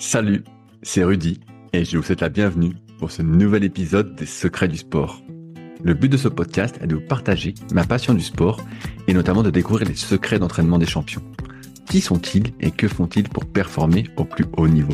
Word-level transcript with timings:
Salut, 0.00 0.44
c'est 0.80 1.02
Rudy 1.02 1.40
et 1.72 1.84
je 1.84 1.96
vous 1.96 2.04
souhaite 2.04 2.20
la 2.20 2.28
bienvenue 2.28 2.72
pour 3.00 3.10
ce 3.10 3.20
nouvel 3.20 3.64
épisode 3.64 4.14
des 4.14 4.26
Secrets 4.26 4.68
du 4.68 4.76
sport. 4.76 5.20
Le 5.82 5.92
but 5.92 6.08
de 6.08 6.16
ce 6.16 6.28
podcast 6.28 6.78
est 6.80 6.86
de 6.86 6.94
vous 6.94 7.00
partager 7.00 7.52
ma 7.72 7.82
passion 7.82 8.14
du 8.14 8.22
sport 8.22 8.60
et 9.08 9.12
notamment 9.12 9.42
de 9.42 9.50
découvrir 9.50 9.88
les 9.88 9.96
secrets 9.96 10.38
d'entraînement 10.38 10.78
des 10.78 10.86
champions. 10.86 11.22
Qui 11.86 12.00
sont-ils 12.00 12.52
et 12.60 12.70
que 12.70 12.86
font-ils 12.86 13.28
pour 13.28 13.44
performer 13.44 14.04
au 14.16 14.24
plus 14.24 14.44
haut 14.56 14.68
niveau? 14.68 14.92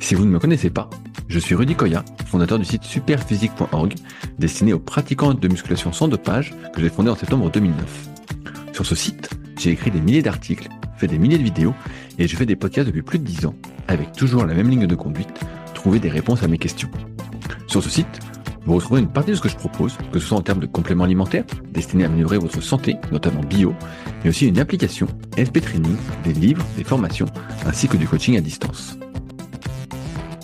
Si 0.00 0.16
vous 0.16 0.24
ne 0.24 0.32
me 0.32 0.40
connaissez 0.40 0.70
pas, 0.70 0.90
je 1.28 1.38
suis 1.38 1.54
Rudy 1.54 1.76
Koya, 1.76 2.04
fondateur 2.26 2.58
du 2.58 2.64
site 2.64 2.82
superphysique.org, 2.82 3.94
destiné 4.36 4.72
aux 4.72 4.80
pratiquants 4.80 5.32
de 5.32 5.48
musculation 5.48 5.92
sans 5.92 6.08
dopage 6.08 6.54
que 6.74 6.80
j'ai 6.80 6.88
fondé 6.88 7.08
en 7.08 7.16
septembre 7.16 7.52
2009. 7.52 8.08
Sur 8.72 8.84
ce 8.84 8.96
site, 8.96 9.30
j'ai 9.60 9.70
écrit 9.70 9.92
des 9.92 10.00
milliers 10.00 10.22
d'articles, 10.22 10.68
fait 10.96 11.06
des 11.06 11.18
milliers 11.18 11.38
de 11.38 11.44
vidéos 11.44 11.74
et 12.18 12.26
je 12.26 12.34
fais 12.34 12.46
des 12.46 12.56
podcasts 12.56 12.88
depuis 12.88 13.02
plus 13.02 13.20
de 13.20 13.24
10 13.24 13.46
ans, 13.46 13.54
avec 13.88 14.12
toujours 14.12 14.46
la 14.46 14.54
même 14.54 14.68
ligne 14.68 14.86
de 14.86 14.94
conduite, 14.94 15.28
trouver 15.74 15.98
des 15.98 16.08
réponses 16.08 16.42
à 16.42 16.48
mes 16.48 16.58
questions. 16.58 16.90
Sur 17.66 17.82
ce 17.82 17.90
site, 17.90 18.20
vous 18.64 18.74
retrouverez 18.74 19.00
une 19.00 19.08
partie 19.08 19.30
de 19.30 19.36
ce 19.36 19.40
que 19.40 19.48
je 19.48 19.56
propose, 19.56 19.96
que 20.12 20.18
ce 20.18 20.26
soit 20.26 20.38
en 20.38 20.42
termes 20.42 20.60
de 20.60 20.66
compléments 20.66 21.04
alimentaires, 21.04 21.44
destinés 21.72 22.04
à 22.04 22.06
améliorer 22.06 22.38
votre 22.38 22.60
santé, 22.60 22.96
notamment 23.10 23.40
bio, 23.40 23.74
mais 24.22 24.30
aussi 24.30 24.46
une 24.46 24.58
application, 24.58 25.06
SP 25.40 25.60
Training, 25.60 25.96
des 26.22 26.34
livres, 26.34 26.64
des 26.76 26.84
formations, 26.84 27.26
ainsi 27.66 27.88
que 27.88 27.96
du 27.96 28.06
coaching 28.06 28.36
à 28.36 28.42
distance. 28.42 28.98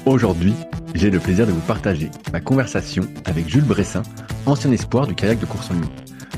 Aujourd'hui, 0.06 0.54
j'ai 0.94 1.10
le 1.10 1.18
plaisir 1.18 1.46
de 1.46 1.52
vous 1.52 1.60
partager 1.60 2.10
ma 2.32 2.40
conversation 2.40 3.06
avec 3.26 3.48
Jules 3.48 3.64
Bressin, 3.64 4.02
ancien 4.46 4.72
espoir 4.72 5.06
du 5.06 5.14
kayak 5.14 5.38
de 5.38 5.46
course 5.46 5.70
en 5.70 5.74
ligne. 5.74 5.84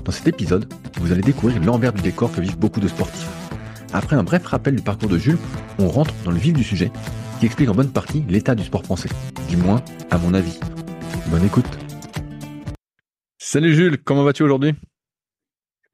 Dans 0.04 0.12
cet 0.12 0.26
épisode, 0.28 0.72
vous 1.00 1.12
allez 1.12 1.22
découvrir 1.22 1.62
l'envers 1.62 1.92
du 1.92 2.02
décor 2.02 2.32
que 2.32 2.40
vivent 2.40 2.58
beaucoup 2.58 2.80
de 2.80 2.88
sportifs. 2.88 3.45
Après 3.92 4.16
un 4.16 4.22
bref 4.22 4.44
rappel 4.46 4.76
du 4.76 4.82
parcours 4.82 5.08
de 5.08 5.18
Jules, 5.18 5.38
on 5.78 5.88
rentre 5.88 6.12
dans 6.24 6.30
le 6.30 6.38
vif 6.38 6.52
du 6.52 6.64
sujet, 6.64 6.90
qui 7.40 7.46
explique 7.46 7.68
en 7.68 7.74
bonne 7.74 7.92
partie 7.92 8.24
l'état 8.28 8.54
du 8.54 8.64
sport 8.64 8.84
français. 8.84 9.08
Du 9.48 9.56
moins, 9.56 9.82
à 10.10 10.18
mon 10.18 10.34
avis. 10.34 10.58
Bonne 11.28 11.44
écoute. 11.44 11.66
Salut 13.38 13.74
Jules, 13.74 13.98
comment 14.02 14.24
vas-tu 14.24 14.42
aujourd'hui? 14.42 14.74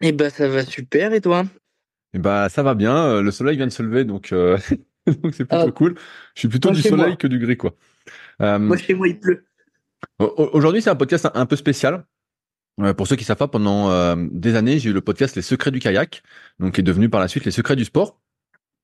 Eh 0.00 0.12
ben 0.12 0.30
ça 0.30 0.48
va 0.48 0.64
super 0.64 1.12
et 1.12 1.20
toi? 1.20 1.44
Eh 2.14 2.18
ben 2.18 2.48
ça 2.48 2.62
va 2.62 2.74
bien, 2.74 2.96
euh, 2.96 3.22
le 3.22 3.30
soleil 3.30 3.56
vient 3.56 3.66
de 3.66 3.72
se 3.72 3.82
lever 3.82 4.04
donc 4.04 4.32
euh, 4.32 4.58
donc 5.06 5.34
c'est 5.34 5.44
plutôt 5.44 5.68
Ah. 5.68 5.70
cool. 5.70 5.94
Je 6.34 6.40
suis 6.40 6.48
plutôt 6.48 6.70
Moi, 6.70 6.76
du 6.76 6.82
soleil 6.82 7.06
moi. 7.08 7.16
que 7.16 7.26
du 7.26 7.38
gris 7.38 7.56
quoi. 7.56 7.74
Euh, 8.40 8.58
Moi 8.58 8.76
chez 8.76 8.94
moi 8.94 9.06
il 9.08 9.18
pleut. 9.20 9.44
Au- 10.18 10.50
Aujourd'hui, 10.54 10.82
c'est 10.82 10.90
un 10.90 10.96
podcast 10.96 11.26
un- 11.26 11.32
un 11.34 11.46
peu 11.46 11.54
spécial. 11.56 12.04
Euh, 12.80 12.94
pour 12.94 13.06
ceux 13.06 13.16
qui 13.16 13.24
savent 13.24 13.36
pas, 13.36 13.48
pendant 13.48 13.90
euh, 13.90 14.16
des 14.30 14.56
années, 14.56 14.78
j'ai 14.78 14.90
eu 14.90 14.92
le 14.92 15.00
podcast 15.00 15.36
Les 15.36 15.42
Secrets 15.42 15.70
du 15.70 15.78
kayak, 15.78 16.22
donc 16.58 16.74
qui 16.74 16.80
est 16.80 16.84
devenu 16.84 17.08
par 17.08 17.20
la 17.20 17.28
suite 17.28 17.44
Les 17.44 17.50
Secrets 17.50 17.76
du 17.76 17.84
sport, 17.84 18.18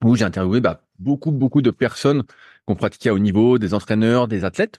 où 0.05 0.15
j'ai 0.15 0.25
interviewé 0.25 0.61
bah, 0.61 0.83
beaucoup, 0.99 1.33
beaucoup 1.33 1.63
de 1.63 1.71
personnes 1.71 2.23
qui 2.25 2.33
ont 2.69 2.75
pratiqué 2.75 3.09
à 3.09 3.15
haut 3.15 3.19
niveau, 3.19 3.59
des 3.59 3.75
entraîneurs, 3.75 4.29
des 4.29 4.45
athlètes. 4.45 4.79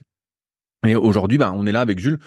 Et 0.86 0.94
aujourd'hui, 0.94 1.38
bah, 1.38 1.52
on 1.54 1.66
est 1.66 1.72
là 1.72 1.80
avec 1.80 1.98
Jules 1.98 2.18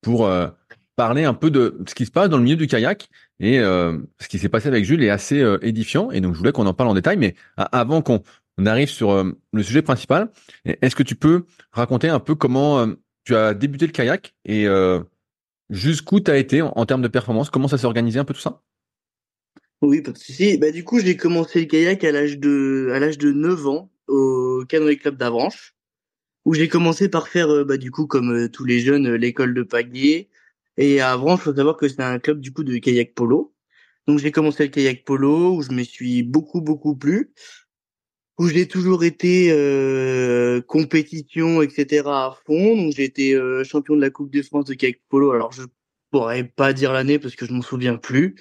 pour 0.00 0.26
euh, 0.26 0.48
parler 0.96 1.24
un 1.24 1.34
peu 1.34 1.50
de 1.50 1.78
ce 1.86 1.94
qui 1.94 2.06
se 2.06 2.10
passe 2.10 2.30
dans 2.30 2.38
le 2.38 2.42
milieu 2.42 2.56
du 2.56 2.66
kayak. 2.66 3.08
Et 3.38 3.58
ce 3.58 4.28
qui 4.28 4.38
s'est 4.38 4.50
passé 4.50 4.68
avec 4.68 4.84
Jules 4.84 5.02
est 5.02 5.08
assez 5.08 5.42
édifiant. 5.62 6.10
Et 6.10 6.20
donc, 6.20 6.34
je 6.34 6.38
voulais 6.38 6.52
qu'on 6.52 6.66
en 6.66 6.74
parle 6.74 6.90
en 6.90 6.94
détail. 6.94 7.16
Mais 7.16 7.34
avant 7.56 8.02
qu'on 8.02 8.22
on 8.58 8.66
arrive 8.66 8.90
sur 8.90 9.14
le 9.14 9.62
sujet 9.62 9.80
principal, 9.80 10.28
est-ce 10.66 10.94
que 10.94 11.02
tu 11.02 11.14
peux 11.14 11.46
raconter 11.72 12.10
un 12.10 12.20
peu 12.20 12.34
comment 12.34 12.86
tu 13.24 13.34
as 13.34 13.54
débuté 13.54 13.86
le 13.86 13.92
kayak 13.92 14.34
et 14.44 14.66
jusqu'où 15.70 16.20
tu 16.20 16.30
as 16.30 16.36
été 16.36 16.62
en, 16.62 16.72
en 16.76 16.86
termes 16.86 17.02
de 17.02 17.08
performance? 17.08 17.50
Comment 17.50 17.68
ça 17.68 17.78
s'est 17.78 17.86
organisé 17.86 18.18
un 18.18 18.24
peu 18.24 18.34
tout 18.34 18.40
ça? 18.40 18.62
Oui, 19.82 20.02
pas 20.02 20.12
de 20.12 20.18
souci. 20.18 20.58
Bah 20.58 20.70
du 20.70 20.84
coup 20.84 21.00
j'ai 21.00 21.16
commencé 21.16 21.60
le 21.60 21.66
kayak 21.66 22.04
à 22.04 22.12
l'âge 22.12 22.38
de 22.38 22.90
à 22.94 22.98
l'âge 22.98 23.16
de 23.16 23.32
9 23.32 23.66
ans 23.66 23.90
au 24.08 24.64
canoë 24.68 24.98
club 24.98 25.16
d'Avranches 25.16 25.74
où 26.44 26.54
j'ai 26.54 26.68
commencé 26.68 27.08
par 27.08 27.28
faire 27.28 27.50
euh, 27.50 27.64
bah 27.64 27.78
du 27.78 27.90
coup 27.90 28.06
comme 28.06 28.32
euh, 28.32 28.48
tous 28.48 28.64
les 28.64 28.80
jeunes 28.80 29.06
euh, 29.06 29.16
l'école 29.16 29.54
de 29.54 29.62
pagaie 29.62 30.28
et 30.76 31.00
à 31.00 31.12
Avranches 31.12 31.42
faut 31.42 31.54
savoir 31.54 31.76
que 31.76 31.88
c'est 31.88 32.02
un 32.02 32.18
club 32.18 32.40
du 32.40 32.52
coup 32.52 32.64
de 32.64 32.78
kayak 32.78 33.14
polo. 33.14 33.54
Donc 34.06 34.18
j'ai 34.18 34.32
commencé 34.32 34.64
le 34.64 34.70
kayak 34.70 35.04
polo 35.04 35.56
où 35.56 35.62
je 35.62 35.72
me 35.72 35.82
suis 35.82 36.22
beaucoup 36.22 36.60
beaucoup 36.60 36.96
plu 36.96 37.32
où 38.40 38.48
j'ai 38.48 38.66
toujours 38.66 39.04
été 39.04 39.52
euh, 39.52 40.62
compétition, 40.62 41.60
etc. 41.60 42.02
à 42.06 42.38
fond. 42.46 42.74
Donc 42.74 42.94
j'ai 42.96 43.04
été 43.04 43.34
euh, 43.34 43.64
champion 43.64 43.94
de 43.96 44.00
la 44.00 44.08
Coupe 44.08 44.30
de 44.32 44.40
France 44.40 44.64
de 44.64 44.72
kayak 44.72 44.98
polo. 45.10 45.32
Alors 45.32 45.52
je 45.52 45.62
pourrais 46.10 46.44
pas 46.44 46.72
dire 46.72 46.94
l'année 46.94 47.18
parce 47.18 47.36
que 47.36 47.44
je 47.44 47.52
m'en 47.52 47.60
souviens 47.60 47.96
plus. 47.98 48.36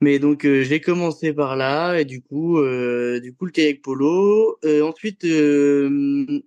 Mais 0.00 0.20
donc 0.20 0.44
euh, 0.46 0.62
j'ai 0.62 0.80
commencé 0.80 1.32
par 1.32 1.56
là 1.56 1.98
et 1.98 2.04
du 2.04 2.22
coup, 2.22 2.58
euh, 2.60 3.18
du 3.18 3.34
coup 3.34 3.46
le 3.46 3.50
kayak 3.50 3.82
polo. 3.82 4.58
Euh, 4.64 4.82
ensuite 4.82 5.24
euh, 5.24 6.40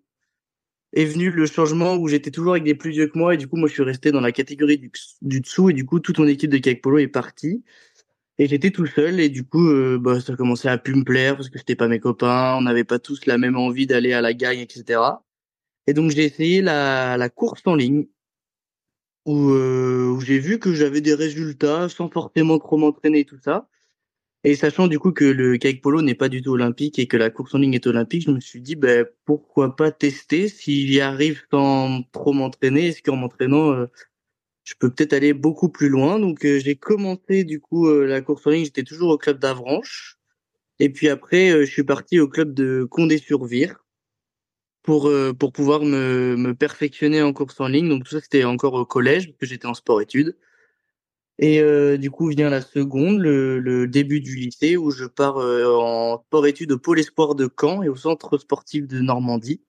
est 0.93 1.05
venu 1.05 1.31
le 1.31 1.45
changement 1.47 1.97
où 1.97 2.07
j'étais 2.07 2.31
toujours 2.31 2.53
avec 2.53 2.63
des 2.63 2.75
plus 2.75 2.91
vieux 2.91 3.07
que 3.07 3.17
moi 3.17 3.33
et 3.33 3.37
du 3.37 3.49
coup 3.49 3.57
moi 3.57 3.67
je 3.67 3.73
suis 3.73 3.83
resté 3.83 4.13
dans 4.13 4.21
la 4.21 4.31
catégorie 4.31 4.77
du, 4.77 4.89
du 5.21 5.41
dessous 5.41 5.69
et 5.69 5.73
du 5.73 5.85
coup 5.85 5.99
toute 5.99 6.17
mon 6.19 6.27
équipe 6.27 6.49
de 6.49 6.57
kayak 6.59 6.81
polo 6.81 6.99
est 6.99 7.09
partie. 7.09 7.61
Et 8.39 8.47
j'étais 8.47 8.71
tout 8.71 8.85
seul 8.87 9.19
et 9.19 9.29
du 9.29 9.43
coup, 9.45 9.67
euh, 9.69 9.99
bah, 9.99 10.21
ça 10.21 10.35
commençait 10.35 10.69
à 10.69 10.77
plus 10.77 10.95
me 10.95 11.03
plaire 11.03 11.35
parce 11.35 11.49
que 11.49 11.59
c'était 11.59 11.75
pas 11.75 11.89
mes 11.89 11.99
copains, 11.99 12.55
on 12.57 12.61
n'avait 12.61 12.85
pas 12.85 12.97
tous 12.97 13.25
la 13.25 13.37
même 13.37 13.57
envie 13.57 13.85
d'aller 13.85 14.13
à 14.13 14.21
la 14.21 14.33
gagne, 14.33 14.59
etc. 14.59 15.01
Et 15.87 15.93
donc 15.93 16.11
j'ai 16.11 16.23
essayé 16.25 16.61
la, 16.61 17.17
la 17.17 17.29
course 17.29 17.61
en 17.65 17.75
ligne 17.75 18.07
où, 19.25 19.51
euh, 19.51 20.07
où 20.09 20.21
j'ai 20.21 20.39
vu 20.39 20.59
que 20.59 20.73
j'avais 20.73 21.01
des 21.01 21.13
résultats 21.13 21.89
sans 21.89 22.09
forcément 22.09 22.59
trop 22.59 22.77
m'entraîner 22.77 23.19
et 23.21 23.25
tout 23.25 23.39
ça. 23.43 23.67
Et 24.45 24.55
sachant 24.55 24.87
du 24.87 24.99
coup 24.99 25.11
que 25.11 25.25
le 25.25 25.57
kayak 25.57 25.81
polo 25.81 26.01
n'est 26.01 26.15
pas 26.15 26.29
du 26.29 26.41
tout 26.41 26.51
olympique 26.51 26.99
et 26.99 27.07
que 27.07 27.17
la 27.17 27.29
course 27.29 27.55
en 27.55 27.59
ligne 27.59 27.73
est 27.73 27.87
olympique, 27.87 28.23
je 28.23 28.31
me 28.31 28.39
suis 28.39 28.61
dit 28.61 28.75
ben 28.75 29.05
pourquoi 29.25 29.75
pas 29.75 29.91
tester 29.91 30.47
si 30.49 30.87
j'y 30.87 31.01
arrive 31.01 31.43
sans 31.51 32.03
trop 32.13 32.33
m'entraîner, 32.33 32.87
est-ce 32.87 33.03
qu'en 33.03 33.17
m'entraînant 33.17 33.73
euh, 33.73 33.87
je 34.69 34.75
peux 34.77 34.91
peut-être 34.91 35.13
aller 35.13 35.33
beaucoup 35.33 35.69
plus 35.69 35.89
loin. 35.89 36.19
Donc 36.19 36.45
euh, 36.45 36.59
j'ai 36.59 36.75
commencé 36.75 37.43
du 37.43 37.59
coup 37.59 37.87
euh, 37.87 38.05
la 38.05 38.21
course 38.21 38.45
en 38.45 38.51
ligne, 38.51 38.65
j'étais 38.65 38.83
toujours 38.83 39.09
au 39.09 39.17
club 39.17 39.39
d'Avranches. 39.39 40.19
Et 40.79 40.89
puis 40.89 41.09
après, 41.09 41.49
euh, 41.49 41.65
je 41.65 41.71
suis 41.71 41.83
parti 41.83 42.19
au 42.19 42.27
club 42.27 42.53
de 42.53 42.87
Condé-sur-Vire 42.89 43.83
pour 44.83 45.11
pour 45.39 45.51
pouvoir 45.51 45.81
me, 45.83 46.35
me 46.37 46.53
perfectionner 46.55 47.21
en 47.21 47.33
course 47.33 47.59
en 47.59 47.67
ligne. 47.67 47.89
Donc 47.89 48.03
tout 48.03 48.11
ça 48.11 48.21
c'était 48.21 48.43
encore 48.43 48.75
au 48.75 48.85
collège 48.85 49.27
parce 49.27 49.37
que 49.39 49.45
j'étais 49.47 49.67
en 49.67 49.73
sport-études. 49.73 50.37
Et 51.39 51.61
du 51.97 52.11
coup 52.11 52.27
vient 52.27 52.49
la 52.49 52.61
seconde, 52.61 53.19
le, 53.19 53.59
le 53.59 53.87
début 53.87 54.19
du 54.19 54.35
lycée 54.35 54.77
où 54.77 54.91
je 54.91 55.05
pars 55.05 55.37
en 55.37 56.21
sport-études 56.27 56.71
au 56.73 56.79
pôle 56.79 56.99
espoir 56.99 57.35
de 57.35 57.49
Caen 57.59 57.83
et 57.83 57.89
au 57.89 57.95
centre 57.95 58.37
sportif 58.37 58.87
de 58.87 58.99
Normandie. 58.99 59.61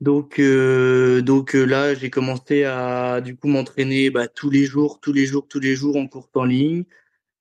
Donc, 0.00 0.38
euh, 0.38 1.20
donc 1.20 1.54
euh, 1.54 1.64
là, 1.64 1.94
j'ai 1.94 2.08
commencé 2.08 2.64
à 2.64 3.20
du 3.20 3.36
coup 3.36 3.48
m'entraîner 3.48 4.08
bah, 4.10 4.28
tous 4.28 4.48
les 4.48 4.64
jours, 4.64 4.98
tous 5.00 5.12
les 5.12 5.26
jours, 5.26 5.46
tous 5.46 5.60
les 5.60 5.76
jours 5.76 5.96
en 5.96 6.06
course 6.06 6.30
en 6.34 6.44
ligne, 6.44 6.84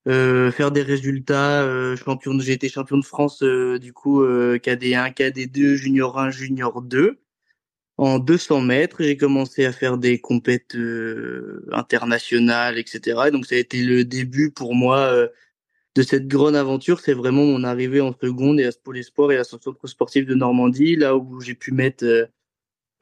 euh, 0.08 0.52
faire 0.52 0.72
des 0.72 0.82
résultats. 0.84 1.64
Euh, 1.64 1.96
champion, 1.96 2.38
j'ai 2.40 2.54
été 2.54 2.70
champion 2.70 2.98
de 2.98 3.06
France 3.06 3.44
euh, 3.44 3.80
du 3.80 3.94
coup 3.94 4.24
euh, 4.24 4.58
KD1, 4.58 5.14
KD2, 5.14 5.76
Junior 5.76 6.20
1, 6.20 6.32
Junior 6.32 6.82
2 6.82 7.20
en 7.98 8.20
200 8.20 8.62
mètres. 8.62 9.04
J'ai 9.04 9.18
commencé 9.18 9.66
à 9.66 9.72
faire 9.74 9.98
des 9.98 10.20
compètes 10.20 10.76
euh, 10.76 11.68
internationales, 11.72 12.78
etc. 12.80 13.28
Et 13.28 13.32
donc 13.32 13.46
ça 13.46 13.56
a 13.56 13.60
été 13.60 13.84
le 13.84 14.06
début 14.06 14.52
pour 14.52 14.76
moi 14.76 15.00
euh, 15.00 15.30
de 15.96 16.04
cette 16.04 16.28
grande 16.28 16.56
aventure. 16.56 17.00
C'est 17.02 17.14
vraiment 17.14 17.46
mon 17.46 17.64
arrivée 17.64 18.02
en 18.02 18.14
seconde 18.14 18.60
et 18.60 18.66
à 18.66 18.72
ce 18.72 18.80
pôle 18.80 18.98
espoir 18.98 19.32
et 19.32 19.38
à 19.38 19.44
ce 19.46 19.58
centre 19.60 19.88
sportif 19.88 20.26
de 20.26 20.36
Normandie, 20.36 20.96
là 20.96 21.16
où 21.18 21.42
j'ai 21.42 21.56
pu 21.56 21.72
mettre 21.74 22.30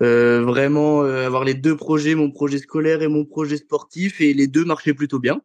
euh, 0.01 0.41
vraiment 0.43 1.03
euh, 1.03 1.25
avoir 1.25 1.43
les 1.43 1.53
deux 1.53 1.75
projets, 1.75 2.15
mon 2.15 2.31
projet 2.31 2.59
scolaire 2.59 3.01
et 3.01 3.07
mon 3.07 3.25
projet 3.25 3.57
sportif, 3.57 4.21
et 4.21 4.33
les 4.33 4.47
deux 4.47 4.65
marchaient 4.65 4.93
plutôt 4.93 5.19
bien, 5.19 5.41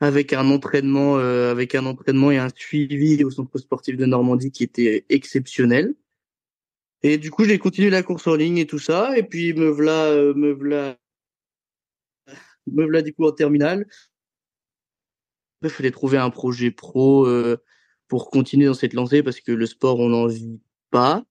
avec 0.00 0.32
un 0.32 0.50
entraînement, 0.50 1.18
euh, 1.18 1.50
avec 1.50 1.74
un 1.74 1.86
entraînement 1.86 2.30
et 2.30 2.38
un 2.38 2.48
suivi 2.54 3.22
au 3.24 3.30
centre 3.30 3.58
sportif 3.58 3.96
de 3.96 4.06
Normandie 4.06 4.50
qui 4.50 4.64
était 4.64 5.06
exceptionnel. 5.08 5.94
Et 7.02 7.18
du 7.18 7.30
coup, 7.30 7.44
j'ai 7.44 7.58
continué 7.58 7.90
la 7.90 8.02
course 8.02 8.26
en 8.26 8.34
ligne 8.34 8.58
et 8.58 8.66
tout 8.66 8.78
ça, 8.78 9.16
et 9.16 9.22
puis 9.22 9.52
me 9.52 9.68
voilà, 9.68 10.06
euh, 10.06 10.34
me 10.34 10.52
voilà, 10.52 10.96
me 12.66 12.84
voilà 12.84 13.02
du 13.02 13.12
coup 13.12 13.26
en 13.26 13.32
terminale. 13.32 13.86
Il 15.62 15.70
fallait 15.70 15.90
trouver 15.90 16.18
un 16.18 16.30
projet 16.30 16.70
pro 16.70 17.26
euh, 17.26 17.56
pour 18.08 18.30
continuer 18.30 18.66
dans 18.66 18.74
cette 18.74 18.92
lancée 18.94 19.22
parce 19.22 19.40
que 19.40 19.52
le 19.52 19.66
sport, 19.66 19.98
on 20.00 20.08
n'en 20.10 20.26
vit 20.26 20.60
pas. 20.90 21.24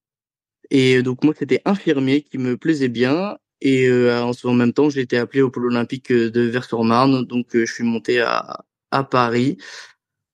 Et 0.69 1.03
donc 1.03 1.23
moi, 1.23 1.33
c'était 1.37 1.61
infirmier 1.65 2.21
qui 2.21 2.37
me 2.37 2.57
plaisait 2.57 2.89
bien. 2.89 3.37
Et 3.61 3.87
euh, 3.87 4.21
en, 4.21 4.53
même 4.53 4.73
temps, 4.73 4.89
j'ai 4.89 5.01
été 5.01 5.17
appelé 5.17 5.41
au 5.41 5.49
pôle 5.49 5.67
olympique 5.67 6.11
euh, 6.11 6.29
de 6.29 6.41
Vers-sur-Marne. 6.41 7.25
Donc 7.25 7.55
euh, 7.55 7.65
je 7.65 7.73
suis 7.73 7.83
monté 7.83 8.19
à, 8.21 8.65
à 8.91 9.03
Paris 9.03 9.57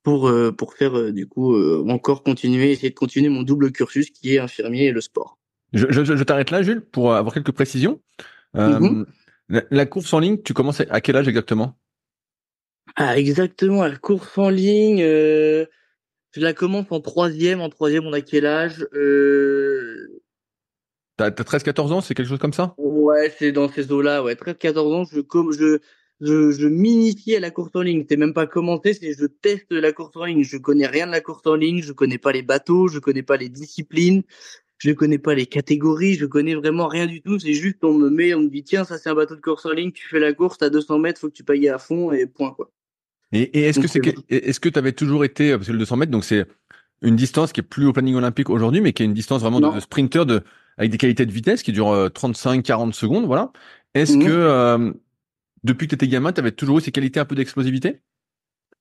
pour 0.03 0.27
euh, 0.27 0.51
pour 0.51 0.73
faire 0.73 0.97
euh, 0.97 1.11
du 1.11 1.27
coup 1.27 1.53
euh, 1.55 1.85
encore 1.89 2.23
continuer, 2.23 2.71
essayer 2.71 2.89
de 2.89 2.95
continuer 2.95 3.29
mon 3.29 3.43
double 3.43 3.71
cursus 3.71 4.09
qui 4.09 4.35
est 4.35 4.39
infirmier 4.39 4.85
et 4.87 4.91
le 4.91 5.01
sport. 5.01 5.37
Je, 5.73 5.85
je- 5.89 6.03
je 6.03 6.23
t'arrête 6.23 6.49
là, 6.51 6.63
Jules, 6.63 6.81
pour 6.81 7.13
avoir 7.13 7.33
quelques 7.33 7.51
précisions. 7.51 8.01
Euh, 8.55 8.79
Mhm. 8.79 9.05
la, 9.49 9.63
la 9.69 9.85
course 9.85 10.11
en 10.13 10.19
ligne, 10.19 10.41
tu 10.41 10.53
commences 10.53 10.81
à 10.81 11.01
quel 11.01 11.15
âge 11.15 11.27
exactement? 11.27 11.77
Ah 12.95 13.17
exactement, 13.17 13.85
la 13.85 13.97
course 13.97 14.37
en 14.37 14.49
ligne. 14.49 15.01
euh, 15.03 15.65
Je 16.31 16.41
la 16.41 16.53
commence 16.53 16.85
en 16.91 16.99
troisième. 16.99 17.61
En 17.61 17.69
troisième, 17.69 18.05
on 18.05 18.13
a 18.13 18.21
quel 18.21 18.45
âge 18.45 18.87
euh... 18.93 20.21
T'as 21.17 21.31
13-14 21.31 21.91
ans, 21.91 22.01
c'est 22.01 22.13
quelque 22.13 22.29
chose 22.29 22.39
comme 22.39 22.53
ça? 22.53 22.73
Ouais, 22.77 23.33
c'est 23.37 23.51
dans 23.51 23.67
ces 23.67 23.91
eaux-là. 23.91 24.23
Ouais, 24.23 24.35
13-14 24.35 24.77
ans, 24.93 25.03
je, 25.03 25.19
comme 25.19 25.51
je, 25.51 25.79
je, 26.21 26.51
je 26.51 26.67
m'initie 26.67 27.35
à 27.35 27.41
la 27.41 27.51
course 27.51 27.71
en 27.73 27.81
ligne. 27.81 28.05
C'est 28.07 28.15
même 28.15 28.33
pas 28.33 28.47
commenté, 28.47 28.93
c'est 28.93 29.13
je 29.13 29.25
teste 29.25 29.71
la 29.71 29.91
course 29.91 30.15
en 30.15 30.23
ligne. 30.25 30.43
Je 30.43 30.57
connais 30.57 30.87
rien 30.87 31.07
de 31.07 31.11
la 31.11 31.19
course 31.19 31.45
en 31.45 31.55
ligne, 31.55 31.81
je 31.81 31.91
connais 31.91 32.17
pas 32.17 32.31
les 32.31 32.41
bateaux, 32.41 32.87
je 32.87 32.99
connais 32.99 33.23
pas 33.23 33.35
les 33.35 33.49
disciplines, 33.49 34.23
je 34.77 34.91
connais 34.91 35.17
pas 35.17 35.35
les 35.35 35.45
catégories, 35.45 36.13
je 36.15 36.25
connais 36.25 36.55
vraiment 36.55 36.87
rien 36.87 37.05
du 37.05 37.21
tout. 37.21 37.37
C'est 37.39 37.53
juste 37.53 37.83
on 37.83 37.93
me 37.93 38.09
met, 38.09 38.33
on 38.33 38.41
me 38.41 38.49
dit 38.49 38.63
tiens 38.63 38.85
ça 38.85 38.97
c'est 38.97 39.09
un 39.09 39.15
bateau 39.15 39.35
de 39.35 39.41
course 39.41 39.65
en 39.65 39.71
ligne, 39.71 39.91
tu 39.91 40.07
fais 40.07 40.19
la 40.19 40.33
course, 40.33 40.61
à 40.61 40.69
200 40.69 40.99
mètres, 40.99 41.19
faut 41.19 41.27
que 41.27 41.33
tu 41.33 41.43
payes 41.43 41.67
à 41.67 41.79
fond 41.79 42.13
et 42.13 42.27
point 42.27 42.51
quoi. 42.53 42.71
Et, 43.31 43.59
et 43.59 43.61
est-ce 43.63 43.79
que 43.79 43.87
c'est 43.87 44.01
est-ce 44.29 44.59
que 44.59 44.69
tu 44.69 44.79
avais 44.79 44.91
toujours 44.91 45.23
été 45.23 45.51
parce 45.51 45.67
que 45.67 45.71
le 45.71 45.77
200 45.79 45.97
mètres 45.97 46.11
donc 46.11 46.25
c'est 46.25 46.45
une 47.01 47.15
distance 47.15 47.51
qui 47.51 47.61
est 47.61 47.63
plus 47.63 47.85
au 47.85 47.93
planning 47.93 48.15
olympique 48.15 48.49
aujourd'hui, 48.49 48.81
mais 48.81 48.91
qui 48.91 49.03
est 49.03 49.05
une 49.05 49.13
distance 49.13 49.41
vraiment 49.41 49.61
de, 49.61 49.73
de, 49.73 49.79
sprinter 49.79 50.25
de 50.25 50.41
avec 50.77 50.91
des 50.91 50.97
qualités 50.97 51.25
de 51.25 51.31
vitesse 51.31 51.63
qui 51.63 51.71
durent 51.71 52.07
35-40 52.07 52.93
secondes, 52.93 53.25
voilà. 53.25 53.51
Est-ce 53.93 54.17
mmh. 54.17 54.23
que 54.23 54.31
euh, 54.31 54.91
depuis 55.63 55.87
que 55.87 55.91
tu 55.91 55.95
étais 55.95 56.07
gamin, 56.07 56.31
tu 56.31 56.39
avais 56.39 56.51
toujours 56.51 56.79
eu 56.79 56.81
ces 56.81 56.91
qualités 56.91 57.19
un 57.19 57.25
peu 57.25 57.35
d'explosivité? 57.35 58.01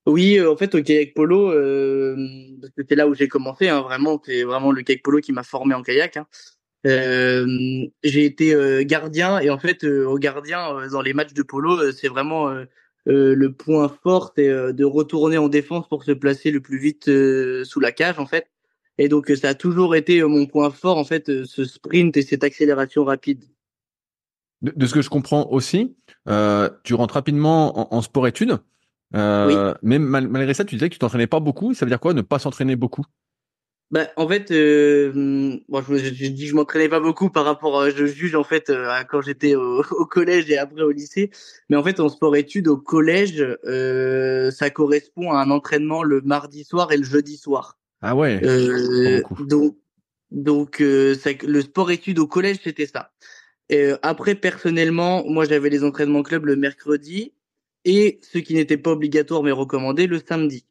Oui, 0.06 0.38
euh, 0.38 0.50
en 0.50 0.56
fait, 0.56 0.74
au 0.74 0.82
kayak 0.82 1.14
polo, 1.14 1.50
euh, 1.50 2.16
c'était 2.76 2.94
là 2.94 3.08
où 3.08 3.14
j'ai 3.14 3.28
commencé. 3.28 3.68
Hein, 3.68 3.82
vraiment, 3.82 4.20
c'est 4.24 4.42
vraiment 4.44 4.72
le 4.72 4.82
kayak 4.82 5.02
polo 5.02 5.20
qui 5.20 5.32
m'a 5.32 5.42
formé 5.42 5.74
en 5.74 5.82
kayak. 5.82 6.16
Hein. 6.16 6.26
Euh, 6.86 7.46
j'ai 8.04 8.24
été 8.24 8.54
euh, 8.54 8.84
gardien 8.84 9.40
et 9.40 9.50
en 9.50 9.58
fait, 9.58 9.84
au 9.84 10.16
gardien 10.18 10.88
dans 10.88 11.02
les 11.02 11.12
matchs 11.12 11.34
de 11.34 11.42
polo, 11.42 11.92
c'est 11.92 12.08
vraiment 12.08 12.54
le 13.08 13.52
point 13.52 13.88
fort, 14.02 14.32
c'est 14.36 14.48
de 14.48 14.84
retourner 14.84 15.38
en 15.38 15.48
défense 15.48 15.88
pour 15.88 16.04
se 16.04 16.12
placer 16.12 16.50
le 16.50 16.60
plus 16.60 16.78
vite 16.78 17.10
sous 17.64 17.80
la 17.80 17.92
cage, 17.92 18.18
en 18.18 18.26
fait. 18.26 18.46
Et 18.98 19.08
donc, 19.08 19.30
ça 19.30 19.50
a 19.50 19.54
toujours 19.54 19.96
été 19.96 20.22
mon 20.22 20.46
point 20.46 20.70
fort, 20.70 20.98
en 20.98 21.04
fait, 21.04 21.44
ce 21.44 21.64
sprint 21.64 22.16
et 22.16 22.22
cette 22.22 22.44
accélération 22.44 23.04
rapide 23.04 23.44
de, 24.62 24.86
ce 24.86 24.94
que 24.94 25.02
je 25.02 25.10
comprends 25.10 25.48
aussi, 25.50 25.96
euh, 26.28 26.68
tu 26.84 26.94
rentres 26.94 27.14
rapidement 27.14 27.94
en, 27.94 28.02
sport-études. 28.02 28.58
Euh, 29.14 29.74
Mais 29.82 29.98
malgré 29.98 30.54
ça, 30.54 30.64
tu 30.64 30.74
disais 30.74 30.88
que 30.88 30.94
tu 30.94 30.98
t'entraînais 30.98 31.26
pas 31.26 31.40
beaucoup. 31.40 31.74
Ça 31.74 31.84
veut 31.84 31.90
dire 31.90 32.00
quoi, 32.00 32.14
ne 32.14 32.22
pas 32.22 32.38
s'entraîner 32.38 32.76
beaucoup? 32.76 33.04
Bah, 33.90 34.08
en 34.16 34.28
fait, 34.28 34.50
euh, 34.50 35.58
bon, 35.68 35.82
je, 35.82 35.96
je, 35.96 36.26
dis 36.26 36.46
je 36.46 36.54
m'entraînais 36.54 36.88
pas 36.88 37.00
beaucoup 37.00 37.30
par 37.30 37.44
rapport, 37.44 37.80
euh, 37.80 37.90
je 37.94 38.04
juge 38.06 38.34
en 38.34 38.44
fait 38.44 38.68
euh, 38.68 38.90
à 38.90 39.04
quand 39.04 39.22
j'étais 39.22 39.54
au, 39.54 39.82
au, 39.92 40.06
collège 40.06 40.50
et 40.50 40.58
après 40.58 40.82
au 40.82 40.90
lycée. 40.90 41.30
Mais 41.70 41.76
en 41.76 41.82
fait, 41.82 41.98
en 42.00 42.08
sport-études 42.08 42.68
au 42.68 42.76
collège, 42.76 43.44
euh, 43.64 44.50
ça 44.50 44.70
correspond 44.70 45.32
à 45.32 45.40
un 45.40 45.50
entraînement 45.50 46.02
le 46.02 46.20
mardi 46.20 46.64
soir 46.64 46.92
et 46.92 46.96
le 46.96 47.04
jeudi 47.04 47.36
soir. 47.36 47.78
Ah 48.02 48.14
ouais. 48.14 48.40
Euh, 48.44 49.22
donc, 49.40 49.76
donc 50.30 50.76
ça, 50.78 51.30
le 51.42 51.60
sport-études 51.62 52.18
au 52.18 52.26
collège, 52.26 52.58
c'était 52.62 52.86
ça. 52.86 53.10
Et 53.68 53.84
euh, 53.84 53.98
après, 54.02 54.34
personnellement, 54.34 55.24
moi, 55.26 55.44
j'avais 55.44 55.70
les 55.70 55.84
entraînements 55.84 56.22
club 56.22 56.46
le 56.46 56.56
mercredi 56.56 57.34
et 57.84 58.18
ce 58.22 58.38
qui 58.38 58.54
n'était 58.54 58.76
pas 58.76 58.92
obligatoire 58.92 59.42
mais 59.42 59.52
recommandé 59.52 60.06
le 60.06 60.18
samedi. 60.18 60.64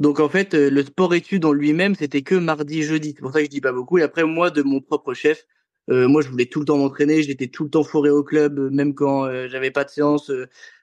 Donc 0.00 0.18
en 0.20 0.28
fait, 0.28 0.54
euh, 0.54 0.70
le 0.70 0.82
sport-études 0.82 1.44
en 1.44 1.52
lui-même, 1.52 1.94
c'était 1.94 2.22
que 2.22 2.34
mardi, 2.34 2.82
jeudi. 2.82 3.12
C'est 3.14 3.22
pour 3.22 3.32
ça 3.32 3.38
que 3.40 3.44
je 3.44 3.50
dis 3.50 3.60
pas 3.60 3.72
beaucoup. 3.72 3.98
Et 3.98 4.02
après, 4.02 4.24
moi, 4.24 4.50
de 4.50 4.62
mon 4.62 4.80
propre 4.80 5.14
chef, 5.14 5.46
euh, 5.90 6.08
moi, 6.08 6.22
je 6.22 6.28
voulais 6.28 6.46
tout 6.46 6.60
le 6.60 6.66
temps 6.66 6.78
m'entraîner. 6.78 7.22
J'étais 7.22 7.48
tout 7.48 7.64
le 7.64 7.70
temps 7.70 7.84
fourré 7.84 8.10
au 8.10 8.22
club, 8.24 8.58
même 8.72 8.94
quand 8.94 9.30
j'avais 9.48 9.70
pas 9.70 9.84
de 9.84 9.90
séance. 9.90 10.30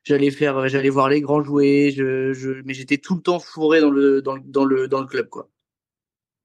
j'allais 0.04 0.32
faire, 0.32 0.68
j'allais 0.68 0.90
voir 0.90 1.10
les 1.10 1.22
grands 1.22 1.44
jouer. 1.44 1.94
Je, 1.96 2.34
je, 2.34 2.62
mais 2.66 2.74
j'étais 2.74 2.98
tout 2.98 3.16
le 3.16 3.22
temps 3.22 3.40
fourré 3.40 3.82
dans 3.82 3.92
le 3.92 4.22
dans, 4.22 4.38
dans 4.38 4.66
le 4.66 4.88
dans 4.88 5.02
le 5.02 5.08
club, 5.08 5.30
quoi. 5.30 5.50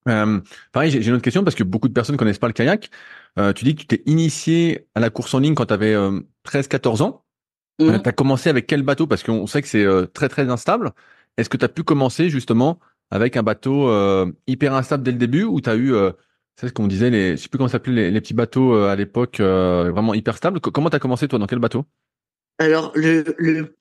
Euh, 0.08 0.40
pareil, 0.72 0.90
j'ai 0.90 1.06
une 1.06 1.14
autre 1.14 1.22
question 1.22 1.44
parce 1.44 1.54
que 1.54 1.62
beaucoup 1.62 1.88
de 1.88 1.92
personnes 1.92 2.16
connaissent 2.16 2.38
pas 2.38 2.48
le 2.48 2.52
kayak. 2.52 2.90
Euh, 3.38 3.52
tu 3.52 3.64
dis 3.64 3.74
que 3.74 3.80
tu 3.80 3.86
t'es 3.86 4.02
initié 4.06 4.88
à 4.94 5.00
la 5.00 5.10
course 5.10 5.32
en 5.34 5.38
ligne 5.38 5.54
quand 5.54 5.66
tu 5.66 5.74
avais 5.74 5.94
13-14 6.44 7.02
ans. 7.02 7.24
Mmh. 7.78 7.88
Euh, 7.88 7.98
tu 7.98 8.08
as 8.08 8.12
commencé 8.12 8.50
avec 8.50 8.66
quel 8.66 8.82
bateau? 8.82 9.06
Parce 9.06 9.22
qu'on 9.22 9.46
sait 9.46 9.62
que 9.62 9.68
c'est 9.68 9.84
euh, 9.84 10.06
très 10.06 10.28
très 10.28 10.48
instable. 10.50 10.92
Est-ce 11.36 11.48
que 11.48 11.56
tu 11.56 11.64
as 11.64 11.68
pu 11.68 11.82
commencer 11.82 12.28
justement 12.28 12.78
avec 13.10 13.36
un 13.36 13.42
bateau 13.42 13.88
euh, 13.88 14.30
hyper 14.46 14.74
instable 14.74 15.02
dès 15.02 15.12
le 15.12 15.18
début 15.18 15.44
ou 15.44 15.60
tu 15.60 15.70
as 15.70 15.76
eu, 15.76 15.94
c'est 16.56 16.68
ce 16.68 16.72
qu'on 16.72 16.86
disait, 16.86 17.10
les, 17.10 17.36
je 17.36 17.42
sais 17.42 17.48
plus 17.48 17.58
comment 17.58 17.68
s'appelait 17.68 17.94
les, 17.94 18.10
les, 18.10 18.20
petits 18.20 18.34
bateaux 18.34 18.74
à 18.74 18.96
l'époque, 18.96 19.40
vraiment 19.40 20.14
hyper 20.14 20.36
stables? 20.36 20.60
comment 20.60 20.90
tu 20.90 20.96
as 20.96 21.00
commencé 21.00 21.28
toi? 21.28 21.38
Dans 21.38 21.46
quel 21.46 21.58
bateau? 21.58 21.84
Alors 22.58 22.92
le, 22.94 23.34
le, 23.38 23.74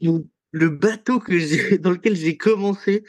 le 0.51 0.69
bateau 0.69 1.19
que 1.19 1.77
dans 1.81 1.91
lequel 1.91 2.15
j'ai 2.15 2.37
commencé, 2.37 3.03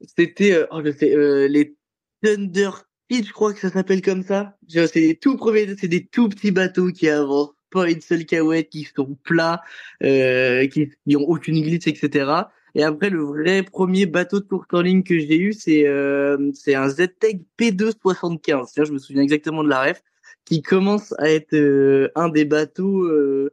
c'était 0.00 0.66
oh, 0.70 0.80
je 0.84 0.92
sais, 0.92 1.48
les 1.48 1.76
Thunder 2.22 2.70
je 3.10 3.32
crois 3.32 3.52
que 3.52 3.60
ça 3.60 3.70
s'appelle 3.70 4.02
comme 4.02 4.22
ça. 4.22 4.56
C'est 4.68 4.92
des 4.94 5.16
tout 5.16 5.36
premiers, 5.36 5.76
c'est 5.76 5.88
des 5.88 6.06
tout 6.06 6.28
petits 6.28 6.50
bateaux 6.50 6.88
qui 6.88 7.08
avancent, 7.08 7.54
pas 7.70 7.90
une 7.90 8.00
seule 8.00 8.26
cahouette, 8.26 8.68
qui 8.70 8.88
sont 8.94 9.16
plats, 9.24 9.62
euh, 10.02 10.66
qui 10.68 10.90
n'ont 11.06 11.22
aucune 11.22 11.60
glisse, 11.62 11.86
etc. 11.86 12.30
Et 12.78 12.84
après, 12.84 13.10
le 13.10 13.22
vrai 13.24 13.64
premier 13.64 14.06
bateau 14.06 14.38
de 14.38 14.44
course 14.44 14.68
en 14.72 14.82
ligne 14.82 15.02
que 15.02 15.18
j'ai 15.18 15.36
eu, 15.36 15.52
c'est 15.52 15.86
euh, 15.88 16.52
c'est 16.54 16.76
un 16.76 16.88
ZTEC 16.88 17.40
P275. 17.58 18.86
Je 18.86 18.92
me 18.92 18.98
souviens 18.98 19.22
exactement 19.22 19.64
de 19.64 19.68
la 19.68 19.82
ref, 19.82 20.00
qui 20.44 20.62
commence 20.62 21.12
à 21.18 21.28
être 21.28 21.54
euh, 21.54 22.08
un 22.14 22.28
des 22.28 22.44
bateaux 22.44 23.02
euh, 23.02 23.52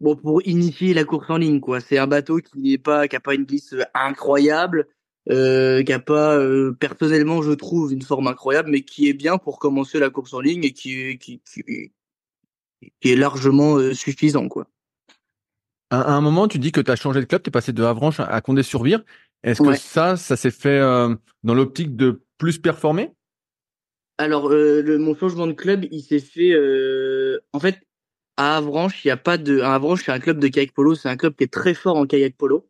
bon 0.00 0.14
pour 0.14 0.46
initier 0.46 0.94
la 0.94 1.04
course 1.04 1.28
en 1.28 1.38
ligne. 1.38 1.58
quoi. 1.58 1.80
C'est 1.80 1.98
un 1.98 2.06
bateau 2.06 2.38
qui 2.38 2.60
n'est 2.60 2.78
pas, 2.78 3.08
qui 3.08 3.16
a 3.16 3.20
pas 3.20 3.34
une 3.34 3.44
glisse 3.44 3.74
incroyable, 3.94 4.86
euh, 5.30 5.82
qui 5.82 5.92
a 5.92 5.98
pas 5.98 6.36
euh, 6.36 6.72
personnellement 6.72 7.42
je 7.42 7.52
trouve 7.52 7.92
une 7.92 8.02
forme 8.02 8.28
incroyable 8.28 8.70
mais 8.70 8.82
qui 8.82 9.08
est 9.08 9.12
bien 9.12 9.38
pour 9.38 9.58
commencer 9.58 9.98
la 9.98 10.08
course 10.08 10.34
en 10.34 10.40
ligne 10.40 10.64
et 10.64 10.72
qui 10.72 11.18
qui 11.18 11.42
qui, 11.44 11.92
qui 13.00 13.12
est 13.12 13.16
largement 13.16 13.76
euh, 13.76 13.92
suffisant 13.92 14.48
quoi. 14.48 14.66
À, 15.90 16.12
un 16.12 16.20
moment 16.20 16.48
tu 16.48 16.58
dis 16.58 16.72
que 16.72 16.80
tu 16.80 16.90
as 16.90 16.96
changé 16.96 17.20
de 17.20 17.26
club, 17.26 17.42
tu 17.42 17.48
es 17.48 17.50
passé 17.50 17.72
de 17.72 17.82
Avranches 17.82 18.20
à 18.20 18.40
Condé-sur-Vire. 18.40 19.02
Est-ce 19.42 19.62
que 19.62 19.74
ça 19.74 20.16
ça 20.16 20.36
s'est 20.36 20.50
fait 20.50 20.78
euh, 20.78 21.14
dans 21.42 21.54
l'optique 21.54 21.96
de 21.96 22.22
plus 22.38 22.58
performer? 22.58 23.12
Alors 24.18 24.48
le, 24.50 24.98
mon 24.98 25.16
changement 25.16 25.46
de 25.46 25.52
club, 25.52 25.86
il 25.90 26.02
s'est 26.02 26.20
fait 26.20 26.54
en 27.52 27.60
fait 27.60 27.80
à 28.36 28.56
Avranches, 28.56 29.04
il 29.04 29.08
y 29.08 29.10
a 29.10 29.16
pas 29.16 29.36
de 29.36 29.60
à 29.60 29.74
Avranches, 29.74 30.04
c'est 30.04 30.12
un 30.12 30.20
club 30.20 30.38
de 30.38 30.48
kayak 30.48 30.72
polo, 30.72 30.94
c'est 30.94 31.08
un 31.08 31.16
club 31.16 31.34
qui 31.36 31.44
est 31.44 31.52
très 31.52 31.74
fort 31.74 31.96
en 31.96 32.06
kayak 32.06 32.36
polo 32.36 32.66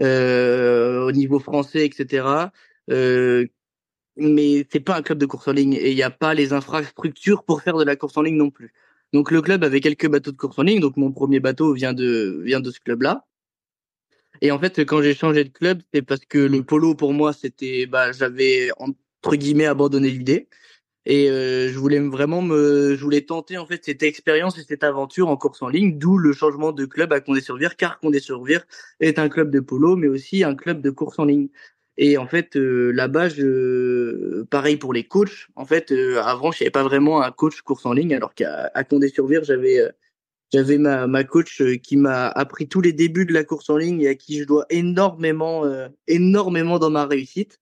euh, 0.00 1.06
au 1.06 1.12
niveau 1.12 1.38
français, 1.38 1.84
etc. 1.84 2.50
Euh, 2.90 3.46
mais 4.16 4.66
c'est 4.70 4.80
pas 4.80 4.96
un 4.96 5.02
club 5.02 5.18
de 5.18 5.26
course 5.26 5.48
en 5.48 5.52
ligne 5.52 5.74
et 5.74 5.90
il 5.90 5.96
n'y 5.96 6.02
a 6.02 6.10
pas 6.10 6.34
les 6.34 6.52
infrastructures 6.52 7.44
pour 7.44 7.62
faire 7.62 7.76
de 7.78 7.84
la 7.84 7.96
course 7.96 8.16
en 8.16 8.22
ligne 8.22 8.36
non 8.36 8.50
plus. 8.50 8.72
Donc 9.12 9.30
le 9.30 9.42
club 9.42 9.64
avait 9.64 9.80
quelques 9.80 10.08
bateaux 10.08 10.32
de 10.32 10.36
course 10.36 10.58
en 10.58 10.62
ligne. 10.62 10.80
Donc 10.80 10.96
mon 10.96 11.12
premier 11.12 11.40
bateau 11.40 11.72
vient 11.74 11.94
de 11.94 12.42
vient 12.44 12.60
de 12.60 12.70
ce 12.70 12.80
club-là. 12.80 13.26
Et 14.40 14.50
en 14.52 14.58
fait, 14.58 14.80
quand 14.84 15.02
j'ai 15.02 15.14
changé 15.14 15.44
de 15.44 15.48
club, 15.50 15.82
c'est 15.92 16.02
parce 16.02 16.24
que 16.24 16.38
le 16.38 16.62
polo 16.62 16.94
pour 16.94 17.12
moi, 17.12 17.32
c'était, 17.32 17.86
bah, 17.86 18.12
j'avais 18.12 18.70
entre 18.78 19.34
guillemets 19.36 19.66
abandonné 19.66 20.10
l'idée 20.10 20.48
et 21.08 21.30
euh, 21.30 21.70
je 21.72 21.78
voulais 21.78 22.00
vraiment 22.00 22.42
me 22.42 22.94
je 22.94 23.02
voulais 23.02 23.22
tenter 23.22 23.56
en 23.56 23.66
fait 23.66 23.82
cette 23.84 24.02
expérience 24.02 24.58
et 24.58 24.62
cette 24.62 24.84
aventure 24.84 25.28
en 25.28 25.36
course 25.38 25.62
en 25.62 25.68
ligne 25.68 25.98
d'où 25.98 26.18
le 26.18 26.32
changement 26.34 26.70
de 26.70 26.84
club 26.84 27.12
à 27.14 27.20
Condé-sur-Vire 27.20 27.76
car 27.76 27.98
Condé-sur-Vire 27.98 28.66
est 29.00 29.18
un 29.18 29.30
club 29.30 29.50
de 29.50 29.60
polo 29.60 29.96
mais 29.96 30.08
aussi 30.08 30.44
un 30.44 30.54
club 30.54 30.82
de 30.82 30.90
course 30.90 31.18
en 31.18 31.24
ligne 31.24 31.48
et 31.98 32.16
en 32.16 32.26
fait 32.26 32.56
euh, 32.56 32.90
là-bas 32.92 33.28
je 33.28 34.42
pareil 34.44 34.78
pour 34.78 34.94
les 34.94 35.04
coachs 35.04 35.48
en 35.56 35.66
fait 35.66 35.92
euh, 35.92 36.22
avant 36.22 36.50
je 36.52 36.62
n'avais 36.62 36.70
pas 36.70 36.82
vraiment 36.82 37.22
un 37.22 37.30
coach 37.30 37.60
course 37.60 37.84
en 37.84 37.92
ligne 37.92 38.14
alors 38.14 38.34
qu'à 38.34 38.70
Condé-sur-Vire 38.88 39.44
j'avais 39.44 39.80
j'avais 40.52 40.78
ma, 40.78 41.06
ma 41.06 41.24
coach 41.24 41.62
qui 41.82 41.96
m'a 41.98 42.28
appris 42.28 42.68
tous 42.68 42.80
les 42.80 42.94
débuts 42.94 43.26
de 43.26 43.34
la 43.34 43.44
course 43.44 43.68
en 43.68 43.76
ligne 43.76 44.00
et 44.00 44.08
à 44.08 44.14
qui 44.14 44.38
je 44.38 44.44
dois 44.44 44.64
énormément 44.70 45.64
énormément 46.06 46.78
dans 46.78 46.90
ma 46.90 47.04
réussite 47.04 47.60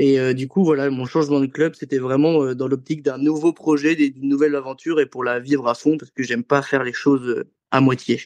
et 0.00 0.18
euh, 0.18 0.32
du 0.32 0.48
coup, 0.48 0.64
voilà, 0.64 0.88
mon 0.88 1.04
changement 1.04 1.40
de 1.40 1.46
club, 1.46 1.74
c'était 1.74 1.98
vraiment 1.98 2.42
euh, 2.42 2.54
dans 2.54 2.68
l'optique 2.68 3.02
d'un 3.02 3.18
nouveau 3.18 3.52
projet, 3.52 3.94
d'une 3.94 4.30
nouvelle 4.30 4.54
aventure 4.54 4.98
et 4.98 5.04
pour 5.04 5.24
la 5.24 5.40
vivre 5.40 5.68
à 5.68 5.74
fond 5.74 5.98
parce 5.98 6.10
que 6.10 6.22
j'aime 6.22 6.42
pas 6.42 6.62
faire 6.62 6.84
les 6.84 6.94
choses 6.94 7.28
euh, 7.28 7.50
à 7.70 7.82
moitié. 7.82 8.18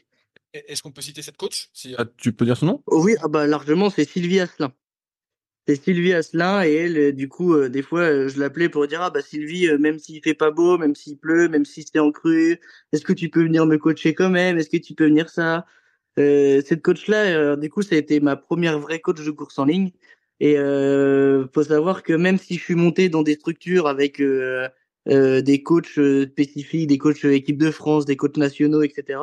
Est-ce 0.53 0.83
qu'on 0.83 0.93
peut 0.93 1.03
citer 1.03 1.21
cette 1.21 1.37
coach 1.37 1.71
si, 1.73 1.97
ah, 1.99 2.05
Tu 2.17 2.33
peux 2.33 2.45
dire 2.45 2.57
son 2.57 2.67
nom? 2.67 2.83
Oh 2.87 3.03
Oui, 3.03 3.17
ah 3.21 3.27
bah, 3.27 3.49
largement, 3.49 3.91
c'est 3.91 4.09
Sylvie 4.09 4.39
Asselin. 4.39 4.73
C'est 5.67 5.83
Sylvie 5.83 6.13
Asselin 6.13 6.63
et 6.65 6.73
elle, 6.73 7.15
du 7.15 7.29
coup, 7.29 7.69
des 7.69 7.83
fois, 7.83 8.29
je 8.29 8.39
l'appelais 8.39 8.69
pour 8.69 8.87
dire 8.87 9.01
ah 9.01 9.11
bah 9.11 9.23
Sylvie, 9.23 9.69
même 9.79 9.99
s'il 9.99 10.23
fait 10.23 10.35
pas 10.35 10.51
beau, 10.51 10.77
même 10.77 10.95
s'il 10.95 11.17
pleut, 11.19 11.49
même 11.49 11.65
si 11.65 11.83
c'est 11.91 11.99
en 11.99 12.13
crue, 12.13 12.61
est-ce 12.93 13.03
que 13.03 13.15
tu 13.15 13.31
peux 13.31 13.43
venir 13.45 13.65
me 13.67 13.79
coacher 13.79 14.15
quand 14.15 14.29
même? 14.31 14.59
Est-ce 14.59 14.69
que 14.69 14.77
tu 14.77 14.95
peux 14.95 15.07
venir 15.07 15.31
ça? 15.31 15.65
Cette 16.17 16.83
coach-là, 16.83 17.57
du 17.57 17.71
coup, 17.71 17.83
ça 17.83 17.95
a 17.95 17.99
été 17.99 18.21
ma 18.21 18.37
première 18.37 18.79
vraie 18.79 19.01
coach 19.01 19.25
de 19.25 19.31
course 19.31 19.59
en 19.59 19.65
ligne. 19.65 19.91
Et 20.41 20.59
euh, 20.59 21.47
faut 21.55 21.63
savoir 21.65 22.03
que 22.03 22.13
même 22.13 22.39
si 22.39 22.57
je 22.59 22.63
suis 22.63 22.75
monté 22.75 23.09
dans 23.09 23.23
des 23.23 23.35
structures 23.35 23.87
avec 23.87 24.21
euh, 24.21 24.69
euh, 25.09 25.43
des 25.43 25.63
coachs 25.63 25.99
euh, 25.99 26.27
spécifiques, 26.27 26.89
des 26.89 26.99
coachs 26.99 27.25
équipe 27.25 27.59
de 27.59 27.71
France, 27.71 28.05
des 28.05 28.17
coachs 28.17 28.37
nationaux, 28.37 28.83
etc. 28.83 29.21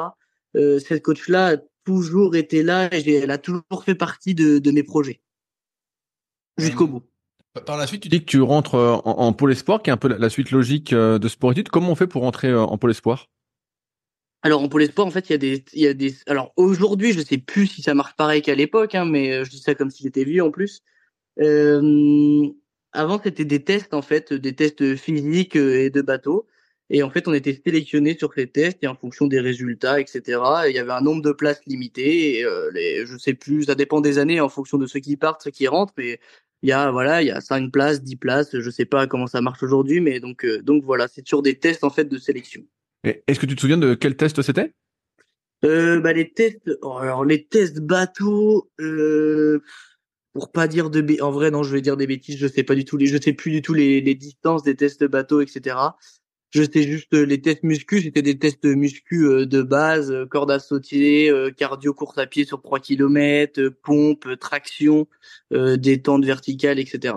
Euh, 0.55 0.79
cette 0.79 1.03
coach-là 1.03 1.47
a 1.47 1.57
toujours 1.85 2.35
été 2.35 2.63
là 2.63 2.89
et 2.91 3.15
elle 3.15 3.31
a 3.31 3.37
toujours 3.37 3.83
fait 3.83 3.95
partie 3.95 4.35
de, 4.35 4.59
de 4.59 4.71
mes 4.71 4.83
projets 4.83 5.21
jusqu'au 6.61 6.87
bout. 6.87 7.03
Par 7.65 7.77
la 7.77 7.85
suite, 7.85 8.03
tu 8.03 8.09
dis 8.09 8.21
que 8.21 8.29
tu 8.29 8.41
rentres 8.41 8.75
en, 8.75 9.01
en 9.03 9.33
pôle 9.33 9.51
espoir, 9.51 9.81
qui 9.81 9.89
est 9.89 9.93
un 9.93 9.97
peu 9.97 10.07
la, 10.07 10.29
suite 10.29 10.51
logique 10.51 10.93
de 10.93 11.27
sport 11.27 11.51
études. 11.51 11.69
Comment 11.69 11.91
on 11.91 11.95
fait 11.95 12.07
pour 12.07 12.21
rentrer 12.21 12.53
en 12.53 12.77
pôle 12.77 12.91
espoir? 12.91 13.27
Alors 14.43 14.61
en 14.63 14.69
pôle 14.69 14.83
espoir, 14.83 15.05
en 15.05 15.11
fait, 15.11 15.29
il 15.29 15.33
y 15.33 15.35
a 15.35 15.37
des, 15.37 15.65
il 15.73 15.81
y 15.81 15.87
a 15.87 15.93
des. 15.93 16.15
Alors 16.27 16.53
aujourd'hui, 16.55 17.11
je 17.11 17.21
sais 17.21 17.37
plus 17.37 17.67
si 17.67 17.81
ça 17.81 17.93
marche 17.93 18.15
pareil 18.15 18.41
qu'à 18.41 18.55
l'époque, 18.55 18.95
hein, 18.95 19.05
mais 19.05 19.43
je 19.43 19.49
dis 19.49 19.59
ça 19.59 19.75
comme 19.75 19.91
si 19.91 20.03
j'étais 20.03 20.23
vieux 20.23 20.43
en 20.43 20.49
plus. 20.49 20.81
Euh, 21.39 22.47
avant, 22.93 23.21
c'était 23.21 23.45
des 23.45 23.63
tests 23.63 23.93
en 23.93 24.01
fait, 24.01 24.33
des 24.33 24.53
tests 24.55 24.95
physiques 24.95 25.55
et 25.55 25.89
de 25.89 26.01
bateau. 26.01 26.47
Et 26.89 27.03
en 27.03 27.09
fait, 27.09 27.27
on 27.27 27.33
était 27.33 27.61
sélectionné 27.65 28.17
sur 28.17 28.33
ces 28.33 28.47
tests 28.47 28.83
et 28.83 28.87
en 28.87 28.95
fonction 28.95 29.25
des 29.27 29.39
résultats, 29.39 30.01
etc. 30.01 30.41
il 30.67 30.75
y 30.75 30.79
avait 30.79 30.91
un 30.91 30.99
nombre 31.01 31.21
de 31.21 31.31
places 31.31 31.61
limité. 31.65 32.39
Et 32.39 32.45
euh, 32.45 32.69
les, 32.73 33.05
je 33.05 33.17
sais 33.17 33.33
plus, 33.33 33.63
ça 33.65 33.75
dépend 33.75 34.01
des 34.01 34.17
années 34.17 34.41
en 34.41 34.49
fonction 34.49 34.77
de 34.77 34.85
ceux 34.87 34.99
qui 34.99 35.15
partent, 35.15 35.41
ceux 35.43 35.51
qui 35.51 35.67
rentrent. 35.67 35.93
Mais 35.97 36.19
il 36.63 36.69
y 36.69 36.71
a 36.71 36.91
voilà, 36.91 37.21
il 37.21 37.27
y 37.27 37.31
a 37.31 37.41
cinq 37.41 37.71
places, 37.71 38.03
dix 38.03 38.15
places. 38.15 38.59
Je 38.59 38.69
sais 38.69 38.85
pas 38.85 39.07
comment 39.07 39.27
ça 39.27 39.41
marche 39.41 39.63
aujourd'hui, 39.63 40.01
mais 40.01 40.19
donc 40.19 40.45
euh, 40.45 40.61
donc 40.61 40.83
voilà, 40.83 41.07
c'est 41.07 41.27
sur 41.27 41.41
des 41.41 41.57
tests 41.57 41.83
en 41.83 41.89
fait 41.89 42.05
de 42.05 42.17
sélection. 42.17 42.63
Est-ce 43.03 43.39
que 43.39 43.47
tu 43.47 43.55
te 43.55 43.61
souviens 43.61 43.79
de 43.79 43.95
quel 43.95 44.15
test 44.15 44.41
c'était? 44.41 44.73
Euh, 45.63 45.99
bah 45.99 46.13
les 46.13 46.31
tests, 46.31 46.71
oh, 46.81 46.97
alors 46.97 47.25
les 47.25 47.45
tests 47.45 47.79
bateau, 47.79 48.69
euh, 48.79 49.61
pour 50.33 50.51
pas 50.51 50.67
dire 50.67 50.89
de 50.89 51.21
en 51.21 51.31
vrai 51.31 51.51
non, 51.51 51.63
je 51.63 51.73
vais 51.73 51.81
dire 51.81 51.97
des 51.97 52.07
bêtises, 52.07 52.37
je 52.37 52.47
sais 52.47 52.63
pas 52.63 52.75
du 52.75 52.85
tout 52.85 52.97
les, 52.97 53.07
je 53.07 53.19
sais 53.19 53.33
plus 53.33 53.51
du 53.51 53.61
tout 53.61 53.73
les, 53.73 54.01
les 54.01 54.15
distances 54.15 54.63
des 54.63 54.75
tests 54.75 55.03
bateau, 55.03 55.41
etc. 55.41 55.75
Je 56.51 56.63
sais 56.63 56.83
juste 56.83 57.13
euh, 57.13 57.23
les 57.23 57.41
tests 57.41 57.63
muscu, 57.63 58.01
c'était 58.01 58.21
des 58.21 58.37
tests 58.37 58.65
muscu 58.65 59.25
euh, 59.25 59.45
de 59.45 59.61
base, 59.61 60.11
euh, 60.11 60.25
corde 60.25 60.51
à 60.51 60.59
sauter, 60.59 61.31
cardio 61.55 61.93
course 61.93 62.17
à 62.17 62.27
pied 62.27 62.43
sur 62.43 62.61
3 62.61 62.79
km, 62.79 63.69
pompe, 63.83 64.27
traction, 64.39 65.07
détente 65.51 66.25
verticale, 66.25 66.79
etc. 66.79 67.15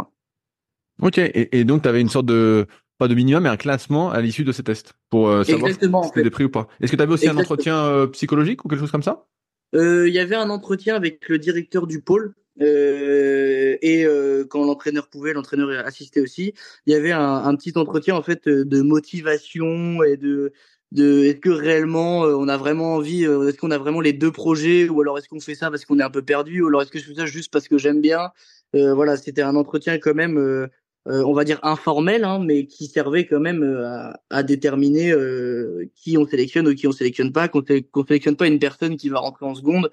Ok, 1.02 1.18
et, 1.18 1.58
et 1.58 1.64
donc 1.64 1.82
tu 1.82 1.88
avais 1.88 2.00
une 2.00 2.08
sorte 2.08 2.26
de, 2.26 2.66
pas 2.98 3.08
de 3.08 3.14
minimum, 3.14 3.42
mais 3.42 3.48
un 3.48 3.56
classement 3.56 4.10
à 4.10 4.20
l'issue 4.20 4.44
de 4.44 4.52
ces 4.52 4.62
tests 4.62 4.94
pour 5.10 5.28
savoir 5.44 5.68
Exactement, 5.68 6.02
si 6.04 6.12
tu 6.12 6.30
pris 6.30 6.44
ou 6.44 6.50
pas. 6.50 6.68
Est-ce 6.80 6.92
que 6.92 6.96
tu 6.96 7.02
avais 7.02 7.12
aussi 7.12 7.28
un 7.28 7.36
entretien 7.36 8.06
psychologique 8.12 8.64
ou 8.64 8.68
quelque 8.68 8.80
chose 8.80 8.92
comme 8.92 9.02
ça? 9.02 9.26
Il 9.72 10.12
y 10.12 10.20
avait 10.20 10.36
un 10.36 10.50
entretien 10.50 10.94
avec 10.94 11.28
le 11.28 11.38
directeur 11.38 11.88
du 11.88 12.00
pôle 12.00 12.34
euh, 12.60 13.76
et 13.82 14.04
euh, 14.06 14.44
quand 14.48 14.64
l'entraîneur 14.64 15.08
pouvait, 15.08 15.32
l'entraîneur 15.32 15.84
assistait 15.86 16.20
aussi. 16.20 16.54
Il 16.86 16.92
y 16.92 16.96
avait 16.96 17.12
un, 17.12 17.54
petit 17.56 17.72
entretien 17.76 18.14
en 18.14 18.22
fait 18.22 18.48
de 18.48 18.82
motivation 18.82 20.02
et 20.02 20.16
de 20.16 20.52
de 20.92 21.24
est-ce 21.24 21.40
que 21.40 21.50
réellement 21.50 22.24
euh, 22.24 22.36
on 22.36 22.46
a 22.46 22.56
vraiment 22.56 22.94
envie, 22.94 23.26
euh, 23.26 23.48
est-ce 23.48 23.58
qu'on 23.58 23.72
a 23.72 23.78
vraiment 23.78 24.00
les 24.00 24.12
deux 24.12 24.30
projets 24.30 24.88
ou 24.88 25.00
alors 25.00 25.18
est-ce 25.18 25.28
qu'on 25.28 25.40
fait 25.40 25.56
ça 25.56 25.70
parce 25.70 25.84
qu'on 25.84 25.98
est 25.98 26.04
un 26.04 26.10
peu 26.10 26.22
perdu 26.22 26.62
ou 26.62 26.68
alors 26.68 26.82
est-ce 26.82 26.92
que 26.92 27.00
je 27.00 27.06
fais 27.06 27.14
ça 27.14 27.26
juste 27.26 27.52
parce 27.52 27.68
que 27.68 27.78
j'aime 27.78 28.00
bien? 28.00 28.30
voilà, 28.72 29.16
c'était 29.16 29.42
un 29.42 29.54
entretien 29.54 29.98
quand 29.98 30.14
même 30.14 30.68
on 31.06 31.34
va 31.34 31.44
dire 31.44 31.60
informel, 31.62 32.24
hein, 32.24 32.38
mais 32.42 32.66
qui 32.66 32.86
servait 32.86 33.26
quand 33.26 33.40
même 33.40 33.62
euh, 33.62 34.10
à, 34.30 34.42
déterminer 34.42 35.12
euh, 35.12 35.90
qui 35.94 36.16
on 36.16 36.26
sélectionne 36.26 36.66
ou 36.66 36.74
qui 36.74 36.86
on 36.86 36.92
sélectionne 36.92 37.32
pas, 37.32 37.48
qu'on 37.48 37.60
ne 37.60 38.04
sélectionne 38.06 38.36
pas 38.36 38.46
une 38.46 38.58
personne 38.58 38.96
qui 38.96 39.10
va 39.10 39.18
rentrer 39.18 39.46
en 39.46 39.54
seconde, 39.54 39.90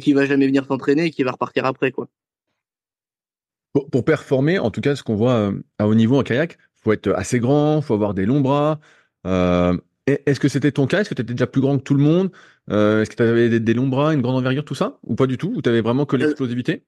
qui 0.00 0.12
va 0.12 0.26
jamais 0.26 0.46
venir 0.46 0.66
s'entraîner 0.66 1.06
et 1.06 1.10
qui 1.10 1.22
va 1.22 1.32
repartir 1.32 1.64
après, 1.64 1.90
quoi. 1.90 2.08
Pour, 3.72 4.04
performer, 4.04 4.58
en 4.58 4.70
tout 4.70 4.80
cas, 4.80 4.96
ce 4.96 5.02
qu'on 5.02 5.14
voit 5.14 5.52
à 5.78 5.86
haut 5.86 5.94
niveau 5.94 6.18
en 6.18 6.22
kayak, 6.22 6.58
faut 6.82 6.92
être 6.92 7.08
assez 7.12 7.38
grand, 7.38 7.80
faut 7.80 7.94
avoir 7.94 8.14
des 8.14 8.26
longs 8.26 8.40
bras. 8.40 8.80
Est-ce 9.24 10.40
que 10.40 10.48
c'était 10.48 10.72
ton 10.72 10.86
cas? 10.86 11.00
Est-ce 11.00 11.08
que 11.08 11.14
tu 11.14 11.22
étais 11.22 11.32
déjà 11.32 11.46
plus 11.46 11.60
grand 11.60 11.78
que 11.78 11.84
tout 11.84 11.94
le 11.94 12.02
monde? 12.02 12.30
Est-ce 12.68 13.08
que 13.08 13.14
tu 13.14 13.22
avais 13.22 13.60
des, 13.60 13.74
longs 13.74 13.88
bras, 13.88 14.12
une 14.12 14.20
grande 14.20 14.36
envergure, 14.36 14.64
tout 14.64 14.74
ça? 14.74 14.98
Ou 15.04 15.14
pas 15.14 15.26
du 15.26 15.38
tout? 15.38 15.52
Ou 15.54 15.62
tu 15.62 15.68
avais 15.68 15.80
vraiment 15.80 16.04
que 16.04 16.16
l'explosivité? 16.16 16.84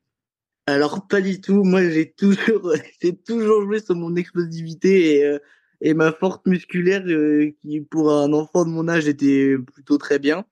Alors 0.72 1.06
pas 1.06 1.20
du 1.20 1.40
tout. 1.40 1.64
Moi 1.64 1.88
j'ai 1.90 2.10
toujours 2.12 2.72
j'ai 3.02 3.16
toujours 3.16 3.62
joué 3.62 3.80
sur 3.80 3.94
mon 3.94 4.16
explosivité 4.16 5.16
et, 5.18 5.24
euh, 5.24 5.38
et 5.80 5.94
ma 5.94 6.12
force 6.12 6.40
musculaire 6.46 7.02
euh, 7.06 7.52
qui 7.62 7.80
pour 7.80 8.12
un 8.12 8.32
enfant 8.32 8.64
de 8.64 8.70
mon 8.70 8.88
âge 8.88 9.06
était 9.08 9.56
plutôt 9.74 9.98
très 9.98 10.18
bien. 10.18 10.44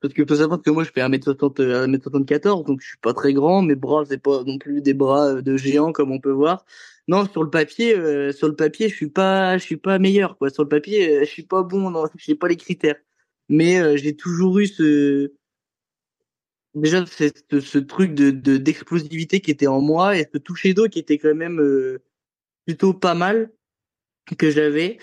Parce 0.00 0.14
que 0.14 0.24
faut 0.26 0.36
savoir 0.36 0.62
que 0.62 0.70
moi 0.70 0.84
je 0.84 0.90
fais 0.92 1.00
1m60 1.00 1.60
1m74 1.86 2.66
donc 2.66 2.80
je 2.80 2.88
suis 2.88 2.98
pas 2.98 3.14
très 3.14 3.32
grand, 3.32 3.62
mes 3.62 3.74
bras 3.74 4.04
c'est 4.08 4.22
pas 4.22 4.44
non 4.44 4.58
plus 4.58 4.80
des 4.82 4.94
bras 4.94 5.42
de 5.42 5.56
géant 5.56 5.92
comme 5.92 6.12
on 6.12 6.20
peut 6.20 6.30
voir. 6.30 6.64
Non, 7.08 7.26
sur 7.26 7.42
le 7.42 7.50
papier 7.50 7.96
euh, 7.96 8.32
sur 8.32 8.48
le 8.48 8.56
papier, 8.56 8.88
je 8.88 8.94
suis 8.94 9.10
pas 9.10 9.58
je 9.58 9.64
suis 9.64 9.76
pas 9.76 9.98
meilleur 9.98 10.38
quoi. 10.38 10.50
Sur 10.50 10.64
le 10.64 10.68
papier, 10.68 11.20
je 11.24 11.30
suis 11.30 11.42
pas 11.44 11.62
bon, 11.62 11.90
non, 11.90 12.04
j'ai 12.16 12.34
pas 12.34 12.48
les 12.48 12.56
critères. 12.56 12.96
Mais 13.48 13.96
j'ai 13.98 14.14
toujours 14.16 14.58
eu 14.58 14.66
ce 14.66 15.32
déjà 16.80 17.04
c'est 17.06 17.32
ce, 17.60 17.78
truc 17.78 18.14
de 18.14 18.30
d'explosivité 18.56 19.40
qui 19.40 19.50
était 19.50 19.66
en 19.66 19.80
moi 19.80 20.16
et 20.16 20.28
ce 20.32 20.38
toucher 20.38 20.74
d'eau 20.74 20.88
qui 20.88 20.98
était 20.98 21.18
quand 21.18 21.34
même 21.34 21.60
euh, 21.60 22.02
plutôt 22.66 22.94
pas 22.94 23.14
mal 23.14 23.50
que 24.38 24.50
j'avais. 24.50 24.98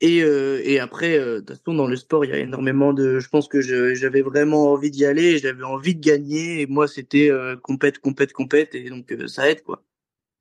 Et 0.00 0.22
euh, 0.22 0.60
et 0.64 0.78
après 0.78 1.18
euh, 1.18 1.36
de 1.36 1.38
toute 1.40 1.56
façon 1.56 1.74
dans 1.74 1.88
le 1.88 1.96
sport 1.96 2.24
il 2.24 2.30
y 2.30 2.34
a 2.34 2.38
énormément 2.38 2.92
de 2.92 3.18
je 3.18 3.28
pense 3.28 3.48
que 3.48 3.60
j'avais 3.60 4.22
vraiment 4.22 4.72
envie 4.72 4.92
d'y 4.92 5.04
aller 5.04 5.38
j'avais 5.38 5.64
envie 5.64 5.94
de 5.94 6.00
gagner. 6.00 6.60
Et 6.60 6.66
moi 6.66 6.86
c'était 6.86 7.30
compète 7.62 7.98
compète 7.98 8.32
compète 8.32 8.74
et 8.74 8.88
donc 8.90 9.14
ça 9.26 9.50
aide 9.50 9.62
quoi. 9.62 9.82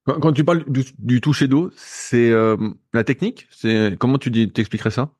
Quand, 0.05 0.31
tu 0.31 0.45
parles 0.45 0.63
du, 0.69 0.85
du 0.99 1.19
toucher 1.19 1.47
d'eau 1.47 1.71
c'est 1.75 2.31
la 2.93 3.03
technique? 3.03 3.47
C'est 3.49 3.97
comment 3.99 4.17
tu 4.17 4.29
dis 4.29 4.51
t'expliquerais 4.51 4.91
ça? 4.91 5.11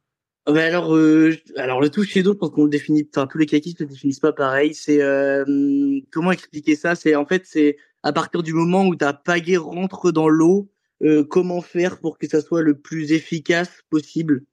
Alors, 0.56 0.96
euh, 0.96 1.36
alors 1.58 1.82
le 1.82 1.89
toucher 1.89 2.24
d'eau, 2.24 2.34
je 2.34 2.38
pense 2.38 2.51
qu'on 2.51 2.63
le 2.63 2.70
définit, 2.70 3.08
enfin 3.13 3.27
tous 3.27 3.38
les 3.38 3.46
kayakistes 3.46 3.82
le 3.82 3.86
définissent 3.88 4.20
pas 4.20 4.34
pareil. 4.34 4.74
C'est 4.74 5.01
euh, 5.01 6.00
comment 6.12 6.32
expliquer 6.32 6.75
ça? 6.75 6.96
C'est 6.96 7.16
en 7.16 7.25
fait 7.25 7.46
c'est 7.46 7.77
à 8.04 8.13
partir 8.13 8.44
du 8.44 8.54
moment 8.54 8.86
où 8.86 8.96
ta 8.96 9.13
pagaie 9.13 9.58
rentre 9.58 10.12
dans 10.12 10.30
l'eau, 10.30 10.70
euh, 11.04 11.24
comment 11.24 11.62
faire 11.62 12.00
pour 12.00 12.18
que 12.18 12.27
ça 12.27 12.42
soit 12.42 12.62
le 12.62 12.77
plus 12.80 13.12
efficace 13.12 13.82
possible? 13.89 14.44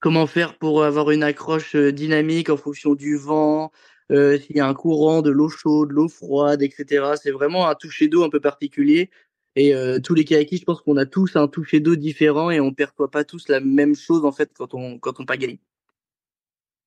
Comment 0.00 0.26
faire 0.26 0.58
pour 0.58 0.84
avoir 0.84 1.10
une 1.10 1.22
accroche 1.22 1.76
euh, 1.76 1.92
dynamique 1.92 2.50
en 2.50 2.56
fonction 2.56 2.94
du 2.94 3.16
vent, 3.16 3.70
euh, 4.10 4.38
s'il 4.38 4.56
y 4.56 4.60
a 4.60 4.66
un 4.66 4.74
courant, 4.74 5.22
de 5.22 5.30
l'eau 5.30 5.48
chaude, 5.48 5.90
de 5.90 5.94
l'eau 5.94 6.08
froide, 6.08 6.62
etc. 6.62 7.14
C'est 7.22 7.30
vraiment 7.30 7.68
un 7.68 7.74
toucher 7.74 8.08
d'eau 8.08 8.24
un 8.24 8.30
peu 8.30 8.40
particulier 8.40 9.10
et 9.54 9.74
euh, 9.74 9.98
tous 10.00 10.14
les 10.14 10.24
kayakis, 10.24 10.58
je 10.58 10.64
pense 10.64 10.80
qu'on 10.80 10.96
a 10.96 11.06
tous 11.06 11.36
un 11.36 11.48
toucher 11.48 11.80
d'eau 11.80 11.96
différent 11.96 12.50
et 12.50 12.60
on 12.60 12.72
perçoit 12.72 13.10
pas 13.10 13.24
tous 13.24 13.48
la 13.48 13.60
même 13.60 13.94
chose 13.94 14.24
en 14.24 14.32
fait 14.32 14.50
quand 14.56 14.74
on 14.74 14.98
quand 14.98 15.20
on 15.20 15.24
pagaille. 15.24 15.58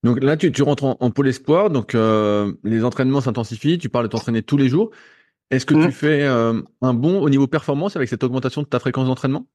Donc 0.05 0.23
là, 0.23 0.37
tu, 0.37 0.51
tu 0.51 0.61
rentres 0.61 0.83
en, 0.83 1.09
pôle 1.09 1.27
espoir, 1.27 1.71
donc 1.71 1.95
euh, 1.95 2.53
les 2.63 2.83
entraînements 2.83 3.21
s'intensifient. 3.21 3.79
Tu 3.79 3.89
parles 3.89 4.05
de 4.05 4.11
t'entraîner 4.11 4.43
tous 4.43 4.55
les 4.55 4.69
jours. 4.69 4.91
Est-ce 5.49 5.65
que 5.65 5.73
tu 5.73 5.87
mmh. 5.87 5.91
fais 5.91 6.21
euh, 6.21 6.61
un 6.81 6.93
bon 6.93 7.21
au 7.21 7.29
niveau 7.29 7.47
performance 7.47 7.95
avec 7.95 8.07
cette 8.07 8.23
augmentation 8.23 8.61
de 8.61 8.67
ta 8.67 8.79
fréquence 8.79 9.07
d'entraînement? 9.07 9.47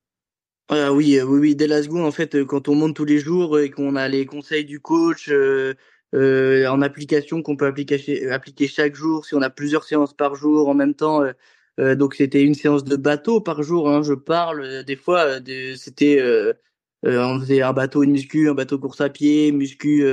Euh, 0.72 0.90
oui, 0.90 1.20
oui, 1.22 1.38
oui. 1.38 1.54
Dès 1.54 1.68
la 1.68 1.84
seconde, 1.84 2.04
en 2.04 2.10
fait, 2.10 2.44
quand 2.46 2.66
on 2.66 2.74
monte 2.74 2.96
tous 2.96 3.04
les 3.04 3.20
jours 3.20 3.60
et 3.60 3.70
qu'on 3.70 3.94
a 3.94 4.08
les 4.08 4.26
conseils 4.26 4.64
du 4.64 4.80
coach 4.80 5.30
en 6.12 6.82
application 6.82 7.42
qu'on 7.42 7.56
peut 7.56 7.66
appliquer, 7.66 8.28
appliquer 8.30 8.66
chaque 8.66 8.96
jour, 8.96 9.26
si 9.26 9.36
on 9.36 9.42
a 9.42 9.50
plusieurs 9.50 9.84
séances 9.84 10.14
par 10.14 10.34
jour 10.34 10.68
en 10.68 10.74
même 10.74 10.94
temps 10.94 11.22
euh, 11.78 11.94
donc 11.94 12.14
c'était 12.14 12.42
une 12.42 12.54
séance 12.54 12.84
de 12.84 12.96
bateau 12.96 13.40
par 13.40 13.62
jour. 13.62 13.88
Hein, 13.88 14.02
je 14.02 14.14
parle 14.14 14.62
euh, 14.62 14.82
des 14.82 14.96
fois. 14.96 15.40
Euh, 15.40 15.76
c'était 15.76 16.22
on 17.02 17.40
faisait 17.40 17.62
un 17.62 17.72
bateau 17.72 18.02
une 18.02 18.12
muscu, 18.12 18.50
un 18.50 18.54
bateau 18.54 18.78
course 18.78 19.00
à 19.00 19.08
pied, 19.08 19.52
muscu 19.52 20.04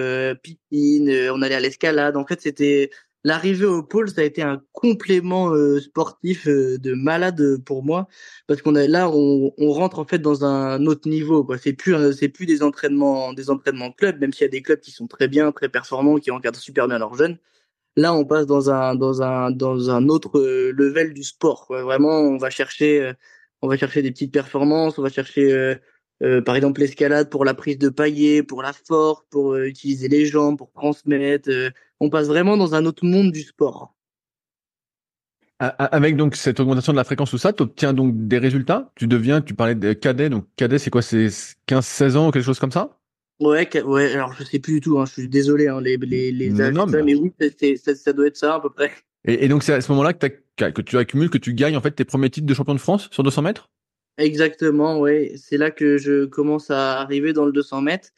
piscine. 0.41 1.11
on 1.33 1.41
allait 1.41 1.55
à 1.55 1.59
l'escalade. 1.59 2.15
En 2.15 2.25
fait, 2.25 2.41
c'était 2.41 2.91
l'arrivée 3.25 3.65
au 3.65 3.83
pôle, 3.83 4.09
ça 4.09 4.21
a 4.21 4.23
été 4.23 4.41
un 4.41 4.61
complément 4.71 5.51
sportif 5.81 6.47
de 6.47 6.93
malade 6.93 7.57
pour 7.65 7.83
moi 7.83 8.07
parce 8.47 8.61
qu'on 8.61 8.75
a 8.75 8.87
là 8.87 9.09
on, 9.09 9.53
on, 9.57 9.71
rentre 9.73 9.99
en 9.99 10.05
fait 10.05 10.19
dans 10.19 10.45
un 10.45 10.85
autre 10.85 11.09
niveau 11.09 11.43
quoi. 11.43 11.57
C'est 11.57 11.73
plus 11.73 12.13
c'est 12.13 12.29
plus 12.29 12.45
des 12.45 12.63
entraînements 12.63 13.33
des 13.33 13.49
entraînements 13.49 13.91
club 13.91 14.21
même 14.21 14.31
s'il 14.31 14.43
y 14.43 14.45
a 14.45 14.49
des 14.49 14.61
clubs 14.61 14.79
qui 14.79 14.91
sont 14.91 15.07
très 15.07 15.27
bien, 15.27 15.51
très 15.51 15.67
performants, 15.69 16.17
qui 16.19 16.31
encadrent 16.31 16.59
super 16.59 16.87
bien 16.87 16.99
leurs 16.99 17.15
jeunes. 17.15 17.37
Là, 17.97 18.13
on 18.13 18.25
passe 18.25 18.45
dans 18.45 18.69
un 18.69 18.93
dans 18.93 19.23
un 19.23 19.49
dans 19.49 19.89
un 19.89 20.07
autre 20.07 20.37
euh, 20.39 20.71
level 20.71 21.15
du 21.15 21.23
sport. 21.23 21.65
Quoi. 21.65 21.81
Vraiment, 21.81 22.19
on 22.19 22.37
va 22.37 22.51
chercher 22.51 23.01
euh, 23.01 23.13
on 23.63 23.67
va 23.67 23.75
chercher 23.75 24.03
des 24.03 24.11
petites 24.11 24.31
performances, 24.31 24.99
on 24.99 25.01
va 25.01 25.09
chercher 25.09 25.51
euh, 26.21 26.41
par 26.41 26.55
exemple 26.55 26.79
l'escalade 26.79 27.31
pour 27.31 27.43
la 27.43 27.55
prise 27.55 27.79
de 27.79 27.89
paillets, 27.89 28.43
pour 28.43 28.61
la 28.61 28.71
force, 28.71 29.23
pour 29.31 29.57
utiliser 29.57 30.09
les 30.09 30.27
jambes, 30.27 30.59
pour 30.59 30.71
transmettre. 30.73 31.49
on 31.99 32.11
passe 32.11 32.27
vraiment 32.27 32.55
dans 32.55 32.75
un 32.75 32.85
autre 32.85 33.03
monde 33.03 33.31
du 33.31 33.41
sport. 33.41 33.95
Avec 35.59 36.17
donc 36.17 36.35
cette 36.35 36.59
augmentation 36.59 36.93
de 36.93 36.97
la 36.97 37.03
fréquence 37.03 37.31
tout 37.31 37.39
ça, 37.39 37.51
tu 37.51 37.63
obtiens 37.63 37.93
donc 37.93 38.27
des 38.27 38.37
résultats? 38.37 38.91
Tu 38.95 39.07
deviens, 39.07 39.41
tu 39.41 39.55
parlais 39.55 39.73
de 39.73 39.93
cadet, 39.93 40.29
donc 40.29 40.45
cadet 40.55 40.77
c'est 40.77 40.91
quoi? 40.91 41.01
C'est 41.01 41.29
15-16 41.67 42.15
ans 42.15 42.27
ou 42.27 42.31
quelque 42.31 42.45
chose 42.45 42.59
comme 42.59 42.71
ça? 42.71 42.96
Ouais, 43.39 43.69
ouais, 43.83 44.13
alors 44.13 44.33
je 44.33 44.43
sais 44.43 44.59
plus 44.59 44.75
du 44.75 44.81
tout, 44.81 44.99
hein, 44.99 45.05
je 45.05 45.13
suis 45.13 45.29
désolé, 45.29 45.67
hein, 45.67 45.79
les, 45.79 45.97
les, 45.97 46.31
les 46.31 46.49
mais, 46.49 46.71
mais 47.03 47.15
oui, 47.15 47.31
ça, 47.77 47.95
ça, 47.95 48.13
doit 48.13 48.27
être 48.27 48.37
ça 48.37 48.55
à 48.55 48.59
peu 48.59 48.71
près. 48.71 48.91
Et, 49.25 49.45
et 49.45 49.47
donc 49.47 49.61
c'est 49.61 49.73
à 49.73 49.81
ce 49.81 49.91
moment-là 49.91 50.13
que, 50.13 50.27
que 50.71 50.81
tu 50.81 50.97
accumules, 50.97 51.29
que 51.29 51.37
tu 51.37 51.53
gagnes 51.53 51.77
en 51.77 51.81
fait 51.81 51.91
tes 51.91 52.05
premiers 52.05 52.31
titres 52.31 52.47
de 52.47 52.53
champion 52.55 52.73
de 52.73 52.79
France 52.79 53.09
sur 53.11 53.21
200 53.21 53.43
mètres? 53.43 53.69
Exactement, 54.17 54.99
ouais. 54.99 55.33
C'est 55.37 55.57
là 55.57 55.69
que 55.69 55.97
je 55.97 56.25
commence 56.25 56.71
à 56.71 56.99
arriver 56.99 57.33
dans 57.33 57.45
le 57.45 57.51
200 57.51 57.81
mètres, 57.81 58.09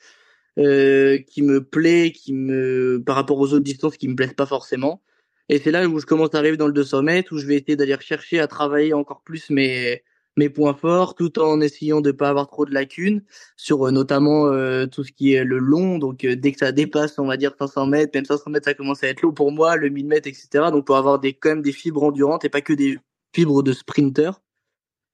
euh, 0.58 1.18
qui 1.18 1.42
me 1.42 1.64
plaît, 1.64 2.14
qui 2.14 2.34
me, 2.34 3.04
par 3.06 3.16
rapport 3.16 3.40
aux 3.40 3.54
autres 3.54 3.64
distances, 3.64 3.98
qui 3.98 4.08
me 4.08 4.16
plaisent 4.16 4.34
pas 4.34 4.46
forcément. 4.46 5.02
Et 5.50 5.58
c'est 5.58 5.72
là 5.72 5.86
où 5.88 6.00
je 6.00 6.06
commence 6.06 6.34
à 6.34 6.38
arriver 6.38 6.56
dans 6.56 6.68
le 6.68 6.74
200 6.74 7.02
mètres, 7.04 7.34
où 7.34 7.38
je 7.38 7.46
vais 7.46 7.56
essayer 7.56 7.76
d'aller 7.76 7.98
chercher 8.00 8.40
à 8.40 8.48
travailler 8.48 8.94
encore 8.94 9.22
plus 9.24 9.50
mes, 9.50 10.02
mes 10.40 10.50
points 10.50 10.74
forts, 10.74 11.16
tout 11.16 11.38
en 11.40 11.62
essayant 11.62 12.02
de 12.02 12.12
pas 12.12 12.30
avoir 12.30 12.48
trop 12.48 12.66
de 12.66 12.74
lacunes 12.74 13.24
sur 13.58 13.88
euh, 13.88 13.92
notamment 13.92 14.48
euh, 14.48 14.88
tout 14.88 15.04
ce 15.04 15.12
qui 15.12 15.34
est 15.34 15.44
le 15.44 15.60
long. 15.60 16.00
Donc 16.00 16.24
euh, 16.24 16.36
dès 16.36 16.52
que 16.52 16.60
ça 16.60 16.72
dépasse, 16.72 17.20
on 17.20 17.28
va 17.28 17.38
dire 17.38 17.54
500 17.60 17.86
mètres, 17.88 18.12
même 18.16 18.26
500 18.26 18.50
mètres, 18.50 18.66
ça 18.66 18.74
commence 18.74 19.04
à 19.04 19.08
être 19.08 19.22
lourd 19.22 19.34
pour 19.34 19.52
moi, 19.52 19.76
le 19.76 19.90
1000 19.90 20.08
mètres, 20.08 20.28
etc. 20.28 20.50
Donc 20.72 20.86
pour 20.88 20.98
avoir 20.98 21.20
des 21.20 21.34
quand 21.34 21.50
même 21.50 21.62
des 21.62 21.74
fibres 21.74 22.04
endurantes 22.04 22.46
et 22.46 22.50
pas 22.50 22.62
que 22.62 22.74
des 22.74 22.98
fibres 23.36 23.62
de 23.62 23.74
sprinter. 23.74 24.32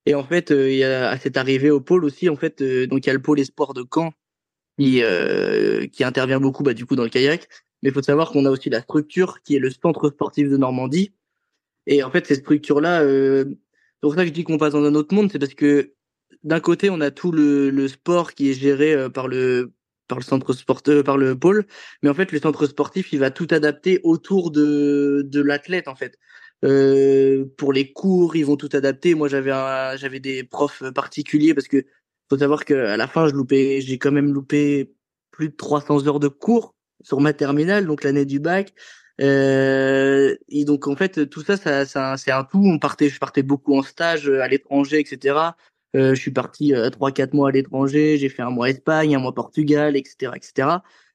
Et 0.05 0.15
en 0.15 0.23
fait, 0.23 0.51
il 0.51 0.75
y 0.75 0.83
a 0.83 1.17
cette 1.17 1.35
arrivée 1.35 1.71
au 1.71 1.81
pôle 1.81 2.05
aussi. 2.05 2.29
En 2.29 2.35
fait, 2.35 2.61
donc 2.61 3.05
il 3.05 3.07
y 3.07 3.09
a 3.09 3.13
le 3.13 3.21
pôle 3.21 3.39
espoir 3.39 3.73
de 3.73 3.83
Caen 3.91 4.11
qui 4.77 5.01
qui 5.91 6.03
intervient 6.03 6.39
beaucoup 6.39 6.63
bah, 6.63 6.75
du 6.75 6.85
coup 6.85 6.95
dans 6.95 7.03
le 7.03 7.09
kayak. 7.09 7.47
Mais 7.81 7.89
il 7.89 7.93
faut 7.93 8.03
savoir 8.03 8.31
qu'on 8.31 8.45
a 8.45 8.51
aussi 8.51 8.69
la 8.69 8.81
structure 8.81 9.41
qui 9.41 9.55
est 9.55 9.59
le 9.59 9.71
centre 9.71 10.09
sportif 10.09 10.47
de 10.49 10.57
Normandie. 10.57 11.11
Et 11.87 12.03
en 12.03 12.11
fait, 12.11 12.31
euh, 12.31 13.45
c'est 13.45 13.57
pour 14.01 14.15
ça 14.15 14.21
que 14.21 14.27
je 14.27 14.33
dis 14.33 14.43
qu'on 14.43 14.57
passe 14.57 14.73
dans 14.73 14.83
un 14.83 14.95
autre 14.95 15.13
monde, 15.15 15.31
c'est 15.31 15.39
parce 15.39 15.53
que 15.53 15.93
d'un 16.43 16.59
côté, 16.59 16.89
on 16.89 17.01
a 17.01 17.11
tout 17.11 17.31
le, 17.31 17.69
le 17.69 17.87
sport 17.87 18.33
qui 18.33 18.49
est 18.51 18.53
géré 18.53 18.93
euh, 18.93 19.09
par 19.09 19.27
le 19.27 19.73
par 20.07 20.19
le 20.19 20.23
centre 20.23 20.53
sportif, 20.53 20.93
euh, 20.93 21.03
par 21.03 21.17
le 21.17 21.37
pôle, 21.37 21.65
mais 22.03 22.09
en 22.09 22.13
fait, 22.13 22.31
le 22.31 22.39
centre 22.39 22.67
sportif, 22.67 23.11
il 23.11 23.19
va 23.19 23.31
tout 23.31 23.47
adapter 23.51 23.99
autour 24.03 24.51
de 24.51 25.23
de 25.25 25.41
l'athlète, 25.41 25.87
en 25.87 25.95
fait. 25.95 26.17
Euh, 26.63 27.45
pour 27.57 27.73
les 27.73 27.91
cours, 27.93 28.35
ils 28.35 28.45
vont 28.45 28.57
tout 28.57 28.69
adapter. 28.73 29.15
Moi, 29.15 29.27
j'avais 29.27 29.51
j'avais 29.97 30.19
des 30.19 30.43
profs 30.43 30.83
particuliers 30.93 31.53
parce 31.53 31.67
que 31.67 31.85
faut 32.29 32.37
savoir 32.37 32.65
qu'à 32.65 32.97
la 32.97 33.07
fin, 33.07 33.27
je 33.27 33.33
loupais, 33.33 33.81
j'ai 33.81 33.97
quand 33.97 34.11
même 34.11 34.33
loupé 34.33 34.93
plus 35.31 35.49
de 35.49 35.55
300 35.55 36.07
heures 36.07 36.19
de 36.19 36.27
cours 36.27 36.75
sur 37.03 37.19
ma 37.21 37.33
terminale, 37.33 37.85
donc 37.85 38.03
l'année 38.03 38.25
du 38.25 38.39
bac. 38.39 38.73
Euh, 39.21 40.35
et 40.49 40.65
donc 40.65 40.87
en 40.87 40.95
fait 40.95 41.29
tout 41.29 41.41
ça, 41.41 41.57
ça, 41.57 41.85
ça 41.85 42.17
c'est 42.17 42.31
un 42.31 42.43
tout. 42.43 42.61
On 42.63 42.79
partait, 42.79 43.09
je 43.09 43.19
partais 43.19 43.43
beaucoup 43.43 43.77
en 43.77 43.81
stage 43.83 44.29
euh, 44.29 44.41
à 44.41 44.47
l'étranger, 44.47 44.99
etc. 44.99 45.53
Euh, 45.95 46.13
je 46.13 46.21
suis 46.21 46.31
parti 46.31 46.73
euh, 46.73 46.89
trois 46.89 47.11
quatre 47.11 47.33
mois 47.33 47.49
à 47.49 47.51
l'étranger. 47.51 48.17
J'ai 48.17 48.29
fait 48.29 48.41
un 48.41 48.49
mois 48.49 48.69
Espagne, 48.69 49.15
un 49.15 49.19
mois 49.19 49.33
Portugal, 49.33 49.95
etc., 49.95 50.33
etc. 50.35 50.69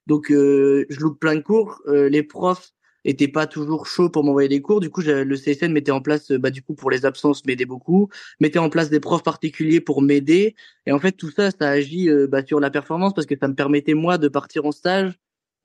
Donc 0.07 0.31
euh, 0.31 0.85
je 0.89 0.99
loupe 0.99 1.19
plein 1.19 1.35
de 1.35 1.41
cours. 1.41 1.81
les 1.87 2.23
profs 2.23 2.71
étaient 3.03 3.27
pas 3.27 3.47
toujours 3.47 3.87
chauds 3.87 4.09
pour 4.09 4.23
m'envoyer 4.23 4.49
des 4.49 4.61
cours. 4.61 4.79
Du 4.79 4.89
coup, 4.89 5.01
le 5.01 5.35
CSN 5.35 5.71
mettait 5.71 5.91
en 5.91 6.01
place, 6.01 6.31
bah 6.31 6.51
du 6.51 6.61
coup 6.63 6.75
pour 6.75 6.91
les 6.91 7.05
absences, 7.05 7.45
m'aidait 7.45 7.65
beaucoup. 7.65 8.09
Mettait 8.39 8.59
en 8.59 8.69
place 8.69 8.89
des 8.89 8.99
profs 8.99 9.23
particuliers 9.23 9.81
pour 9.81 10.01
m'aider. 10.01 10.55
Et 10.85 10.91
en 10.91 10.99
fait 10.99 11.13
tout 11.13 11.31
ça, 11.31 11.51
ça 11.51 11.69
agit 11.69 12.09
bah, 12.29 12.45
sur 12.45 12.59
la 12.59 12.69
performance 12.71 13.13
parce 13.13 13.27
que 13.27 13.35
ça 13.39 13.47
me 13.47 13.55
permettait 13.55 13.95
moi 13.95 14.17
de 14.17 14.27
partir 14.27 14.65
en 14.65 14.71
stage 14.71 15.13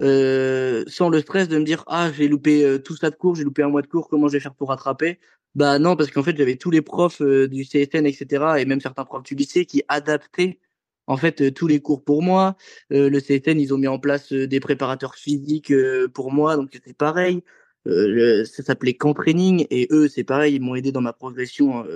euh, 0.03 0.85
sans 0.89 1.09
le 1.09 1.21
stress 1.21 1.49
de 1.49 1.59
me 1.59 1.65
dire 1.65 1.85
ah 1.87 2.11
j'ai 2.13 2.29
loupé 2.29 2.65
euh, 2.65 2.79
tout 2.79 2.97
ça 2.97 3.11
de 3.11 3.17
cours, 3.17 3.35
j'ai 3.35 3.45
loupé 3.45 3.63
un 3.63 3.69
mois 3.69 3.83
de 3.83 3.87
cours, 3.87 4.09
comment 4.09 4.29
je 4.29 4.35
vais 4.35 4.41
faire 4.41 4.55
pour 4.55 4.69
rattraper? 4.69 5.19
Bah 5.55 5.79
non 5.79 5.97
parce 5.97 6.11
qu'en 6.11 6.23
fait 6.23 6.37
j'avais 6.37 6.57
tous 6.57 6.71
les 6.71 6.83
profs 6.83 7.23
euh, 7.23 7.49
du 7.49 7.65
CSN 7.65 8.05
etc 8.07 8.57
et 8.59 8.67
même 8.67 8.81
certains 8.81 9.05
profs 9.05 9.23
du 9.23 9.35
lycée 9.35 9.65
qui 9.65 9.83
adaptaient 9.89 10.61
en 11.07 11.17
fait 11.17 11.55
tous 11.55 11.67
les 11.67 11.81
cours 11.81 12.05
pour 12.05 12.23
moi. 12.23 12.57
le 12.91 13.21
CSN 13.21 13.59
ils 13.61 13.73
ont 13.73 13.79
mis 13.79 13.89
en 13.89 13.99
place 13.99 14.33
des 14.33 14.61
préparateurs 14.61 15.15
physiques 15.15 15.73
pour 16.15 16.33
moi 16.33 16.57
donc 16.57 16.71
c'était 16.73 16.93
pareil. 16.95 17.43
ça 17.87 18.63
s'appelait 18.63 18.95
camp 18.95 19.15
training 19.15 19.67
et 19.71 19.89
eux 19.93 20.09
c'est 20.09 20.25
pareil 20.25 20.57
ils 20.57 20.61
m'ont 20.61 20.75
aidé 20.75 20.93
dans 20.93 21.01
ma 21.01 21.13
progression 21.13 21.87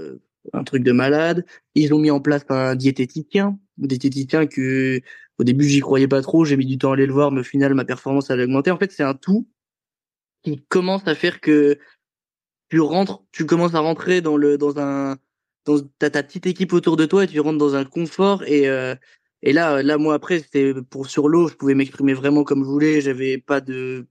un 0.53 0.65
truc 0.65 0.83
de 0.83 0.93
malade. 0.93 1.45
Ils 1.75 1.95
ont 1.95 1.99
mis 1.99 2.11
en 2.11 2.21
place 2.21 2.45
un 2.49 2.75
diététicien, 2.75 3.59
un 3.83 3.87
diététicien 3.87 4.47
que 4.47 5.01
au 5.41 5.45
début, 5.45 5.65
j'y 5.65 5.81
croyais 5.81 6.07
pas 6.07 6.21
trop. 6.21 6.45
J'ai 6.45 6.59
mis 6.59 6.67
du 6.67 6.77
temps 6.77 6.91
à 6.91 6.95
aller 6.95 7.07
le 7.07 7.15
voir, 7.15 7.33
mais 7.33 7.41
au 7.41 7.45
final, 7.45 7.73
ma 7.73 7.87
performance 7.87 8.31
a 8.31 8.35
augmenté. 8.35 8.71
En 8.71 8.77
fait, 8.77 8.93
c'est 8.93 9.03
un 9.03 9.15
tout 9.15 9.49
qui 10.43 10.63
commence 10.69 11.07
à 11.07 11.15
faire 11.15 11.41
que 11.41 11.79
tu 12.69 12.81
rentres, 12.81 13.25
tu 13.33 13.47
commences 13.47 13.75
à 13.75 13.81
rentrer 13.81 14.21
dans 14.21 14.37
le 14.37 14.59
dans 14.59 14.79
un 14.79 15.17
dans 15.65 15.81
ta 15.99 16.23
petite 16.23 16.47
équipe 16.47 16.73
autour 16.73 16.97
de 16.97 17.07
toi 17.07 17.25
et 17.25 17.27
tu 17.27 17.41
rentres 17.41 17.59
dans 17.59 17.75
un 17.75 17.85
confort. 17.85 18.43
Et 18.45 18.69
euh, 18.69 18.95
et 19.43 19.53
là 19.53 19.83
là 19.83 19.97
moi 19.97 20.15
après 20.15 20.41
c'était 20.41 20.75
pour 20.91 21.07
sur 21.09 21.29
l'eau 21.29 21.49
je 21.49 21.55
pouvais 21.55 21.75
m'exprimer 21.75 22.13
vraiment 22.13 22.45
comme 22.45 22.63
je 22.63 22.69
voulais. 22.69 23.01
J'avais 23.01 23.39
pas 23.39 23.61
de 23.61 24.07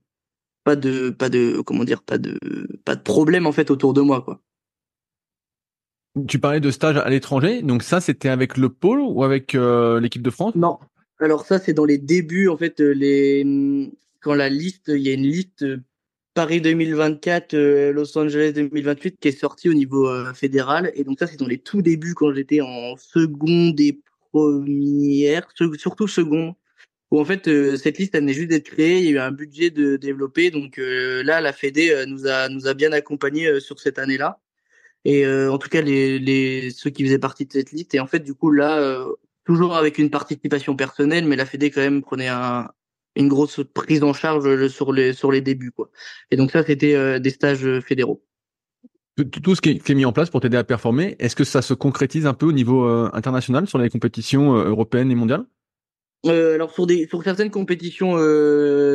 pas 0.64 0.76
de 0.76 1.10
pas 1.10 1.28
de 1.28 1.60
comment 1.64 1.84
dire 1.84 2.02
pas 2.02 2.18
de 2.18 2.36
pas 2.84 2.96
de 2.96 3.02
problème 3.02 3.46
en 3.46 3.52
fait 3.52 3.70
autour 3.70 3.94
de 3.94 4.00
moi 4.00 4.20
quoi. 4.22 4.40
Tu 6.26 6.40
parlais 6.40 6.60
de 6.60 6.72
stage 6.72 6.96
à 6.96 7.08
l'étranger. 7.08 7.62
Donc 7.62 7.84
ça 7.84 8.00
c'était 8.00 8.28
avec 8.28 8.56
le 8.56 8.68
pôle 8.68 9.00
ou 9.00 9.22
avec 9.22 9.54
euh, 9.54 10.00
l'équipe 10.00 10.22
de 10.22 10.30
France? 10.30 10.54
Non 10.54 10.78
alors 11.20 11.44
ça, 11.46 11.58
c'est 11.58 11.74
dans 11.74 11.84
les 11.84 11.98
débuts, 11.98 12.48
en 12.48 12.56
fait, 12.56 12.80
euh, 12.80 12.92
les 12.92 13.92
quand 14.20 14.34
la 14.34 14.48
liste, 14.48 14.88
il 14.88 15.00
y 15.00 15.10
a 15.10 15.14
une 15.14 15.22
liste 15.22 15.62
euh, 15.62 15.78
Paris 16.34 16.60
2024, 16.60 17.54
euh, 17.54 17.92
Los 17.92 18.16
Angeles 18.18 18.52
2028 18.54 19.18
qui 19.20 19.28
est 19.28 19.32
sortie 19.32 19.68
au 19.68 19.74
niveau 19.74 20.08
fédéral. 20.34 20.92
Et 20.94 21.04
donc 21.04 21.18
ça, 21.18 21.26
c'est 21.26 21.38
dans 21.38 21.46
les 21.46 21.58
tout 21.58 21.82
débuts 21.82 22.14
quand 22.14 22.32
j'étais 22.32 22.60
en 22.60 22.96
seconde 22.96 23.80
et 23.80 24.00
première, 24.32 25.48
surtout 25.78 26.08
seconde. 26.08 26.54
Où 27.10 27.20
en 27.20 27.24
fait, 27.24 27.46
cette 27.76 27.98
liste, 27.98 28.14
elle 28.14 28.22
venait 28.22 28.34
juste 28.34 28.50
d'être 28.50 28.66
créée. 28.70 28.98
Il 29.00 29.04
y 29.04 29.08
a 29.08 29.10
eu 29.12 29.18
un 29.18 29.32
budget 29.32 29.70
de 29.70 29.96
développer. 29.96 30.50
Donc 30.50 30.76
là, 30.78 31.40
la 31.40 31.52
Fédé 31.52 32.04
nous 32.06 32.26
a 32.26 32.48
nous 32.48 32.68
a 32.68 32.74
bien 32.74 32.92
accompagnés 32.92 33.60
sur 33.60 33.80
cette 33.80 33.98
année-là. 33.98 34.40
Et 35.04 35.26
en 35.26 35.58
tout 35.58 35.68
cas, 35.68 35.82
les, 35.82 36.18
les 36.20 36.70
ceux 36.70 36.90
qui 36.90 37.04
faisaient 37.04 37.18
partie 37.18 37.46
de 37.46 37.52
cette 37.52 37.72
liste. 37.72 37.94
Et 37.94 38.00
en 38.00 38.06
fait, 38.06 38.20
du 38.20 38.34
coup, 38.34 38.50
là, 38.52 39.04
toujours 39.44 39.76
avec 39.76 39.98
une 39.98 40.10
participation 40.10 40.76
personnelle, 40.76 41.24
mais 41.26 41.36
la 41.36 41.46
Fédé 41.46 41.70
quand 41.70 41.80
même 41.80 42.02
prenait 42.02 42.28
un, 42.28 42.68
une 43.16 43.28
grosse 43.28 43.60
prise 43.74 44.02
en 44.02 44.12
charge 44.12 44.68
sur 44.68 44.92
les 44.92 45.12
sur 45.12 45.32
les 45.32 45.40
débuts 45.40 45.72
quoi. 45.72 45.90
Et 46.30 46.36
donc 46.36 46.50
ça 46.50 46.64
c'était 46.64 46.94
euh, 46.94 47.18
des 47.18 47.30
stages 47.30 47.64
euh, 47.64 47.80
fédéraux. 47.80 48.22
Tout 49.42 49.54
ce 49.54 49.60
qui 49.60 49.70
est, 49.70 49.90
mis 49.90 50.06
en 50.06 50.12
place 50.12 50.30
pour 50.30 50.40
t'aider 50.40 50.56
à 50.56 50.64
performer, 50.64 51.16
est-ce 51.18 51.36
que 51.36 51.44
ça 51.44 51.60
se 51.60 51.74
concrétise 51.74 52.26
un 52.26 52.32
peu 52.32 52.46
au 52.46 52.52
niveau 52.52 52.86
euh, 52.86 53.10
international 53.12 53.66
sur 53.66 53.76
les 53.76 53.90
compétitions 53.90 54.54
européennes 54.54 55.10
et 55.10 55.14
mondiales? 55.14 55.44
Alors 56.26 56.72
sur 56.72 56.86
des 56.86 57.06
sur 57.06 57.22
certaines 57.22 57.50
compétitions 57.50 58.18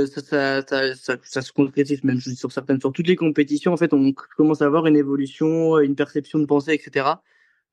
ça, 0.05 0.21
ça, 0.21 0.95
ça, 0.95 1.17
ça, 1.23 1.41
se 1.41 1.51
concrétise 1.51 2.03
même 2.03 2.19
sur 2.19 2.51
certaines 2.51 2.79
sur 2.79 2.91
toutes 2.91 3.07
les 3.07 3.15
compétitions 3.15 3.73
en 3.73 3.77
fait 3.77 3.93
on 3.93 4.13
commence 4.37 4.61
à 4.61 4.65
avoir 4.65 4.85
une 4.85 4.95
évolution 4.95 5.79
une 5.79 5.95
perception 5.95 6.37
de 6.37 6.45
pensée 6.45 6.73
etc 6.73 7.13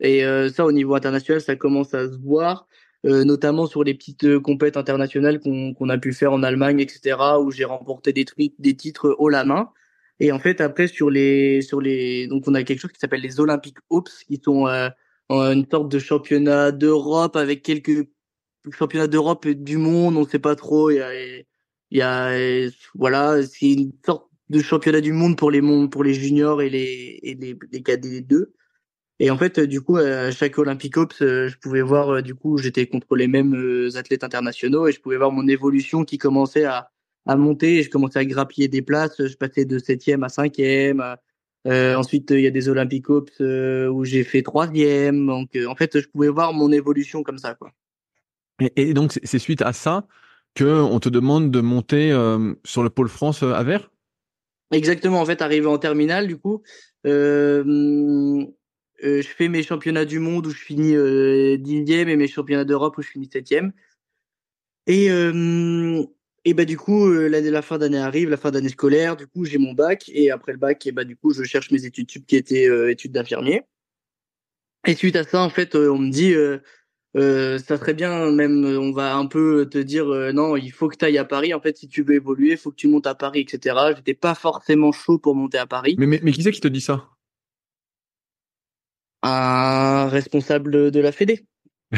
et 0.03 0.25
euh, 0.25 0.51
ça, 0.51 0.67
au 0.67 0.73
niveau 0.73 0.95
international, 0.95 1.41
ça 1.41 1.57
commence 1.57 1.95
à 1.95 2.11
se 2.11 2.19
voir, 2.19 2.67
euh, 3.07 3.25
notamment 3.25 3.67
sur 3.67 3.85
les 3.85 3.95
petites 3.95 4.25
euh, 4.25 4.41
compètes 4.41 4.77
internationales 4.77 5.41
qu'on 5.41 5.89
a 5.89 5.99
pu 5.99 6.13
faire 6.13 6.33
en 6.33 6.43
Allemagne, 6.43 6.81
etc., 6.81 7.17
où 7.41 7.51
j'ai 7.53 7.65
remporté 7.65 8.13
des, 8.13 8.27
des 8.59 8.77
titres 8.77 9.15
haut 9.19 9.29
la 9.29 9.45
main. 9.45 9.71
Et 10.21 10.33
en 10.33 10.41
fait, 10.41 10.61
après, 10.61 10.89
sur 10.89 11.09
les, 11.09 11.63
sur 11.63 11.81
les, 11.81 12.27
donc 12.27 12.45
on 12.49 12.55
a 12.55 12.65
quelque 12.65 12.81
chose 12.81 12.93
qui 12.93 12.99
s'appelle 12.99 13.23
les 13.23 13.41
Olympiques 13.41 13.79
Ops, 13.91 14.25
qui 14.25 14.41
sont 14.45 14.67
une 15.31 15.67
sorte 15.71 15.91
de 15.91 15.99
championnat 15.99 16.73
d'Europe 16.73 17.37
avec 17.37 17.63
quelques 17.63 18.07
championnats 18.71 19.07
d'Europe 19.09 19.47
et 19.47 19.55
du 19.55 19.79
monde, 19.79 20.17
on 20.17 20.27
sait 20.27 20.39
pas 20.39 20.57
trop. 20.57 20.91
Il 20.91 20.97
y 20.97 21.01
a, 21.01 21.15
il 21.91 21.99
y 21.99 22.03
a, 22.03 22.71
voilà, 22.95 23.43
c'est 23.43 23.73
une 23.73 23.93
sorte 24.05 24.29
de 24.51 24.61
championnat 24.61 25.01
du 25.01 25.13
monde 25.13 25.37
pour 25.37 25.51
les 25.51 25.61
mondes, 25.61 25.91
pour 25.91 26.05
les 26.05 26.15
juniors 26.15 26.63
et 26.63 26.71
les, 26.71 27.19
et 27.23 27.35
les, 27.35 27.57
les 27.73 27.83
cadets 27.83 28.21
2. 28.21 28.53
Et 29.23 29.31
en 29.31 29.39
fait, 29.39 29.61
du 29.61 29.81
coup, 29.81 29.99
à 29.99 30.33
chaque 30.33 30.59
Olympic 30.59 30.97
Ops, 30.97 31.23
euh, 31.23 31.47
je 31.47 31.57
pouvais 31.57 31.81
voir, 31.81 32.09
euh, 32.11 32.23
du 32.23 32.35
coup, 32.35 32.59
j'étais 32.59 32.89
contre 32.89 33.15
les 33.15 33.29
mêmes 33.29 33.55
euh, 33.55 33.97
athlètes 33.97 34.25
internationaux 34.25 34.89
et 34.89 34.93
je 34.93 35.01
pouvais 35.01 35.17
voir 35.17 35.31
mon 35.31 35.47
évolution 35.47 36.05
qui 36.05 36.19
commençait 36.19 36.65
à, 36.65 36.91
à 37.27 37.37
monter 37.37 37.79
et 37.79 37.83
je 37.85 37.89
commençais 37.89 38.19
à 38.19 38.25
grappiller 38.25 38.67
des 38.67 38.83
places. 38.83 39.25
Je 39.25 39.37
passais 39.37 39.65
de 39.65 39.79
septième 39.79 40.25
à 40.25 40.29
cinquième. 40.29 41.01
Euh, 41.69 41.95
ensuite, 41.95 42.33
il 42.33 42.41
y 42.41 42.49
a 42.49 42.51
des 42.51 42.69
Olympic 42.69 43.09
Ops 43.11 43.39
où 43.39 44.05
j'ai 44.05 44.25
fait 44.25 44.43
troisième. 44.43 45.25
Donc, 45.25 45.57
en 45.69 45.77
fait, 45.77 46.01
je 46.01 46.09
pouvais 46.09 46.29
voir 46.29 46.53
mon 46.53 46.73
évolution 46.73 47.23
comme 47.23 47.39
ça, 47.39 47.55
quoi. 47.55 47.71
Et, 48.59 48.91
et 48.91 48.93
donc, 48.93 49.17
c'est 49.23 49.39
suite 49.39 49.63
à 49.63 49.73
ça 49.73 50.05
que 50.57 50.65
on 50.65 50.99
te 50.99 51.09
demande 51.09 51.53
de 51.53 51.61
monter 51.61 52.11
sur 52.65 52.83
le 52.83 52.91
pôle 52.91 53.09
France 53.09 53.45
à 53.45 53.63
Vert? 53.63 53.89
Exactement. 54.73 55.21
En 55.21 55.27
fait, 55.27 55.43
arrivé 55.43 55.67
en 55.67 55.79
terminale, 55.79 56.27
du 56.27 56.39
coup, 56.39 56.63
euh, 57.07 57.63
euh, 57.65 58.47
je 59.03 59.29
fais 59.29 59.49
mes 59.49 59.63
championnats 59.63 60.05
du 60.05 60.19
monde 60.19 60.47
où 60.47 60.51
je 60.51 60.59
finis 60.59 60.95
euh, 60.95 61.57
dixième 61.59 62.09
et 62.09 62.17
mes 62.17 62.29
championnats 62.29 62.65
d'Europe 62.65 62.97
où 62.99 63.03
je 63.03 63.09
finis 63.09 63.29
septième. 63.31 63.73
Et 64.87 65.11
euh, 65.11 66.03
et 66.45 66.55
bah 66.55 66.65
du 66.65 66.77
coup 66.77 67.09
l'année 67.11 67.51
la 67.51 67.63
fin 67.63 67.79
d'année 67.79 67.99
arrive, 67.99 68.31
la 68.31 68.37
fin 68.37 68.51
d'année 68.51 68.69
scolaire. 68.69 69.17
Du 69.17 69.27
coup 69.27 69.45
j'ai 69.45 69.59
mon 69.59 69.75
bac 69.75 70.11
et 70.13 70.31
après 70.31 70.53
le 70.53 70.59
bac 70.59 70.87
et 70.87 70.93
bah 70.93 71.05
du 71.05 71.17
coup 71.17 71.33
je 71.33 71.43
cherche 71.43 71.71
mes 71.71 71.85
études 71.85 72.11
sup 72.11 72.27
qui 72.27 72.37
étaient 72.37 72.69
études 72.91 73.13
d'infirmier. 73.13 73.63
Et 74.87 74.95
suite 74.95 75.17
à 75.17 75.25
ça 75.25 75.43
en 75.43 75.51
fait 75.51 75.75
on 75.77 75.99
me 75.99 76.11
dit 76.11 76.35
euh, 76.35 77.59
ça 77.59 77.77
serait 77.77 77.95
bien 77.95 78.31
même 78.33 78.65
on 78.65 78.93
va 78.93 79.15
un 79.15 79.27
peu 79.27 79.69
te 79.69 79.79
dire 79.79 80.07
non 80.33 80.57
il 80.57 80.73
faut 80.73 80.89
que 80.89 80.97
tu 80.97 81.05
ailles 81.05 81.19
à 81.19 81.25
Paris 81.25 81.55
en 81.55 81.61
fait 81.61 81.77
si 81.77 81.87
tu 81.87 82.03
veux 82.03 82.15
évoluer 82.15 82.53
il 82.53 82.57
faut 82.57 82.71
que 82.71 82.77
tu 82.77 82.89
montes 82.89 83.07
à 83.07 83.15
Paris 83.15 83.41
etc 83.41 83.77
j'étais 83.97 84.15
pas 84.15 84.35
forcément 84.35 84.91
chaud 84.91 85.19
pour 85.19 85.37
monter 85.37 85.59
à 85.59 85.67
Paris 85.67 85.95
mais 85.99 86.07
mais, 86.07 86.21
mais 86.23 86.33
qui 86.33 86.43
c'est 86.43 86.51
qui 86.51 86.61
te 86.61 86.69
dit 86.69 86.81
ça? 86.81 87.12
Un 89.23 90.09
responsable 90.09 90.91
de 90.91 91.01
la 91.01 91.13
Fédé. 91.13 91.47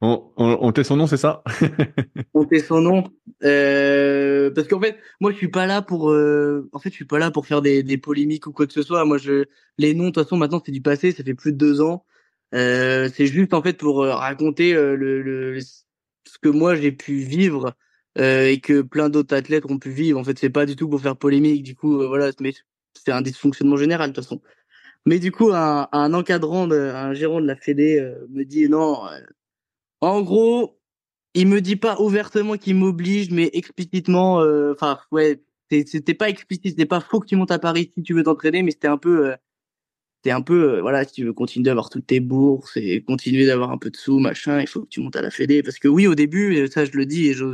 on, 0.00 0.30
on, 0.36 0.58
on 0.60 0.72
tait 0.72 0.84
son 0.84 0.96
nom, 0.96 1.06
c'est 1.06 1.16
ça? 1.16 1.42
On 2.34 2.44
tait 2.44 2.58
son 2.58 2.80
nom. 2.82 3.10
Euh, 3.42 4.50
parce 4.50 4.68
qu'en 4.68 4.80
fait, 4.80 4.98
moi, 5.20 5.32
je 5.32 5.36
suis 5.38 5.48
pas 5.48 5.66
là 5.66 5.80
pour. 5.80 6.10
Euh, 6.10 6.68
en 6.72 6.78
fait, 6.78 6.90
je 6.90 6.94
suis 6.94 7.06
pas 7.06 7.18
là 7.18 7.30
pour 7.30 7.46
faire 7.46 7.62
des, 7.62 7.82
des, 7.82 7.96
polémiques 7.96 8.46
ou 8.46 8.52
quoi 8.52 8.66
que 8.66 8.74
ce 8.74 8.82
soit. 8.82 9.06
Moi, 9.06 9.16
je 9.16 9.46
les 9.78 9.94
noms, 9.94 10.04
de 10.04 10.10
toute 10.10 10.24
façon, 10.24 10.36
maintenant, 10.36 10.60
c'est 10.64 10.72
du 10.72 10.82
passé. 10.82 11.12
Ça 11.12 11.24
fait 11.24 11.34
plus 11.34 11.52
de 11.52 11.56
deux 11.56 11.80
ans. 11.80 12.04
Euh, 12.54 13.10
c'est 13.14 13.26
juste 13.26 13.52
en 13.52 13.62
fait 13.62 13.74
pour 13.74 14.02
euh, 14.02 14.14
raconter 14.14 14.74
euh, 14.74 14.96
le, 14.96 15.22
le, 15.22 15.60
ce 15.60 16.38
que 16.40 16.48
moi 16.48 16.76
j'ai 16.76 16.92
pu 16.92 17.16
vivre 17.16 17.74
euh, 18.18 18.46
et 18.48 18.60
que 18.60 18.80
plein 18.80 19.10
d'autres 19.10 19.36
athlètes 19.36 19.66
ont 19.66 19.78
pu 19.78 19.90
vivre. 19.90 20.18
En 20.18 20.24
fait, 20.24 20.38
c'est 20.38 20.50
pas 20.50 20.66
du 20.66 20.74
tout 20.76 20.88
pour 20.88 21.00
faire 21.00 21.16
polémique. 21.16 21.62
Du 21.62 21.74
coup, 21.74 21.98
voilà, 22.06 22.30
mais 22.40 22.54
c'est 22.94 23.12
un 23.12 23.22
dysfonctionnement 23.22 23.76
général 23.76 24.10
de 24.10 24.14
toute 24.14 24.24
façon. 24.24 24.40
Mais 25.06 25.18
du 25.18 25.32
coup, 25.32 25.50
un, 25.52 25.88
un 25.92 26.14
encadrant, 26.14 26.66
de, 26.66 26.76
un 26.76 27.14
gérant 27.14 27.40
de 27.40 27.46
la 27.46 27.56
Fédé 27.56 28.00
me 28.30 28.44
dit 28.44 28.68
non. 28.68 29.00
en 30.00 30.22
gros, 30.22 30.78
il 31.34 31.46
me 31.48 31.60
dit 31.60 31.76
pas 31.76 32.00
ouvertement 32.00 32.56
qu'il 32.56 32.76
m'oblige, 32.76 33.30
mais 33.30 33.50
explicitement. 33.52 34.42
Enfin, 34.72 34.98
ouais, 35.12 35.42
c'était 35.70 36.14
pas 36.14 36.28
explicite, 36.28 36.70
c'était 36.70 36.86
pas 36.86 37.00
faux 37.00 37.20
que 37.20 37.26
tu 37.26 37.36
montes 37.36 37.50
à 37.50 37.58
Paris 37.58 37.92
si 37.96 38.02
tu 38.02 38.14
veux 38.14 38.22
t'entraîner, 38.22 38.62
mais 38.62 38.72
c'était 38.72 38.88
un 38.88 38.98
peu 38.98 39.34
c'est 40.24 40.30
un 40.32 40.42
peu, 40.42 40.74
euh, 40.74 40.80
voilà, 40.80 41.04
si 41.04 41.12
tu 41.12 41.24
veux 41.24 41.32
continuer 41.32 41.64
d'avoir 41.64 41.90
toutes 41.90 42.06
tes 42.06 42.20
bourses 42.20 42.76
et 42.76 43.02
continuer 43.02 43.46
d'avoir 43.46 43.70
un 43.70 43.78
peu 43.78 43.90
de 43.90 43.96
sous, 43.96 44.18
machin, 44.18 44.60
il 44.60 44.66
faut 44.66 44.82
que 44.82 44.88
tu 44.88 45.00
montes 45.00 45.16
à 45.16 45.22
la 45.22 45.30
Fédé. 45.30 45.62
Parce 45.62 45.78
que 45.78 45.88
oui, 45.88 46.06
au 46.06 46.14
début, 46.14 46.66
ça 46.68 46.84
je 46.84 46.92
le 46.92 47.06
dis 47.06 47.28
et 47.28 47.34
je, 47.34 47.46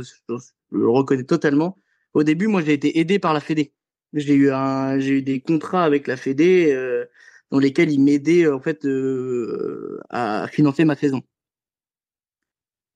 le 0.71 0.89
reconnais 0.89 1.23
totalement, 1.23 1.77
au 2.13 2.23
début, 2.23 2.47
moi 2.47 2.61
j'ai 2.63 2.73
été 2.73 2.99
aidé 2.99 3.19
par 3.19 3.33
la 3.33 3.39
Fédé. 3.39 3.73
J'ai 4.13 4.33
eu 4.33 4.51
un, 4.51 4.99
j'ai 4.99 5.19
eu 5.19 5.21
des 5.21 5.41
contrats 5.41 5.83
avec 5.83 6.07
la 6.07 6.17
Fédé 6.17 6.71
euh, 6.73 7.05
dans 7.51 7.59
lesquels 7.59 7.91
ils 7.91 8.01
m'aidaient 8.01 8.47
en 8.47 8.59
fait 8.59 8.85
euh, 8.85 9.99
à 10.09 10.47
financer 10.47 10.85
ma 10.85 10.95
saison. 10.95 11.21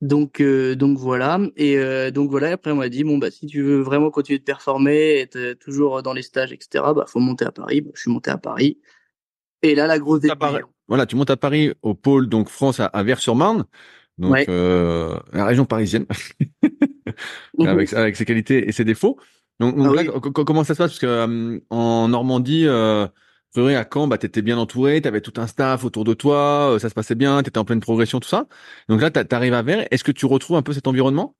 Donc 0.01 0.41
donc 0.41 0.97
voilà. 0.97 1.39
Et 1.57 1.77
donc 2.11 2.29
voilà 2.31 2.53
après 2.53 2.71
on 2.71 2.75
m'a 2.75 2.89
dit 2.89 3.03
bon 3.03 3.17
bah 3.17 3.31
si 3.31 3.47
tu 3.47 3.61
veux 3.61 3.81
vraiment 3.81 4.11
continuer 4.11 4.39
de 4.39 4.43
performer 4.45 5.19
être 5.19 5.53
toujours 5.59 6.01
dans 6.01 6.13
les 6.13 6.21
stages 6.21 6.53
etc 6.53 6.85
bah 6.95 7.05
faut 7.07 7.19
monter 7.19 7.45
à 7.45 7.51
Paris. 7.51 7.81
Bah, 7.81 7.91
je 7.95 8.01
suis 8.01 8.11
monté 8.11 8.31
à 8.31 8.37
Paris. 8.37 8.79
Et 9.61 9.75
là, 9.75 9.87
la 9.87 9.99
grosse 9.99 10.21
Voilà, 10.87 11.05
tu 11.05 11.15
montes 11.15 11.29
à 11.29 11.37
Paris 11.37 11.73
au 11.81 11.93
pôle 11.93 12.27
donc 12.29 12.49
France 12.49 12.79
à, 12.79 13.03
Vers-sur-Marne, 13.03 13.65
donc 14.17 14.47
euh, 14.47 15.17
la 15.33 15.45
région 15.45 15.65
parisienne, 15.65 16.05
avec, 17.59 17.93
avec 17.93 18.15
ses 18.15 18.25
qualités 18.25 18.67
et 18.67 18.71
ses 18.71 18.85
défauts. 18.85 19.17
Donc, 19.59 19.75
ah 19.77 19.93
là, 19.93 20.03
comment 20.05 20.63
ça 20.63 20.73
se 20.73 20.77
passe? 20.77 20.91
Parce 20.91 20.99
que 20.99 21.05
euh, 21.05 21.59
en 21.69 22.07
Normandie, 22.07 22.65
euh, 23.57 23.79
à 23.79 23.85
Caen, 23.91 24.07
bah, 24.07 24.17
t'étais 24.17 24.41
bien 24.41 24.57
entouré, 24.57 25.01
t'avais 25.01 25.21
tout 25.21 25.33
un 25.37 25.47
staff 25.47 25.83
autour 25.83 26.03
de 26.03 26.13
toi, 26.13 26.73
euh, 26.73 26.79
ça 26.79 26.89
se 26.89 26.93
passait 26.93 27.15
bien, 27.15 27.41
t'étais 27.43 27.57
en 27.57 27.65
pleine 27.65 27.79
progression, 27.79 28.19
tout 28.19 28.29
ça. 28.29 28.47
Donc 28.87 29.01
là, 29.01 29.11
t'arrives 29.11 29.53
à 29.53 29.61
Vers. 29.61 29.87
Est-ce 29.91 30.03
que 30.03 30.11
tu 30.11 30.25
retrouves 30.25 30.57
un 30.57 30.61
peu 30.61 30.73
cet 30.73 30.87
environnement? 30.87 31.35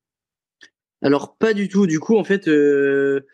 Alors 1.02 1.36
pas 1.36 1.54
du 1.54 1.68
tout. 1.68 1.86
Du 1.86 1.98
coup, 1.98 2.16
en 2.16 2.24
fait, 2.24 2.48
euh, 2.48 3.26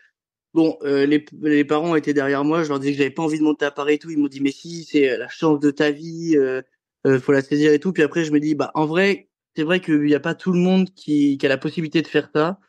Bon, 0.57 0.75
euh, 0.81 1.05
les, 1.05 1.23
les, 1.43 1.63
parents 1.65 1.95
étaient 1.95 2.15
derrière 2.15 2.43
moi, 2.43 2.63
je 2.63 2.69
leur 2.69 2.79
disais 2.79 2.93
que 2.93 2.97
j'avais 2.97 3.11
pas 3.11 3.21
envie 3.21 3.37
de 3.37 3.43
monter 3.43 3.65
à 3.65 3.69
Paris 3.69 3.93
et 3.93 3.99
tout. 3.99 4.09
Ils 4.09 4.17
m'ont 4.17 4.27
dit, 4.27 4.41
mais 4.41 4.51
si, 4.51 4.85
c'est 4.85 5.15
la 5.15 5.27
chance 5.29 5.59
de 5.59 5.69
ta 5.69 5.91
vie, 5.91 6.35
euh, 6.35 6.63
euh, 7.05 7.19
faut 7.19 7.31
la 7.31 7.43
saisir 7.43 7.71
et 7.73 7.79
tout. 7.79 7.93
Puis 7.93 8.01
après, 8.01 8.25
je 8.25 8.31
me 8.31 8.39
dis, 8.39 8.55
bah, 8.55 8.71
en 8.73 8.87
vrai, 8.87 9.29
c'est 9.55 9.61
vrai 9.61 9.79
qu'il 9.81 10.01
n'y 10.01 10.15
a 10.15 10.19
pas 10.19 10.33
tout 10.33 10.51
le 10.51 10.59
monde 10.59 10.89
qui, 10.95 11.37
qui, 11.37 11.45
a 11.45 11.49
la 11.49 11.59
possibilité 11.59 12.01
de 12.01 12.07
faire 12.07 12.31
ça. 12.33 12.59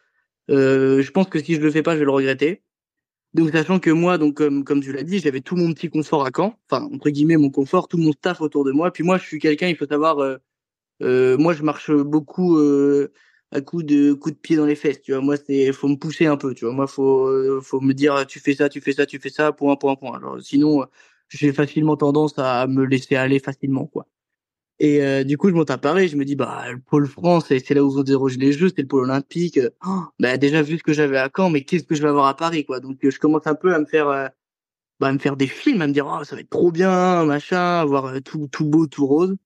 Euh, 0.51 1.03
je 1.03 1.11
pense 1.12 1.29
que 1.29 1.38
si 1.42 1.55
je 1.55 1.61
le 1.61 1.71
fais 1.71 1.83
pas, 1.83 1.94
je 1.94 2.01
vais 2.01 2.05
le 2.05 2.11
regretter. 2.11 2.62
Donc, 3.38 3.51
sachant 3.53 3.79
que 3.79 3.90
moi, 3.90 4.18
donc 4.18 4.35
comme, 4.35 4.64
comme 4.64 4.81
tu 4.81 4.92
l'as 4.92 5.03
dit, 5.03 5.18
j'avais 5.20 5.40
tout 5.40 5.57
mon 5.57 5.72
petit 5.72 5.88
confort 5.90 6.27
à 6.27 6.31
Caen, 6.35 6.59
enfin, 6.70 6.88
entre 6.92 7.11
guillemets, 7.11 7.37
mon 7.37 7.51
confort, 7.51 7.88
tout 7.88 7.98
mon 7.98 8.12
staff 8.12 8.40
autour 8.40 8.64
de 8.64 8.72
moi. 8.72 8.90
Puis 8.92 9.05
moi, 9.05 9.18
je 9.18 9.24
suis 9.24 9.38
quelqu'un, 9.38 9.68
il 9.68 9.77
faut 9.77 9.87
savoir, 9.87 10.18
euh, 11.03 11.37
moi, 11.38 11.55
je 11.55 11.62
marche 11.62 11.90
beaucoup 11.92 12.59
à 13.51 13.61
coup 13.61 13.83
de 13.83 14.12
coup 14.12 14.31
de 14.31 14.37
pied 14.37 14.57
dans 14.57 14.66
les 14.66 14.74
fesses 14.77 15.01
tu 15.03 15.12
vois. 15.12 15.20
Moi 15.22 15.37
c'est 15.37 15.72
faut 15.72 15.88
me 15.88 15.96
pousser 15.96 16.27
un 16.27 16.37
peu 16.37 16.55
tu 16.55 16.64
vois. 16.64 16.74
Moi 16.74 16.87
faut 16.87 17.27
euh, 17.29 17.61
faut 17.62 17.81
me 17.81 17.94
dire 17.94 18.27
tu 18.27 18.40
fais 18.40 18.55
ça 18.55 18.68
tu 18.68 18.81
fais 18.81 18.92
ça 18.92 19.07
tu 19.07 19.18
fais 19.18 19.31
ça 19.31 19.53
point 19.53 19.77
point 19.77 19.96
point. 19.96 20.16
Alors 20.16 20.40
sinon 20.40 20.87
j'ai 21.29 21.53
facilement 21.53 21.96
tendance 21.96 22.38
à 22.38 22.66
me 22.66 22.85
laisser 22.85 23.16
aller 23.16 23.38
facilement 23.40 23.87
quoi 23.87 24.07
et 24.81 25.03
euh, 25.03 25.25
du 25.25 25.37
coup 25.37 25.49
je 25.49 25.55
monte 25.55 25.71
à 25.71 25.79
Paris 25.79 26.09
je 26.09 26.17
me 26.17 26.25
dis 26.25 26.37
bah 26.37 26.71
le 26.71 26.79
pôle 26.81 27.07
France 27.07 27.47
c'est 27.49 27.71
là 27.75 27.85
où 27.85 27.91
vont 27.91 28.03
déroger 28.03 28.37
les 28.38 28.53
jeux 28.53 28.69
c'est 28.69 28.83
le 28.83 28.88
pôle 28.88 29.05
olympique. 29.05 29.61
Oh, 29.87 30.03
bah 30.19 30.37
déjà 30.37 30.62
vu 30.62 30.79
ce 30.79 30.83
que 30.83 30.93
j'avais 30.93 31.19
à 31.19 31.31
Caen 31.35 31.51
mais 31.51 31.64
qu'est-ce 31.64 31.85
que 31.85 31.95
je 31.95 32.03
vais 32.03 32.09
avoir 32.09 32.27
à 32.27 32.37
Paris 32.37 32.64
quoi? 32.64 32.81
Donc 32.81 32.99
je 33.03 33.19
commence 33.19 33.47
un 33.47 33.55
peu 33.55 33.75
à 33.75 33.79
me 33.79 33.87
faire 33.87 34.09
euh, 34.09 34.29
bah, 35.01 35.09
à 35.09 35.12
me 35.12 35.19
faire 35.19 35.37
des 35.37 35.47
films 35.49 35.83
à 35.83 35.87
me 35.87 35.93
dire 35.93 36.07
oh 36.07 36.25
ça 36.25 36.37
va 36.37 36.43
être 36.43 36.51
trop 36.51 36.71
bien 36.73 37.25
machin 37.25 37.81
avoir 37.81 38.21
tout 38.23 38.49
tout 38.53 38.64
beau 38.67 38.87
tout 38.87 39.07
rose. 39.07 39.37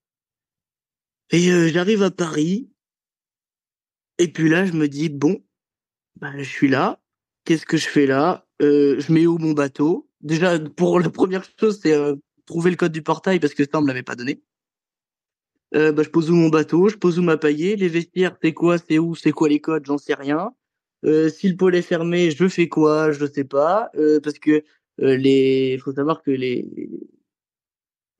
Et 1.31 1.71
j'arrive 1.71 2.03
à 2.03 2.11
Paris. 2.11 2.69
Et 4.19 4.29
puis 4.29 4.49
là, 4.49 4.67
je 4.67 4.73
me 4.73 4.87
dis, 4.87 5.09
bon, 5.09 5.43
bah, 6.21 6.33
je 6.39 6.45
suis 6.45 6.69
là. 6.69 7.01
Qu'est-ce 7.45 7.67
que 7.67 7.77
je 7.77 7.89
fais 7.89 8.07
là? 8.07 8.47
Euh, 8.61 9.01
Je 9.01 9.13
mets 9.13 9.27
où 9.27 9.39
mon 9.39 9.53
bateau? 9.53 10.09
Déjà, 10.21 10.59
pour 10.61 11.01
la 11.01 11.11
première 11.11 11.43
chose, 11.59 11.81
c'est 11.83 11.95
euh, 11.95 12.17
trouver 12.47 12.71
le 12.71 12.77
code 12.77 12.93
du 12.93 13.03
portail 13.03 13.41
parce 13.41 13.55
que 13.55 13.65
ça, 13.65 13.79
on 13.79 13.83
me 13.83 13.89
l'avait 13.89 14.03
pas 14.03 14.15
donné. 14.15 14.43
Euh, 15.75 15.93
bah, 15.93 16.03
je 16.03 16.11
pose 16.11 16.31
où 16.31 16.35
mon 16.35 16.49
bateau, 16.49 16.89
je 16.89 16.97
pose 16.97 17.19
où 17.19 17.23
ma 17.23 17.37
paillée, 17.39 17.77
les 17.77 17.89
vestiaires, 17.89 18.37
c'est 18.43 18.53
quoi, 18.53 18.77
c'est 18.79 18.99
où, 18.99 19.15
c'est 19.15 19.33
quoi 19.33 19.49
les 19.49 19.61
codes, 19.61 19.87
j'en 19.87 19.99
sais 19.99 20.15
rien. 20.15 20.53
Euh, 21.05 21.29
si 21.31 21.49
le 21.49 21.57
pôle 21.57 21.75
est 21.75 21.83
fermé, 21.83 22.31
je 22.31 22.49
fais 22.49 22.69
quoi, 22.69 23.11
je 23.13 23.27
sais 23.27 23.45
pas, 23.45 23.91
euh, 23.97 24.21
parce 24.21 24.39
que 24.39 24.63
euh, 25.01 25.17
les, 25.17 25.79
faut 25.83 25.93
savoir 25.93 26.23
que 26.23 26.31
les 26.31 26.91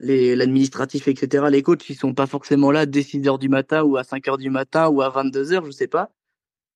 l'administratif, 0.01 1.07
etc. 1.09 1.47
Les 1.51 1.63
coachs, 1.63 1.89
ils 1.89 1.97
sont 1.97 2.15
pas 2.15 2.27
forcément 2.27 2.73
là 2.73 2.87
dès 2.87 3.03
6 3.03 3.27
heures 3.29 3.39
du 3.39 3.49
matin 3.49 3.83
ou 3.85 3.97
à 3.97 4.05
5 4.05 4.27
heures 4.29 4.39
du 4.39 4.51
matin 4.51 4.89
ou 4.89 5.01
à 5.01 5.11
22 5.11 5.53
heures, 5.53 5.65
je 5.65 5.71
sais 5.71 5.87
pas. 5.87 6.11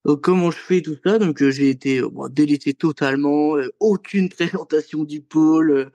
Donc, 0.06 0.20
comment 0.20 0.52
je 0.52 0.56
fais 0.56 0.82
tout 0.82 0.96
ça? 1.04 1.18
Donc, 1.18 1.42
euh, 1.42 1.50
j'ai 1.50 1.68
été 1.68 1.98
euh, 1.98 2.08
bon, 2.08 2.28
délaissé 2.28 2.74
totalement. 2.74 3.56
Euh, 3.56 3.68
aucune 3.80 4.28
présentation 4.30 5.04
du 5.04 5.20
pôle. 5.20 5.90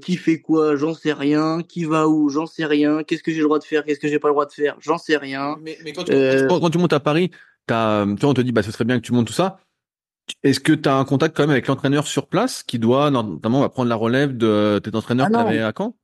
qui 0.00 0.16
fait 0.16 0.40
quoi 0.40 0.76
J'en 0.76 0.94
sais 0.94 1.12
rien. 1.12 1.62
Qui 1.62 1.84
va 1.84 2.06
où 2.06 2.28
J'en 2.28 2.46
sais 2.46 2.66
rien. 2.66 3.02
Qu'est-ce 3.02 3.22
que 3.22 3.32
j'ai 3.32 3.38
le 3.38 3.44
droit 3.44 3.58
de 3.58 3.64
faire 3.64 3.84
Qu'est-ce 3.84 3.98
que 3.98 4.08
j'ai 4.08 4.18
pas 4.18 4.28
le 4.28 4.34
droit 4.34 4.46
de 4.46 4.52
faire 4.52 4.76
J'en 4.80 4.98
sais 4.98 5.16
rien. 5.16 5.56
Mais, 5.62 5.78
mais 5.84 5.92
quand, 5.92 6.04
tu, 6.04 6.12
quand, 6.48 6.70
tu, 6.70 6.78
montes 6.78 6.92
à 6.92 7.00
Paris, 7.00 7.30
as, 7.70 8.04
tu 8.06 8.20
vois, 8.20 8.30
on 8.30 8.34
te 8.34 8.42
dit, 8.42 8.52
bah, 8.52 8.62
ce 8.62 8.70
serait 8.70 8.84
bien 8.84 8.98
que 9.00 9.04
tu 9.04 9.12
montes 9.12 9.26
tout 9.26 9.32
ça. 9.32 9.58
Est-ce 10.42 10.60
que 10.60 10.72
tu 10.72 10.88
as 10.88 10.96
un 10.96 11.04
contact 11.04 11.36
quand 11.36 11.44
même 11.44 11.50
avec 11.50 11.66
l'entraîneur 11.66 12.06
sur 12.06 12.26
place 12.26 12.62
qui 12.62 12.78
doit 12.78 13.10
notamment 13.10 13.60
va 13.60 13.68
prendre 13.68 13.88
la 13.88 13.94
relève 13.96 14.36
de 14.36 14.80
tes 14.82 14.94
entraîneurs 14.94 15.28
ah 15.32 15.44
que 15.44 15.62
à 15.62 15.72
Caen? 15.76 15.96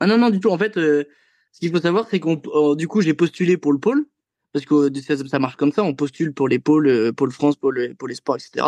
Ah 0.00 0.06
non, 0.06 0.18
non, 0.18 0.30
du 0.30 0.40
tout. 0.40 0.50
En 0.50 0.58
fait, 0.58 0.76
euh, 0.76 1.04
ce 1.52 1.60
qu'il 1.60 1.70
faut 1.70 1.80
savoir, 1.80 2.06
c'est 2.10 2.20
qu'on, 2.20 2.40
euh, 2.54 2.74
du 2.74 2.88
coup, 2.88 3.02
j'ai 3.02 3.14
postulé 3.14 3.56
pour 3.56 3.72
le 3.72 3.78
pôle, 3.78 4.06
parce 4.52 4.64
que 4.64 4.74
euh, 4.74 5.26
ça, 5.28 5.38
marche 5.38 5.56
comme 5.56 5.72
ça, 5.72 5.82
on 5.84 5.94
postule 5.94 6.32
pour 6.32 6.48
les 6.48 6.58
pôles, 6.58 7.12
pôle 7.14 7.32
France, 7.32 7.56
pôle, 7.56 7.94
pôle 7.96 8.14
sport, 8.14 8.36
etc. 8.36 8.66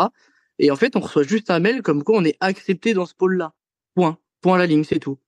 Et 0.59 0.71
en 0.71 0.75
fait, 0.75 0.95
on 0.95 0.99
reçoit 0.99 1.23
juste 1.23 1.49
un 1.49 1.59
mail 1.59 1.81
comme 1.81 2.03
quoi 2.03 2.17
on 2.17 2.23
est 2.23 2.37
accepté 2.39 2.93
dans 2.93 3.05
ce 3.05 3.15
pôle-là. 3.15 3.53
Point. 3.95 4.17
Point 4.41 4.55
à 4.55 4.59
la 4.59 4.65
ligne, 4.65 4.83
c'est 4.83 4.99
tout. 4.99 5.19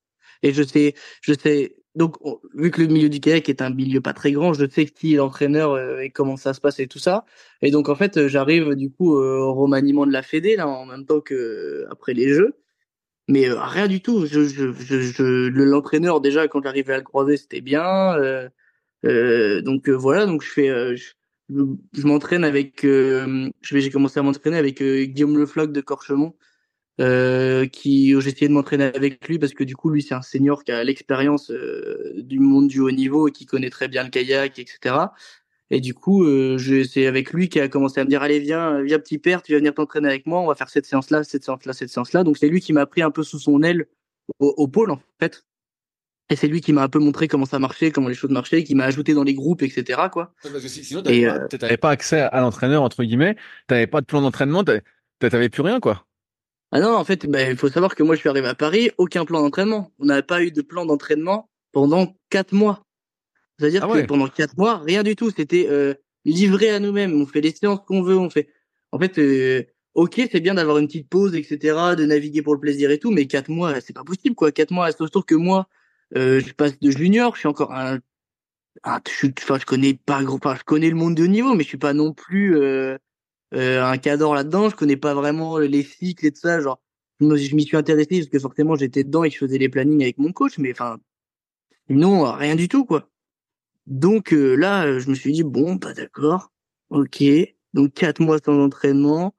Et 0.44 0.54
je 0.54 0.63
sais, 0.63 0.94
je 1.22 1.34
sais, 1.34 1.76
donc, 1.96 2.18
vu 2.54 2.72
que 2.72 2.82
le 2.82 2.88
milieu 2.88 3.10
du 3.10 3.20
kayak 3.20 3.48
est 3.50 3.62
un 3.62 3.70
milieu 3.70 4.02
pas 4.02 4.13
très 4.13 4.32
grand, 4.32 4.54
je 4.54 4.70
sais 4.70 4.86
qui 4.86 5.13
est 5.13 5.18
l'entraîneur 5.18 6.00
et 6.00 6.10
comment 6.10 6.38
ça 6.38 6.54
se 6.54 6.62
passe 6.62 6.80
et 6.80 6.88
tout 6.88 7.00
ça. 7.00 7.26
Et 7.62 7.72
donc, 7.72 7.89
en 7.89 7.96
fait, 7.96 8.28
j'arrive 8.28 8.76
du 8.76 8.91
coup 8.91 9.15
au 9.15 9.54
remaniement 9.54 10.06
de 10.06 10.12
la 10.12 10.22
Fédé, 10.22 10.56
là, 10.56 10.68
en 10.68 10.86
même 10.86 11.06
temps 11.06 11.22
que 11.22 11.86
après 11.89 12.13
les 12.13 12.30
Jeux 12.34 12.56
mais 13.28 13.50
euh, 13.50 13.60
rien 13.60 13.88
du 13.88 14.02
tout. 14.02 14.26
Je, 14.26 14.44
je, 14.44 14.72
je, 14.74 15.24
l'entraîneur 15.50 16.22
déjà 16.22 16.48
quand 16.48 16.62
j'arrivais 16.63 16.94
à 16.94 16.98
le 16.98 17.04
croiser, 17.04 17.38
c'était 17.38 17.62
bien. 17.62 18.15
Euh, 18.15 18.48
euh, 18.48 18.50
donc 19.06 19.89
voilà, 19.89 20.26
donc 20.26 20.44
je 20.44 20.50
fais, 20.50 20.96
je, 20.98 22.08
m'entraîne 22.08 22.44
avec, 22.44 22.82
je 22.84 23.52
j'ai 23.62 23.89
commencé 23.91 24.20
à 24.20 24.24
m'entraîner 24.24 24.58
avec 24.58 24.82
Guillaume 24.82 25.38
Lefloc 25.38 25.72
de 25.72 25.82
Corchemont, 25.82 26.34
qui 26.98 28.10
j'ai 28.20 28.30
essayé 28.30 28.48
de 28.48 28.54
m'entraîner 28.54 28.86
avec 28.86 29.28
lui 29.28 29.39
parce 29.39 29.54
que 29.54 29.63
du 29.63 29.76
coup 29.76 29.89
lui 29.89 30.02
c'est 30.02 30.15
un 30.15 30.22
senior 30.22 30.63
qui 30.63 30.72
a 30.72 30.84
l'expérience 30.84 31.52
du 32.18 32.39
monde 32.39 32.68
du 32.68 32.80
haut 32.80 32.91
niveau 32.91 33.28
et 33.28 33.32
qui 33.32 33.46
connaît 33.46 33.70
très 33.70 33.88
bien 33.88 34.04
le 34.04 34.10
kayak, 34.10 34.60
etc. 34.60 34.96
Et 35.72 35.82
du 35.82 35.94
coup, 35.94 36.24
euh, 36.26 36.58
c'est 36.88 37.08
avec 37.08 37.34
lui 37.34 37.50
qui 37.50 37.60
a 37.60 37.68
commencé 37.68 38.00
à 38.00 38.04
me 38.04 38.10
dire 38.10 38.22
allez 38.22 38.39
viens, 38.39 38.82
viens 38.84 39.00
petit 39.00 39.18
père, 39.18 39.41
tu 39.41 39.54
vas 39.54 39.58
venir 39.58 39.74
t'entraîner 39.74 40.08
avec 40.08 40.28
moi, 40.28 40.39
on 40.39 40.48
va 40.48 40.56
faire 40.56 40.70
cette 40.70 40.86
séance-là, 40.86 41.24
cette 41.24 41.44
séance-là, 41.44 41.74
cette 41.74 41.89
séance-là. 41.89 42.24
Donc 42.24 42.38
c'est 42.38 42.50
lui 42.50 42.62
qui 42.62 42.72
m'a 42.74 42.86
pris 42.86 43.02
un 43.02 43.12
peu 43.12 43.24
sous 43.24 43.39
son 43.39 43.63
aile 43.63 43.88
au, 44.39 44.68
pôle 44.68 44.91
en 44.91 45.02
fait. 45.20 45.46
Et 46.30 46.36
c'est 46.36 46.48
lui 46.48 46.60
qui 46.60 46.74
m'a 46.74 46.84
un 46.84 46.90
peu 46.90 47.00
montré 47.00 47.28
comment 47.28 47.46
ça 47.46 47.60
marchait, 47.60 47.92
comment 47.92 48.08
les 48.08 48.16
choses 48.16 48.32
marchaient, 48.32 48.64
qui 48.64 48.74
m'a 48.74 48.86
ajouté 48.86 49.14
dans 49.14 49.24
les 49.24 49.36
groupes, 49.36 49.62
etc. 49.62 50.02
Quoi. 50.12 50.34
Parce 50.42 50.56
que 50.56 50.68
sinon, 50.68 51.04
t'avais 51.04 51.26
pas, 51.26 51.68
euh, 51.68 51.78
pas, 51.78 51.90
accès 51.92 52.22
à 52.22 52.42
l'entraîneur 52.42 52.82
entre 52.82 53.04
guillemets, 53.04 53.36
t'avais 53.68 53.86
pas 53.86 54.02
de 54.02 54.08
plan 54.08 54.22
d'entraînement, 54.22 54.64
t'avais 54.64 55.50
plus 55.50 55.62
rien 55.62 55.80
quoi. 55.80 56.06
Ah 56.72 56.80
non, 56.80 56.96
en 56.96 57.04
fait, 57.06 57.26
bah, 57.28 57.50
il 57.50 57.56
faut 57.56 57.70
savoir 57.70 57.96
que 57.96 58.04
moi 58.04 58.16
je 58.16 58.22
suis 58.22 58.30
arrivé 58.30 58.48
à 58.48 58.56
Paris, 58.56 58.90
aucun 58.98 59.24
plan 59.24 59.42
d'entraînement. 59.42 59.92
On 60.00 60.06
n'avait 60.06 60.24
pas 60.24 60.42
eu 60.42 60.52
de 60.52 60.62
plan 60.62 60.86
d'entraînement 60.86 61.50
pendant 61.72 62.16
quatre 62.30 62.54
mois. 62.54 62.86
C'est-à-dire 63.58 63.88
ah 63.90 63.94
que 63.94 64.06
pendant 64.06 64.28
quatre 64.28 64.58
mois, 64.58 64.80
rien 64.80 65.04
du 65.04 65.16
tout. 65.16 65.30
C'était 65.30 65.68
euh, 65.70 65.94
livré 66.26 66.72
à 66.72 66.80
nous-mêmes. 66.80 67.14
On 67.22 67.26
fait 67.26 67.42
les 67.42 67.52
séances 67.52 67.80
qu'on 67.88 68.02
veut. 68.02 68.18
On 68.18 68.30
fait. 68.30 68.50
En 68.92 69.00
fait, 69.00 69.18
euh, 69.20 69.64
ok, 69.94 70.28
c'est 70.32 70.42
bien 70.42 70.56
d'avoir 70.56 70.78
une 70.78 70.88
petite 70.88 71.10
pause, 71.10 71.36
etc., 71.36 71.96
de 71.98 72.06
naviguer 72.06 72.42
pour 72.42 72.54
le 72.54 72.60
plaisir 72.60 72.92
et 72.92 73.00
tout, 73.00 73.12
mais 73.12 73.28
quatre 73.28 73.50
mois, 73.50 73.80
c'est 73.82 73.94
pas 73.94 74.04
possible, 74.04 74.36
quoi. 74.36 74.52
Quatre 74.52 74.72
mois, 74.72 74.92
surtout 74.92 75.22
que 75.22 75.36
moi, 75.36 75.68
euh, 76.15 76.39
je 76.39 76.54
passe 76.54 76.80
de 76.80 76.91
junior, 76.91 77.36
je 77.36 77.39
suis 77.39 77.48
encore 77.48 77.74
un. 77.74 78.00
un 78.84 79.02
je, 79.08 79.28
enfin, 79.39 79.58
je 79.60 79.65
connais 79.65 79.94
pas 79.94 80.24
gros. 80.24 80.38
Enfin, 80.38 80.56
je 80.56 80.63
connais 80.63 80.89
le 80.89 80.96
monde 80.96 81.15
de 81.15 81.26
niveau, 81.26 81.56
mais 81.56 81.63
je 81.63 81.70
suis 81.70 81.78
pas 81.78 81.94
non 81.94 82.13
plus 82.13 82.58
euh, 82.58 82.98
euh, 83.54 83.84
un 83.84 83.98
cadre 83.98 84.34
là-dedans. 84.36 84.70
Je 84.70 84.76
connais 84.76 84.98
pas 84.98 85.13
vraiment 85.13 85.58
les 85.60 85.84
cycles 85.84 86.26
et 86.28 86.32
tout 86.32 86.41
ça. 86.41 86.60
Genre, 86.62 86.80
je 87.20 87.56
m'y 87.56 87.63
suis 87.65 87.78
intéressé 87.78 88.20
parce 88.20 88.30
que 88.30 88.39
forcément 88.39 88.76
j'étais 88.76 89.04
dedans 89.04 89.24
et 89.24 89.30
je 89.30 89.38
faisais 89.38 89.58
les 89.58 89.70
plannings 89.70 90.04
avec 90.04 90.18
mon 90.18 90.32
coach, 90.34 90.58
mais 90.58 90.72
enfin 90.72 90.98
Non, 91.89 92.32
rien 92.34 92.56
du 92.56 92.68
tout, 92.68 92.86
quoi. 92.86 93.10
Donc 93.88 94.34
euh, 94.34 94.56
là, 94.56 95.00
je 95.00 95.10
me 95.10 95.15
suis 95.15 95.32
dit, 95.34 95.44
bon, 95.44 95.78
pas 95.78 95.89
bah, 95.89 95.94
d'accord, 95.96 96.52
ok. 96.89 97.24
Donc 97.74 97.94
quatre 97.94 98.22
mois 98.22 98.39
sans 98.44 98.60
entraînement, 98.63 99.36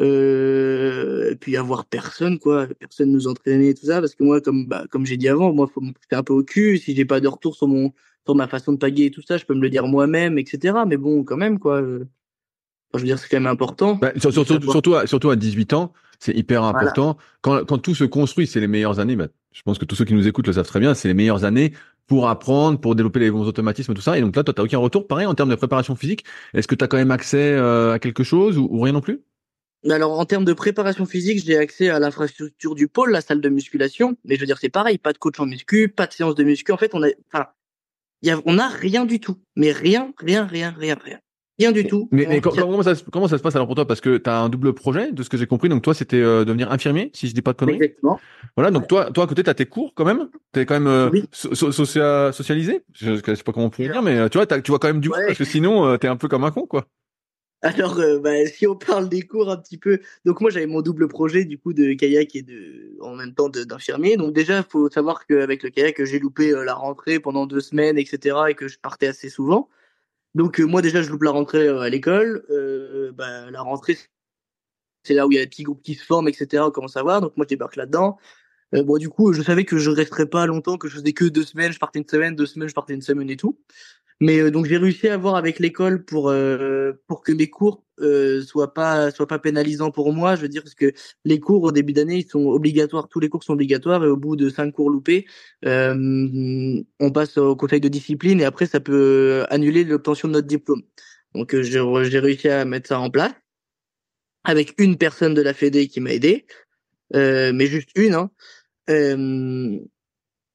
euh, 0.00 1.30
et 1.30 1.36
puis 1.36 1.56
avoir 1.56 1.86
personne, 1.86 2.38
quoi. 2.38 2.66
Personne 2.78 3.10
nous 3.10 3.28
entraîner, 3.28 3.74
tout 3.74 3.86
ça, 3.86 4.00
parce 4.00 4.14
que 4.14 4.24
moi, 4.24 4.40
comme 4.40 4.66
bah, 4.66 4.84
comme 4.90 5.06
j'ai 5.06 5.16
dit 5.16 5.28
avant, 5.28 5.52
moi, 5.52 5.66
faut 5.72 5.80
me 5.80 5.92
faire 6.08 6.18
un 6.20 6.22
peu 6.22 6.32
au 6.32 6.42
cul. 6.42 6.78
Si 6.78 6.94
j'ai 6.94 7.04
pas 7.04 7.20
de 7.20 7.28
retour 7.28 7.54
sur 7.54 7.68
mon 7.68 7.92
sur 8.24 8.34
ma 8.34 8.48
façon 8.48 8.72
de 8.72 8.78
paguer 8.78 9.06
et 9.06 9.10
tout 9.10 9.22
ça, 9.22 9.36
je 9.36 9.44
peux 9.44 9.54
me 9.54 9.62
le 9.62 9.70
dire 9.70 9.86
moi-même, 9.86 10.38
etc. 10.38 10.74
Mais 10.86 10.96
bon, 10.96 11.24
quand 11.24 11.36
même, 11.36 11.58
quoi. 11.58 11.82
Je, 11.82 12.04
je 12.94 12.98
veux 12.98 13.06
dire, 13.06 13.18
c'est 13.18 13.28
quand 13.28 13.36
même 13.36 13.46
important. 13.46 13.96
Bah, 13.96 14.12
surtout, 14.16 14.60
surtout, 14.70 14.94
à, 14.94 15.06
surtout 15.06 15.30
à 15.30 15.36
18 15.36 15.72
ans, 15.72 15.92
c'est 16.18 16.34
hyper 16.34 16.62
important. 16.62 17.16
Quand, 17.40 17.64
quand 17.64 17.78
tout 17.78 17.94
se 17.94 18.04
construit, 18.04 18.46
c'est 18.46 18.60
les 18.60 18.68
meilleures 18.68 19.00
années. 19.00 19.16
Bah, 19.16 19.28
je 19.52 19.62
pense 19.62 19.78
que 19.78 19.84
tous 19.84 19.94
ceux 19.94 20.04
qui 20.04 20.14
nous 20.14 20.26
écoutent 20.26 20.46
le 20.46 20.52
savent 20.52 20.66
très 20.66 20.80
bien. 20.80 20.94
C'est 20.94 21.08
les 21.08 21.14
meilleures 21.14 21.44
années 21.44 21.72
pour 22.06 22.28
apprendre, 22.28 22.78
pour 22.78 22.94
développer 22.94 23.20
les 23.20 23.30
bons 23.30 23.46
automatismes, 23.46 23.94
tout 23.94 24.02
ça. 24.02 24.18
Et 24.18 24.20
donc 24.20 24.36
là, 24.36 24.44
toi, 24.44 24.54
t'as 24.54 24.62
aucun 24.62 24.78
retour. 24.78 25.06
Pareil, 25.06 25.26
en 25.26 25.34
termes 25.34 25.50
de 25.50 25.54
préparation 25.54 25.96
physique, 25.96 26.24
est-ce 26.54 26.68
que 26.68 26.74
tu 26.74 26.84
as 26.84 26.88
quand 26.88 26.96
même 26.96 27.10
accès 27.10 27.52
euh, 27.52 27.94
à 27.94 27.98
quelque 27.98 28.22
chose 28.22 28.58
ou, 28.58 28.80
rien 28.80 28.92
non 28.92 29.00
plus? 29.00 29.20
Alors 29.88 30.18
en 30.18 30.24
termes 30.24 30.44
de 30.44 30.52
préparation 30.52 31.06
physique, 31.06 31.42
j'ai 31.44 31.56
accès 31.56 31.88
à 31.88 31.98
l'infrastructure 31.98 32.74
du 32.74 32.88
pôle, 32.88 33.10
la 33.10 33.20
salle 33.20 33.40
de 33.40 33.48
musculation. 33.48 34.16
Mais 34.24 34.36
je 34.36 34.40
veux 34.40 34.46
dire, 34.46 34.58
c'est 34.58 34.68
pareil, 34.68 34.98
pas 34.98 35.12
de 35.12 35.18
coach 35.18 35.38
en 35.38 35.46
muscu, 35.46 35.88
pas 35.88 36.06
de 36.06 36.12
séance 36.12 36.34
de 36.34 36.44
muscu. 36.44 36.72
En 36.72 36.76
fait, 36.76 36.94
on 36.94 37.02
a, 37.02 37.08
enfin, 37.32 37.46
y 38.22 38.30
a, 38.30 38.40
on 38.44 38.58
a 38.58 38.68
rien 38.68 39.04
du 39.04 39.20
tout. 39.20 39.36
Mais 39.54 39.72
rien, 39.72 40.12
rien, 40.18 40.46
rien, 40.46 40.74
rien, 40.76 40.96
rien. 41.02 41.18
Rien 41.58 41.72
du 41.72 41.86
tout. 41.86 42.08
Mais, 42.12 42.26
mais 42.28 42.40
comment, 42.42 42.82
ça, 42.82 42.92
comment 43.10 43.28
ça 43.28 43.38
se 43.38 43.42
passe 43.42 43.56
alors 43.56 43.66
pour 43.66 43.76
toi? 43.76 43.86
Parce 43.86 44.02
que 44.02 44.18
tu 44.18 44.28
as 44.28 44.40
un 44.40 44.50
double 44.50 44.74
projet, 44.74 45.10
de 45.10 45.22
ce 45.22 45.30
que 45.30 45.38
j'ai 45.38 45.46
compris. 45.46 45.70
Donc 45.70 45.82
toi, 45.82 45.94
c'était 45.94 46.20
euh, 46.20 46.44
devenir 46.44 46.70
infirmier, 46.70 47.10
si 47.14 47.28
je 47.28 47.34
dis 47.34 47.40
pas 47.40 47.52
de 47.52 47.56
conneries. 47.56 47.76
Exactement. 47.76 48.20
Voilà, 48.56 48.70
donc 48.70 48.88
toi, 48.88 49.10
toi 49.10 49.24
à 49.24 49.26
côté, 49.26 49.42
tu 49.42 49.48
as 49.48 49.54
tes 49.54 49.64
cours 49.64 49.94
quand 49.94 50.04
même. 50.04 50.28
Tu 50.52 50.60
es 50.60 50.66
quand 50.66 50.78
même 50.78 50.86
euh, 50.86 51.10
socialisé. 51.32 52.82
Je 52.92 53.12
ne 53.12 53.16
sais 53.16 53.42
pas 53.42 53.52
comment 53.52 53.66
on 53.66 53.70
pourrait 53.70 53.88
dire, 53.88 54.02
mais 54.02 54.18
euh, 54.18 54.28
tu 54.28 54.36
vois, 54.36 54.46
tu 54.46 54.70
vois 54.70 54.78
quand 54.78 54.88
même 54.88 55.00
du 55.00 55.08
monde, 55.08 55.20
parce 55.26 55.38
que 55.38 55.44
sinon, 55.44 55.96
tu 55.96 56.06
es 56.06 56.10
un 56.10 56.16
peu 56.16 56.28
comme 56.28 56.44
un 56.44 56.50
con, 56.50 56.66
quoi. 56.66 56.86
Alors, 57.62 57.96
bah, 58.20 58.46
si 58.46 58.66
on 58.66 58.76
parle 58.76 59.08
des 59.08 59.22
cours 59.22 59.50
un 59.50 59.56
petit 59.56 59.78
peu, 59.78 60.00
donc 60.24 60.40
moi 60.40 60.50
j'avais 60.50 60.66
mon 60.66 60.82
double 60.82 61.08
projet 61.08 61.44
du 61.44 61.58
coup 61.58 61.72
de 61.72 61.94
kayak 61.94 62.36
et 62.36 62.42
de, 62.42 62.96
en 63.00 63.14
même 63.16 63.34
temps 63.34 63.48
d'infirmier. 63.48 64.16
Donc 64.16 64.34
déjà, 64.34 64.62
faut 64.62 64.90
savoir 64.90 65.26
qu'avec 65.26 65.62
le 65.62 65.70
kayak, 65.70 66.04
j'ai 66.04 66.18
loupé 66.18 66.52
la 66.52 66.74
rentrée 66.74 67.18
pendant 67.18 67.46
deux 67.46 67.60
semaines, 67.60 67.98
etc., 67.98 68.36
et 68.50 68.54
que 68.54 68.68
je 68.68 68.78
partais 68.78 69.06
assez 69.08 69.30
souvent. 69.30 69.68
Donc 70.36 70.60
euh, 70.60 70.64
moi 70.64 70.82
déjà 70.82 71.00
je 71.02 71.10
loupe 71.10 71.22
la 71.22 71.30
rentrée 71.30 71.66
euh, 71.66 71.80
à 71.80 71.88
l'école. 71.88 72.44
Euh, 72.50 73.10
bah, 73.12 73.50
la 73.50 73.62
rentrée 73.62 73.96
c'est 75.02 75.14
là 75.14 75.26
où 75.26 75.32
il 75.32 75.36
y 75.36 75.38
a 75.38 75.42
des 75.42 75.48
petits 75.48 75.62
groupes 75.62 75.82
qui 75.82 75.94
se 75.94 76.04
forment, 76.04 76.28
etc. 76.28 76.62
On 76.66 76.70
commence 76.70 76.96
à 76.96 77.02
voir. 77.02 77.22
Donc 77.22 77.36
moi 77.36 77.46
je 77.46 77.48
débarque 77.48 77.76
là-dedans. 77.76 78.18
bon 78.72 78.98
du 78.98 79.08
coup 79.08 79.32
je 79.32 79.42
savais 79.42 79.64
que 79.64 79.78
je 79.78 79.90
resterais 79.90 80.26
pas 80.26 80.44
longtemps, 80.46 80.76
que 80.76 80.88
je 80.88 80.98
faisais 80.98 81.14
que 81.14 81.24
deux 81.24 81.44
semaines, 81.44 81.72
je 81.72 81.78
partais 81.78 82.00
une 82.00 82.08
semaine, 82.08 82.36
deux 82.36 82.46
semaines, 82.46 82.68
je 82.68 82.74
partais 82.74 82.92
une 82.94 83.02
semaine 83.02 83.30
et 83.30 83.36
tout. 83.38 83.58
Mais 84.20 84.40
euh, 84.40 84.50
donc 84.50 84.66
j'ai 84.66 84.78
réussi 84.78 85.08
à 85.08 85.16
voir 85.16 85.36
avec 85.36 85.58
l'école 85.58 86.04
pour 86.04 86.30
euh, 86.30 86.92
pour 87.06 87.22
que 87.22 87.32
mes 87.32 87.50
cours 87.50 87.84
euh, 88.00 88.42
soient 88.42 88.72
pas 88.72 89.10
soient 89.10 89.26
pas 89.26 89.38
pénalisants 89.38 89.90
pour 89.90 90.12
moi. 90.12 90.36
Je 90.36 90.42
veux 90.42 90.48
dire 90.48 90.62
parce 90.62 90.74
que 90.74 90.92
les 91.24 91.38
cours 91.38 91.62
au 91.64 91.72
début 91.72 91.92
d'année 91.92 92.18
ils 92.18 92.28
sont 92.28 92.46
obligatoires, 92.46 93.08
tous 93.08 93.20
les 93.20 93.28
cours 93.28 93.44
sont 93.44 93.52
obligatoires 93.52 94.04
et 94.04 94.08
au 94.08 94.16
bout 94.16 94.36
de 94.36 94.48
cinq 94.48 94.72
cours 94.72 94.88
loupés, 94.90 95.26
euh, 95.66 96.82
on 97.00 97.10
passe 97.12 97.36
au 97.36 97.56
conseil 97.56 97.80
de 97.80 97.88
discipline 97.88 98.40
et 98.40 98.44
après 98.44 98.66
ça 98.66 98.80
peut 98.80 99.44
annuler 99.50 99.84
l'obtention 99.84 100.28
de 100.28 100.34
notre 100.34 100.48
diplôme. 100.48 100.82
Donc 101.34 101.54
j'ai 101.60 102.18
réussi 102.18 102.48
à 102.48 102.64
mettre 102.64 102.88
ça 102.88 103.00
en 103.00 103.10
place 103.10 103.32
avec 104.44 104.74
une 104.78 104.96
personne 104.96 105.34
de 105.34 105.42
la 105.42 105.52
Fédé 105.52 105.88
qui 105.88 106.00
m'a 106.00 106.12
aidé, 106.12 106.46
mais 107.12 107.66
juste 107.66 107.90
une. 107.96 108.14
Hein 108.14 108.30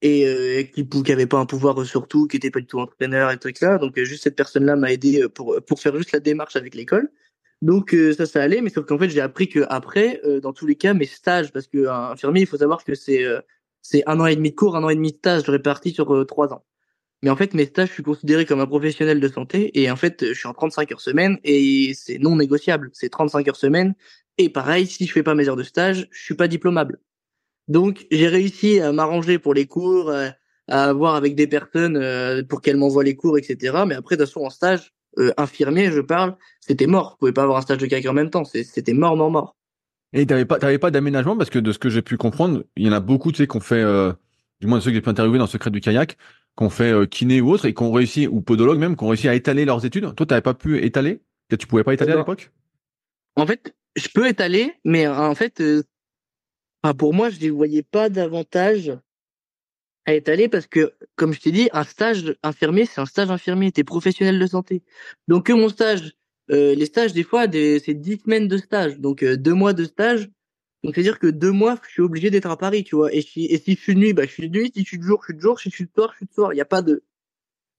et 0.02 0.26
euh, 0.26 0.64
qui 0.64 0.86
qui 0.88 1.12
avait 1.12 1.26
pas 1.26 1.38
un 1.38 1.46
pouvoir 1.46 1.84
sur 1.86 2.08
tout, 2.08 2.26
qui 2.26 2.36
était 2.36 2.50
pas 2.50 2.60
du 2.60 2.66
tout 2.66 2.80
entraîneur 2.80 3.30
et 3.30 3.38
trucs 3.38 3.60
là. 3.60 3.78
Donc 3.78 3.96
euh, 3.98 4.04
juste 4.04 4.24
cette 4.24 4.36
personne-là 4.36 4.76
m'a 4.76 4.92
aidé 4.92 5.22
euh, 5.22 5.28
pour 5.28 5.58
pour 5.64 5.80
faire 5.80 5.96
juste 5.96 6.12
la 6.12 6.20
démarche 6.20 6.56
avec 6.56 6.74
l'école. 6.74 7.10
Donc 7.62 7.94
euh, 7.94 8.12
ça 8.12 8.26
ça 8.26 8.42
allait, 8.42 8.60
mais 8.60 8.70
sauf 8.70 8.84
qu'en 8.86 8.98
fait 8.98 9.08
j'ai 9.10 9.20
appris 9.20 9.48
que 9.48 9.60
après, 9.68 10.20
dans 10.42 10.52
tous 10.52 10.66
les 10.66 10.74
cas, 10.76 10.94
mes 10.94 11.06
stages, 11.06 11.52
parce 11.52 11.68
que 11.68 11.86
un 11.86 12.10
infirmier, 12.12 12.42
il 12.42 12.46
faut 12.46 12.58
savoir 12.58 12.84
que 12.84 12.94
c'est 12.94 13.24
c'est 13.82 14.02
un 14.06 14.20
an 14.20 14.26
et 14.26 14.36
demi 14.36 14.50
de 14.50 14.56
cours, 14.56 14.76
un 14.76 14.84
an 14.84 14.90
et 14.90 14.96
demi 14.96 15.12
de 15.12 15.16
stage 15.16 15.48
répartis 15.48 15.92
sur 15.92 16.26
trois 16.26 16.52
ans. 16.52 16.64
Mais 17.22 17.30
en 17.30 17.36
fait, 17.36 17.54
mes 17.54 17.66
stages, 17.66 17.88
je 17.88 17.94
suis 17.94 18.02
considéré 18.02 18.46
comme 18.46 18.60
un 18.60 18.66
professionnel 18.66 19.20
de 19.20 19.28
santé 19.28 19.70
et 19.80 19.90
en 19.90 19.96
fait, 19.96 20.24
je 20.26 20.34
suis 20.34 20.48
en 20.48 20.54
35 20.54 20.90
heures 20.92 21.00
semaine 21.00 21.38
et 21.44 21.92
c'est 21.94 22.18
non 22.18 22.36
négociable. 22.36 22.90
C'est 22.92 23.10
35 23.10 23.48
heures 23.48 23.56
semaine 23.56 23.94
et 24.38 24.48
pareil, 24.48 24.86
si 24.86 25.06
je 25.06 25.12
fais 25.12 25.22
pas 25.22 25.34
mes 25.36 25.48
heures 25.48 25.56
de 25.56 25.62
stage, 25.62 26.08
je 26.10 26.22
suis 26.22 26.34
pas 26.34 26.48
diplômable. 26.48 26.98
Donc 27.72 28.06
j'ai 28.10 28.28
réussi 28.28 28.80
à 28.80 28.92
m'arranger 28.92 29.38
pour 29.38 29.54
les 29.54 29.66
cours, 29.66 30.10
euh, 30.10 30.28
à 30.68 30.92
voir 30.92 31.14
avec 31.14 31.34
des 31.34 31.46
personnes 31.46 31.96
euh, 31.96 32.42
pour 32.42 32.60
qu'elles 32.60 32.76
m'envoient 32.76 33.02
les 33.02 33.16
cours, 33.16 33.38
etc. 33.38 33.84
Mais 33.86 33.94
après, 33.94 34.16
de 34.16 34.24
toute 34.24 34.28
façon, 34.28 34.44
en 34.44 34.50
stage, 34.50 34.92
euh, 35.18 35.32
infirmier, 35.38 35.90
je 35.90 36.00
parle, 36.00 36.36
c'était 36.60 36.86
mort. 36.86 37.12
Vous 37.12 37.16
pouvez 37.20 37.32
pas 37.32 37.44
avoir 37.44 37.56
un 37.56 37.62
stage 37.62 37.78
de 37.78 37.86
kayak 37.86 38.04
en 38.06 38.12
même 38.12 38.28
temps. 38.28 38.44
C'était 38.44 38.92
mort, 38.92 39.16
mort, 39.16 39.30
mort. 39.30 39.56
Et 40.12 40.26
t'avais 40.26 40.44
pas, 40.44 40.58
t'avais 40.58 40.78
pas 40.78 40.90
d'aménagement? 40.90 41.34
Parce 41.34 41.48
que 41.48 41.58
de 41.58 41.72
ce 41.72 41.78
que 41.78 41.88
j'ai 41.88 42.02
pu 42.02 42.18
comprendre, 42.18 42.64
il 42.76 42.86
y 42.86 42.90
en 42.90 42.92
a 42.92 43.00
beaucoup, 43.00 43.32
tu 43.32 43.38
sais, 43.38 43.46
qu'on 43.46 43.60
fait, 43.60 43.82
du 44.60 44.66
moins 44.66 44.76
de 44.76 44.82
ceux 44.82 44.90
que 44.90 44.96
j'ai 44.96 45.00
pu 45.00 45.08
interviewer 45.08 45.38
dans 45.38 45.46
le 45.46 45.50
secret 45.50 45.70
du 45.70 45.80
kayak, 45.80 46.18
qu'on 46.54 46.68
fait 46.68 47.08
kiné 47.08 47.40
ou 47.40 47.52
autre 47.52 47.64
et 47.64 47.72
qu'on 47.72 47.90
réussit 47.90 48.28
ou 48.30 48.42
podologue 48.42 48.78
même, 48.78 48.96
qu'on 48.96 49.08
réussit 49.08 49.30
à 49.30 49.34
étaler 49.34 49.64
leurs 49.64 49.86
études. 49.86 50.14
Toi, 50.14 50.26
t'avais 50.26 50.42
pas 50.42 50.52
pu 50.52 50.84
étaler? 50.84 51.22
Tu 51.58 51.66
pouvais 51.66 51.84
pas 51.84 51.94
étaler 51.94 52.12
à 52.12 52.16
l'époque? 52.16 52.52
En 53.36 53.46
fait, 53.46 53.74
je 53.96 54.08
peux 54.12 54.28
étaler, 54.28 54.74
mais 54.84 55.06
en 55.06 55.34
fait, 55.34 55.62
pour 56.98 57.14
moi, 57.14 57.30
je 57.30 57.44
ne 57.44 57.50
voyais 57.50 57.82
pas 57.82 58.08
davantage 58.08 58.92
à 60.04 60.14
étaler 60.14 60.48
parce 60.48 60.66
que, 60.66 60.92
comme 61.16 61.32
je 61.32 61.40
t'ai 61.40 61.52
dit, 61.52 61.68
un 61.72 61.84
stage 61.84 62.36
infirmier, 62.42 62.86
c'est 62.86 63.00
un 63.00 63.06
stage 63.06 63.30
infirmier, 63.30 63.70
t'es 63.70 63.84
professionnel 63.84 64.38
de 64.38 64.46
santé. 64.46 64.82
Donc 65.28 65.46
que 65.46 65.52
mon 65.52 65.68
stage, 65.68 66.12
euh, 66.50 66.74
les 66.74 66.86
stages, 66.86 67.12
des 67.12 67.22
fois, 67.22 67.44
c'est 67.52 67.94
dix 67.94 68.20
semaines 68.24 68.48
de 68.48 68.58
stage, 68.58 68.98
donc 68.98 69.22
euh, 69.22 69.36
deux 69.36 69.54
mois 69.54 69.72
de 69.72 69.84
stage. 69.84 70.28
Donc 70.82 70.94
c'est-à-dire 70.94 71.20
que 71.20 71.28
deux 71.28 71.52
mois, 71.52 71.78
je 71.86 71.92
suis 71.92 72.02
obligé 72.02 72.30
d'être 72.30 72.50
à 72.50 72.56
Paris, 72.56 72.82
tu 72.82 72.96
vois. 72.96 73.12
Et 73.14 73.22
si, 73.22 73.44
et 73.44 73.58
si 73.58 73.74
je 73.74 73.80
suis 73.80 73.94
de 73.94 74.00
nuit, 74.00 74.12
bah 74.12 74.24
je 74.26 74.32
suis 74.32 74.50
de 74.50 74.58
nuit. 74.58 74.72
Si 74.74 74.82
je 74.82 74.88
suis 74.88 74.98
de 74.98 75.04
jour, 75.04 75.20
je 75.22 75.26
suis 75.26 75.34
de 75.36 75.40
jour. 75.40 75.60
Si 75.60 75.70
je 75.70 75.74
suis 75.76 75.84
de 75.84 75.92
soir, 75.94 76.10
je 76.12 76.16
suis 76.16 76.26
de 76.26 76.32
soir. 76.32 76.52
Il 76.52 76.56
y 76.56 76.60
a 76.60 76.64
pas 76.64 76.82
de, 76.82 77.04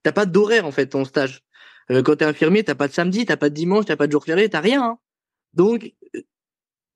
t'as 0.04 0.14
pas 0.14 0.26
d'horaire 0.26 0.66
en 0.66 0.72
fait 0.72 0.88
ton 0.88 1.04
stage. 1.06 1.44
Euh, 1.92 2.02
quand 2.04 2.16
t'es 2.18 2.26
infirmier, 2.26 2.64
t'as 2.64 2.76
pas 2.76 2.88
de 2.88 2.94
samedi, 2.94 3.26
t'as 3.26 3.38
pas 3.38 3.50
de 3.50 3.56
dimanche, 3.56 3.86
t'as 3.86 3.98
pas 3.98 4.08
de 4.08 4.12
jour 4.14 4.24
férié, 4.24 4.50
t'as 4.50 4.62
rien. 4.62 4.84
Hein. 4.84 5.00
Donc 5.54 5.94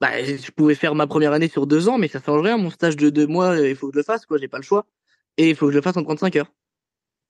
bah, 0.01 0.23
je 0.23 0.51
pouvais 0.51 0.75
faire 0.75 0.95
ma 0.95 1.07
première 1.07 1.33
année 1.33 1.47
sur 1.47 1.67
deux 1.67 1.89
ans, 1.89 1.97
mais 1.97 2.07
ça 2.07 2.21
change 2.23 2.41
rien. 2.41 2.57
Mon 2.57 2.69
stage 2.69 2.95
de 2.97 3.09
deux 3.09 3.27
mois, 3.27 3.57
il 3.57 3.75
faut 3.75 3.87
que 3.87 3.93
je 3.93 3.99
le 3.99 4.03
fasse, 4.03 4.25
quoi. 4.25 4.37
J'ai 4.37 4.47
pas 4.47 4.57
le 4.57 4.63
choix. 4.63 4.85
Et 5.37 5.49
il 5.49 5.55
faut 5.55 5.67
que 5.67 5.71
je 5.71 5.77
le 5.77 5.81
fasse 5.81 5.97
en 5.97 6.03
35 6.03 6.35
heures. 6.35 6.51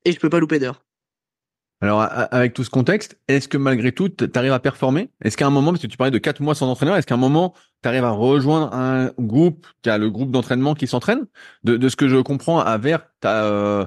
Et 0.06 0.12
je 0.12 0.20
peux 0.20 0.30
pas 0.30 0.40
louper 0.40 0.60
d'heures. 0.60 0.84
Alors, 1.80 2.02
avec 2.02 2.54
tout 2.54 2.64
ce 2.64 2.72
contexte, 2.72 3.20
est-ce 3.28 3.48
que 3.48 3.58
malgré 3.58 3.92
tout, 3.92 4.10
tu 4.10 4.28
arrives 4.34 4.52
à 4.52 4.60
performer? 4.60 5.12
Est-ce 5.24 5.38
qu'à 5.38 5.46
un 5.46 5.52
moment, 5.52 5.72
parce 5.72 5.84
que 5.84 5.88
tu 5.88 5.96
parlais 5.96 6.12
de 6.12 6.18
quatre 6.18 6.42
mois 6.42 6.56
sans 6.56 6.68
entraîneur, 6.68 6.96
est-ce 6.96 7.06
qu'à 7.06 7.14
un 7.14 7.20
moment, 7.20 7.54
tu 7.84 7.90
arrives 7.90 8.04
à 8.04 8.10
rejoindre 8.10 8.74
un 8.74 9.12
groupe 9.20 9.68
qui 9.84 9.90
a 9.92 10.00
le 10.00 10.10
groupe 10.10 10.32
d'entraînement 10.32 10.74
qui 10.74 10.88
s'entraîne? 10.88 11.28
De, 11.64 11.78
de, 11.78 11.90
ce 11.90 11.96
que 11.96 12.08
je 12.08 12.18
comprends, 12.18 12.60
à 12.60 12.78
Vert, 12.80 13.08
tu 13.22 13.28
as 13.28 13.44
euh, 13.44 13.86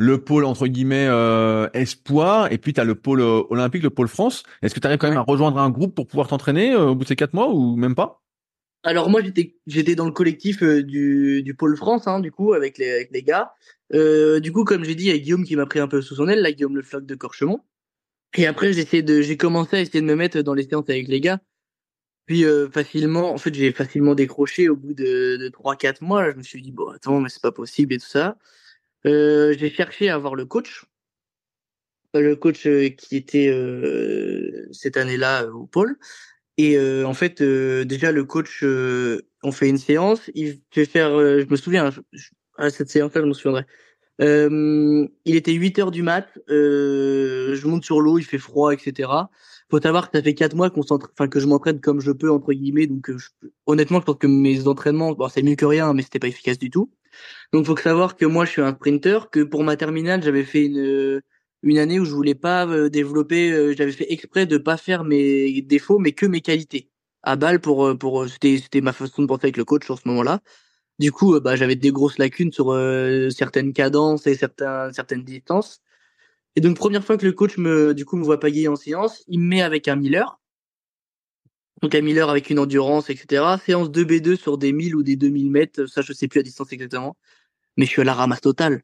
le 0.00 0.16
pôle, 0.16 0.46
entre 0.46 0.66
guillemets, 0.66 1.08
euh, 1.08 1.68
espoir, 1.74 2.50
et 2.50 2.56
puis 2.56 2.72
tu 2.72 2.80
as 2.80 2.84
le 2.84 2.94
pôle 2.94 3.20
euh, 3.20 3.42
olympique, 3.50 3.82
le 3.82 3.90
pôle 3.90 4.08
France. 4.08 4.44
Est-ce 4.62 4.74
que 4.74 4.80
tu 4.80 4.86
arrives 4.86 4.98
quand 4.98 5.10
même 5.10 5.18
à 5.18 5.22
rejoindre 5.22 5.58
un 5.58 5.68
groupe 5.68 5.94
pour 5.94 6.06
pouvoir 6.06 6.26
t'entraîner 6.26 6.74
au 6.74 6.94
bout 6.94 7.04
de 7.04 7.08
ces 7.08 7.16
quatre 7.16 7.34
mois 7.34 7.52
ou 7.52 7.76
même 7.76 7.94
pas? 7.94 8.22
Alors 8.82 9.10
moi 9.10 9.20
j'étais 9.22 9.58
j'étais 9.66 9.94
dans 9.94 10.06
le 10.06 10.12
collectif 10.12 10.62
euh, 10.62 10.82
du, 10.82 11.42
du 11.42 11.54
pôle 11.54 11.76
France 11.76 12.06
hein, 12.06 12.18
du 12.20 12.32
coup 12.32 12.54
avec 12.54 12.78
les 12.78 12.90
avec 12.90 13.10
les 13.12 13.22
gars. 13.22 13.52
Euh, 13.92 14.40
du 14.40 14.52
coup 14.52 14.64
comme 14.64 14.84
j'ai 14.84 14.94
dit 14.94 15.04
il 15.04 15.10
y 15.10 15.14
a 15.14 15.18
Guillaume 15.18 15.44
qui 15.44 15.54
m'a 15.54 15.66
pris 15.66 15.80
un 15.80 15.88
peu 15.88 16.00
sous 16.00 16.14
son 16.14 16.28
aile, 16.28 16.40
là 16.40 16.50
Guillaume 16.50 16.76
le 16.76 16.82
floc 16.82 17.04
de 17.04 17.14
Corchemont. 17.14 17.60
Et 18.38 18.46
après 18.46 18.72
j'ai 18.72 19.02
de 19.02 19.20
j'ai 19.20 19.36
commencé 19.36 19.76
à 19.76 19.80
essayer 19.80 20.00
de 20.00 20.06
me 20.06 20.16
mettre 20.16 20.40
dans 20.40 20.54
les 20.54 20.62
séances 20.62 20.88
avec 20.88 21.08
les 21.08 21.20
gars. 21.20 21.40
Puis 22.24 22.46
euh, 22.46 22.70
facilement 22.70 23.34
en 23.34 23.36
fait 23.36 23.52
j'ai 23.52 23.70
facilement 23.72 24.14
décroché 24.14 24.70
au 24.70 24.76
bout 24.76 24.94
de 24.94 25.36
de 25.36 25.48
trois 25.50 25.76
quatre 25.76 26.00
mois. 26.00 26.22
Là, 26.22 26.32
je 26.32 26.38
me 26.38 26.42
suis 26.42 26.62
dit 26.62 26.72
bon 26.72 26.88
attends 26.88 27.20
mais 27.20 27.28
c'est 27.28 27.42
pas 27.42 27.52
possible 27.52 27.92
et 27.92 27.98
tout 27.98 28.06
ça. 28.06 28.38
Euh, 29.06 29.54
j'ai 29.58 29.70
cherché 29.70 30.08
à 30.08 30.14
avoir 30.14 30.34
le 30.34 30.44
coach, 30.44 30.84
le 32.14 32.34
coach 32.34 32.62
qui 32.96 33.16
était 33.16 33.50
cette 34.72 34.96
année-là 34.96 35.46
au 35.46 35.66
pôle. 35.66 35.96
Et 36.60 36.76
euh, 36.76 37.06
en 37.06 37.14
fait, 37.14 37.40
euh, 37.40 37.86
déjà 37.86 38.12
le 38.12 38.24
coach, 38.24 38.62
euh, 38.62 39.22
on 39.42 39.50
fait 39.50 39.70
une 39.70 39.78
séance. 39.78 40.30
Il 40.34 40.60
fait 40.70 40.84
faire, 40.84 41.10
je 41.18 41.46
me 41.48 41.56
souviens, 41.56 41.90
à 42.58 42.68
cette 42.68 42.90
séance-là, 42.90 43.22
je 43.22 43.26
me 43.26 43.32
souviendrai. 43.32 43.64
il 44.18 45.36
était 45.36 45.52
8 45.54 45.78
heures 45.78 45.90
du 45.90 46.02
mat. 46.02 46.28
je 46.48 47.66
monte 47.66 47.84
sur 47.84 48.02
l'eau, 48.02 48.18
il 48.18 48.24
fait 48.24 48.36
froid, 48.36 48.74
etc. 48.74 49.08
Faut 49.70 49.80
savoir 49.80 50.10
que 50.10 50.18
ça 50.18 50.22
fait 50.22 50.34
quatre 50.34 50.54
mois 50.54 50.68
qu'on 50.68 50.82
enfin 50.82 51.28
que 51.28 51.40
je 51.40 51.46
m'entraîne 51.46 51.80
comme 51.80 52.00
je 52.02 52.12
peux 52.12 52.30
entre 52.30 52.52
guillemets. 52.52 52.86
Donc 52.86 53.10
honnêtement, 53.64 54.00
je 54.00 54.04
pense 54.04 54.18
que 54.18 54.26
mes 54.26 54.68
entraînements, 54.68 55.12
bon, 55.12 55.30
c'est 55.30 55.42
mieux 55.42 55.56
que 55.56 55.64
rien, 55.64 55.94
mais 55.94 56.02
c'était 56.02 56.18
pas 56.18 56.28
efficace 56.28 56.58
du 56.58 56.68
tout. 56.68 56.90
Donc 57.52 57.66
faut 57.66 57.76
savoir 57.76 58.16
que 58.16 58.24
moi, 58.26 58.44
je 58.44 58.50
suis 58.52 58.62
un 58.62 58.74
sprinter. 58.74 59.30
Que 59.30 59.40
pour 59.42 59.64
ma 59.64 59.76
terminale, 59.76 60.22
j'avais 60.22 60.44
fait 60.44 60.66
une 60.66 61.20
une 61.62 61.78
année 61.78 62.00
où 62.00 62.04
je 62.06 62.12
voulais 62.14 62.34
pas 62.34 62.66
euh, 62.66 62.88
développer, 62.88 63.52
euh, 63.52 63.74
j'avais 63.76 63.92
fait 63.92 64.10
exprès 64.12 64.46
de 64.46 64.56
pas 64.58 64.76
faire 64.78 65.04
mes 65.04 65.60
défauts, 65.62 65.98
mais 65.98 66.12
que 66.12 66.24
mes 66.26 66.40
qualités 66.40 66.90
à 67.22 67.36
balle 67.36 67.60
pour 67.60 67.86
euh, 67.86 67.94
pour 67.96 68.26
c'était 68.28 68.58
c'était 68.58 68.80
ma 68.80 68.92
façon 68.94 69.22
de 69.22 69.26
penser 69.28 69.46
avec 69.46 69.56
le 69.58 69.64
coach 69.64 69.84
sur 69.84 69.98
ce 69.98 70.08
moment-là. 70.08 70.40
Du 71.00 71.12
coup, 71.12 71.34
euh, 71.34 71.40
bah, 71.40 71.56
j'avais 71.56 71.76
des 71.76 71.92
grosses 71.92 72.18
lacunes 72.18 72.52
sur 72.52 72.72
euh, 72.72 73.30
certaines 73.30 73.72
cadences 73.72 74.26
et 74.26 74.34
certains, 74.36 74.92
certaines 74.92 75.24
distances. 75.24 75.80
Et 76.56 76.62
donc, 76.62 76.76
première 76.76 77.04
fois 77.04 77.18
que 77.18 77.26
le 77.26 77.32
coach 77.32 77.58
me, 77.58 77.94
du 77.94 78.04
coup, 78.06 78.16
me 78.16 78.24
voit 78.24 78.40
en 78.68 78.76
séance, 78.76 79.24
il 79.28 79.40
me 79.40 79.46
met 79.48 79.62
avec 79.62 79.88
un 79.88 79.96
Miller. 79.96 80.39
Donc, 81.82 81.94
un 81.94 82.02
Miller 82.02 82.28
avec 82.28 82.50
une 82.50 82.58
endurance, 82.58 83.10
etc. 83.10 83.56
Séance 83.64 83.90
2B2 83.90 84.36
sur 84.36 84.58
des 84.58 84.72
1000 84.72 84.96
ou 84.96 85.02
des 85.02 85.16
2000 85.16 85.50
mètres. 85.50 85.86
Ça, 85.86 86.02
je 86.02 86.12
sais 86.12 86.28
plus 86.28 86.38
la 86.40 86.42
distance 86.44 86.72
exactement. 86.72 87.16
Mais 87.76 87.86
je 87.86 87.90
suis 87.90 88.02
à 88.02 88.04
la 88.04 88.14
ramasse 88.14 88.42
totale. 88.42 88.82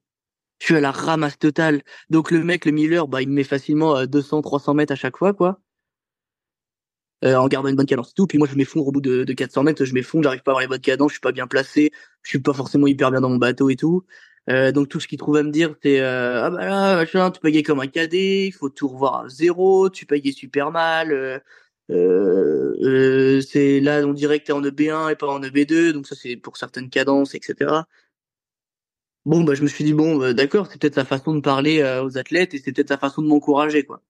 Je 0.60 0.66
suis 0.66 0.76
à 0.76 0.80
la 0.80 0.92
ramasse 0.92 1.38
totale. 1.38 1.82
Donc, 2.10 2.30
le 2.30 2.42
mec, 2.42 2.64
le 2.64 2.72
Miller, 2.72 3.08
bah, 3.08 3.22
il 3.22 3.28
me 3.28 3.34
met 3.34 3.44
facilement 3.44 4.06
200, 4.06 4.42
300 4.42 4.74
mètres 4.74 4.92
à 4.92 4.96
chaque 4.96 5.16
fois, 5.18 5.34
quoi. 5.34 5.60
Euh, 7.24 7.34
en 7.36 7.48
gardant 7.48 7.70
une 7.70 7.76
bonne 7.76 7.86
cadence 7.86 8.12
tout. 8.12 8.26
Puis 8.26 8.36
moi, 8.36 8.46
je 8.50 8.56
m'effondre 8.56 8.86
au 8.86 8.92
bout 8.92 9.00
de, 9.00 9.24
de 9.24 9.32
400 9.32 9.62
mètres, 9.62 9.84
je 9.84 9.94
m'effondre, 9.94 10.24
j'arrive 10.24 10.42
pas 10.42 10.50
à 10.50 10.52
avoir 10.52 10.60
les 10.60 10.68
bonnes 10.68 10.80
cadences, 10.80 11.12
je 11.12 11.14
suis 11.14 11.20
pas 11.20 11.32
bien 11.32 11.46
placé, 11.46 11.90
je 12.22 12.28
suis 12.28 12.38
pas 12.40 12.52
forcément 12.52 12.86
hyper 12.86 13.10
bien 13.10 13.22
dans 13.22 13.30
mon 13.30 13.38
bateau 13.38 13.70
et 13.70 13.76
tout. 13.76 14.04
Euh, 14.50 14.70
donc 14.70 14.88
tout 14.88 15.00
ce 15.00 15.08
qu'il 15.08 15.18
trouve 15.18 15.36
à 15.36 15.42
me 15.42 15.50
dire, 15.50 15.74
c'est 15.82 16.00
euh, 16.00 16.44
ah 16.44 16.50
bah 16.50 16.66
là, 16.66 16.96
machin, 16.96 17.30
tu 17.30 17.40
payais 17.40 17.62
comme 17.62 17.80
un 17.80 17.86
cadet, 17.86 18.46
il 18.48 18.52
faut 18.52 18.68
tout 18.68 18.88
revoir 18.88 19.24
à 19.24 19.28
zéro, 19.28 19.88
tu 19.88 20.04
payais 20.04 20.32
super 20.32 20.70
mal. 20.70 21.42
Euh, 21.90 22.76
euh, 22.82 23.40
c'est 23.40 23.80
là, 23.80 24.04
on 24.04 24.12
dirait 24.12 24.40
que 24.40 24.46
t'es 24.46 24.52
en 24.52 24.62
EB1 24.62 25.12
et 25.12 25.16
pas 25.16 25.28
en 25.28 25.40
EB2, 25.40 25.92
donc 25.92 26.06
ça 26.06 26.16
c'est 26.16 26.36
pour 26.36 26.56
certaines 26.56 26.90
cadences, 26.90 27.34
etc. 27.34 27.82
Bon, 29.24 29.44
bah 29.44 29.54
je 29.54 29.62
me 29.62 29.68
suis 29.68 29.84
dit 29.84 29.92
bon, 29.92 30.16
bah, 30.16 30.32
d'accord, 30.32 30.66
c'est 30.66 30.80
peut-être 30.80 30.94
sa 30.94 31.04
façon 31.04 31.34
de 31.34 31.40
parler 31.40 31.82
aux 32.04 32.18
athlètes 32.18 32.54
et 32.54 32.58
c'est 32.58 32.72
peut-être 32.72 32.88
sa 32.88 32.98
façon 32.98 33.22
de 33.22 33.28
m'encourager, 33.28 33.84
quoi. 33.84 34.02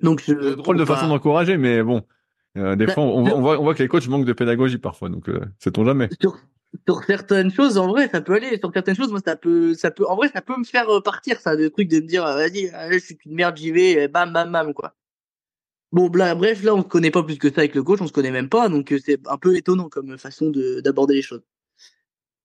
Donc, 0.00 0.22
je, 0.26 0.54
drôle 0.54 0.76
de 0.76 0.84
façon 0.84 1.08
d'encourager, 1.08 1.56
mais 1.56 1.82
bon, 1.82 2.04
euh, 2.58 2.76
des 2.76 2.86
bah, 2.86 2.94
fois, 2.94 3.04
on, 3.04 3.22
voit, 3.40 3.58
on 3.58 3.62
voit 3.62 3.74
que 3.74 3.82
les 3.82 3.88
coachs 3.88 4.08
manquent 4.08 4.26
de 4.26 4.32
pédagogie 4.32 4.78
parfois, 4.78 5.08
donc 5.08 5.28
euh, 5.28 5.40
sait-on 5.58 5.84
jamais. 5.84 6.08
Sur, 6.20 6.36
sur, 6.86 7.04
certaines 7.04 7.50
choses, 7.50 7.78
en 7.78 7.88
vrai, 7.88 8.08
ça 8.08 8.20
peut 8.20 8.34
aller. 8.34 8.58
Sur 8.58 8.72
certaines 8.72 8.96
choses, 8.96 9.10
moi, 9.10 9.20
ça 9.24 9.36
peut, 9.36 9.74
ça 9.74 9.90
peut, 9.90 10.06
en 10.06 10.16
vrai, 10.16 10.28
ça 10.28 10.42
peut 10.42 10.56
me 10.58 10.64
faire 10.64 10.88
euh, 10.90 11.00
partir, 11.00 11.40
ça, 11.40 11.54
le 11.54 11.70
truc 11.70 11.88
de 11.88 11.96
me 11.96 12.06
dire, 12.06 12.24
vas-y, 12.24 12.72
je 12.90 12.98
suis 12.98 13.18
une 13.24 13.34
merde, 13.34 13.56
j'y 13.56 13.70
vais, 13.70 14.08
bam, 14.08 14.32
bam, 14.32 14.50
bam, 14.50 14.74
quoi. 14.74 14.94
Bon, 15.92 16.08
bref, 16.08 16.62
là, 16.62 16.74
on 16.74 16.82
se 16.82 16.88
connaît 16.88 17.10
pas 17.10 17.22
plus 17.22 17.36
que 17.38 17.50
ça 17.50 17.60
avec 17.60 17.74
le 17.74 17.82
coach, 17.82 18.00
on 18.00 18.06
se 18.06 18.12
connaît 18.12 18.30
même 18.30 18.48
pas, 18.48 18.68
donc 18.70 18.94
c'est 19.04 19.20
un 19.28 19.36
peu 19.36 19.56
étonnant 19.56 19.88
comme 19.90 20.16
façon 20.18 20.50
d'aborder 20.82 21.14
les 21.14 21.22
choses. 21.22 21.42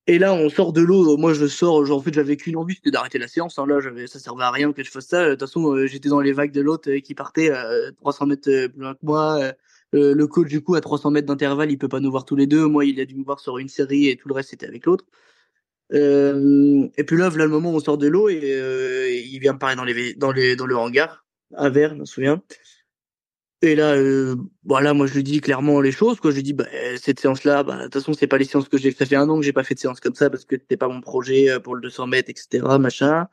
Et 0.10 0.20
là, 0.20 0.34
on 0.34 0.50
sort 0.50 0.72
de 0.72 0.82
l'eau. 0.82 1.18
Moi, 1.18 1.34
je 1.34 1.48
sors. 1.48 1.92
En 1.92 2.02
fait, 2.02 2.14
j'avais 2.14 2.38
qu'une 2.38 2.56
envie, 2.56 2.76
c'était 2.76 2.92
d'arrêter 2.92 3.20
la 3.20 3.28
séance. 3.28 3.60
Hein. 3.60 3.66
Là, 3.68 3.80
ça 4.08 4.20
servait 4.20 4.44
à 4.46 4.52
rien 4.52 4.72
que 4.72 4.82
je 4.82 4.90
fasse 4.90 5.08
ça. 5.08 5.26
De 5.26 5.32
toute 5.32 5.42
façon, 5.42 5.74
euh, 5.76 5.86
j'étais 5.86 6.08
dans 6.08 6.22
les 6.22 6.32
vagues 6.32 6.54
de 6.54 6.62
l'autre 6.62 6.90
euh, 6.90 7.00
qui 7.02 7.14
partait 7.14 7.50
à 7.52 7.92
300 8.00 8.26
mètres 8.28 8.50
euh, 8.50 8.70
plus 8.70 8.82
loin 8.82 8.94
que 8.94 9.00
moi. 9.04 9.52
le 9.92 10.26
coach, 10.26 10.48
du 10.48 10.62
coup, 10.62 10.76
à 10.76 10.82
300 10.82 11.12
mètres 11.12 11.28
d'intervalle, 11.28 11.72
il 11.72 11.78
peut 11.78 11.90
pas 11.90 12.00
nous 12.00 12.12
voir 12.12 12.24
tous 12.24 12.38
les 12.38 12.48
deux. 12.48 12.68
Moi, 12.68 12.86
il 12.86 13.00
a 13.02 13.06
dû 13.06 13.16
me 13.16 13.24
voir 13.26 13.40
sur 13.42 13.58
une 13.58 13.68
série 13.68 14.08
et 14.08 14.16
tout 14.16 14.30
le 14.30 14.34
reste, 14.36 14.52
c'était 14.52 14.68
avec 14.68 14.86
l'autre. 14.86 15.06
et 15.92 17.04
puis 17.06 17.18
là, 17.18 17.30
là, 17.30 17.46
le 17.46 17.50
moment 17.50 17.72
où 17.72 17.76
on 17.76 17.80
sort 17.80 17.98
de 17.98 18.08
l'eau 18.08 18.30
et 18.30 19.24
il 19.26 19.40
vient 19.40 19.54
me 19.54 19.60
parler 19.60 19.76
dans 20.16 20.32
le 20.32 20.76
hangar 20.78 21.26
à 21.56 21.70
Vert, 21.70 21.92
je 21.96 22.00
me 22.00 22.06
souviens. 22.06 22.42
Et 23.64 23.76
là, 23.76 23.96
euh, 23.96 24.36
voilà, 24.66 24.94
moi 24.94 25.08
je 25.08 25.16
lui 25.16 25.24
dis 25.24 25.42
clairement 25.42 25.82
les 25.82 25.92
choses. 25.92 26.20
Quoi. 26.20 26.32
Je 26.32 26.38
lui 26.38 26.44
dis, 26.44 26.54
bah, 26.54 26.66
cette 26.98 27.20
séance-là, 27.20 27.64
bah, 27.64 27.78
de 27.78 27.84
toute 27.84 27.94
façon, 27.96 28.14
c'est 28.14 28.28
pas 28.28 28.38
les 28.38 28.46
séances 28.46 28.70
que 28.70 28.78
j'ai. 28.78 28.92
Ça 28.92 29.06
fait 29.06 29.16
un 29.16 29.28
an 29.30 29.40
que 29.40 29.46
j'ai 29.46 29.54
pas 29.54 29.64
fait 29.64 29.74
de 29.74 29.80
séance 29.80 30.00
comme 30.00 30.14
ça 30.16 30.30
parce 30.30 30.46
que 30.46 30.58
c'était 30.58 30.78
pas 30.78 30.88
mon 30.88 31.02
projet 31.02 31.50
euh, 31.50 31.60
pour 31.60 31.76
le 31.76 31.82
200 31.82 32.08
mètres, 32.08 32.30
etc. 32.30 32.64
Machin. 32.80 33.28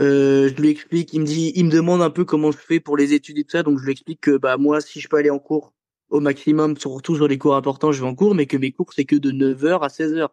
Euh, 0.00 0.48
je 0.48 0.54
lui 0.60 0.70
explique. 0.70 1.12
Il 1.12 1.20
me 1.20 1.26
dit, 1.26 1.52
il 1.56 1.66
me 1.66 1.70
demande 1.70 2.02
un 2.02 2.10
peu 2.10 2.24
comment 2.24 2.52
je 2.52 2.58
fais 2.58 2.80
pour 2.80 2.96
les 2.96 3.14
études 3.14 3.38
et 3.38 3.44
tout 3.44 3.50
ça. 3.50 3.62
Donc 3.62 3.78
je 3.78 3.84
lui 3.84 3.92
explique 3.92 4.20
que 4.20 4.36
bah 4.36 4.56
moi, 4.58 4.80
si 4.80 5.00
je 5.00 5.08
peux 5.08 5.16
aller 5.16 5.30
en 5.30 5.38
cours 5.38 5.72
au 6.10 6.20
maximum, 6.20 6.76
surtout 6.76 7.16
sur 7.16 7.28
les 7.28 7.38
cours 7.38 7.56
importants, 7.56 7.92
je 7.92 8.00
vais 8.02 8.08
en 8.08 8.14
cours, 8.14 8.34
mais 8.34 8.46
que 8.46 8.56
mes 8.56 8.72
cours 8.72 8.92
c'est 8.92 9.04
que 9.04 9.16
de 9.16 9.30
9h 9.32 9.80
à 9.80 9.88
16h. 9.88 10.28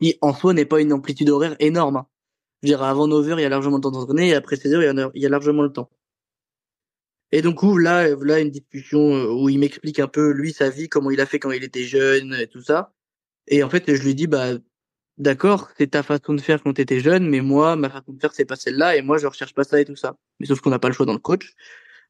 Qui 0.00 0.16
en 0.22 0.34
soi 0.34 0.54
n'est 0.54 0.64
pas 0.64 0.80
une 0.80 0.92
amplitude 0.92 1.30
horaire 1.30 1.56
énorme. 1.60 1.96
Hein. 1.98 2.06
Je 2.62 2.68
dirais 2.68 2.86
avant 2.86 3.08
9h, 3.08 3.38
il 3.38 3.42
y 3.42 3.44
a 3.44 3.48
largement 3.48 3.76
le 3.76 3.82
temps 3.82 3.90
d'entraîner, 3.90 4.30
et 4.30 4.34
après 4.34 4.56
16h, 4.56 5.10
il 5.14 5.22
y 5.22 5.26
a 5.26 5.28
largement 5.28 5.62
le 5.62 5.72
temps. 5.72 5.90
Et 7.34 7.42
donc 7.42 7.64
là, 7.64 8.06
là 8.22 8.38
une 8.38 8.50
discussion 8.50 9.12
euh, 9.12 9.26
où 9.26 9.48
il 9.48 9.58
m'explique 9.58 9.98
un 9.98 10.06
peu 10.06 10.30
lui 10.30 10.52
sa 10.52 10.70
vie, 10.70 10.88
comment 10.88 11.10
il 11.10 11.20
a 11.20 11.26
fait 11.26 11.40
quand 11.40 11.50
il 11.50 11.64
était 11.64 11.82
jeune 11.82 12.32
et 12.34 12.46
tout 12.46 12.62
ça. 12.62 12.92
Et 13.48 13.64
en 13.64 13.68
fait, 13.68 13.92
je 13.92 14.02
lui 14.04 14.14
dis 14.14 14.28
bah 14.28 14.52
d'accord, 15.18 15.70
c'est 15.76 15.88
ta 15.88 16.04
façon 16.04 16.34
de 16.34 16.40
faire 16.40 16.62
quand 16.62 16.74
tu 16.74 16.80
étais 16.82 17.00
jeune, 17.00 17.28
mais 17.28 17.40
moi 17.40 17.74
ma 17.74 17.90
façon 17.90 18.12
de 18.12 18.20
faire 18.20 18.32
c'est 18.32 18.44
pas 18.44 18.54
celle-là 18.54 18.96
et 18.96 19.02
moi 19.02 19.18
je 19.18 19.26
recherche 19.26 19.52
pas 19.52 19.64
ça 19.64 19.80
et 19.80 19.84
tout 19.84 19.96
ça. 19.96 20.16
Mais 20.38 20.46
sauf 20.46 20.60
qu'on 20.60 20.70
n'a 20.70 20.78
pas 20.78 20.86
le 20.86 20.94
choix 20.94 21.06
dans 21.06 21.12
le 21.12 21.18
coach. 21.18 21.54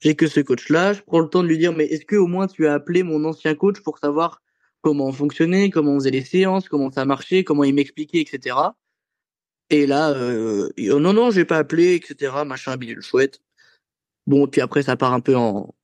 J'ai 0.01 0.15
que 0.15 0.27
ce 0.27 0.41
coach-là, 0.41 0.93
je 0.93 1.01
prends 1.01 1.21
le 1.21 1.29
temps 1.31 1.43
de 1.43 1.49
lui 1.49 1.57
dire 1.57 1.73
mais 1.73 1.87
est-ce 1.87 2.05
que 2.05 2.17
au 2.17 2.27
moins 2.27 2.47
tu 2.47 2.67
as 2.67 2.75
appelé 2.75 3.03
mon 3.03 3.25
ancien 3.25 3.55
coach 3.55 3.81
pour 3.81 3.99
savoir 3.99 4.43
comment 4.83 5.07
on 5.07 5.13
fonctionnait, 5.13 5.71
comment 5.71 5.93
on 5.93 6.01
faisait 6.01 6.11
les 6.11 6.25
séances, 6.25 6.69
comment 6.69 6.91
ça 6.91 7.07
marchait, 7.07 7.45
comment 7.45 7.65
il 7.65 7.75
m'expliquait, 7.75 8.21
etc. 8.21 8.57
Et 9.71 9.87
là, 9.87 10.11
euh, 10.11 10.69
non 10.79 11.15
non, 11.15 11.31
j'ai 11.31 11.47
pas 11.47 11.57
appelé, 11.57 11.95
etc. 11.95 12.45
Machin, 12.45 12.77
bidule 12.77 13.01
chouette. 13.01 13.41
Bon, 14.27 14.47
puis 14.47 14.61
après, 14.61 14.83
ça 14.83 14.97
part 14.97 15.13
un 15.13 15.21
peu 15.21 15.37
en, 15.37 15.75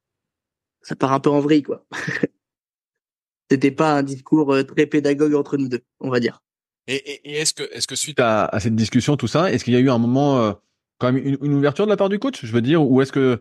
ça 0.83 0.97
part 0.97 1.13
un 1.13 1.21
peu 1.21 1.31
en 1.31 1.41
vrille, 1.41 1.63
quoi. 1.63 1.85
C'était 3.51 3.73
pas 3.73 3.97
un 3.97 4.03
discours 4.03 4.55
euh, 4.55 4.63
très 4.63 4.87
pédagogue 4.87 5.35
entre 5.35 5.57
nous 5.57 5.69
deux, 5.69 5.83
on 5.99 6.09
va 6.09 6.21
dire. 6.21 6.43
Et, 6.87 6.95
et, 6.95 7.39
est-ce 7.39 7.53
que, 7.53 7.65
est-ce 7.73 7.87
que 7.87 7.97
suite 7.97 8.21
à, 8.21 8.47
à, 8.47 8.61
cette 8.61 8.77
discussion, 8.77 9.17
tout 9.17 9.27
ça, 9.27 9.53
est-ce 9.53 9.65
qu'il 9.65 9.75
y 9.75 9.77
a 9.77 9.81
eu 9.81 9.91
un 9.91 9.99
moment, 9.99 10.41
euh, 10.41 10.53
quand 10.99 11.13
même, 11.13 11.25
une, 11.25 11.37
une, 11.43 11.55
ouverture 11.55 11.85
de 11.85 11.91
la 11.91 11.97
part 11.97 12.09
du 12.09 12.19
coach, 12.19 12.45
je 12.45 12.53
veux 12.53 12.63
dire, 12.63 12.83
ou 12.83 13.03
est-ce 13.03 13.13
que, 13.13 13.41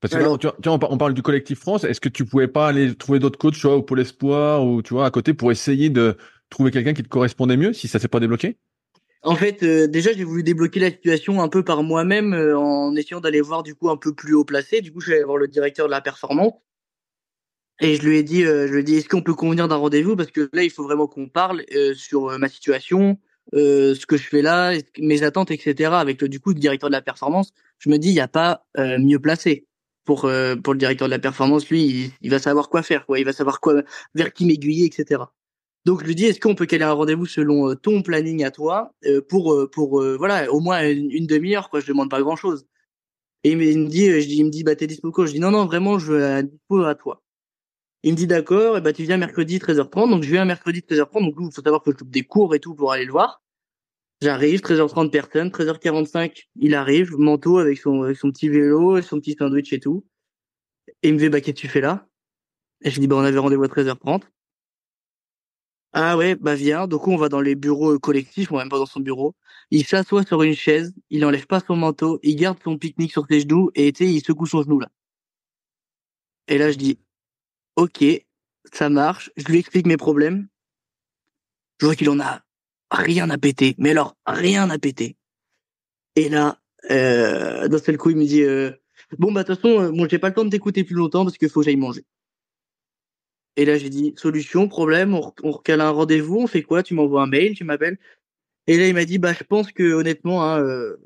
parce 0.00 0.14
que 0.14 0.18
là, 0.18 0.36
tu, 0.38 0.48
vois, 0.68 0.78
on 0.90 0.98
parle 0.98 1.12
du 1.12 1.22
collectif 1.22 1.60
France, 1.60 1.84
est-ce 1.84 2.00
que 2.00 2.08
tu 2.08 2.24
pouvais 2.24 2.48
pas 2.48 2.68
aller 2.68 2.94
trouver 2.94 3.18
d'autres 3.18 3.38
coachs, 3.38 3.54
tu 3.54 3.66
vois, 3.66 3.76
au 3.76 3.82
Pôle 3.82 4.00
Espoir, 4.00 4.66
ou 4.66 4.82
tu 4.82 4.94
vois, 4.94 5.04
à 5.04 5.10
côté, 5.10 5.34
pour 5.34 5.52
essayer 5.52 5.90
de 5.90 6.16
trouver 6.48 6.70
quelqu'un 6.70 6.94
qui 6.94 7.02
te 7.02 7.08
correspondait 7.08 7.58
mieux, 7.58 7.74
si 7.74 7.86
ça 7.86 7.98
s'est 7.98 8.08
pas 8.08 8.20
débloqué? 8.20 8.56
En 9.22 9.36
fait, 9.36 9.62
euh, 9.62 9.86
déjà, 9.86 10.12
j'ai 10.12 10.24
voulu 10.24 10.42
débloquer 10.42 10.80
la 10.80 10.90
situation 10.90 11.42
un 11.42 11.48
peu 11.48 11.62
par 11.62 11.82
moi-même 11.82 12.32
euh, 12.32 12.58
en 12.58 12.96
essayant 12.96 13.20
d'aller 13.20 13.42
voir 13.42 13.62
du 13.62 13.74
coup 13.74 13.90
un 13.90 13.96
peu 13.98 14.14
plus 14.14 14.34
haut 14.34 14.44
placé. 14.44 14.80
Du 14.80 14.92
coup, 14.92 15.00
je 15.00 15.06
suis 15.06 15.14
allé 15.14 15.24
voir 15.24 15.36
le 15.36 15.46
directeur 15.46 15.86
de 15.86 15.90
la 15.90 16.00
performance 16.00 16.54
et 17.80 17.96
je 17.96 18.02
lui 18.02 18.16
ai 18.18 18.22
dit, 18.22 18.44
euh, 18.44 18.66
je 18.66 18.72
lui 18.72 18.80
ai 18.80 18.82
dit, 18.82 18.96
est-ce 18.96 19.08
qu'on 19.08 19.22
peut 19.22 19.34
convenir 19.34 19.68
d'un 19.68 19.76
rendez-vous? 19.76 20.16
Parce 20.16 20.30
que 20.30 20.48
là, 20.54 20.64
il 20.64 20.70
faut 20.70 20.84
vraiment 20.84 21.06
qu'on 21.06 21.28
parle 21.28 21.64
sur 21.94 22.38
ma 22.38 22.48
situation, 22.48 23.18
ce 23.52 24.06
que 24.06 24.16
je 24.16 24.26
fais 24.26 24.42
là, 24.42 24.74
mes 24.98 25.22
attentes, 25.22 25.50
etc. 25.50 25.90
Avec 25.94 26.20
le 26.22 26.28
du 26.28 26.40
coup 26.40 26.50
le 26.50 26.60
directeur 26.60 26.90
de 26.90 26.94
la 26.94 27.02
performance, 27.02 27.52
je 27.78 27.90
me 27.90 27.98
dis, 27.98 28.08
il 28.10 28.14
n'y 28.14 28.20
a 28.20 28.28
pas 28.28 28.64
mieux 28.76 29.18
placé 29.18 29.66
pour 30.04 30.30
pour 30.62 30.74
le 30.74 30.78
directeur 30.78 31.08
de 31.08 31.12
la 31.12 31.18
performance. 31.18 31.68
Lui, 31.68 31.84
il, 31.84 32.10
il, 32.22 32.30
va 32.30 32.38
savoir 32.38 32.68
quoi 32.68 32.82
faire, 32.82 33.06
quoi. 33.06 33.18
Il 33.18 33.24
va 33.24 33.32
savoir 33.32 33.60
quoi, 33.60 33.82
vers 34.14 34.32
qui 34.32 34.46
m'aiguiller, 34.46 34.86
etc. 34.86 35.22
Donc 35.86 36.00
je 36.02 36.06
lui 36.06 36.14
dis 36.14 36.26
est-ce 36.26 36.40
qu'on 36.40 36.54
peut 36.54 36.66
caler 36.66 36.84
un 36.84 36.92
rendez-vous 36.92 37.26
selon 37.26 37.70
euh, 37.70 37.74
ton 37.74 38.02
planning 38.02 38.44
à 38.44 38.50
toi 38.50 38.92
euh, 39.06 39.22
pour 39.26 39.54
euh, 39.54 39.70
pour 39.70 40.02
voilà 40.18 40.52
au 40.52 40.60
moins 40.60 40.86
une, 40.86 41.26
demi-heure 41.26 41.70
quoi 41.70 41.80
je 41.80 41.86
demande 41.86 42.10
pas 42.10 42.20
grand 42.20 42.36
chose 42.36 42.66
et 43.44 43.52
il 43.52 43.56
me 43.56 43.88
dit 43.88 44.20
je 44.20 44.26
dis 44.26 44.44
me 44.44 44.50
dit 44.50 44.62
bah 44.62 44.76
t'es 44.76 44.86
dispo 44.86 45.10
quoi 45.10 45.24
je 45.26 45.32
dis 45.32 45.40
non 45.40 45.50
non 45.50 45.64
vraiment 45.64 45.98
je 45.98 46.12
veux 46.12 46.24
un 46.24 46.42
dispo 46.42 46.82
à 46.82 46.94
toi. 46.94 47.22
Il 48.02 48.12
me 48.12 48.16
dit 48.16 48.26
d'accord 48.26 48.78
et 48.78 48.80
bah 48.80 48.92
tu 48.92 49.04
viens 49.04 49.16
mercredi 49.16 49.58
13h30 49.58 50.10
donc 50.10 50.22
je 50.22 50.30
viens 50.30 50.44
mercredi 50.44 50.80
13h30 50.80 51.24
donc 51.24 51.34
il 51.40 51.54
faut 51.54 51.62
savoir 51.62 51.82
que 51.82 51.92
je 51.92 51.96
coupe 51.96 52.10
des 52.10 52.24
cours 52.24 52.54
et 52.54 52.60
tout 52.60 52.74
pour 52.74 52.92
aller 52.92 53.06
le 53.06 53.12
voir. 53.12 53.42
J'arrive 54.22 54.60
13h30 54.60 55.10
personne 55.10 55.48
13h45 55.48 56.48
il 56.56 56.74
arrive 56.74 57.16
manteau 57.16 57.58
avec 57.58 57.78
son 57.78 58.02
avec 58.02 58.18
son 58.18 58.30
petit 58.30 58.50
vélo 58.50 59.00
son 59.00 59.18
petit 59.20 59.34
sandwich 59.38 59.72
et 59.72 59.80
tout. 59.80 60.04
Et 61.02 61.08
il 61.08 61.14
me 61.14 61.18
dit 61.18 61.30
bah 61.30 61.40
qu'est-ce 61.40 61.56
que 61.56 61.60
tu 61.60 61.68
fais 61.68 61.80
là? 61.80 62.06
Et 62.82 62.90
je 62.90 63.00
dis 63.00 63.06
bah 63.06 63.16
on 63.16 63.20
avait 63.20 63.38
rendez-vous 63.38 63.64
à 63.64 63.68
13h30 63.68 64.24
ah 65.92 66.16
ouais, 66.16 66.36
bah 66.36 66.54
viens. 66.54 66.86
Donc 66.86 67.08
on 67.08 67.16
va 67.16 67.28
dans 67.28 67.40
les 67.40 67.54
bureaux 67.56 67.94
euh, 67.94 67.98
collectifs, 67.98 68.52
on 68.52 68.56
va 68.56 68.62
même 68.62 68.68
pas 68.70 68.78
dans 68.78 68.86
son 68.86 69.00
bureau. 69.00 69.34
Il 69.70 69.84
s'assoit 69.84 70.24
sur 70.24 70.42
une 70.42 70.54
chaise, 70.54 70.94
il 71.10 71.24
enlève 71.24 71.46
pas 71.46 71.60
son 71.60 71.76
manteau, 71.76 72.20
il 72.22 72.36
garde 72.36 72.58
son 72.62 72.78
pique-nique 72.78 73.12
sur 73.12 73.26
ses 73.28 73.40
genoux 73.40 73.70
et 73.74 73.92
tu 73.92 74.04
sais, 74.04 74.12
il 74.12 74.24
secoue 74.24 74.46
son 74.46 74.62
genou 74.62 74.80
là. 74.80 74.88
Et 76.48 76.58
là 76.58 76.70
je 76.70 76.76
dis, 76.78 76.98
ok, 77.76 78.04
ça 78.72 78.88
marche. 78.88 79.30
Je 79.36 79.44
lui 79.46 79.58
explique 79.58 79.86
mes 79.86 79.96
problèmes. 79.96 80.48
Je 81.80 81.86
vois 81.86 81.96
qu'il 81.96 82.10
en 82.10 82.20
a 82.20 82.42
rien 82.90 83.30
à 83.30 83.38
péter, 83.38 83.74
mais 83.78 83.90
alors 83.90 84.16
rien 84.26 84.68
à 84.70 84.78
péter. 84.78 85.16
Et 86.16 86.28
là, 86.28 86.58
euh, 86.90 87.68
d'un 87.68 87.78
seul 87.78 87.96
coup, 87.96 88.10
il 88.10 88.16
me 88.16 88.24
dit, 88.24 88.42
euh, 88.42 88.72
bon 89.18 89.32
bah 89.32 89.42
de 89.42 89.48
toute 89.48 89.56
façon, 89.60 89.80
euh, 89.80 89.90
moi 89.92 90.08
j'ai 90.10 90.18
pas 90.18 90.28
le 90.28 90.34
temps 90.34 90.44
de 90.44 90.50
t'écouter 90.50 90.84
plus 90.84 90.94
longtemps 90.94 91.24
parce 91.24 91.38
qu'il 91.38 91.48
faut 91.48 91.60
que 91.60 91.66
j'aille 91.66 91.76
manger. 91.76 92.04
Et 93.56 93.64
là, 93.64 93.76
j'ai 93.78 93.90
dit 93.90 94.14
solution, 94.16 94.68
problème, 94.68 95.14
on, 95.14 95.32
on 95.42 95.50
recale 95.50 95.80
un 95.80 95.90
rendez-vous, 95.90 96.38
on 96.38 96.46
fait 96.46 96.62
quoi? 96.62 96.82
Tu 96.82 96.94
m'envoies 96.94 97.22
un 97.22 97.26
mail, 97.26 97.54
tu 97.54 97.64
m'appelles. 97.64 97.98
Et 98.66 98.78
là, 98.78 98.86
il 98.86 98.94
m'a 98.94 99.04
dit 99.04 99.18
bah 99.18 99.32
je 99.32 99.44
pense 99.44 99.72
que 99.72 99.92
honnêtement, 99.92 100.44
hein, 100.44 100.60
euh, 100.60 100.96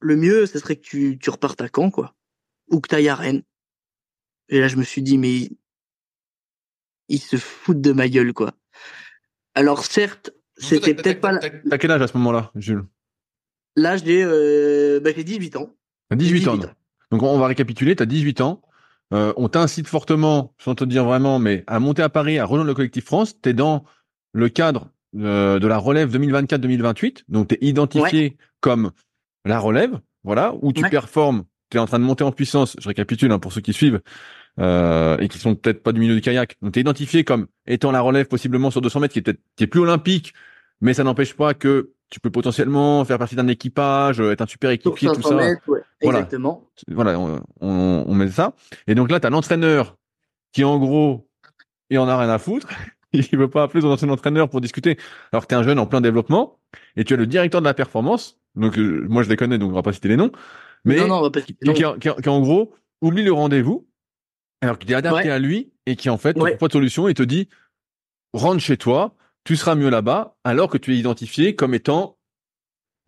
le 0.00 0.16
mieux, 0.16 0.46
ce 0.46 0.58
serait 0.58 0.76
que 0.76 0.82
tu, 0.82 1.18
tu 1.18 1.30
repartes 1.30 1.60
à 1.60 1.68
Caen, 1.74 1.90
quoi, 1.90 2.14
ou 2.68 2.80
que 2.80 2.88
tu 2.88 2.94
ailles 2.94 3.08
à 3.08 3.14
Rennes. 3.14 3.42
Et 4.48 4.60
là, 4.60 4.68
je 4.68 4.76
me 4.76 4.82
suis 4.82 5.02
dit 5.02 5.16
mais 5.16 5.50
ils 7.08 7.20
se 7.20 7.36
foutent 7.36 7.80
de 7.80 7.92
ma 7.92 8.08
gueule, 8.08 8.32
quoi. 8.32 8.52
Alors 9.54 9.84
certes, 9.84 10.32
c'était 10.56 10.94
peut-être 10.94 11.20
pas. 11.20 11.38
T'as 11.38 11.78
quel 11.78 11.90
âge 11.90 12.02
à 12.02 12.06
ce 12.06 12.16
moment-là, 12.18 12.52
Jules? 12.54 12.84
Là, 13.76 13.96
j'ai 13.96 14.22
euh, 14.22 15.00
bah, 15.00 15.12
18 15.12 15.56
ans. 15.56 15.74
18, 16.14 16.40
18 16.40 16.48
ans. 16.48 16.58
Donc 17.10 17.22
on 17.22 17.38
va 17.38 17.46
récapituler. 17.46 17.96
T'as 17.96 18.06
18 18.06 18.40
ans. 18.40 18.62
Euh, 19.12 19.32
on 19.36 19.48
t'incite 19.48 19.88
fortement, 19.88 20.54
sans 20.58 20.74
te 20.74 20.84
dire 20.84 21.04
vraiment, 21.04 21.38
mais 21.38 21.64
à 21.66 21.80
monter 21.80 22.02
à 22.02 22.08
Paris, 22.08 22.38
à 22.38 22.44
rejoindre 22.44 22.68
le 22.68 22.74
collectif 22.74 23.04
France. 23.04 23.34
Tu 23.40 23.48
es 23.48 23.52
dans 23.54 23.84
le 24.32 24.48
cadre 24.48 24.88
euh, 25.16 25.58
de 25.58 25.66
la 25.66 25.78
relève 25.78 26.16
2024-2028. 26.16 27.24
Donc, 27.28 27.48
tu 27.48 27.54
es 27.56 27.58
identifié 27.62 28.36
comme 28.60 28.92
la 29.44 29.58
relève, 29.58 29.98
voilà, 30.22 30.54
où 30.62 30.72
tu 30.72 30.82
performes, 30.88 31.44
tu 31.70 31.78
es 31.78 31.80
en 31.80 31.86
train 31.86 31.98
de 31.98 32.04
monter 32.04 32.22
en 32.22 32.30
puissance. 32.30 32.76
Je 32.78 32.86
récapitule 32.86 33.32
hein, 33.32 33.40
pour 33.40 33.52
ceux 33.52 33.60
qui 33.60 33.72
suivent 33.72 34.00
euh, 34.60 35.16
et 35.18 35.28
qui 35.28 35.38
sont 35.38 35.56
peut-être 35.56 35.82
pas 35.82 35.92
du 35.92 36.00
milieu 36.00 36.14
du 36.14 36.20
kayak. 36.20 36.56
Donc, 36.62 36.72
tu 36.72 36.78
es 36.78 36.82
identifié 36.82 37.24
comme 37.24 37.48
étant 37.66 37.90
la 37.90 38.00
relève 38.00 38.26
possiblement 38.26 38.70
sur 38.70 38.80
200 38.80 39.00
mètres, 39.00 39.12
qui 39.12 39.18
est 39.18 39.22
peut-être 39.22 39.40
qui 39.56 39.64
est 39.64 39.68
plus 39.68 39.80
olympique, 39.80 40.34
mais 40.80 40.94
ça 40.94 41.02
n'empêche 41.02 41.34
pas 41.34 41.54
que 41.54 41.92
tu 42.10 42.20
peux 42.20 42.30
potentiellement 42.30 43.04
faire 43.04 43.18
partie 43.18 43.36
d'un 43.36 43.48
équipage, 43.48 44.20
être 44.20 44.42
un 44.42 44.46
super 44.46 44.70
équipier, 44.70 45.08
tout 45.14 45.22
ça. 45.22 45.36
voilà. 46.02 46.18
Exactement. 46.18 46.68
Voilà, 46.88 47.18
on, 47.18 47.42
on, 47.60 48.04
on 48.06 48.14
met 48.14 48.28
ça. 48.28 48.54
Et 48.86 48.94
donc 48.94 49.10
là, 49.10 49.20
tu 49.20 49.26
as 49.26 49.30
l'entraîneur 49.30 49.96
qui, 50.52 50.64
en 50.64 50.78
gros, 50.78 51.28
il 51.88 51.98
en 51.98 52.08
a 52.08 52.18
rien 52.18 52.28
à 52.28 52.38
foutre. 52.38 52.68
il 53.12 53.36
veut 53.36 53.50
pas 53.50 53.64
appeler 53.64 53.80
son 53.80 53.88
ancien 53.88 54.08
entraîneur 54.08 54.48
pour 54.48 54.60
discuter, 54.60 54.98
alors 55.32 55.42
que 55.42 55.48
tu 55.48 55.54
es 55.54 55.58
un 55.58 55.62
jeune 55.62 55.78
en 55.78 55.86
plein 55.86 56.00
développement, 56.00 56.58
et 56.96 57.04
tu 57.04 57.14
as 57.14 57.16
le 57.16 57.26
directeur 57.26 57.60
de 57.60 57.66
la 57.66 57.74
performance, 57.74 58.40
donc 58.54 58.78
euh, 58.78 59.06
moi 59.08 59.22
je 59.22 59.28
les 59.28 59.36
connais, 59.36 59.58
donc 59.58 59.70
on 59.70 59.74
va 59.74 59.82
pas 59.82 59.92
citer 59.92 60.08
les 60.08 60.16
noms, 60.16 60.30
mais 60.84 60.96
qui, 61.44 61.56
qui, 61.74 62.28
en 62.28 62.40
gros 62.40 62.72
oublie 63.02 63.24
le 63.24 63.32
rendez-vous, 63.32 63.88
alors 64.60 64.78
qu'il 64.78 64.90
est 64.92 64.94
adapté 64.94 65.30
à 65.30 65.38
lui, 65.38 65.72
et 65.86 65.96
qui 65.96 66.08
en 66.10 66.18
fait 66.18 66.38
ouais. 66.38 66.56
pas 66.56 66.68
de 66.68 66.72
solution, 66.72 67.08
et 67.08 67.14
te 67.14 67.22
dit, 67.22 67.48
rentre 68.32 68.60
chez 68.60 68.76
toi, 68.76 69.14
tu 69.44 69.56
seras 69.56 69.74
mieux 69.74 69.90
là-bas, 69.90 70.36
alors 70.44 70.68
que 70.68 70.78
tu 70.78 70.94
es 70.94 70.98
identifié 70.98 71.54
comme 71.54 71.74
étant 71.74 72.18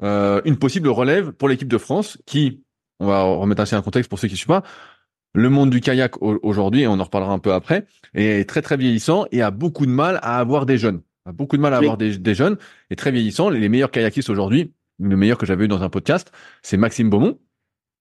euh, 0.03 0.41
une 0.45 0.59
possible 0.59 0.89
relève 0.89 1.33
pour 1.33 1.49
l'équipe 1.49 1.69
de 1.69 1.79
France, 1.79 2.19
qui, 2.27 2.63
on 3.01 3.07
va 3.07 3.23
remettre 3.23 3.63
ainsi 3.63 3.75
un 3.75 3.83
contexte 3.83 4.09
pour 4.09 4.19
ceux 4.19 4.29
qui 4.29 4.35
ne 4.35 4.39
suivent 4.39 4.49
pas, 4.49 4.63
le 5.35 5.49
monde 5.49 5.71
du 5.71 5.81
kayak 5.81 6.21
aujourd'hui, 6.21 6.83
et 6.83 6.87
on 6.87 7.01
en 7.01 7.05
reparlera 7.05 7.33
un 7.33 7.39
peu 7.39 7.53
après, 7.53 7.87
est 8.15 8.49
très 8.49 8.61
très 8.61 8.77
vieillissant 8.77 9.25
et 9.33 9.41
a 9.41 9.51
beaucoup 9.51 9.87
de 9.87 9.91
mal 9.91 10.19
à 10.23 10.39
avoir 10.39 10.67
des 10.67 10.79
jeunes. 10.79 11.01
A 11.25 11.33
beaucoup 11.33 11.57
de 11.57 11.63
mal 11.63 11.73
à 11.73 11.79
avoir 11.79 11.97
des, 11.97 12.35
jeunes 12.35 12.59
et 12.91 12.97
très 12.97 13.13
vieillissant. 13.13 13.49
Les 13.49 13.69
meilleurs 13.69 13.91
kayakistes 13.91 14.29
aujourd'hui, 14.29 14.75
le 14.99 15.17
meilleur 15.17 15.39
que 15.39 15.47
j'avais 15.47 15.65
eu 15.65 15.69
dans 15.69 15.83
un 15.83 15.89
podcast, 15.89 16.33
c'est 16.63 16.77
Maxime 16.77 17.09
Beaumont, 17.09 17.39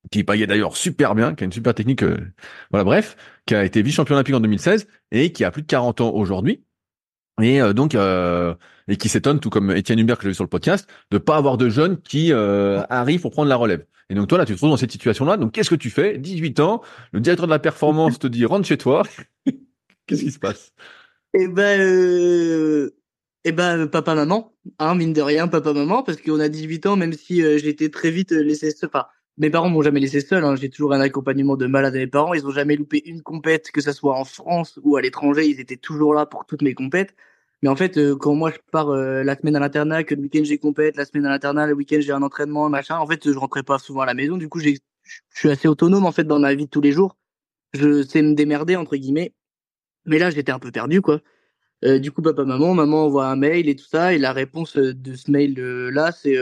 qui 0.10 0.24
paillait 0.24 0.48
d'ailleurs 0.48 0.76
super 0.76 1.14
bien, 1.14 1.36
qui 1.36 1.44
a 1.44 1.46
une 1.46 1.52
super 1.52 1.74
technique, 1.74 2.04
euh, 2.04 2.18
voilà 2.72 2.84
bref, 2.84 3.16
qui 3.46 3.56
a 3.56 3.64
été 3.64 3.82
vice-champion 3.82 4.16
olympique 4.16 4.36
en 4.36 4.40
2016 4.40 4.88
et 5.12 5.32
qui 5.32 5.44
a 5.44 5.52
plus 5.52 5.62
de 5.62 5.68
40 5.68 6.02
ans 6.02 6.12
aujourd'hui. 6.14 6.64
Et 7.42 7.62
euh, 7.62 7.74
donc, 7.74 7.96
euh, 7.96 8.54
et 8.88 8.98
qui 8.98 9.10
s'étonne, 9.10 9.40
tout 9.40 9.50
comme 9.50 9.72
Étienne 9.72 10.00
Hubert 10.00 10.18
que 10.18 10.24
j'ai 10.24 10.30
vu 10.30 10.36
sur 10.36 10.44
le 10.44 10.50
podcast, 10.50 10.88
de 11.12 11.18
pas 11.18 11.38
avoir 11.38 11.58
de 11.58 11.70
jeunes 11.70 12.02
qui 12.02 12.34
arrivent 12.34 13.22
pour 13.22 13.32
prendre 13.32 13.50
la 13.50 13.56
relève. 13.56 13.86
Et 14.12 14.14
donc 14.14 14.28
toi, 14.28 14.38
là, 14.38 14.46
tu 14.46 14.52
te 14.52 14.58
trouves 14.58 14.70
dans 14.70 14.78
cette 14.78 14.92
situation-là. 14.92 15.38
Donc 15.38 15.54
qu'est-ce 15.54 15.70
que 15.70 15.76
tu 15.76 15.90
fais? 15.90 16.18
18 16.18 16.60
ans, 16.60 16.82
le 17.14 17.22
directeur 17.22 17.48
de 17.48 17.52
la 17.52 17.60
performance 17.60 18.20
te 18.20 18.28
dit 18.28 18.44
rentre 18.44 18.68
chez 18.68 18.78
toi. 18.78 19.04
qu'est-ce 20.06 20.24
qui 20.24 20.32
se 20.32 20.40
passe? 20.40 20.74
Eh 21.34 21.48
ben, 21.48 21.80
euh... 21.80 22.94
eh 23.46 23.54
ben, 23.54 23.88
papa 23.88 24.16
maman, 24.16 24.54
hein, 24.80 24.96
mine 24.96 25.14
de 25.14 25.22
rien, 25.22 25.48
papa 25.48 25.72
maman, 25.72 26.04
parce 26.04 26.22
qu'on 26.22 26.42
a 26.42 26.50
18 26.50 26.88
ans, 26.88 26.98
même 26.98 27.14
si 27.14 27.42
euh, 27.42 27.58
j'étais 27.58 27.88
très 27.88 28.12
vite 28.12 28.34
euh, 28.34 28.44
laissé 28.44 28.72
seul. 28.72 28.90
Enfin, 28.94 29.06
mes 29.38 29.50
parents 29.50 29.70
m'ont 29.70 29.82
jamais 29.82 30.02
laissé 30.02 30.20
seul. 30.20 30.44
Hein. 30.44 30.58
J'ai 30.58 30.70
toujours 30.70 30.92
un 30.92 31.00
accompagnement 31.00 31.56
de 31.56 31.68
malade 31.68 31.96
à 31.96 32.00
mes 32.00 32.08
parents. 32.08 32.34
Ils 32.34 32.46
ont 32.46 32.52
jamais 32.52 32.76
loupé 32.76 33.02
une 33.06 33.22
compète, 33.22 33.72
que 33.72 33.80
ce 33.80 33.94
soit 33.94 34.18
en 34.18 34.26
France 34.26 34.78
ou 34.84 34.98
à 34.98 35.02
l'étranger. 35.02 35.48
Ils 35.48 35.62
étaient 35.62 35.78
toujours 35.78 36.14
là 36.14 36.26
pour 36.26 36.46
toutes 36.46 36.64
mes 36.64 36.74
compètes. 36.74 37.16
Mais 37.62 37.70
en 37.70 37.76
fait, 37.76 37.98
euh, 37.98 38.16
quand 38.16 38.34
moi 38.34 38.52
je 38.52 38.58
pars 38.72 38.90
euh, 38.90 39.24
la 39.24 39.36
semaine 39.36 39.56
à 39.56 39.60
l'internat, 39.60 40.04
que 40.04 40.16
le 40.16 40.22
week-end 40.22 40.42
j'ai 40.44 40.58
compète, 40.58 40.96
la 40.98 41.06
semaine 41.06 41.26
à 41.26 41.30
l'internat, 41.30 41.68
le 41.68 41.74
week-end 41.74 42.00
j'ai 42.00 42.12
un 42.12 42.24
entraînement, 42.24 42.70
machin. 42.70 42.98
En 42.98 43.08
fait, 43.08 43.32
je 43.32 43.38
rentrais 43.38 43.64
pas 43.64 43.78
souvent 43.78 44.02
à 44.02 44.06
la 44.06 44.14
maison. 44.16 44.38
Du 44.38 44.50
coup, 44.50 44.60
je 44.60 44.72
suis 45.34 45.50
assez 45.50 45.68
autonome 45.68 46.06
en 46.06 46.12
fait 46.12 46.24
dans 46.24 46.40
ma 46.40 46.54
vie 46.56 46.66
de 46.66 46.70
tous 46.70 46.82
les 46.82 46.92
jours. 46.92 47.18
Je 47.74 48.04
sais 48.04 48.22
me 48.22 48.34
démerder 48.34 48.76
entre 48.76 48.96
guillemets. 48.98 49.34
Mais 50.06 50.20
là, 50.20 50.32
j'étais 50.32 50.52
un 50.52 50.60
peu 50.60 50.72
perdu 50.72 51.02
quoi. 51.02 51.22
Euh, 51.86 52.00
du 52.00 52.12
coup, 52.12 52.22
papa, 52.22 52.44
maman, 52.46 52.74
maman 52.74 53.06
envoie 53.06 53.28
un 53.28 53.36
mail 53.36 53.70
et 53.70 53.76
tout 53.76 53.86
ça, 53.86 54.14
et 54.14 54.20
la 54.20 54.34
réponse 54.34 54.76
de 54.78 55.16
ce 55.16 55.32
mail 55.32 55.56
là, 55.56 56.12
c'est 56.12 56.38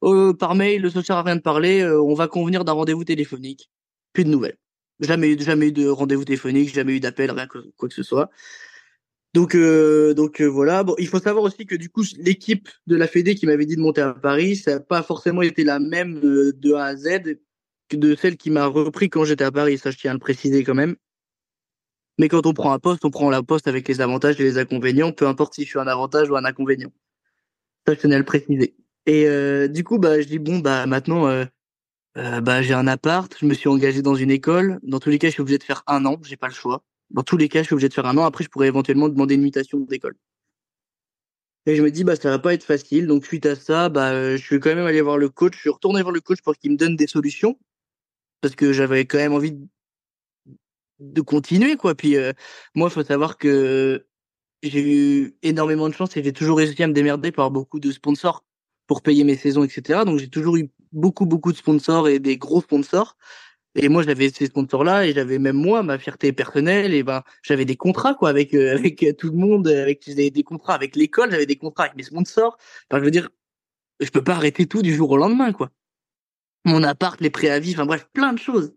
oh, 0.00 0.34
par 0.34 0.54
mail, 0.54 0.90
ça 0.90 1.02
sert 1.02 1.16
à 1.16 1.22
rien 1.22 1.36
de 1.36 1.40
parler. 1.42 1.84
on 1.86 2.14
va 2.14 2.28
convenir 2.28 2.64
d'un 2.64 2.72
rendez-vous 2.72 3.04
téléphonique. 3.04 3.70
Plus 4.12 4.24
de 4.24 4.30
nouvelles. 4.30 4.56
Jamais, 5.00 5.38
jamais 5.38 5.68
eu 5.68 5.72
de 5.72 5.88
rendez-vous 5.88 6.24
téléphonique, 6.24 6.72
jamais 6.72 6.96
eu 6.96 7.00
d'appel, 7.00 7.30
rien 7.30 7.46
que 7.46 7.58
quoi 7.76 7.88
que 7.88 7.94
ce 7.94 8.02
soit. 8.02 8.30
Donc, 9.36 9.54
euh, 9.54 10.14
euh, 10.40 10.46
voilà. 10.48 10.82
Il 10.96 11.08
faut 11.08 11.20
savoir 11.20 11.44
aussi 11.44 11.66
que 11.66 11.74
du 11.74 11.90
coup, 11.90 12.02
l'équipe 12.16 12.70
de 12.86 12.96
la 12.96 13.06
Fédé 13.06 13.34
qui 13.34 13.44
m'avait 13.44 13.66
dit 13.66 13.76
de 13.76 13.82
monter 13.82 14.00
à 14.00 14.14
Paris, 14.14 14.56
ça 14.56 14.70
n'a 14.70 14.80
pas 14.80 15.02
forcément 15.02 15.42
été 15.42 15.62
la 15.62 15.78
même 15.78 16.16
euh, 16.24 16.54
de 16.54 16.72
A 16.72 16.84
à 16.84 16.96
Z 16.96 17.36
que 17.90 17.96
de 17.98 18.14
celle 18.14 18.38
qui 18.38 18.48
m'a 18.48 18.64
repris 18.64 19.10
quand 19.10 19.26
j'étais 19.26 19.44
à 19.44 19.52
Paris. 19.52 19.76
Ça, 19.76 19.90
je 19.90 19.98
tiens 19.98 20.12
à 20.12 20.14
le 20.14 20.20
préciser 20.20 20.64
quand 20.64 20.74
même. 20.74 20.96
Mais 22.18 22.30
quand 22.30 22.46
on 22.46 22.54
prend 22.54 22.72
un 22.72 22.78
poste, 22.78 23.04
on 23.04 23.10
prend 23.10 23.28
la 23.28 23.42
poste 23.42 23.68
avec 23.68 23.86
les 23.88 24.00
avantages 24.00 24.40
et 24.40 24.42
les 24.42 24.56
inconvénients, 24.56 25.12
peu 25.12 25.26
importe 25.26 25.52
si 25.52 25.64
je 25.64 25.68
suis 25.68 25.78
un 25.78 25.86
avantage 25.86 26.30
ou 26.30 26.36
un 26.36 26.46
inconvénient. 26.46 26.92
Ça, 27.86 27.92
je 27.92 28.00
tenais 28.00 28.14
à 28.14 28.18
le 28.18 28.24
préciser. 28.24 28.74
Et 29.04 29.28
du 29.68 29.84
coup, 29.84 29.98
bah, 29.98 30.18
je 30.18 30.26
dis 30.26 30.38
bon, 30.38 30.60
bah 30.60 30.86
maintenant, 30.86 31.44
bah 32.14 32.62
j'ai 32.62 32.72
un 32.72 32.86
appart, 32.86 33.30
je 33.38 33.44
me 33.44 33.52
suis 33.52 33.68
engagé 33.68 34.00
dans 34.00 34.14
une 34.14 34.30
école. 34.30 34.80
Dans 34.82 34.98
tous 34.98 35.10
les 35.10 35.18
cas, 35.18 35.28
je 35.28 35.32
suis 35.32 35.42
obligé 35.42 35.58
de 35.58 35.62
faire 35.62 35.82
un 35.86 36.06
an, 36.06 36.18
j'ai 36.24 36.38
pas 36.38 36.48
le 36.48 36.54
choix. 36.54 36.82
Dans 37.10 37.22
tous 37.22 37.36
les 37.36 37.48
cas, 37.48 37.60
je 37.60 37.66
suis 37.66 37.74
obligé 37.74 37.88
de 37.88 37.94
faire 37.94 38.06
un 38.06 38.16
an. 38.16 38.24
Après, 38.24 38.44
je 38.44 38.48
pourrais 38.48 38.68
éventuellement 38.68 39.08
demander 39.08 39.34
une 39.36 39.42
mutation 39.42 39.78
d'école. 39.80 40.16
Et 41.66 41.74
je 41.74 41.82
me 41.82 41.90
dis, 41.90 42.04
bah, 42.04 42.16
ça 42.16 42.30
va 42.30 42.38
pas 42.38 42.54
être 42.54 42.64
facile. 42.64 43.06
Donc, 43.06 43.26
suite 43.26 43.46
à 43.46 43.56
ça, 43.56 43.88
bah, 43.88 44.36
je 44.36 44.54
vais 44.54 44.60
quand 44.60 44.74
même 44.74 44.86
aller 44.86 45.00
voir 45.00 45.18
le 45.18 45.28
coach. 45.28 45.54
Je 45.56 45.60
suis 45.60 45.70
retourné 45.70 46.02
voir 46.02 46.12
le 46.12 46.20
coach 46.20 46.40
pour 46.42 46.56
qu'il 46.56 46.72
me 46.72 46.76
donne 46.76 46.96
des 46.96 47.08
solutions. 47.08 47.58
Parce 48.40 48.54
que 48.54 48.72
j'avais 48.72 49.06
quand 49.06 49.18
même 49.18 49.32
envie 49.32 49.56
de 51.00 51.20
continuer, 51.20 51.76
quoi. 51.76 51.94
Puis, 51.94 52.16
euh, 52.16 52.32
moi, 52.74 52.90
faut 52.90 53.02
savoir 53.02 53.36
que 53.36 54.06
j'ai 54.62 54.80
eu 54.80 55.36
énormément 55.42 55.88
de 55.88 55.94
chance 55.94 56.16
et 56.16 56.22
j'ai 56.22 56.32
toujours 56.32 56.58
réussi 56.58 56.82
à 56.82 56.86
me 56.86 56.92
démerder 56.92 57.32
par 57.32 57.50
beaucoup 57.50 57.80
de 57.80 57.90
sponsors 57.90 58.44
pour 58.86 59.02
payer 59.02 59.24
mes 59.24 59.36
saisons, 59.36 59.64
etc. 59.64 60.04
Donc, 60.04 60.18
j'ai 60.18 60.28
toujours 60.28 60.56
eu 60.56 60.70
beaucoup, 60.92 61.26
beaucoup 61.26 61.52
de 61.52 61.56
sponsors 61.56 62.08
et 62.08 62.18
des 62.20 62.36
gros 62.36 62.60
sponsors. 62.60 63.16
Et 63.76 63.88
moi, 63.88 64.02
j'avais 64.02 64.30
ces 64.30 64.46
sponsors-là 64.46 65.06
et 65.06 65.12
j'avais 65.12 65.38
même 65.38 65.56
moi 65.56 65.82
ma 65.82 65.98
fierté 65.98 66.32
personnelle 66.32 66.94
et 66.94 67.02
ben 67.02 67.22
j'avais 67.42 67.64
des 67.64 67.76
contrats 67.76 68.14
quoi 68.14 68.30
avec 68.30 68.54
euh, 68.54 68.74
avec 68.76 69.04
tout 69.18 69.30
le 69.30 69.36
monde, 69.36 69.68
avec 69.68 70.02
j'avais 70.06 70.30
des 70.30 70.42
contrats 70.42 70.74
avec 70.74 70.96
l'école, 70.96 71.30
j'avais 71.30 71.46
des 71.46 71.56
contrats 71.56 71.84
avec 71.84 71.96
mes 71.96 72.02
sponsors. 72.02 72.56
Enfin, 72.90 73.00
je 73.00 73.04
veux 73.04 73.10
dire, 73.10 73.28
je 74.00 74.10
peux 74.10 74.24
pas 74.24 74.34
arrêter 74.34 74.66
tout 74.66 74.82
du 74.82 74.94
jour 74.94 75.10
au 75.10 75.16
lendemain 75.16 75.52
quoi. 75.52 75.70
Mon 76.64 76.82
appart, 76.82 77.20
les 77.20 77.30
préavis, 77.30 77.74
enfin 77.74 77.86
bref, 77.86 78.08
plein 78.12 78.32
de 78.32 78.38
choses. 78.38 78.74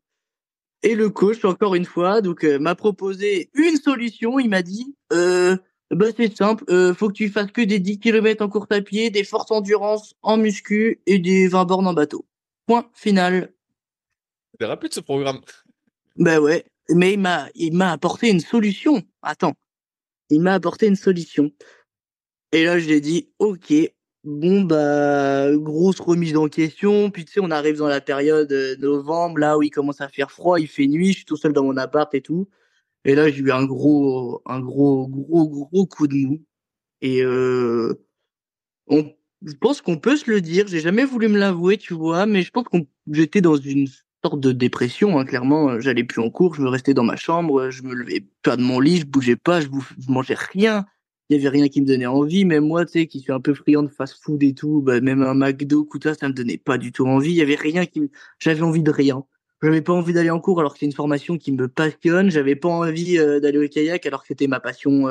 Et 0.84 0.96
le 0.96 1.10
coach, 1.10 1.44
encore 1.44 1.76
une 1.76 1.86
fois, 1.86 2.22
donc 2.22 2.44
euh, 2.44 2.60
m'a 2.60 2.76
proposé 2.76 3.50
une 3.54 3.78
solution. 3.78 4.40
Il 4.40 4.50
m'a 4.50 4.62
dit, 4.62 4.96
euh, 5.12 5.58
bah 5.92 6.08
c'est 6.16 6.36
simple, 6.36 6.64
euh, 6.70 6.94
faut 6.94 7.08
que 7.08 7.14
tu 7.14 7.30
fasses 7.30 7.52
que 7.52 7.62
des 7.62 7.80
10 7.80 8.00
km 8.00 8.44
en 8.44 8.50
course 8.50 8.72
à 8.72 8.82
pied, 8.82 9.10
des 9.10 9.24
forces 9.24 9.52
endurance 9.52 10.16
en 10.22 10.38
muscu 10.38 11.02
et 11.06 11.20
des 11.20 11.48
20 11.48 11.66
bornes 11.66 11.88
en 11.88 11.94
bateau. 11.94 12.26
Point 12.68 12.90
final 12.94 13.52
c'est 14.60 14.66
rapide 14.66 14.94
ce 14.94 15.00
programme? 15.00 15.42
Ben 16.16 16.40
ouais, 16.40 16.66
mais 16.90 17.14
il 17.14 17.20
m'a, 17.20 17.48
il 17.56 17.74
m'a 17.76 17.92
apporté 17.92 18.30
une 18.30 18.40
solution. 18.40 19.02
Attends, 19.22 19.54
il 20.30 20.42
m'a 20.42 20.54
apporté 20.54 20.88
une 20.88 20.96
solution. 20.96 21.52
Et 22.52 22.64
là, 22.64 22.80
je 22.80 22.88
lui 22.88 22.94
ai 22.94 23.02
dit, 23.02 23.30
ok, 23.40 23.74
bon 24.24 24.62
bah 24.62 25.56
grosse 25.56 26.00
remise 26.00 26.36
en 26.36 26.48
question. 26.48 27.10
Puis 27.12 27.26
tu 27.26 27.34
sais, 27.34 27.40
on 27.42 27.52
arrive 27.52 27.78
dans 27.78 27.88
la 27.88 28.02
période 28.02 28.52
euh, 28.52 28.76
novembre, 28.78 29.40
là 29.40 29.58
où 29.58 29.64
il 29.64 29.70
commence 29.70 30.02
à 30.02 30.10
faire 30.10 30.32
froid, 30.32 30.60
il 30.60 30.68
fait 30.68 30.88
nuit, 30.88 31.10
je 31.12 31.18
suis 31.18 31.26
tout 31.26 31.38
seul 31.38 31.54
dans 31.54 31.64
mon 31.64 31.78
appart 31.78 32.14
et 32.16 32.22
tout. 32.22 32.50
Et 33.06 33.16
là, 33.16 33.30
j'ai 33.30 33.40
eu 33.40 33.52
un 33.52 33.66
gros, 33.66 34.42
un 34.46 34.60
gros, 34.60 35.08
gros, 35.08 35.48
gros 35.48 35.86
coup 35.86 36.08
de 36.08 36.16
mou. 36.16 36.44
Et 37.02 37.24
euh, 37.24 37.94
on, 38.88 39.14
je 39.46 39.54
pense 39.54 39.82
qu'on 39.82 39.98
peut 39.98 40.18
se 40.18 40.30
le 40.30 40.42
dire. 40.42 40.68
J'ai 40.68 40.82
jamais 40.82 41.06
voulu 41.06 41.28
me 41.30 41.38
l'avouer, 41.38 41.78
tu 41.78 41.94
vois, 41.94 42.26
mais 42.26 42.42
je 42.42 42.52
pense 42.52 42.66
qu'on 42.66 42.86
j'étais 43.12 43.42
dans 43.42 43.56
une 43.56 43.88
sorte 44.24 44.40
de 44.40 44.52
dépression. 44.52 45.20
Hein, 45.20 45.26
clairement, 45.26 45.70
euh, 45.70 45.80
j'allais 45.80 46.04
plus 46.04 46.22
en 46.22 46.30
cours, 46.30 46.56
je 46.56 46.62
me 46.62 46.70
restais 46.70 46.94
dans 46.94 47.04
ma 47.04 47.16
chambre, 47.16 47.62
euh, 47.62 47.72
je 47.72 47.84
me 47.84 47.94
levais 47.94 48.26
pas 48.44 48.58
de 48.58 48.62
mon 48.62 48.80
lit, 48.80 48.98
je 48.98 49.06
bougeais 49.06 49.36
pas, 49.36 49.62
je, 49.62 49.68
mangeais 50.08 50.36
rien. 50.38 50.86
Il 51.30 51.38
y 51.38 51.40
avait 51.40 51.50
rien 51.50 51.68
qui 51.68 51.82
me 51.82 51.88
donnait 51.88 52.08
envie. 52.08 52.44
Même 52.46 52.66
moi, 52.66 52.86
tu 52.86 52.94
sais, 52.94 53.08
qui 53.08 53.20
suis 53.20 53.32
un 53.32 53.40
peu 53.40 53.54
friand 53.54 53.84
de 53.84 53.90
fast-food 53.90 54.42
et 54.44 54.54
tout, 54.54 54.82
bah, 54.82 55.00
même 55.02 55.22
un 55.22 55.36
McDo, 55.36 55.88
ça, 56.02 56.16
ça 56.16 56.28
me 56.28 56.34
donnait 56.34 56.58
pas 56.58 56.78
du 56.78 56.92
tout 56.92 57.06
envie. 57.06 57.32
Il 57.32 57.36
y 57.36 57.42
avait 57.42 57.56
rien 57.56 57.86
qui, 57.86 58.12
j'avais 58.40 58.62
envie 58.64 58.84
de 58.84 58.92
rien. 58.92 59.24
J'avais 59.62 59.82
pas 59.82 59.94
envie 59.94 60.14
d'aller 60.14 60.30
en 60.30 60.40
cours 60.40 60.60
alors 60.60 60.74
que 60.74 60.80
c'est 60.80 60.86
une 60.86 60.94
formation 60.94 61.38
qui 61.38 61.52
me 61.52 61.68
passionne. 61.68 62.32
J'avais 62.32 62.56
pas 62.56 62.70
envie 62.70 63.20
euh, 63.20 63.40
d'aller 63.40 63.60
au 63.60 63.68
kayak 63.68 64.06
alors 64.06 64.22
que 64.22 64.28
c'était 64.30 64.48
ma 64.48 64.60
passion 64.60 65.08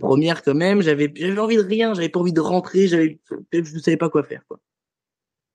première 0.00 0.42
quand 0.42 0.54
même. 0.54 0.82
J'avais, 0.82 1.12
j'avais 1.16 1.38
envie 1.38 1.56
de 1.56 1.62
rien. 1.62 1.94
J'avais 1.94 2.10
pas 2.10 2.20
envie 2.20 2.32
de 2.32 2.40
rentrer. 2.40 2.86
J'avais, 2.86 3.18
je 3.52 3.78
savais 3.78 3.96
pas 3.96 4.10
quoi 4.10 4.22
faire 4.22 4.44
quoi. 4.46 4.60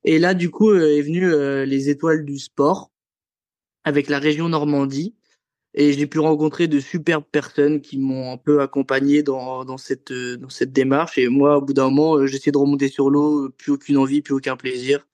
Et 0.08 0.20
là, 0.20 0.34
du 0.34 0.50
coup, 0.50 0.70
euh, 0.72 0.98
est 0.98 1.02
venu 1.02 1.26
euh, 1.26 1.66
les 1.66 1.90
étoiles 1.90 2.24
du 2.24 2.40
sport 2.40 2.92
avec 3.84 4.08
la 4.08 4.20
région 4.20 4.48
Normandie. 4.48 5.16
Et 5.74 5.92
j'ai 5.94 6.08
pu 6.08 6.20
rencontrer 6.20 6.70
de 6.70 6.80
superbes 6.80 7.26
personnes 7.30 7.82
qui 7.82 7.98
m'ont 8.00 8.32
un 8.32 8.38
peu 8.38 8.62
accompagné 8.62 9.22
dans, 9.22 9.66
dans, 9.66 9.78
cette, 9.78 10.12
euh, 10.12 10.38
dans 10.38 10.50
cette 10.50 10.72
démarche. 10.72 11.18
Et 11.18 11.28
moi, 11.28 11.58
au 11.58 11.62
bout 11.62 11.74
d'un 11.74 11.90
moment, 11.90 12.26
j'essayais 12.26 12.54
de 12.54 12.58
remonter 12.58 12.88
sur 12.88 13.10
l'eau, 13.10 13.50
plus 13.50 13.74
aucune 13.74 13.98
envie, 13.98 14.22
plus 14.22 14.34
aucun 14.34 14.56
plaisir. 14.56 15.06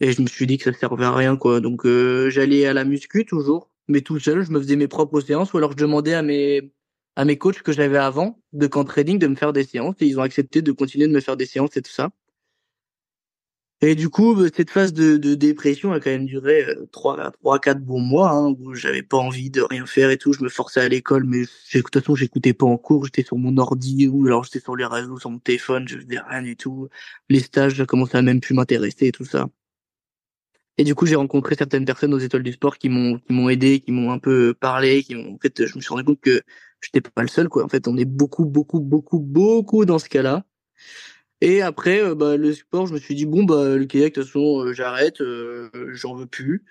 Et 0.00 0.12
je 0.12 0.22
me 0.22 0.28
suis 0.28 0.46
dit 0.46 0.58
que 0.58 0.72
ça 0.72 0.78
servait 0.78 1.06
à 1.06 1.14
rien, 1.14 1.36
quoi. 1.36 1.60
Donc, 1.60 1.86
j'allais 2.28 2.66
à 2.66 2.72
la 2.74 2.84
muscu 2.84 3.26
toujours, 3.26 3.70
mais 3.88 4.00
tout 4.02 4.20
seul. 4.20 4.44
Je 4.44 4.52
me 4.52 4.60
faisais 4.60 4.76
mes 4.76 4.88
propres 4.88 5.20
séances, 5.20 5.52
ou 5.54 5.58
alors 5.58 5.72
je 5.72 5.76
demandais 5.78 6.14
à 6.14 6.22
mes, 6.22 6.72
à 7.16 7.24
mes 7.24 7.36
coachs 7.38 7.62
que 7.62 7.72
j'avais 7.72 7.98
avant 7.98 8.40
de 8.52 8.66
camp 8.68 8.84
trading 8.84 9.18
de 9.18 9.26
me 9.26 9.36
faire 9.36 9.52
des 9.52 9.64
séances 9.64 9.96
et 10.00 10.06
ils 10.06 10.20
ont 10.20 10.22
accepté 10.22 10.62
de 10.62 10.72
continuer 10.72 11.08
de 11.08 11.12
me 11.12 11.20
faire 11.20 11.36
des 11.36 11.46
séances 11.46 11.76
et 11.76 11.82
tout 11.82 11.92
ça. 11.92 12.10
Et 13.82 13.94
du 13.94 14.10
coup, 14.10 14.34
bah, 14.34 14.48
cette 14.54 14.70
phase 14.70 14.92
de, 14.92 15.16
de 15.16 15.34
dépression 15.34 15.92
a 15.92 16.00
quand 16.00 16.10
même 16.10 16.26
duré 16.26 16.64
euh, 16.64 16.86
trois, 16.92 17.30
trois, 17.32 17.58
quatre 17.58 17.80
bons 17.80 18.00
mois 18.00 18.30
hein, 18.30 18.54
où 18.58 18.74
j'avais 18.74 19.02
pas 19.02 19.16
envie 19.16 19.48
de 19.50 19.62
rien 19.62 19.86
faire 19.86 20.10
et 20.10 20.18
tout. 20.18 20.34
Je 20.34 20.42
me 20.42 20.50
forçais 20.50 20.80
à 20.80 20.88
l'école, 20.88 21.24
mais 21.24 21.42
de 21.42 21.80
toute 21.80 21.94
façon, 21.94 22.14
j'écoutais 22.14 22.52
pas 22.52 22.66
en 22.66 22.76
cours. 22.76 23.06
J'étais 23.06 23.22
sur 23.22 23.38
mon 23.38 23.56
ordi 23.56 24.06
ou 24.06 24.26
alors 24.26 24.44
j'étais 24.44 24.60
sur 24.60 24.76
les 24.76 24.84
réseaux, 24.84 25.18
sur 25.18 25.30
mon 25.30 25.38
téléphone. 25.38 25.88
Je 25.88 25.96
faisais 25.98 26.18
rien 26.28 26.42
du 26.42 26.56
tout. 26.56 26.88
Les 27.30 27.40
stages, 27.40 27.78
ça 27.78 27.86
commençait 27.86 28.18
à 28.18 28.22
même 28.22 28.40
plus 28.40 28.54
m'intéresser 28.54 29.06
et 29.08 29.12
tout 29.12 29.24
ça. 29.24 29.48
Et 30.76 30.84
du 30.84 30.94
coup, 30.94 31.06
j'ai 31.06 31.16
rencontré 31.16 31.54
certaines 31.56 31.84
personnes 31.84 32.14
aux 32.14 32.18
étoiles 32.18 32.42
du 32.42 32.52
sport 32.52 32.78
qui 32.78 32.88
m'ont 32.88 33.18
qui 33.18 33.32
m'ont 33.32 33.48
aidé, 33.48 33.80
qui 33.80 33.92
m'ont 33.92 34.10
un 34.12 34.18
peu 34.18 34.54
parlé, 34.54 35.02
qui 35.02 35.14
m'ont. 35.14 35.34
En 35.34 35.38
fait, 35.38 35.66
je 35.66 35.76
me 35.76 35.80
suis 35.80 35.90
rendu 35.90 36.04
compte 36.04 36.20
que 36.20 36.42
j'étais 36.82 37.00
pas 37.00 37.22
le 37.22 37.28
seul, 37.28 37.48
quoi. 37.48 37.64
En 37.64 37.68
fait, 37.68 37.88
on 37.88 37.96
est 37.96 38.04
beaucoup, 38.04 38.44
beaucoup, 38.44 38.80
beaucoup, 38.80 39.20
beaucoup 39.20 39.84
dans 39.86 39.98
ce 39.98 40.08
cas-là. 40.08 40.44
Et 41.40 41.62
après, 41.62 42.02
euh, 42.02 42.14
bah, 42.14 42.36
le 42.36 42.52
sport, 42.52 42.86
je 42.86 42.94
me 42.94 42.98
suis 42.98 43.14
dit 43.14 43.26
bon 43.26 43.44
bah 43.44 43.76
le 43.76 43.86
kayak 43.86 44.14
de 44.14 44.20
toute 44.20 44.26
façon 44.26 44.60
euh, 44.60 44.72
j'arrête, 44.72 45.20
euh, 45.20 45.70
j'en 45.92 46.14
veux 46.14 46.26
plus. 46.26 46.64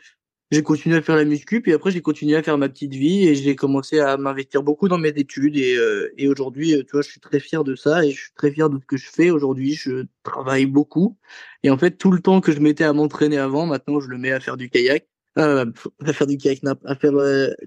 J'ai 0.51 0.63
continué 0.63 0.95
à 0.95 1.01
faire 1.03 1.15
la 1.15 1.25
muscu, 1.25 1.61
puis 1.61 1.73
après 1.73 1.91
j'ai 1.91 2.01
continué 2.01 2.35
à 2.35 2.41
faire 2.41 2.57
ma 2.57 2.69
petite 2.69 2.93
vie 2.93 3.27
et 3.27 3.35
j'ai 3.35 3.55
commencé 3.55 3.99
à 3.99 4.17
m'investir 4.17 4.63
beaucoup 4.63 4.87
dans 4.87 4.97
mes 4.97 5.09
études 5.09 5.55
et, 5.55 5.77
et 6.17 6.27
aujourd'hui, 6.27 6.75
tu 6.85 6.91
vois, 6.93 7.03
je 7.03 7.09
suis 7.09 7.19
très 7.19 7.39
fier 7.39 7.63
de 7.63 7.75
ça 7.75 8.03
et 8.03 8.09
je 8.09 8.19
suis 8.19 8.33
très 8.33 8.49
fier 8.51 8.67
de 8.67 8.79
ce 8.79 8.85
que 8.87 8.97
je 8.97 9.07
fais 9.11 9.29
aujourd'hui. 9.29 9.75
Je 9.75 10.05
travaille 10.23 10.65
beaucoup 10.65 11.19
et 11.61 11.69
en 11.69 11.77
fait 11.77 11.91
tout 11.99 12.11
le 12.11 12.19
temps 12.19 12.41
que 12.41 12.51
je 12.51 12.59
mettais 12.61 12.83
à 12.83 12.93
m'entraîner 12.93 13.37
avant, 13.37 13.67
maintenant 13.67 13.99
je 13.99 14.07
le 14.07 14.17
mets 14.17 14.31
à 14.31 14.39
faire 14.39 14.57
du 14.57 14.71
kayak, 14.71 15.07
à 15.35 15.65
faire 16.13 16.25
du 16.25 16.37
kayak 16.39 16.61
à 16.83 16.95
faire 16.95 17.13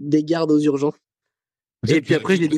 des 0.01 0.25
gardes 0.25 0.51
aux 0.51 0.61
urgences. 0.61 0.99
Et 1.87 2.01
puis 2.01 2.15
après 2.15 2.35
j'ai 2.35 2.49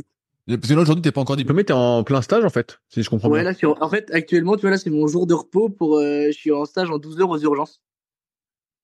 parce 0.47 0.69
que 0.69 0.75
là, 0.75 0.83
aujourd'hui, 0.83 1.03
t'es 1.03 1.13
pas 1.13 1.21
encore 1.21 1.37
diplômé, 1.37 1.65
t'es 1.65 1.73
en 1.73 2.05
plein 2.05 2.21
stage, 2.21 2.45
en 2.45 2.51
fait, 2.51 2.79
si 2.89 3.03
je 3.03 3.09
comprends 3.09 3.29
ouais, 3.31 3.41
bien. 3.41 3.51
Là, 3.51 3.55
sur... 3.55 3.81
en 3.83 3.89
fait, 3.89 4.11
actuellement, 4.13 4.57
tu 4.57 4.63
vois, 4.63 4.71
là, 4.71 4.77
c'est 4.77 4.91
mon 4.91 5.07
jour 5.07 5.27
de 5.27 5.35
repos 5.35 5.71
pour, 5.71 5.99
euh, 5.99 6.27
je 6.27 6.33
suis 6.33 6.53
en 6.53 6.67
stage 6.67 6.91
en 6.91 6.99
12 6.99 7.21
heures 7.21 7.31
aux 7.31 7.39
urgences. 7.39 7.83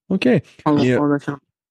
Ok. 0.08 0.26
et, 0.26 0.42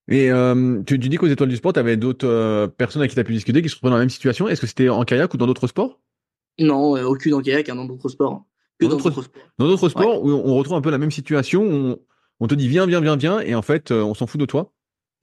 et 0.08 0.30
euh, 0.30 0.82
tu, 0.86 0.98
tu, 0.98 1.08
dis 1.08 1.16
qu'aux 1.16 1.26
étoiles 1.26 1.48
du 1.48 1.56
sport, 1.56 1.72
t'avais 1.72 1.96
d'autres 1.96 2.26
euh, 2.26 2.68
personnes 2.68 3.02
avec 3.02 3.10
qui 3.10 3.16
t'as 3.16 3.24
pu 3.24 3.32
discuter 3.32 3.62
qui 3.62 3.68
se 3.68 3.74
retrouvent 3.74 3.90
dans 3.90 3.96
la 3.96 4.02
même 4.02 4.10
situation. 4.10 4.48
Est-ce 4.48 4.60
que 4.60 4.66
c'était 4.66 4.88
en 4.88 5.04
kayak 5.04 5.34
ou 5.34 5.36
dans 5.36 5.46
d'autres 5.46 5.66
sports? 5.66 6.00
Non, 6.58 6.92
aucune 7.04 7.34
en 7.34 7.40
kayak, 7.40 7.68
hein, 7.68 7.74
dans 7.74 7.84
d'autres 7.84 8.08
sports. 8.08 8.44
Que 8.78 8.86
dans 8.86 8.96
d'autres 8.96 9.22
sports. 9.22 9.42
Dans 9.58 9.66
d'autres 9.66 9.88
sports 9.88 10.24
où 10.24 10.30
on 10.30 10.54
retrouve 10.54 10.76
un 10.76 10.80
peu 10.80 10.90
la 10.90 10.98
même 10.98 11.10
situation, 11.10 11.62
on, 11.62 11.98
on 12.38 12.46
te 12.46 12.54
dit 12.54 12.68
viens, 12.68 12.86
viens, 12.86 13.00
viens, 13.00 13.16
viens, 13.16 13.40
et 13.40 13.54
en 13.54 13.62
fait, 13.62 13.90
on 13.90 14.14
s'en 14.14 14.26
fout 14.26 14.40
de 14.40 14.46
toi. 14.46 14.72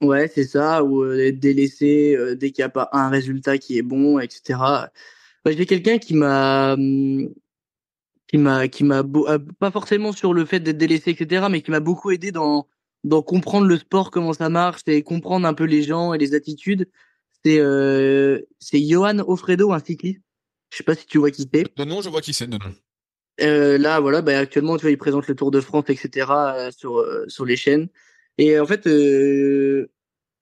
Ouais, 0.00 0.28
c'est 0.32 0.44
ça, 0.44 0.84
ou 0.84 1.02
euh, 1.02 1.26
être 1.26 1.40
délaissé 1.40 2.14
euh, 2.16 2.36
dès 2.36 2.52
qu'il 2.52 2.62
n'y 2.62 2.66
a 2.66 2.68
pas 2.68 2.88
un 2.92 3.08
résultat 3.08 3.58
qui 3.58 3.78
est 3.78 3.82
bon, 3.82 4.20
etc. 4.20 4.90
Bah, 5.44 5.50
j'ai 5.52 5.66
quelqu'un 5.66 5.98
qui 5.98 6.14
m'a 6.14 6.74
hum, 6.74 7.28
qui 8.28 8.38
m'a 8.38 8.68
qui 8.68 8.84
m'a 8.84 9.02
euh, 9.02 9.38
pas 9.58 9.70
forcément 9.70 10.12
sur 10.12 10.34
le 10.34 10.44
fait 10.44 10.60
d'être 10.60 10.78
délaissé, 10.78 11.10
etc. 11.10 11.46
Mais 11.50 11.62
qui 11.62 11.70
m'a 11.70 11.80
beaucoup 11.80 12.10
aidé 12.10 12.30
dans 12.30 12.68
dans 13.04 13.22
comprendre 13.22 13.66
le 13.66 13.76
sport, 13.78 14.10
comment 14.10 14.32
ça 14.32 14.48
marche, 14.48 14.82
et 14.86 15.02
comprendre 15.02 15.46
un 15.48 15.54
peu 15.54 15.64
les 15.64 15.82
gens 15.82 16.14
et 16.14 16.18
les 16.18 16.34
attitudes. 16.34 16.88
C'est 17.44 17.58
euh, 17.58 18.40
c'est 18.60 18.80
Johan 18.80 19.18
Ofredo, 19.20 19.72
un 19.72 19.80
cycliste. 19.80 20.20
Je 20.70 20.76
sais 20.76 20.84
pas 20.84 20.94
si 20.94 21.06
tu 21.06 21.18
vois 21.18 21.30
qui 21.30 21.48
c'est. 21.52 21.76
De 21.76 21.84
nom, 21.84 22.02
je 22.02 22.10
vois 22.10 22.20
qui 22.20 22.34
c'est. 22.34 22.46
De 22.46 22.58
nom. 22.58 22.74
Euh, 23.40 23.78
là, 23.78 24.00
voilà, 24.00 24.20
bah, 24.20 24.36
actuellement, 24.36 24.76
tu 24.76 24.82
vois, 24.82 24.90
il 24.90 24.98
présente 24.98 25.28
le 25.28 25.34
Tour 25.34 25.50
de 25.50 25.60
France, 25.60 25.84
etc. 25.88 26.70
sur 26.76 27.04
sur 27.28 27.44
les 27.44 27.56
chaînes. 27.56 27.88
Et 28.38 28.58
en 28.58 28.66
fait, 28.66 28.86
euh, 28.86 29.90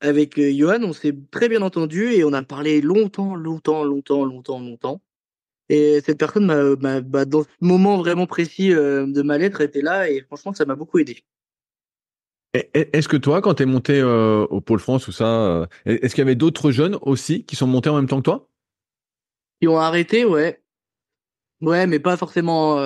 avec 0.01 0.39
euh, 0.39 0.53
Johan, 0.55 0.83
on 0.83 0.93
s'est 0.93 1.17
très 1.31 1.49
bien 1.49 1.63
entendu 1.63 2.13
et 2.13 2.25
on 2.25 2.33
a 2.35 2.43
parlé 2.43 2.83
longtemps, 2.83 3.35
longtemps, 3.35 3.85
longtemps, 3.85 4.25
longtemps, 4.25 4.61
longtemps. 4.61 5.01
Et 5.71 6.01
cette 6.05 6.19
personne 6.19 6.47
m'a, 6.47 7.01
bah, 7.01 7.25
dans 7.25 7.43
ce 7.43 7.49
moment 7.61 7.97
vraiment 7.97 8.27
précis 8.27 8.73
euh, 8.73 9.07
de 9.07 9.23
ma 9.23 9.39
lettre, 9.39 9.63
était 9.63 9.81
là 9.81 10.09
et 10.11 10.21
franchement, 10.21 10.53
ça 10.53 10.67
m'a 10.67 10.77
beaucoup 10.77 10.99
aidé. 10.99 11.25
Est-ce 12.73 13.09
que 13.09 13.17
toi, 13.17 13.43
quand 13.43 13.55
tu 13.55 13.65
es 13.65 13.67
monté 13.67 14.03
au 14.03 14.61
Pôle 14.63 14.79
France 14.79 15.09
ou 15.09 15.13
ça, 15.13 15.69
est-ce 15.85 16.15
qu'il 16.15 16.23
y 16.23 16.27
avait 16.27 16.37
d'autres 16.37 16.71
jeunes 16.71 16.97
aussi 17.03 17.45
qui 17.45 17.55
sont 17.55 17.67
montés 17.67 17.91
en 17.91 17.97
même 17.97 18.07
temps 18.07 18.17
que 18.17 18.23
toi? 18.23 18.49
Qui 19.61 19.69
ont 19.69 19.79
arrêté, 19.79 20.25
ouais. 20.25 20.63
Ouais, 21.61 21.87
mais 21.87 21.99
pas 21.99 22.17
forcément 22.17 22.79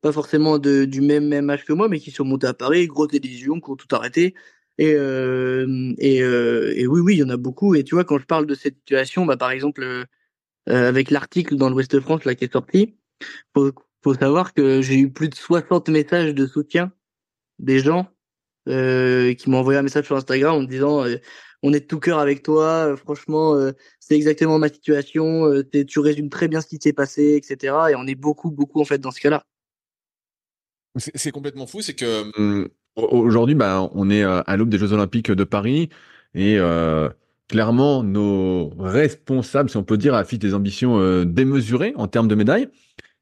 pas 0.00 0.12
forcément 0.12 0.58
de, 0.58 0.84
du 0.84 1.00
même, 1.00 1.26
même 1.28 1.50
âge 1.50 1.64
que 1.64 1.72
moi, 1.72 1.88
mais 1.88 1.98
qui 2.00 2.10
sont 2.10 2.24
montés 2.24 2.46
à 2.46 2.54
Paris, 2.54 2.86
grosse 2.86 3.08
télévision, 3.08 3.60
qui 3.60 3.70
ont 3.70 3.76
tout 3.76 3.94
arrêté. 3.94 4.34
Et, 4.78 4.94
euh, 4.94 5.92
et, 5.98 6.22
euh, 6.22 6.72
et, 6.76 6.86
oui, 6.86 7.00
oui, 7.00 7.14
il 7.16 7.18
y 7.18 7.22
en 7.24 7.30
a 7.30 7.36
beaucoup. 7.36 7.74
Et 7.74 7.84
tu 7.84 7.94
vois, 7.96 8.04
quand 8.04 8.18
je 8.18 8.26
parle 8.26 8.46
de 8.46 8.54
cette 8.54 8.76
situation, 8.76 9.26
bah, 9.26 9.36
par 9.36 9.50
exemple, 9.50 9.82
euh, 9.82 10.04
avec 10.66 11.10
l'article 11.10 11.56
dans 11.56 11.70
l'Ouest 11.70 11.98
France 12.00 12.24
là 12.24 12.34
qui 12.34 12.44
est 12.44 12.52
sorti, 12.52 12.96
faut, 13.54 13.72
faut 14.04 14.14
savoir 14.14 14.54
que 14.54 14.82
j'ai 14.82 14.98
eu 14.98 15.10
plus 15.12 15.28
de 15.28 15.34
60 15.34 15.88
messages 15.88 16.34
de 16.34 16.46
soutien 16.46 16.92
des 17.58 17.80
gens 17.80 18.08
euh, 18.68 19.34
qui 19.34 19.50
m'ont 19.50 19.58
envoyé 19.58 19.78
un 19.80 19.82
message 19.82 20.06
sur 20.06 20.16
Instagram 20.16 20.54
en 20.56 20.60
me 20.62 20.66
disant 20.66 21.04
on 21.62 21.72
est 21.72 21.80
de 21.80 21.86
tout 21.86 22.00
cœur 22.00 22.20
avec 22.20 22.42
toi, 22.44 22.96
franchement, 22.96 23.56
c'est 24.00 24.14
exactement 24.14 24.58
ma 24.60 24.68
situation, 24.68 25.50
tu 25.88 25.98
résumes 25.98 26.30
très 26.30 26.48
bien 26.48 26.60
ce 26.60 26.68
qui 26.68 26.78
s'est 26.80 26.92
passé, 26.92 27.34
etc. 27.34 27.74
Et 27.90 27.94
on 27.96 28.06
est 28.06 28.14
beaucoup, 28.14 28.50
beaucoup 28.50 28.80
en 28.80 28.84
fait 28.84 28.98
dans 28.98 29.10
ce 29.10 29.20
cas-là. 29.20 29.44
C'est 30.96 31.30
complètement 31.30 31.66
fou, 31.66 31.80
c'est 31.80 31.94
que 31.94 32.30
hum, 32.38 32.68
aujourd'hui, 32.96 33.54
bah, 33.54 33.88
on 33.92 34.10
est 34.10 34.24
euh, 34.24 34.42
à 34.46 34.56
l'aube 34.56 34.68
des 34.68 34.78
Jeux 34.78 34.92
Olympiques 34.92 35.30
de 35.30 35.44
Paris 35.44 35.88
et 36.34 36.58
euh, 36.58 37.08
clairement, 37.48 38.02
nos 38.02 38.70
responsables, 38.78 39.70
si 39.70 39.76
on 39.76 39.84
peut 39.84 39.96
dire, 39.96 40.14
affichent 40.14 40.38
des 40.38 40.54
ambitions 40.54 40.98
euh, 40.98 41.24
démesurées 41.24 41.92
en 41.96 42.08
termes 42.08 42.28
de 42.28 42.34
médailles. 42.34 42.68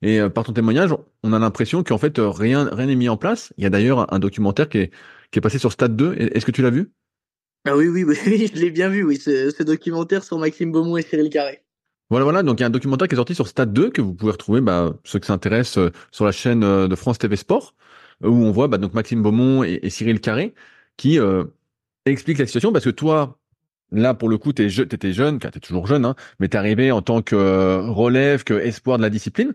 Et 0.03 0.21
par 0.29 0.45
ton 0.45 0.53
témoignage, 0.53 0.91
on 1.23 1.33
a 1.33 1.39
l'impression 1.39 1.83
qu'en 1.83 1.97
fait, 1.97 2.17
rien 2.19 2.69
rien 2.71 2.87
n'est 2.87 2.97
mis 2.97 3.09
en 3.09 3.17
place. 3.17 3.55
Il 3.57 3.65
y 3.65 3.67
a 3.67 3.71
d'ailleurs 3.71 4.13
un 4.13 4.19
documentaire 4.19 4.69
qui 4.69 4.79
est, 4.79 4.91
qui 5.31 5.39
est 5.39 5.41
passé 5.41 5.59
sur 5.59 5.73
Stade 5.73 5.97
2. 5.97 6.15
Est-ce 6.35 6.45
que 6.45 6.51
tu 6.51 6.61
l'as 6.61 6.71
vu? 6.71 6.93
Ah 7.65 7.77
oui, 7.77 7.89
oui, 7.89 8.05
oui, 8.05 8.15
je 8.55 8.61
l'ai 8.61 8.71
bien 8.71 8.91
vu, 8.91 9.05
oui, 9.05 9.17
ce, 9.17 9.51
ce 9.51 9.63
documentaire 9.63 10.23
sur 10.23 10.39
Maxime 10.39 10.71
Beaumont 10.71 10.99
et 10.99 11.03
Cyril 11.03 11.31
Carré. 11.31 11.66
Voilà, 12.11 12.25
voilà. 12.25 12.43
Donc, 12.43 12.61
il 12.61 12.63
y 12.63 12.65
a 12.65 12.67
un 12.69 12.71
documentaire 12.71 13.09
qui 13.09 13.15
est 13.15 13.17
sorti 13.17 13.35
sur 13.35 13.49
Stade 13.49 13.73
2 13.73 13.91
que 13.91 14.01
vous 14.01 14.15
pouvez 14.15 14.33
retrouver, 14.33 14.61
bah, 14.61 14.95
ceux 15.05 15.19
qui 15.19 15.27
s'intéressent 15.27 15.79
euh, 15.79 15.93
sur 16.13 16.25
la 16.25 16.33
chaîne 16.33 16.63
euh, 16.63 16.89
de 16.89 16.95
France 16.95 17.19
TV 17.19 17.37
Sport, 17.37 17.75
où 18.23 18.29
on 18.29 18.51
voit 18.53 18.69
bah, 18.69 18.79
donc 18.79 18.95
Maxime 18.95 19.23
Beaumont 19.23 19.65
et, 19.65 19.91
Cyril 19.91 20.21
Carré 20.21 20.55
qui 20.97 21.19
euh, 21.19 21.45
expliquent 22.07 22.39
la 22.39 22.47
situation 22.47 22.73
parce 22.73 22.85
que 22.85 22.91
toi, 22.91 23.39
là, 23.93 24.15
pour 24.15 24.29
le 24.29 24.39
coup, 24.39 24.53
tu 24.53 24.63
étais 24.63 25.13
jeune, 25.13 25.39
tu 25.39 25.47
es 25.47 25.51
toujours 25.61 25.87
jeune, 25.87 26.05
hein, 26.05 26.15
mais 26.39 26.47
es 26.47 26.57
arrivé 26.57 26.93
en 26.93 27.03
tant 27.03 27.23
que 27.23 27.37
relève, 27.91 28.45
que 28.45 28.55
espoir 28.55 28.99
de 28.99 29.03
la 29.03 29.11
discipline. 29.11 29.53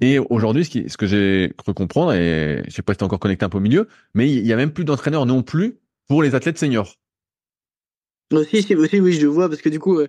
Et 0.00 0.18
aujourd'hui, 0.18 0.64
ce, 0.64 0.88
ce 0.88 0.96
que 0.96 1.06
j'ai 1.06 1.52
cru 1.58 1.74
comprendre, 1.74 2.14
et 2.14 2.62
je 2.66 2.70
sais 2.72 2.82
pas 2.82 2.94
si 2.94 2.98
tu 2.98 3.04
encore 3.04 3.20
connecté 3.20 3.44
un 3.44 3.48
peu 3.48 3.58
au 3.58 3.60
milieu, 3.60 3.88
mais 4.14 4.30
il 4.30 4.46
y 4.46 4.52
a 4.52 4.56
même 4.56 4.72
plus 4.72 4.84
d'entraîneurs 4.84 5.26
non 5.26 5.42
plus 5.42 5.78
pour 6.08 6.22
les 6.22 6.34
athlètes 6.34 6.58
seniors. 6.58 6.94
Aussi, 8.32 8.74
aussi, 8.74 9.00
oui, 9.00 9.12
je 9.12 9.26
vois, 9.26 9.48
parce 9.48 9.60
que 9.60 9.68
du 9.68 9.78
coup, 9.78 10.00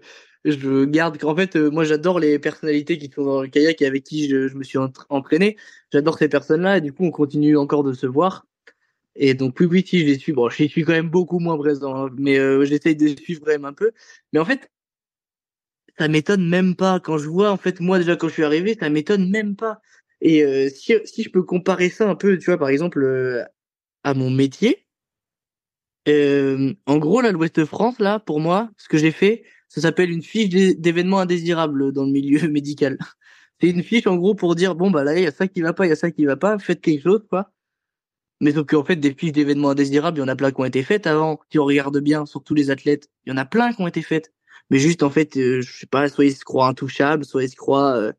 je 0.45 0.85
garde 0.85 1.23
en 1.23 1.35
fait 1.35 1.55
euh, 1.55 1.69
moi 1.69 1.83
j'adore 1.85 2.19
les 2.19 2.37
personnalités 2.39 2.97
qui 2.97 3.09
sont 3.09 3.23
dans 3.23 3.41
le 3.41 3.47
kayak 3.47 3.81
et 3.81 3.85
avec 3.85 4.03
qui 4.03 4.29
je, 4.29 4.53
me 4.55 4.63
suis 4.63 4.77
entraîné. 5.09 5.57
J'adore 5.91 6.17
ces 6.17 6.27
personnes 6.27 6.61
là 6.61 6.77
et 6.77 6.81
du 6.81 6.93
coup 6.93 7.05
on 7.05 7.11
continue 7.11 7.57
encore 7.57 7.83
de 7.83 7.93
se 7.93 8.05
voir. 8.05 8.45
Et 9.15 9.33
donc 9.35 9.57
oui 9.59 9.67
oui 9.67 9.83
si 9.87 9.99
je 10.01 10.05
les 10.05 10.19
suis. 10.19 10.33
Bon 10.33 10.49
je 10.49 10.65
suis 10.65 10.83
quand 10.83 10.91
même 10.91 11.09
beaucoup 11.09 11.39
moins 11.39 11.57
présent 11.57 11.95
hein, 11.95 12.09
mais 12.17 12.37
euh, 12.39 12.65
j'essaye 12.65 12.95
de 12.95 13.07
suivre 13.19 13.41
quand 13.45 13.51
même 13.51 13.65
un 13.65 13.73
peu. 13.73 13.91
Mais 14.33 14.39
en 14.39 14.45
fait 14.45 14.69
ça 15.97 16.07
m'étonne 16.07 16.47
même 16.49 16.75
pas 16.75 16.99
quand 16.99 17.17
je 17.17 17.29
vois 17.29 17.51
en 17.51 17.57
fait 17.57 17.79
moi 17.79 17.99
déjà 17.99 18.15
quand 18.15 18.27
je 18.27 18.33
suis 18.33 18.43
arrivé 18.43 18.75
ça 18.79 18.89
m'étonne 18.89 19.29
même 19.29 19.55
pas. 19.55 19.81
Et 20.21 20.43
euh, 20.43 20.69
si 20.69 20.93
si 21.05 21.23
je 21.23 21.29
peux 21.29 21.43
comparer 21.43 21.89
ça 21.89 22.09
un 22.09 22.15
peu 22.15 22.37
tu 22.37 22.45
vois 22.45 22.57
par 22.57 22.69
exemple 22.69 23.45
à 24.03 24.13
mon 24.13 24.29
métier 24.29 24.85
en 26.07 26.97
gros 26.97 27.21
là 27.21 27.31
l'Ouest 27.31 27.63
France 27.63 27.99
là 27.99 28.19
pour 28.19 28.41
moi 28.41 28.69
ce 28.77 28.89
que 28.89 28.97
j'ai 28.97 29.11
fait 29.11 29.43
ça 29.73 29.81
s'appelle 29.81 30.11
une 30.11 30.21
fiche 30.21 30.49
d'événements 30.49 31.19
indésirables 31.19 31.91
dans 31.93 32.05
le 32.05 32.11
milieu 32.11 32.47
médical. 32.49 32.99
C'est 33.59 33.69
une 33.69 33.81
fiche 33.81 34.05
en 34.05 34.17
gros 34.17 34.35
pour 34.35 34.53
dire 34.53 34.75
bon 34.75 34.91
bah 34.91 35.03
là 35.03 35.17
il 35.17 35.23
y 35.23 35.27
a 35.27 35.31
ça 35.31 35.47
qui 35.47 35.61
va 35.61 35.73
pas, 35.73 35.87
il 35.87 35.89
y 35.89 35.91
a 35.91 35.95
ça 35.95 36.11
qui 36.11 36.25
va 36.25 36.35
pas, 36.37 36.59
faites 36.59 36.79
quelque 36.79 37.01
chose 37.01 37.25
quoi. 37.27 37.51
Mais 38.39 38.51
sauf 38.51 38.67
qu'en 38.67 38.83
fait 38.83 38.97
des 38.97 39.15
fiches 39.15 39.31
d'événements 39.31 39.71
indésirables, 39.71 40.17
il 40.17 40.21
y 40.21 40.23
en 40.23 40.27
a 40.27 40.35
plein 40.35 40.51
qui 40.51 40.61
ont 40.61 40.65
été 40.65 40.83
faites 40.83 41.07
avant. 41.07 41.39
Si 41.51 41.57
on 41.57 41.65
regarde 41.65 41.97
bien 41.99 42.25
sur 42.27 42.43
tous 42.43 42.53
les 42.53 42.69
athlètes, 42.69 43.09
il 43.25 43.31
y 43.31 43.33
en 43.33 43.37
a 43.37 43.45
plein 43.45 43.73
qui 43.73 43.81
ont 43.81 43.87
été 43.87 44.03
faites. 44.03 44.31
Mais 44.69 44.79
juste 44.79 45.01
en 45.01 45.09
fait, 45.09 45.37
euh, 45.37 45.61
je 45.61 45.79
sais 45.79 45.87
pas, 45.87 46.07
soit 46.09 46.25
ils 46.25 46.35
se 46.35 46.45
croient 46.45 46.67
intouchables, 46.67 47.25
soit 47.25 47.43
ils 47.43 47.49
se 47.49 47.55
croient 47.55 47.95
euh, 47.97 48.13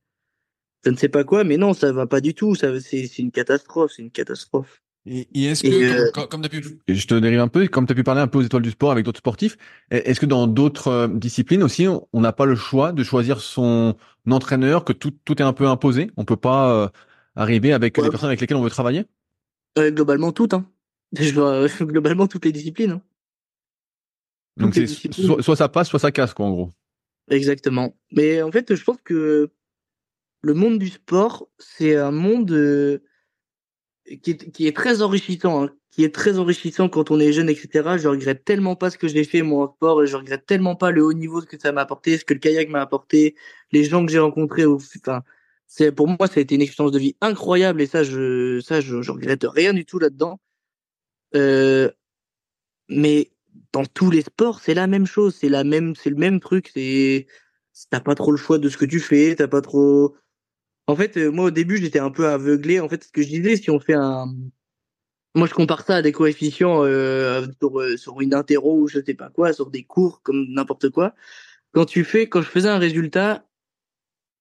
je 0.85 0.91
ne 0.91 0.97
sais 0.97 1.09
pas 1.09 1.25
quoi, 1.25 1.45
mais 1.45 1.57
non, 1.57 1.73
ça 1.75 1.93
va 1.93 2.07
pas 2.07 2.21
du 2.21 2.35
tout. 2.35 2.55
Ça, 2.55 2.79
c'est 2.81 3.19
une 3.19 3.33
catastrophe, 3.33 3.93
c'est 3.97 4.03
une 4.03 4.11
catastrophe. 4.11 4.83
Et, 5.07 5.45
est-ce 5.45 5.63
que, 5.63 6.11
comme, 6.13 6.29
comme, 6.29 6.41
tu 6.41 6.47
as 6.47 6.61
pu, 6.61 6.79
je 6.89 7.07
te 7.07 7.15
dérive 7.15 7.41
un 7.41 7.49
peu, 7.49 7.69
comme 7.69 7.87
tu 7.87 7.93
as 7.93 7.95
pu 7.95 8.05
parler 8.05 8.23
un 8.23 8.27
peu 8.27 8.39
aux 8.39 8.43
étoiles 8.43 8.63
du 8.63 8.71
sport 8.71 8.91
avec 8.91 9.05
d'autres 9.05 9.19
sportifs, 9.19 9.59
est-ce 9.91 10.19
que 10.19 10.25
dans 10.25 10.47
d'autres 10.47 10.89
euh, 10.89 11.09
disciplines 11.09 11.63
aussi, 11.63 11.87
on 11.89 12.21
n'a 12.21 12.33
pas 12.33 12.47
le 12.47 12.55
choix 12.55 12.93
de 12.93 13.03
choisir 13.05 13.41
son 13.41 13.97
entraîneur, 14.31 14.85
que 14.85 14.95
tout, 14.95 15.13
tout 15.27 15.43
est 15.43 15.45
un 15.45 15.53
peu 15.53 15.67
imposé? 15.67 16.11
On 16.17 16.25
peut 16.25 16.37
pas 16.37 16.73
euh, 16.73 16.89
arriver 17.37 17.75
avec 17.75 17.99
les 17.99 18.09
personnes 18.09 18.29
avec 18.29 18.41
lesquelles 18.41 18.57
on 18.57 18.63
veut 18.63 18.71
travailler? 18.71 19.05
Euh, 19.79 19.91
Globalement 19.91 20.33
toutes, 20.33 20.55
hein. 20.55 20.67
globalement 21.83 22.27
toutes 22.27 22.47
les 22.47 22.53
disciplines. 22.53 22.93
Hein. 22.93 23.03
Donc 24.57 24.75
c'est 24.75 24.87
soit, 24.87 25.57
ça 25.57 25.69
passe, 25.69 25.89
soit 25.89 25.99
ça 25.99 26.13
casse, 26.13 26.33
quoi, 26.33 26.47
en 26.47 26.51
gros. 26.51 26.73
Exactement. 27.29 27.95
Mais 28.11 28.41
en 28.41 28.51
fait, 28.51 28.75
je 28.75 28.85
pense 28.85 28.99
que 29.05 29.51
le 30.43 30.55
monde 30.55 30.79
du 30.79 30.89
sport, 30.89 31.49
c'est 31.59 31.97
un 31.97 32.11
monde 32.11 32.51
euh, 32.53 33.03
qui, 34.23 34.33
est, 34.33 34.51
qui 34.51 34.67
est 34.67 34.77
très 34.77 35.03
enrichissant, 35.03 35.65
hein, 35.65 35.71
qui 35.91 36.05
est 36.05 36.15
très 36.15 36.39
enrichissant 36.39 36.89
quand 36.89 37.11
on 37.11 37.21
est 37.21 37.33
jeune, 37.33 37.49
etc. 37.49 37.97
Je 37.99 38.09
regrette 38.09 38.45
tellement 38.45 38.77
pas 38.77 38.91
ce 38.91 38.99
que 38.99 39.09
j'ai 39.09 39.25
fait 39.25 39.43
moi 39.43 39.67
en 39.67 39.73
sport 39.75 40.03
et 40.03 40.07
je 40.07 40.17
regrette 40.17 40.47
tellement 40.47 40.77
pas 40.77 40.91
le 40.91 41.05
haut 41.05 41.13
niveau 41.13 41.41
que 41.43 41.59
ça 41.59 41.73
m'a 41.73 41.83
apporté, 41.83 42.19
ce 42.19 42.25
que 42.25 42.35
le 42.35 42.41
kayak 42.41 42.69
m'a 42.69 42.81
apporté, 42.81 43.37
les 43.73 43.85
gens 43.85 44.05
que 44.05 44.13
j'ai 44.13 44.19
rencontrés. 44.19 44.67
Enfin, 44.67 45.23
c'est 45.67 45.93
pour 45.93 46.09
moi 46.09 46.27
ça 46.29 46.41
a 46.41 46.41
été 46.41 46.55
une 46.55 46.63
expérience 46.63 46.93
de 46.93 46.99
vie 46.99 47.17
incroyable 47.21 47.81
et 47.83 47.87
ça 47.87 48.03
je 48.05 48.61
ça 48.61 48.81
je, 48.81 49.03
je 49.03 49.11
regrette 49.13 49.45
rien 49.49 49.73
du 49.73 49.85
tout 49.87 49.99
là-dedans. 49.99 50.41
Euh, 51.35 51.91
mais 52.89 53.31
dans 53.73 53.85
tous 53.85 54.11
les 54.11 54.23
sports, 54.23 54.61
c'est 54.61 54.75
la 54.75 54.87
même 54.87 55.07
chose, 55.07 55.35
c'est 55.35 55.49
la 55.49 55.65
même, 55.65 55.95
c'est 55.97 56.11
le 56.11 56.17
même 56.17 56.41
truc. 56.41 56.71
C'est 56.75 57.27
t'as 57.91 58.01
pas 58.01 58.15
trop 58.15 58.31
le 58.31 58.37
choix 58.37 58.59
de 58.59 58.69
ce 58.69 58.77
que 58.77 58.85
tu 58.85 59.01
fais, 59.01 59.35
t'as 59.37 59.49
pas 59.49 59.61
trop. 59.61 60.17
En 60.87 60.97
fait, 60.97 61.16
euh, 61.16 61.30
moi 61.30 61.47
au 61.47 61.51
début, 61.51 61.78
j'étais 61.78 61.99
un 61.99 62.11
peu 62.11 62.28
aveuglé. 62.28 62.80
En 62.80 62.89
fait, 62.89 63.05
ce 63.05 63.12
que 63.12 63.22
je 63.22 63.28
disais, 63.28 63.57
si 63.57 63.70
on 63.70 63.80
fait 63.80 63.95
un, 63.95 64.26
moi 65.35 65.47
je 65.47 65.55
compare 65.55 65.85
ça 65.85 65.97
à 65.97 66.03
des 66.03 66.12
coefficients 66.12 66.85
euh, 66.85 67.47
sur, 67.61 67.80
euh, 67.80 67.97
sur 67.97 68.20
une 68.20 68.35
interro 68.35 68.78
ou 68.80 68.89
je 68.89 69.01
sais 69.05 69.14
pas 69.14 69.30
quoi, 69.30 69.53
sur 69.53 69.70
des 69.70 69.85
cours 69.85 70.22
comme 70.22 70.47
n'importe 70.51 70.91
quoi. 70.91 71.14
Quand 71.72 71.87
tu 71.87 72.05
fais, 72.05 72.28
quand 72.28 72.43
je 72.43 72.49
faisais 72.49 72.68
un 72.68 72.78
résultat, 72.78 73.47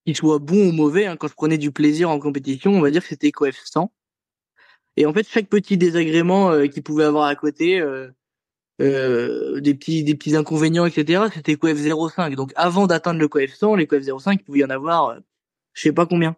qu'il 0.06 0.16
soit 0.18 0.40
bon 0.40 0.70
ou 0.70 0.72
mauvais, 0.72 1.06
hein, 1.06 1.18
quand 1.18 1.28
je 1.28 1.34
prenais 1.36 1.58
du 1.58 1.72
plaisir 1.72 2.10
en 2.10 2.20
compétition, 2.20 2.74
on 2.74 2.82
va 2.82 2.92
dire 2.92 3.02
que 3.02 3.08
c'était 3.08 3.32
coef 3.32 3.58
100. 3.66 3.92
Et 4.98 5.06
en 5.06 5.14
fait, 5.14 5.28
chaque 5.28 5.48
petit 5.50 5.78
désagrément 5.78 6.52
euh, 6.52 6.68
qu'il 6.68 6.84
pouvait 6.84 7.06
avoir 7.06 7.26
à 7.28 7.36
côté, 7.36 7.80
euh, 7.80 8.10
euh, 8.82 9.62
des 9.62 9.76
petits 9.76 10.04
des 10.04 10.16
petits 10.16 10.36
inconvénients, 10.36 10.86
etc. 10.86 11.26
C'était 11.34 11.56
coef 11.56 11.78
0,5. 11.78 12.36
Donc 12.36 12.52
avant 12.56 12.88
d'atteindre 12.88 13.20
le 13.20 13.28
coef 13.28 13.54
100, 13.54 13.76
les 13.76 13.88
coef 13.88 14.04
0,5, 14.04 14.34
il 14.34 14.44
pouvait 14.44 14.60
y 14.60 14.66
en 14.66 14.70
avoir, 14.70 15.10
euh, 15.10 15.20
je 15.74 15.82
sais 15.84 15.94
pas 15.94 16.06
combien. 16.06 16.36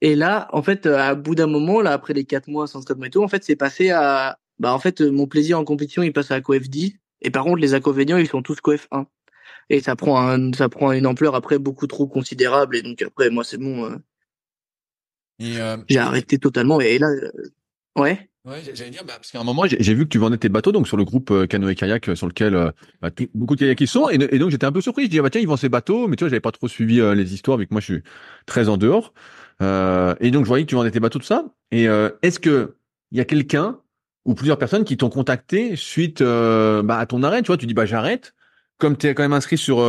Et 0.00 0.16
là, 0.16 0.48
en 0.52 0.62
fait, 0.62 0.86
à 0.86 1.14
bout 1.14 1.34
d'un 1.34 1.46
moment, 1.46 1.80
là, 1.80 1.92
après 1.92 2.14
les 2.14 2.24
quatre 2.24 2.48
mois 2.48 2.66
sans 2.66 2.82
stop 2.82 2.98
météo, 2.98 3.22
en 3.22 3.28
fait, 3.28 3.44
c'est 3.44 3.56
passé 3.56 3.90
à, 3.90 4.38
bah, 4.58 4.72
en 4.74 4.78
fait, 4.78 5.00
mon 5.00 5.26
plaisir 5.26 5.58
en 5.58 5.64
compétition, 5.64 6.02
il 6.02 6.12
passe 6.12 6.30
à 6.30 6.40
coef 6.40 6.68
10. 6.68 6.94
Et 7.22 7.30
par 7.30 7.44
contre, 7.44 7.56
les 7.56 7.74
inconvénients, 7.74 8.18
ils 8.18 8.28
sont 8.28 8.42
tous 8.42 8.60
coef 8.60 8.86
1. 8.90 9.06
Et 9.70 9.80
ça 9.80 9.96
prend 9.96 10.20
un, 10.20 10.52
ça 10.52 10.68
prend 10.68 10.92
une 10.92 11.06
ampleur 11.06 11.34
après 11.34 11.58
beaucoup 11.58 11.86
trop 11.86 12.06
considérable. 12.06 12.76
Et 12.76 12.82
donc 12.82 13.00
après, 13.02 13.30
moi, 13.30 13.44
c'est 13.44 13.58
bon. 13.58 13.84
Euh, 13.84 13.96
euh, 15.42 15.76
j'ai 15.88 15.98
arrêté 15.98 16.38
totalement. 16.38 16.80
Et 16.80 16.98
là, 16.98 17.08
euh, 17.08 17.30
ouais. 17.96 18.28
Ouais, 18.44 18.60
j'allais 18.74 18.90
dire, 18.90 19.04
bah, 19.06 19.14
parce 19.16 19.30
qu'à 19.30 19.40
un 19.40 19.44
moment, 19.44 19.64
j'ai 19.66 19.94
vu 19.94 20.04
que 20.04 20.10
tu 20.10 20.18
vendais 20.18 20.36
tes 20.36 20.50
bateaux, 20.50 20.70
donc 20.70 20.86
sur 20.86 20.98
le 20.98 21.04
groupe 21.04 21.30
euh, 21.30 21.46
canoë 21.46 21.74
kayak 21.74 22.14
sur 22.14 22.26
lequel 22.26 22.54
euh, 22.54 22.70
bah, 23.00 23.08
beaucoup 23.34 23.54
de 23.54 23.60
kayakis 23.60 23.86
sont, 23.86 24.10
et, 24.10 24.18
donc 24.18 24.50
j'étais 24.50 24.66
un 24.66 24.72
peu 24.72 24.82
surpris. 24.82 25.04
Je 25.04 25.10
dis 25.10 25.18
ah 25.18 25.22
bah 25.22 25.30
tiens, 25.30 25.40
ils 25.40 25.48
vendent 25.48 25.58
ses 25.58 25.70
bateaux, 25.70 26.08
mais 26.08 26.16
tu 26.16 26.24
vois, 26.24 26.28
j'avais 26.28 26.40
pas 26.40 26.52
trop 26.52 26.68
suivi 26.68 27.00
les 27.14 27.32
histoires, 27.32 27.56
vu 27.56 27.66
que 27.66 27.72
moi 27.72 27.80
je 27.80 27.94
suis 27.94 28.02
très 28.44 28.68
en 28.68 28.76
dehors. 28.76 29.14
et 29.62 30.30
donc 30.30 30.44
je 30.44 30.48
voyais 30.48 30.64
que 30.64 30.68
tu 30.68 30.74
vendais 30.74 30.90
tes 30.90 31.00
bateaux 31.00 31.18
tout 31.18 31.24
ça. 31.24 31.46
Et 31.70 31.84
est-ce 32.22 32.38
que 32.38 32.76
il 33.12 33.18
y 33.18 33.20
a 33.22 33.24
quelqu'un 33.24 33.80
ou 34.26 34.34
plusieurs 34.34 34.58
personnes 34.58 34.84
qui 34.84 34.98
t'ont 34.98 35.10
contacté 35.10 35.74
suite 35.76 36.22
bah, 36.22 36.98
à 36.98 37.06
ton 37.06 37.22
arrêt? 37.22 37.40
Tu 37.40 37.46
vois, 37.46 37.56
tu 37.56 37.66
dis 37.66 37.74
bah 37.74 37.86
j'arrête. 37.86 38.34
Comme 38.76 38.98
tu 38.98 39.06
es 39.06 39.14
quand 39.14 39.22
même 39.22 39.32
inscrit 39.32 39.56
sur 39.56 39.80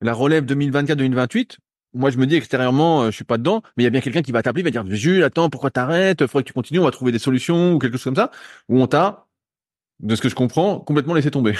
la 0.00 0.12
relève 0.12 0.44
2024-2028, 0.46 1.58
moi 1.94 2.10
je 2.10 2.18
me 2.18 2.26
dis 2.26 2.36
extérieurement 2.36 3.02
euh, 3.02 3.10
je 3.10 3.16
suis 3.16 3.24
pas 3.24 3.38
dedans 3.38 3.62
mais 3.76 3.82
il 3.82 3.84
y 3.84 3.86
a 3.86 3.90
bien 3.90 4.00
quelqu'un 4.00 4.22
qui 4.22 4.32
va 4.32 4.42
t'appeler 4.42 4.62
va 4.62 4.70
dire 4.70 4.84
Jules 4.86 5.22
attends 5.22 5.50
pourquoi 5.50 5.70
t'arrêtes? 5.70 6.26
Faudrait 6.26 6.42
que 6.42 6.48
tu 6.48 6.52
continues 6.52 6.80
on 6.80 6.84
va 6.84 6.90
trouver 6.90 7.12
des 7.12 7.18
solutions 7.18 7.74
ou 7.74 7.78
quelque 7.78 7.94
chose 7.94 8.04
comme 8.04 8.16
ça. 8.16 8.30
Ou 8.68 8.80
on 8.80 8.86
t'a 8.86 9.26
de 10.00 10.16
ce 10.16 10.20
que 10.20 10.28
je 10.28 10.34
comprends 10.34 10.80
complètement 10.80 11.14
laissé 11.14 11.30
tomber. 11.30 11.54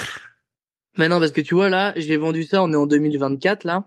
Mais 0.97 1.09
non 1.09 1.19
parce 1.19 1.31
que 1.31 1.41
tu 1.41 1.55
vois 1.55 1.69
là 1.69 1.93
j'ai 1.95 2.17
vendu 2.17 2.43
ça 2.43 2.61
on 2.63 2.71
est 2.71 2.77
en 2.77 2.87
2024 2.87 3.63
là. 3.63 3.85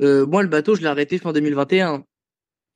Euh, 0.00 0.26
moi 0.26 0.42
le 0.42 0.48
bateau 0.48 0.74
je 0.74 0.80
l'ai 0.80 0.86
arrêté 0.86 1.18
fin 1.18 1.32
2021 1.32 2.04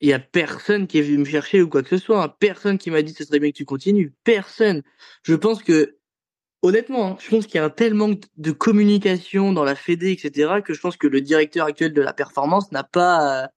il 0.01 0.09
y 0.09 0.13
a 0.13 0.19
personne 0.19 0.87
qui 0.87 0.99
est 0.99 1.01
venu 1.01 1.19
me 1.19 1.25
chercher 1.25 1.61
ou 1.61 1.69
quoi 1.69 1.81
que 1.81 1.89
ce 1.89 1.97
soit 1.97 2.23
hein. 2.23 2.33
personne 2.39 2.77
qui 2.77 2.91
m'a 2.91 3.01
dit 3.01 3.13
ce 3.13 3.23
serait 3.23 3.39
bien 3.39 3.51
que 3.51 3.57
tu 3.57 3.65
continues. 3.65 4.13
Personne. 4.23 4.83
Je 5.23 5.35
pense 5.35 5.63
que 5.63 5.97
honnêtement, 6.65 7.11
hein, 7.11 7.17
je 7.19 7.29
pense 7.29 7.45
qu'il 7.45 7.55
y 7.55 7.59
a 7.59 7.65
un 7.65 7.69
tel 7.69 7.93
manque 7.93 8.23
de 8.37 8.51
communication 8.51 9.53
dans 9.53 9.63
la 9.63 9.75
Fédé, 9.75 10.11
etc., 10.11 10.61
que 10.63 10.73
je 10.73 10.81
pense 10.81 10.97
que 10.97 11.07
le 11.07 11.21
directeur 11.21 11.67
actuel 11.67 11.93
de 11.93 12.01
la 12.01 12.13
performance 12.13 12.71
n'a 12.71 12.83
pas, 12.83 13.49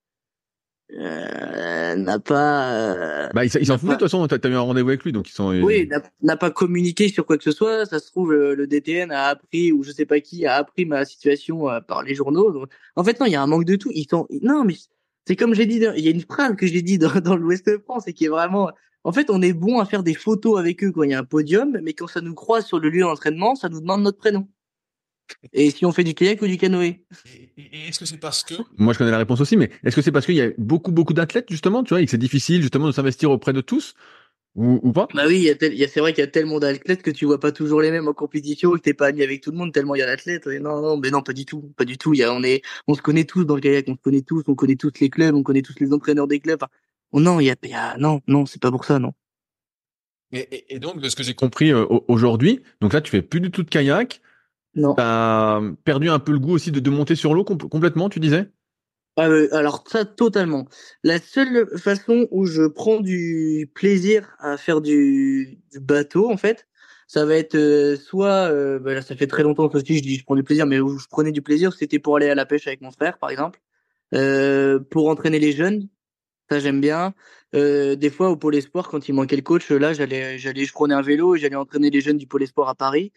euh, 0.92 1.94
n'a 1.96 2.18
pas. 2.18 2.72
Euh, 2.72 3.28
bah, 3.34 3.44
il 3.44 3.50
s'en 3.50 3.78
fout 3.78 3.88
de 3.88 3.94
toute 3.94 4.02
façon. 4.02 4.26
T'as 4.26 4.36
as 4.42 4.48
eu 4.48 4.54
un 4.54 4.60
rendez-vous 4.60 4.88
avec 4.88 5.04
lui, 5.04 5.12
donc 5.12 5.28
ils 5.28 5.32
sont. 5.32 5.50
Oui, 5.62 5.88
n'a 6.22 6.36
pas 6.36 6.50
communiqué 6.50 7.08
sur 7.08 7.26
quoi 7.26 7.36
que 7.36 7.44
ce 7.44 7.52
soit. 7.52 7.86
Ça 7.86 7.98
se 7.98 8.10
trouve, 8.10 8.32
le, 8.32 8.66
DTN 8.66 9.10
a 9.10 9.26
appris 9.26 9.72
ou 9.72 9.82
je 9.82 9.90
sais 9.90 10.06
pas 10.06 10.20
qui 10.20 10.46
a 10.46 10.54
appris 10.54 10.84
ma 10.84 11.04
situation 11.04 11.68
euh, 11.70 11.80
par 11.80 12.02
les 12.02 12.14
journaux. 12.14 12.66
en 12.96 13.04
fait, 13.04 13.20
non, 13.20 13.26
il 13.26 13.32
y 13.32 13.36
a 13.36 13.42
un 13.42 13.46
manque 13.46 13.64
de 13.64 13.76
tout. 13.76 13.90
Ils 13.94 14.08
sont. 14.08 14.26
Non, 14.42 14.64
mais 14.64 14.74
c'est 15.26 15.36
comme 15.36 15.54
j'ai 15.54 15.66
dit. 15.66 15.82
Il 15.96 16.04
y 16.04 16.08
a 16.08 16.10
une 16.10 16.22
phrase 16.22 16.56
que 16.56 16.66
j'ai 16.66 16.82
dit 16.82 16.98
dans, 16.98 17.20
dans 17.20 17.36
l'Ouest 17.36 17.66
de 17.66 17.78
France 17.78 18.06
et 18.06 18.12
qui 18.12 18.24
est 18.26 18.30
vraiment 18.30 18.70
en 19.08 19.12
fait, 19.12 19.30
on 19.30 19.40
est 19.40 19.54
bon 19.54 19.80
à 19.80 19.86
faire 19.86 20.02
des 20.02 20.12
photos 20.12 20.58
avec 20.58 20.84
eux 20.84 20.92
quand 20.92 21.02
il 21.02 21.12
y 21.12 21.14
a 21.14 21.18
un 21.18 21.24
podium, 21.24 21.78
mais 21.82 21.94
quand 21.94 22.08
ça 22.08 22.20
nous 22.20 22.34
croise 22.34 22.66
sur 22.66 22.78
le 22.78 22.90
lieu 22.90 23.00
d'entraînement, 23.00 23.54
ça 23.54 23.70
nous 23.70 23.80
demande 23.80 24.02
notre 24.02 24.18
prénom. 24.18 24.46
Et 25.54 25.70
si 25.70 25.86
on 25.86 25.92
fait 25.92 26.04
du 26.04 26.12
kayak 26.12 26.42
ou 26.42 26.46
du 26.46 26.58
canoë 26.58 27.06
Et, 27.56 27.88
est-ce 27.88 27.98
que 27.98 28.04
c'est 28.04 28.18
parce 28.18 28.44
que 28.44 28.52
Moi, 28.76 28.92
je 28.92 28.98
connais 28.98 29.10
la 29.10 29.16
réponse 29.16 29.40
aussi, 29.40 29.56
mais 29.56 29.70
est-ce 29.82 29.96
que 29.96 30.02
c'est 30.02 30.12
parce 30.12 30.26
qu'il 30.26 30.34
y 30.34 30.42
a 30.42 30.50
beaucoup, 30.58 30.92
beaucoup 30.92 31.14
d'athlètes 31.14 31.46
justement, 31.48 31.82
tu 31.84 31.94
vois, 31.94 32.02
et 32.02 32.04
que 32.04 32.10
c'est 32.10 32.18
difficile 32.18 32.60
justement 32.60 32.86
de 32.86 32.92
s'investir 32.92 33.30
auprès 33.30 33.54
de 33.54 33.62
tous 33.62 33.94
ou, 34.54 34.92
pas? 34.92 35.08
Bah 35.14 35.24
oui, 35.26 35.50
c'est 35.58 36.00
vrai 36.00 36.12
qu'il 36.12 36.22
y 36.22 36.26
a 36.26 36.30
tellement 36.30 36.58
d'athlètes 36.58 37.00
que 37.00 37.10
tu 37.10 37.24
vois 37.24 37.40
pas 37.40 37.52
toujours 37.52 37.80
les 37.80 37.90
mêmes 37.90 38.08
en 38.08 38.12
compétition, 38.12 38.72
que 38.72 38.80
t'es 38.80 38.92
pas 38.92 39.06
ami 39.06 39.22
avec 39.22 39.40
tout 39.40 39.52
le 39.52 39.56
monde 39.56 39.72
tellement 39.72 39.94
il 39.94 40.00
y 40.00 40.02
a 40.02 40.06
d'athlètes. 40.06 40.46
Non, 40.46 40.82
non, 40.82 40.96
mais 40.98 41.10
non, 41.10 41.22
pas 41.22 41.32
du 41.32 41.46
tout, 41.46 41.72
pas 41.78 41.86
du 41.86 41.96
tout. 41.96 42.12
Il 42.12 42.18
y 42.18 42.24
a, 42.24 42.34
on 42.34 42.42
est, 42.42 42.60
on 42.88 42.94
se 42.94 43.00
connaît 43.00 43.24
tous 43.24 43.44
dans 43.44 43.54
le 43.54 43.62
kayak, 43.62 43.86
on 43.88 43.94
se 43.94 44.02
connaît 44.02 44.22
tous, 44.22 44.42
on 44.48 44.54
connaît 44.54 44.76
tous 44.76 44.92
les 45.00 45.08
clubs, 45.08 45.34
on 45.34 45.42
connaît 45.42 45.62
tous 45.62 45.78
les 45.80 45.94
entraîneurs 45.94 46.26
des 46.26 46.40
clubs. 46.40 46.64
Oh 47.12 47.20
non, 47.20 47.40
il 47.40 47.46
y 47.46 47.50
a, 47.50 47.56
y 47.62 47.72
a, 47.72 47.96
non, 47.96 48.20
non, 48.26 48.46
c'est 48.46 48.60
pas 48.60 48.70
pour 48.70 48.84
ça, 48.84 48.98
non. 48.98 49.12
Et, 50.32 50.74
et, 50.74 50.78
donc, 50.78 51.00
de 51.00 51.08
ce 51.08 51.16
que 51.16 51.22
j'ai 51.22 51.34
compris 51.34 51.72
euh, 51.72 51.86
aujourd'hui, 52.06 52.62
donc 52.80 52.92
là, 52.92 53.00
tu 53.00 53.10
fais 53.10 53.22
plus 53.22 53.40
du 53.40 53.50
tout 53.50 53.62
de 53.62 53.70
kayak. 53.70 54.20
Non. 54.74 54.94
T'as 54.94 55.60
perdu 55.84 56.10
un 56.10 56.18
peu 56.18 56.32
le 56.32 56.38
goût 56.38 56.52
aussi 56.52 56.70
de, 56.70 56.80
de 56.80 56.90
monter 56.90 57.14
sur 57.14 57.34
l'eau 57.34 57.44
complètement, 57.44 58.08
tu 58.08 58.20
disais? 58.20 58.50
Ah, 59.16 59.28
euh, 59.28 59.48
Alors 59.52 59.82
ça, 59.88 60.04
totalement. 60.04 60.68
La 61.02 61.18
seule 61.18 61.66
façon 61.76 62.28
où 62.30 62.46
je 62.46 62.62
prends 62.62 63.00
du 63.00 63.68
plaisir 63.74 64.36
à 64.38 64.56
faire 64.56 64.80
du, 64.80 65.58
du 65.72 65.80
bateau, 65.80 66.30
en 66.30 66.36
fait, 66.36 66.68
ça 67.08 67.24
va 67.24 67.34
être 67.34 67.56
euh, 67.56 67.96
soit, 67.96 68.48
euh, 68.52 68.78
bah 68.78 68.94
là, 68.94 69.02
ça 69.02 69.16
fait 69.16 69.26
très 69.26 69.42
longtemps 69.42 69.68
que 69.68 69.80
je 69.80 69.84
dis 69.84 70.16
je 70.16 70.24
prends 70.24 70.36
du 70.36 70.44
plaisir, 70.44 70.66
mais 70.66 70.78
où 70.78 70.98
je 70.98 71.08
prenais 71.08 71.32
du 71.32 71.42
plaisir, 71.42 71.72
c'était 71.72 71.98
pour 71.98 72.16
aller 72.16 72.28
à 72.28 72.36
la 72.36 72.46
pêche 72.46 72.68
avec 72.68 72.80
mon 72.80 72.92
frère, 72.92 73.18
par 73.18 73.30
exemple, 73.30 73.60
pour 74.90 75.08
entraîner 75.08 75.40
les 75.40 75.52
jeunes, 75.52 75.88
ça 76.50 76.60
j'aime 76.60 76.80
bien. 76.80 77.14
Euh, 77.54 77.96
des 77.96 78.10
fois 78.10 78.30
au 78.30 78.36
pôle 78.36 78.56
espoir 78.56 78.88
quand 78.88 79.08
il 79.08 79.14
manquait 79.14 79.36
le 79.36 79.42
coach, 79.42 79.70
là 79.70 79.92
j'allais 79.92 80.38
j'allais 80.38 80.64
je 80.64 80.72
prenais 80.72 80.94
un 80.94 81.02
vélo 81.02 81.34
et 81.34 81.38
j'allais 81.38 81.56
entraîner 81.56 81.90
les 81.90 82.00
jeunes 82.00 82.18
du 82.18 82.26
pôle 82.26 82.42
espoir 82.42 82.68
à 82.68 82.74
Paris. 82.74 83.12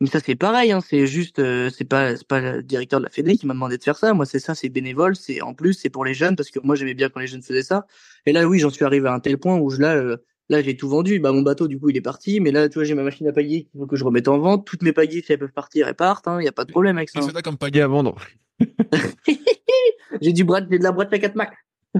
Mais 0.00 0.08
ça 0.08 0.20
c'est 0.20 0.34
pareil, 0.34 0.72
hein, 0.72 0.80
c'est 0.80 1.06
juste 1.06 1.38
euh, 1.38 1.70
c'est 1.70 1.84
pas 1.84 2.16
c'est 2.16 2.26
pas 2.26 2.40
le 2.40 2.62
directeur 2.62 2.98
de 3.00 3.04
la 3.04 3.10
Fédé 3.10 3.36
qui 3.36 3.46
m'a 3.46 3.54
demandé 3.54 3.78
de 3.78 3.82
faire 3.82 3.96
ça. 3.96 4.14
Moi 4.14 4.26
c'est 4.26 4.40
ça, 4.40 4.54
c'est 4.54 4.68
bénévole, 4.68 5.16
c'est 5.16 5.40
en 5.42 5.54
plus 5.54 5.74
c'est 5.74 5.90
pour 5.90 6.04
les 6.04 6.14
jeunes 6.14 6.36
parce 6.36 6.50
que 6.50 6.58
moi 6.62 6.74
j'aimais 6.74 6.94
bien 6.94 7.08
quand 7.08 7.20
les 7.20 7.26
jeunes 7.26 7.42
faisaient 7.42 7.62
ça. 7.62 7.86
Et 8.26 8.32
là 8.32 8.46
oui 8.46 8.58
j'en 8.58 8.70
suis 8.70 8.84
arrivé 8.84 9.08
à 9.08 9.14
un 9.14 9.20
tel 9.20 9.38
point 9.38 9.56
où 9.58 9.70
je, 9.70 9.80
là 9.80 9.94
euh, 9.94 10.16
là 10.48 10.62
j'ai 10.62 10.76
tout 10.76 10.88
vendu. 10.88 11.20
Bah 11.20 11.32
mon 11.32 11.42
bateau 11.42 11.68
du 11.68 11.78
coup 11.78 11.90
il 11.90 11.96
est 11.96 12.00
parti, 12.00 12.40
mais 12.40 12.50
là 12.50 12.68
tu 12.68 12.74
vois 12.74 12.84
j'ai 12.84 12.94
ma 12.94 13.04
machine 13.04 13.28
à 13.28 13.32
pailler 13.32 13.64
qu'il 13.64 13.80
faut 13.80 13.86
que 13.86 13.96
je 13.96 14.04
remette 14.04 14.28
en 14.28 14.38
vente. 14.38 14.66
Toutes 14.66 14.82
mes 14.82 14.92
pagaies 14.92 15.22
si 15.24 15.32
elles 15.32 15.38
peuvent 15.38 15.52
partir 15.52 15.86
elles 15.88 15.94
partent, 15.94 16.26
il 16.26 16.30
hein, 16.30 16.42
y 16.42 16.48
a 16.48 16.52
pas 16.52 16.64
de 16.64 16.72
problème 16.72 16.96
avec 16.96 17.10
ça. 17.10 17.20
Qu'est-ce 17.20 17.32
que 17.32 17.40
comme 17.40 17.58
pagaie 17.58 17.82
à 17.82 17.88
vendre 17.88 18.16
J'ai 20.20 20.32
du 20.32 20.44
bras, 20.44 20.60
j'ai 20.68 20.78
de 20.78 20.84
la 20.84 20.92
boîte 20.92 21.12
à 21.12 21.18
4 21.18 21.34
Mac. 21.36 21.52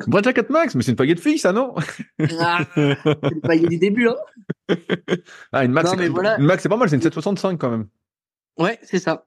Boîte 0.07 0.27
à 0.27 0.33
4 0.33 0.51
max, 0.51 0.75
mais 0.75 0.83
c'est 0.83 0.93
une 0.93 0.97
pagaie 0.97 1.15
de 1.15 1.21
filles, 1.21 1.39
ça, 1.39 1.53
non? 1.53 1.75
Ah, 2.41 2.65
C'est 2.75 2.97
une 3.31 3.41
pagaie 3.43 3.69
du 3.69 3.79
début, 3.79 4.09
hein 4.09 4.77
Ah, 5.53 5.65
une 5.65 5.73
max, 5.73 5.91
c'est 5.91 6.09
voilà. 6.09 6.39
pas 6.39 6.77
mal, 6.77 6.89
c'est 6.89 6.97
une 6.97 7.03
765 7.03 7.59
quand 7.59 7.71
même. 7.71 7.89
Ouais, 8.59 8.79
c'est 8.83 8.99
ça. 8.99 9.27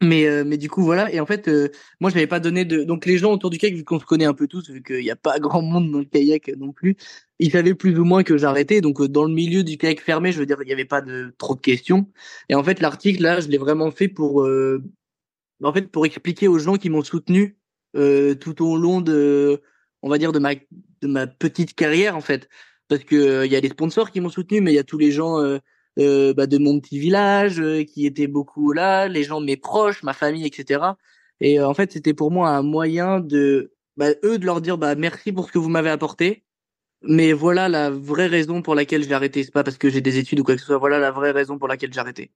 Mais 0.00 0.26
euh, 0.28 0.44
mais 0.46 0.58
du 0.58 0.70
coup 0.70 0.84
voilà 0.84 1.12
et 1.12 1.18
en 1.18 1.26
fait 1.26 1.48
euh, 1.48 1.70
moi 1.98 2.08
je 2.08 2.14
n'avais 2.14 2.28
pas 2.28 2.38
donné 2.38 2.64
de 2.64 2.84
donc 2.84 3.04
les 3.04 3.18
gens 3.18 3.32
autour 3.32 3.50
du 3.50 3.58
kayak 3.58 3.74
vu 3.74 3.82
qu'on 3.82 3.98
se 3.98 4.04
connaît 4.04 4.26
un 4.26 4.32
peu 4.34 4.46
tous 4.46 4.70
vu 4.70 4.80
qu'il 4.80 5.00
n'y 5.00 5.10
a 5.10 5.16
pas 5.16 5.38
grand 5.40 5.60
monde 5.60 5.90
dans 5.90 5.98
le 5.98 6.04
kayak 6.04 6.52
non 6.56 6.70
plus 6.70 6.94
ils 7.40 7.50
savaient 7.50 7.74
plus 7.74 7.98
ou 7.98 8.04
moins 8.04 8.22
que 8.22 8.36
j'arrêtais 8.36 8.80
donc 8.80 9.00
euh, 9.00 9.08
dans 9.08 9.24
le 9.24 9.34
milieu 9.34 9.64
du 9.64 9.76
kayak 9.76 10.00
fermé 10.00 10.30
je 10.30 10.38
veux 10.38 10.46
dire 10.46 10.58
il 10.62 10.66
n'y 10.66 10.72
avait 10.72 10.84
pas 10.84 11.00
de 11.00 11.34
trop 11.36 11.56
de 11.56 11.60
questions 11.60 12.06
et 12.48 12.54
en 12.54 12.62
fait 12.62 12.78
l'article 12.78 13.24
là 13.24 13.40
je 13.40 13.48
l'ai 13.48 13.58
vraiment 13.58 13.90
fait 13.90 14.06
pour 14.06 14.46
en 15.64 15.72
fait 15.72 15.90
pour 15.90 16.06
expliquer 16.06 16.46
aux 16.46 16.60
gens 16.60 16.76
qui 16.76 16.90
m'ont 16.90 17.02
soutenu 17.02 17.57
euh, 17.96 18.34
tout 18.34 18.64
au 18.64 18.76
long 18.76 19.00
de, 19.00 19.62
on 20.02 20.08
va 20.08 20.18
dire 20.18 20.32
de 20.32 20.38
ma 20.38 20.54
de 20.54 21.06
ma 21.06 21.26
petite 21.26 21.74
carrière 21.74 22.16
en 22.16 22.20
fait, 22.20 22.48
parce 22.88 23.04
que 23.04 23.14
il 23.14 23.28
euh, 23.28 23.46
y 23.46 23.56
a 23.56 23.60
des 23.60 23.68
sponsors 23.70 24.10
qui 24.10 24.20
m'ont 24.20 24.28
soutenu, 24.30 24.60
mais 24.60 24.72
il 24.72 24.76
y 24.76 24.78
a 24.78 24.84
tous 24.84 24.98
les 24.98 25.12
gens 25.12 25.38
euh, 25.98 26.34
bah, 26.34 26.46
de 26.46 26.58
mon 26.58 26.80
petit 26.80 26.98
village 26.98 27.62
qui 27.86 28.06
étaient 28.06 28.26
beaucoup 28.26 28.72
là, 28.72 29.08
les 29.08 29.24
gens 29.24 29.40
de 29.40 29.46
mes 29.46 29.56
proches, 29.56 30.02
ma 30.02 30.12
famille, 30.12 30.46
etc. 30.46 30.80
Et 31.40 31.60
en 31.60 31.74
fait, 31.74 31.92
c'était 31.92 32.14
pour 32.14 32.30
moi 32.30 32.50
un 32.50 32.62
moyen 32.62 33.20
de 33.20 33.72
bah, 33.96 34.10
eux 34.24 34.38
de 34.38 34.46
leur 34.46 34.60
dire 34.60 34.78
bah 34.78 34.94
merci 34.94 35.32
pour 35.32 35.46
ce 35.46 35.52
que 35.52 35.58
vous 35.58 35.68
m'avez 35.68 35.90
apporté, 35.90 36.44
mais 37.02 37.32
voilà 37.32 37.68
la 37.68 37.90
vraie 37.90 38.26
raison 38.28 38.62
pour 38.62 38.74
laquelle 38.74 39.04
j'ai 39.04 39.12
arrêté. 39.14 39.44
C'est 39.44 39.52
pas 39.52 39.64
parce 39.64 39.78
que 39.78 39.90
j'ai 39.90 40.00
des 40.00 40.18
études 40.18 40.40
ou 40.40 40.44
quoi 40.44 40.54
que 40.54 40.60
ce 40.60 40.66
soit. 40.66 40.78
Voilà 40.78 40.98
la 40.98 41.10
vraie 41.12 41.32
raison 41.32 41.58
pour 41.58 41.68
laquelle 41.68 41.92
j'ai 41.92 42.00
arrêté. 42.00 42.32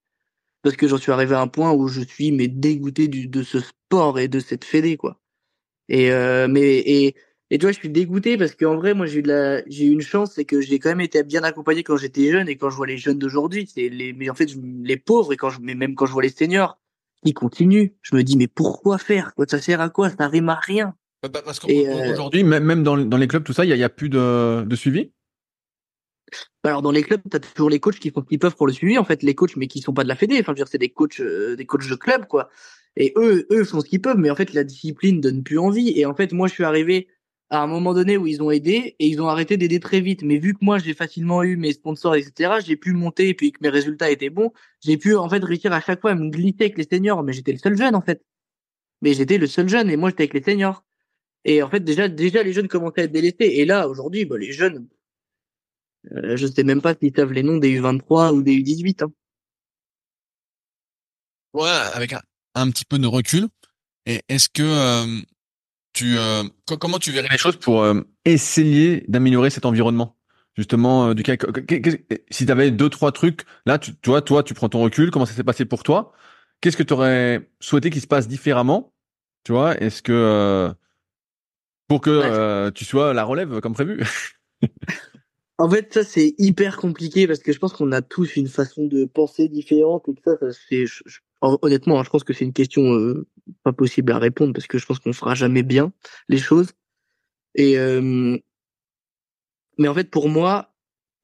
parce 0.62 0.76
que 0.76 0.88
j'en 0.88 0.98
suis 0.98 1.12
arrivé 1.12 1.34
à 1.34 1.40
un 1.40 1.48
point 1.48 1.72
où 1.72 1.88
je 1.88 2.03
suis 2.03 2.32
mais 2.32 2.48
dégoûté 2.48 3.09
du, 3.09 3.28
de 3.28 3.42
ce 3.42 3.61
sport 3.61 4.18
et 4.18 4.28
de 4.28 4.40
cette 4.40 4.64
fédé 4.64 4.96
quoi. 4.96 5.21
Et 5.93 6.11
euh, 6.11 6.49
mais 6.49 6.78
et 6.78 7.14
et 7.51 7.59
tu 7.59 7.66
vois, 7.66 7.72
je 7.72 7.78
suis 7.78 7.90
dégoûté 7.90 8.38
parce 8.38 8.55
qu'en 8.55 8.76
vrai, 8.76 8.95
moi, 8.95 9.05
j'ai 9.05 9.18
eu 9.18 9.22
de 9.22 9.28
la, 9.28 9.62
j'ai 9.66 9.84
eu 9.84 9.90
une 9.90 10.01
chance, 10.01 10.32
c'est 10.32 10.47
que 10.47 10.62
j'ai 10.62 10.78
quand 10.78 10.88
même 10.88 11.03
été 11.03 11.22
bien 11.22 11.43
accompagné 11.43 11.82
quand 11.82 11.99
j'étais 11.99 12.32
jeune 12.32 12.49
et 12.49 12.57
quand 12.57 12.70
je 12.70 12.76
vois 12.76 12.86
les 12.86 12.97
jeunes 12.97 13.18
d'aujourd'hui, 13.18 13.70
c'est 13.72 13.90
les, 13.90 14.14
mais 14.14 14.30
en 14.30 14.34
fait, 14.34 14.51
les 14.82 14.97
pauvres 14.97 15.34
et 15.34 15.36
quand 15.36 15.51
je, 15.51 15.59
mais 15.61 15.74
même 15.74 15.95
quand 15.95 16.07
je 16.07 16.12
vois 16.12 16.22
les 16.22 16.30
seniors, 16.30 16.78
ils 17.24 17.34
continuent. 17.34 17.90
Je 18.01 18.16
me 18.16 18.22
dis, 18.22 18.38
mais 18.38 18.49
pourquoi 18.49 18.97
faire? 18.97 19.34
Quoi, 19.34 19.45
ça 19.47 19.61
sert 19.61 19.82
à 19.82 19.90
quoi? 19.90 20.09
Ça 20.09 20.28
rime 20.28 20.49
à 20.49 20.55
rien. 20.55 20.95
Bah, 21.22 21.28
bah 21.28 21.43
parce 21.45 21.61
qu'aujourd'hui, 21.61 22.43
euh, 22.43 22.61
même 22.61 22.82
dans, 22.82 22.97
dans 22.97 23.18
les 23.18 23.28
clubs, 23.28 23.45
tout 23.45 23.53
ça, 23.53 23.66
il 23.66 23.68
y 23.68 23.74
a, 23.74 23.76
y 23.76 23.84
a, 23.84 23.90
plus 23.90 24.09
de, 24.09 24.64
de 24.66 24.76
suivi? 24.76 25.12
Bah, 26.64 26.70
alors 26.70 26.80
dans 26.80 26.90
les 26.90 27.03
clubs, 27.03 27.20
t'as 27.28 27.38
toujours 27.38 27.68
les 27.68 27.80
coachs 27.80 27.99
qui 27.99 28.11
font 28.11 28.22
qui 28.22 28.38
peuvent 28.38 28.57
pour 28.57 28.66
le 28.66 28.72
suivi 28.72 28.97
en 28.97 29.05
fait, 29.05 29.22
les 29.22 29.34
coachs 29.34 29.57
mais 29.57 29.66
qui 29.66 29.80
sont 29.82 29.93
pas 29.93 30.05
de 30.05 30.09
la 30.09 30.16
fédé. 30.16 30.38
Enfin, 30.40 30.45
je 30.47 30.51
veux 30.53 30.57
dire, 30.57 30.68
c'est 30.68 30.78
des 30.78 30.88
coachs, 30.88 31.20
euh, 31.20 31.55
des 31.55 31.66
coachs 31.66 31.86
de 31.86 31.95
club 31.97 32.26
quoi. 32.26 32.49
Et 32.97 33.12
eux, 33.16 33.47
eux 33.51 33.64
font 33.64 33.80
ce 33.80 33.88
qu'ils 33.88 34.01
peuvent, 34.01 34.18
mais 34.18 34.30
en 34.30 34.36
fait 34.36 34.53
la 34.53 34.64
discipline 34.64 35.20
donne 35.20 35.43
plus 35.43 35.59
envie. 35.59 35.93
Et 35.99 36.07
en 36.07 36.14
fait, 36.14 36.32
moi, 36.32 36.49
je 36.49 36.55
suis 36.55 36.64
arrivé 36.64 37.09
à 37.53 37.62
un 37.62 37.66
moment 37.66 37.93
donné 37.93 38.16
où 38.16 38.26
ils 38.26 38.43
ont 38.43 38.51
aidé 38.51 38.97
et 38.99 39.07
ils 39.07 39.20
ont 39.20 39.28
arrêté 39.28 39.59
d'aider 39.59 39.78
très 39.78 40.01
vite. 40.01 40.22
Mais 40.22 40.38
vu 40.38 40.55
que 40.55 40.61
moi 40.62 40.78
j'ai 40.78 40.95
facilement 40.95 41.43
eu 41.43 41.57
mes 41.57 41.74
sponsors, 41.74 42.16
etc., 42.16 42.55
j'ai 42.64 42.76
pu 42.76 42.93
monter 42.93 43.28
et 43.28 43.34
puis 43.34 43.53
que 43.53 43.59
mes 43.62 43.68
résultats 43.68 44.11
étaient 44.11 44.30
bons, 44.30 44.53
j'ai 44.80 44.97
pu 44.97 45.14
en 45.16 45.28
fait 45.28 45.45
réussir 45.45 45.70
à 45.72 45.80
chaque 45.82 46.01
fois 46.01 46.12
à 46.12 46.14
me 46.14 46.30
glisser 46.30 46.57
avec 46.61 46.78
les 46.78 46.84
seniors. 46.90 47.22
Mais 47.22 47.34
j'étais 47.34 47.53
le 47.53 47.59
seul 47.59 47.76
jeune 47.76 47.95
en 47.95 48.01
fait. 48.01 48.24
Mais 49.03 49.14
j'étais 49.14 49.38
le 49.38 49.47
seul 49.47 49.68
jeune 49.68 49.90
et 49.90 49.97
moi 49.97 50.11
j'étais 50.11 50.22
avec 50.24 50.34
les 50.34 50.43
seniors. 50.43 50.84
Et 51.45 51.62
en 51.62 51.70
fait 51.70 51.80
déjà 51.84 52.09
déjà 52.09 52.43
les 52.43 52.53
jeunes 52.55 52.68
commençaient 52.68 53.03
à 53.03 53.05
être 53.05 53.12
délaissés. 53.12 53.36
Et 53.40 53.66
là 53.66 53.88
aujourd'hui, 53.88 54.24
bah, 54.24 54.38
les 54.38 54.53
jeunes, 54.53 54.88
euh, 56.12 56.36
je 56.36 56.47
sais 56.47 56.64
même 56.64 56.80
pas 56.82 56.95
s'ils 56.95 57.14
savent 57.14 57.32
les 57.32 57.43
noms 57.43 57.59
des 57.59 57.78
U23 57.80 58.32
ou 58.34 58.43
des 58.43 58.57
U18. 58.57 59.05
Hein. 59.05 59.12
Ouais, 61.53 61.68
avec 61.95 62.14
un, 62.14 62.20
un, 62.55 62.70
petit 62.70 62.84
peu 62.84 62.98
de 62.98 63.07
recul. 63.07 63.48
Et 64.07 64.22
est-ce 64.28 64.48
que 64.48 64.62
euh, 64.62 65.20
tu, 65.92 66.18
euh, 66.18 66.44
comment 66.80 66.98
tu 66.98 67.12
verrais 67.12 67.28
les 67.30 67.38
choses 67.38 67.57
pour 67.57 67.82
euh, 67.82 68.00
essayer 68.24 69.05
d'améliorer 69.09 69.50
cet 69.50 69.66
environnement? 69.66 70.16
Justement, 70.55 71.14
du 71.14 71.22
cas, 71.22 71.36
si 72.30 72.44
tu 72.44 72.53
avais 72.53 72.70
deux 72.70 72.90
trois 72.90 73.11
trucs, 73.11 73.44
là, 73.64 73.78
tu, 73.78 73.94
toi, 73.94 74.20
toi, 74.20 74.42
tu 74.42 74.53
prends 74.53 74.68
ton 74.68 74.82
recul. 74.82 75.11
Comment 75.11 75.24
ça 75.24 75.32
s'est 75.32 75.44
passé 75.44 75.64
pour 75.64 75.82
toi? 75.82 76.12
Qu'est-ce 76.61 76.76
que 76.76 76.82
tu 76.82 76.92
aurais 76.92 77.48
souhaité 77.59 77.88
qu'il 77.88 78.03
se 78.03 78.07
passe 78.07 78.28
différemment? 78.28 78.92
Tu 79.44 79.53
vois 79.53 79.80
Est-ce 79.80 80.03
que 80.03 80.70
pour 81.88 82.03
que 82.03 82.68
tu 82.70 82.84
sois 82.84 83.14
la 83.14 83.24
relève 83.24 83.61
comme 83.61 83.72
prévu? 83.72 84.05
En 85.59 85.70
fait, 85.70 85.92
ça 85.92 86.03
c'est 86.03 86.34
hyper 86.38 86.76
compliqué 86.76 87.28
parce 87.28 87.38
que 87.38 87.53
je 87.53 87.59
pense 87.61 87.72
qu'on 87.72 87.92
a 87.92 88.03
tous 88.03 88.36
une 88.36 88.48
façon 88.48 88.86
de 88.86 89.05
penser 89.05 89.48
différente 89.48 90.09
et 90.09 90.14
que 90.14 90.20
ça, 90.24 90.36
ça 90.38 90.59
c'est, 90.68 90.86
honnêtement, 91.43 91.99
hein, 92.01 92.05
je 92.05 92.11
pense 92.11 92.24
que 92.24 92.32
c'est 92.32 92.45
une 92.45 92.53
question 92.53 92.95
euh, 92.95 93.26
pas 93.64 93.72
possible 93.72 94.12
à 94.12 94.18
répondre 94.18 94.53
parce 94.53 94.66
que 94.66 94.78
je 94.78 94.86
pense 94.86 94.99
qu'on 94.99 95.12
fera 95.12 95.34
jamais 95.34 95.62
bien 95.62 95.93
les 96.28 96.38
choses. 96.38 96.72
Et 97.55 97.78
euh, 97.78 98.38
mais 99.78 99.88
en 99.88 99.95
fait, 99.95 100.11
pour 100.11 100.28
moi, 100.28 100.74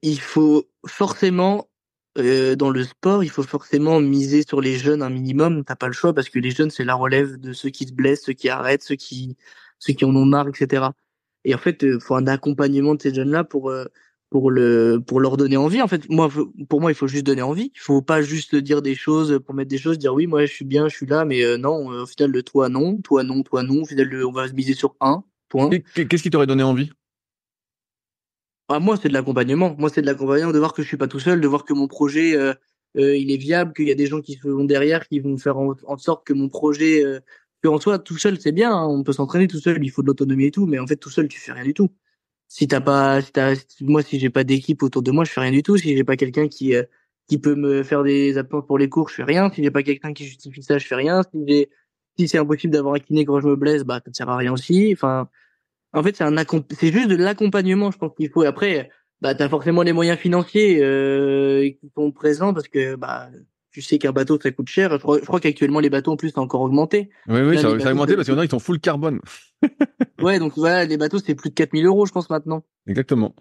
il 0.01 0.19
faut 0.19 0.69
forcément 0.87 1.69
euh, 2.17 2.55
dans 2.55 2.69
le 2.69 2.83
sport, 2.83 3.23
il 3.23 3.29
faut 3.29 3.43
forcément 3.43 3.99
miser 4.01 4.43
sur 4.43 4.61
les 4.61 4.77
jeunes 4.77 5.01
un 5.01 5.09
minimum. 5.09 5.63
T'as 5.65 5.75
pas 5.75 5.87
le 5.87 5.93
choix 5.93 6.13
parce 6.13 6.29
que 6.29 6.39
les 6.39 6.51
jeunes, 6.51 6.71
c'est 6.71 6.83
la 6.85 6.95
relève 6.95 7.37
de 7.39 7.53
ceux 7.53 7.69
qui 7.69 7.85
se 7.85 7.93
blessent, 7.93 8.23
ceux 8.25 8.33
qui 8.33 8.49
arrêtent, 8.49 8.83
ceux 8.83 8.95
qui 8.95 9.37
ceux 9.79 9.93
qui 9.93 10.05
en 10.05 10.15
ont 10.15 10.25
marre, 10.25 10.47
etc. 10.49 10.87
Et 11.45 11.55
en 11.55 11.57
fait, 11.57 11.83
il 11.83 11.99
faut 12.01 12.15
un 12.15 12.27
accompagnement 12.27 12.95
de 12.95 13.01
ces 13.01 13.13
jeunes-là 13.13 13.45
pour 13.45 13.71
pour 14.29 14.51
le 14.51 15.01
pour 15.05 15.19
leur 15.19 15.37
donner 15.37 15.57
envie 15.57 15.81
en 15.81 15.87
fait. 15.87 16.07
Moi 16.09 16.29
pour 16.69 16.81
moi 16.81 16.91
il 16.91 16.95
faut 16.95 17.07
juste 17.07 17.25
donner 17.25 17.41
envie. 17.41 17.71
Il 17.75 17.79
faut 17.79 18.01
pas 18.01 18.21
juste 18.21 18.55
dire 18.55 18.81
des 18.81 18.95
choses 18.95 19.39
pour 19.45 19.55
mettre 19.55 19.69
des 19.69 19.77
choses 19.77 19.97
dire 19.97 20.13
oui 20.13 20.27
moi 20.27 20.45
je 20.45 20.53
suis 20.53 20.65
bien 20.65 20.87
je 20.87 20.95
suis 20.95 21.05
là 21.05 21.25
mais 21.25 21.43
euh, 21.43 21.57
non 21.57 21.91
euh, 21.91 22.03
au 22.03 22.05
final 22.05 22.31
le 22.31 22.43
toi 22.43 22.69
non 22.69 22.97
toi 22.97 23.23
non 23.23 23.43
toi 23.43 23.63
non. 23.63 23.81
Au 23.81 23.85
final 23.85 24.23
on 24.25 24.31
va 24.31 24.47
se 24.47 24.53
miser 24.53 24.73
sur 24.73 24.95
un 25.01 25.23
point. 25.49 25.69
Qu'est-ce 25.95 26.23
qui 26.23 26.29
t'aurait 26.29 26.47
donné 26.47 26.63
envie? 26.63 26.91
Ah, 28.71 28.79
moi 28.79 28.97
c'est 29.01 29.09
de 29.09 29.13
l'accompagnement. 29.13 29.75
Moi 29.79 29.89
c'est 29.89 30.01
de 30.01 30.05
l'accompagnement 30.05 30.51
de 30.51 30.59
voir 30.59 30.73
que 30.73 30.83
je 30.83 30.87
suis 30.87 30.97
pas 30.97 31.07
tout 31.07 31.19
seul 31.19 31.41
de 31.41 31.47
voir 31.47 31.65
que 31.65 31.73
mon 31.73 31.87
projet 31.87 32.35
euh, 32.35 32.53
il 32.95 33.31
est 33.31 33.37
viable 33.37 33.73
qu'il 33.73 33.87
y 33.87 33.91
a 33.91 33.95
des 33.95 34.07
gens 34.07 34.21
qui 34.21 34.35
sont 34.35 34.63
derrière 34.63 35.07
qui 35.07 35.19
vont 35.19 35.37
faire 35.37 35.57
en, 35.57 35.97
sorte 35.97 36.25
que 36.25 36.33
mon 36.33 36.49
projet 36.49 37.03
que 37.61 37.67
en 37.67 37.79
soi 37.79 37.99
tout 37.99 38.17
seul 38.17 38.39
c'est 38.39 38.51
bien 38.51 38.71
hein, 38.71 38.87
on 38.87 39.03
peut 39.03 39.13
s'entraîner 39.13 39.47
tout 39.47 39.59
seul 39.59 39.83
il 39.83 39.89
faut 39.89 40.01
de 40.01 40.07
l'autonomie 40.07 40.45
et 40.45 40.51
tout 40.51 40.65
mais 40.65 40.79
en 40.79 40.87
fait 40.87 40.95
tout 40.95 41.11
seul 41.11 41.27
tu 41.27 41.39
fais 41.39 41.51
rien 41.51 41.63
du 41.63 41.75
tout 41.75 41.89
si 42.49 42.67
t'as 42.67 42.81
pas, 42.81 43.21
si 43.21 43.31
t'as, 43.31 43.55
moi 43.81 44.01
si 44.03 44.19
j'ai 44.19 44.29
pas 44.31 44.43
d'équipe 44.43 44.83
autour 44.83 45.03
de 45.03 45.11
moi, 45.11 45.23
je 45.23 45.31
fais 45.31 45.41
rien 45.41 45.51
du 45.51 45.63
tout. 45.63 45.77
Si 45.77 45.95
j'ai 45.95 46.03
pas 46.03 46.17
quelqu'un 46.17 46.47
qui 46.49 46.75
euh, 46.75 46.83
qui 47.27 47.37
peut 47.39 47.55
me 47.55 47.83
faire 47.83 48.03
des 48.03 48.37
apports 48.37 48.65
pour 48.65 48.77
les 48.79 48.89
cours, 48.89 49.09
je 49.09 49.15
fais 49.15 49.23
rien. 49.23 49.51
Si 49.51 49.63
j'ai 49.63 49.71
pas 49.71 49.83
quelqu'un 49.83 50.13
qui 50.13 50.25
justifie 50.25 50.63
ça, 50.63 50.79
je 50.79 50.87
fais 50.87 50.95
rien. 50.95 51.21
Si 51.23 51.43
j'ai, 51.47 51.69
si 52.17 52.27
c'est 52.27 52.39
impossible 52.39 52.73
d'avoir 52.73 52.95
un 52.95 52.99
kiné 52.99 53.25
quand 53.25 53.39
je 53.39 53.47
me 53.47 53.55
blesse, 53.55 53.83
bah 53.83 54.01
ça 54.03 54.09
ne 54.09 54.13
sert 54.15 54.29
à 54.29 54.37
rien 54.37 54.51
aussi. 54.53 54.91
Enfin, 54.93 55.29
en 55.93 56.03
fait 56.03 56.15
c'est 56.17 56.23
un 56.23 56.35
c'est 56.71 56.91
juste 56.93 57.09
de 57.09 57.15
l'accompagnement, 57.15 57.91
je 57.91 57.97
pense 57.99 58.13
qu'il 58.17 58.29
faut. 58.31 58.43
Et 58.43 58.47
après, 58.47 58.89
bah 59.21 59.35
t'as 59.35 59.49
forcément 59.49 59.83
les 59.83 59.93
moyens 59.93 60.19
financiers 60.19 60.79
euh, 60.83 61.69
qui 61.69 61.91
sont 61.95 62.11
présents 62.11 62.53
parce 62.53 62.67
que 62.67 62.95
bah 62.95 63.29
tu 63.71 63.81
sais 63.81 63.97
qu'un 63.97 64.11
bateau 64.11 64.39
ça 64.41 64.51
coûte 64.51 64.67
cher. 64.67 64.91
Je 64.91 64.97
crois, 64.97 65.39
qu'actuellement 65.39 65.79
les 65.79 65.89
bateaux 65.89 66.11
en 66.11 66.17
plus 66.17 66.29
ça 66.29 66.41
a 66.41 66.43
encore 66.43 66.61
augmenté. 66.61 67.09
Oui, 67.27 67.41
oui, 67.41 67.57
ça, 67.57 67.67
a 67.67 67.71
augmenté 67.71 68.15
parce 68.15 68.25
qu'il 68.25 68.33
y 68.33 68.37
en 68.37 68.41
a 68.41 68.45
ils 68.45 68.51
sont 68.51 68.59
full 68.59 68.79
carbone. 68.79 69.19
ouais, 70.21 70.39
donc 70.39 70.53
voilà, 70.55 70.85
les 70.85 70.97
bateaux 70.97 71.19
c'est 71.19 71.35
plus 71.35 71.49
de 71.49 71.55
4000 71.55 71.85
euros 71.85 72.05
je 72.05 72.11
pense 72.11 72.29
maintenant. 72.29 72.63
Exactement. 72.87 73.35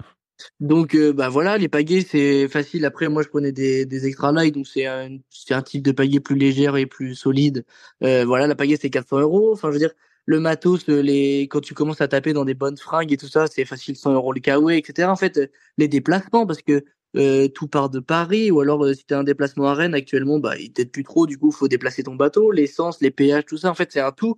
Donc 0.61 0.95
euh, 0.95 1.13
bah 1.13 1.29
voilà, 1.29 1.59
les 1.59 1.69
pagaies 1.69 2.07
c'est 2.09 2.49
facile. 2.49 2.85
Après 2.85 3.09
moi 3.09 3.23
je 3.23 3.29
prenais 3.29 3.53
des, 3.53 3.87
des 3.87 4.07
extra 4.07 4.33
light, 4.33 4.55
donc 4.55 4.67
c'est 4.67 4.87
un 4.87 5.19
c'est 5.31 5.55
un 5.55 5.63
type 5.63 5.83
de 5.83 5.93
pagaie 5.93 6.21
plus 6.21 6.37
légère 6.37 6.77
et 6.77 6.87
plus 6.87 7.15
solide. 7.15 7.65
Euh, 8.05 8.25
voilà, 8.25 8.47
la 8.47 8.55
pagaie 8.55 8.77
c'est 8.81 8.91
400 8.91 9.21
euros. 9.21 9.53
Enfin 9.53 9.69
je 9.69 9.73
veux 9.73 9.79
dire 9.79 9.95
le 10.27 10.41
matos, 10.41 10.87
les 10.89 11.49
quand 11.51 11.63
tu 11.63 11.73
commences 11.73 12.03
à 12.03 12.09
taper 12.09 12.35
dans 12.35 12.45
des 12.45 12.53
bonnes 12.53 12.77
fringues 12.77 13.13
et 13.13 13.17
tout 13.17 13.29
ça, 13.29 13.47
c'est 13.47 13.65
facile 13.65 13.97
100 13.97 14.13
euros 14.13 14.35
le 14.35 14.41
kawaii, 14.41 14.79
etc. 14.79 15.09
En 15.09 15.17
fait, 15.17 15.51
les 15.79 15.89
déplacements 15.89 16.47
parce 16.47 16.61
que 16.61 16.85
euh, 17.17 17.49
tout 17.49 17.69
part 17.69 17.89
de 17.89 18.01
Paris, 18.01 18.51
ou 18.51 18.61
alors 18.61 18.85
euh, 18.85 18.93
si 18.93 19.07
tu 19.07 19.15
as 19.15 19.19
un 19.19 19.25
déplacement 19.25 19.69
à 19.69 19.75
Rennes 19.75 19.95
actuellement, 19.95 20.39
bah 20.39 20.59
il 20.59 20.73
t'aide 20.73 20.91
plus 20.91 21.05
trop, 21.05 21.27
du 21.27 21.39
coup 21.39 21.51
faut 21.51 21.67
déplacer 21.67 22.03
ton 22.03 22.15
bateau, 22.15 22.51
l'essence, 22.51 23.01
les 23.01 23.11
péages, 23.11 23.47
tout 23.47 23.57
ça. 23.57 23.71
En 23.71 23.75
fait, 23.75 23.91
c'est 23.91 24.01
un 24.01 24.13
tout. 24.13 24.37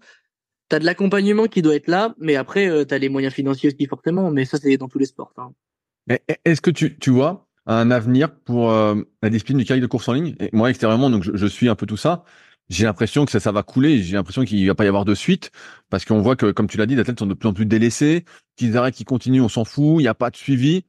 T'as 0.68 0.78
de 0.78 0.84
l'accompagnement 0.84 1.46
qui 1.46 1.62
doit 1.62 1.74
être 1.74 1.88
là, 1.88 2.14
mais 2.18 2.36
après 2.36 2.68
euh, 2.68 2.84
tu 2.84 2.94
as 2.94 2.98
les 2.98 3.08
moyens 3.08 3.34
financiers 3.34 3.70
aussi 3.74 3.86
forcément, 3.86 4.30
mais 4.30 4.44
ça 4.44 4.56
c'est 4.56 4.76
dans 4.76 4.86
tous 4.86 5.00
les 5.00 5.06
sports. 5.06 5.32
Hein. 5.36 5.50
Est-ce 6.44 6.60
que 6.60 6.70
tu, 6.70 6.96
tu 6.96 7.10
vois 7.10 7.48
un 7.66 7.90
avenir 7.90 8.32
pour 8.32 8.70
la 8.70 9.30
discipline 9.30 9.58
du 9.58 9.64
kayak 9.64 9.82
de 9.82 9.86
course 9.86 10.08
en 10.08 10.12
ligne? 10.12 10.36
Moi 10.52 10.70
extérieurement, 10.70 11.10
donc 11.10 11.24
je, 11.24 11.46
suis 11.46 11.68
un 11.68 11.74
peu 11.74 11.86
tout 11.86 11.96
ça. 11.96 12.24
J'ai 12.68 12.84
l'impression 12.84 13.24
que 13.24 13.32
ça, 13.32 13.40
ça 13.40 13.50
va 13.50 13.64
couler. 13.64 14.00
J'ai 14.02 14.14
l'impression 14.14 14.44
qu'il 14.44 14.66
va 14.66 14.76
pas 14.76 14.84
y 14.84 14.88
avoir 14.88 15.04
de 15.04 15.14
suite 15.14 15.50
parce 15.88 16.04
qu'on 16.04 16.20
voit 16.20 16.36
que, 16.36 16.52
comme 16.52 16.68
tu 16.68 16.78
l'as 16.78 16.86
dit, 16.86 16.94
les 16.94 17.00
athlètes 17.00 17.18
sont 17.18 17.26
de 17.26 17.34
plus 17.34 17.48
en 17.48 17.52
plus 17.52 17.66
délaissés. 17.66 18.24
Qu'ils 18.56 18.76
arrêtent, 18.76 18.94
qu'ils 18.94 19.06
continuent, 19.06 19.42
on 19.42 19.48
s'en 19.48 19.64
fout. 19.64 19.96
Il 19.98 20.02
n'y 20.02 20.08
a 20.08 20.14
pas 20.14 20.30
de 20.30 20.36
suivi 20.36 20.84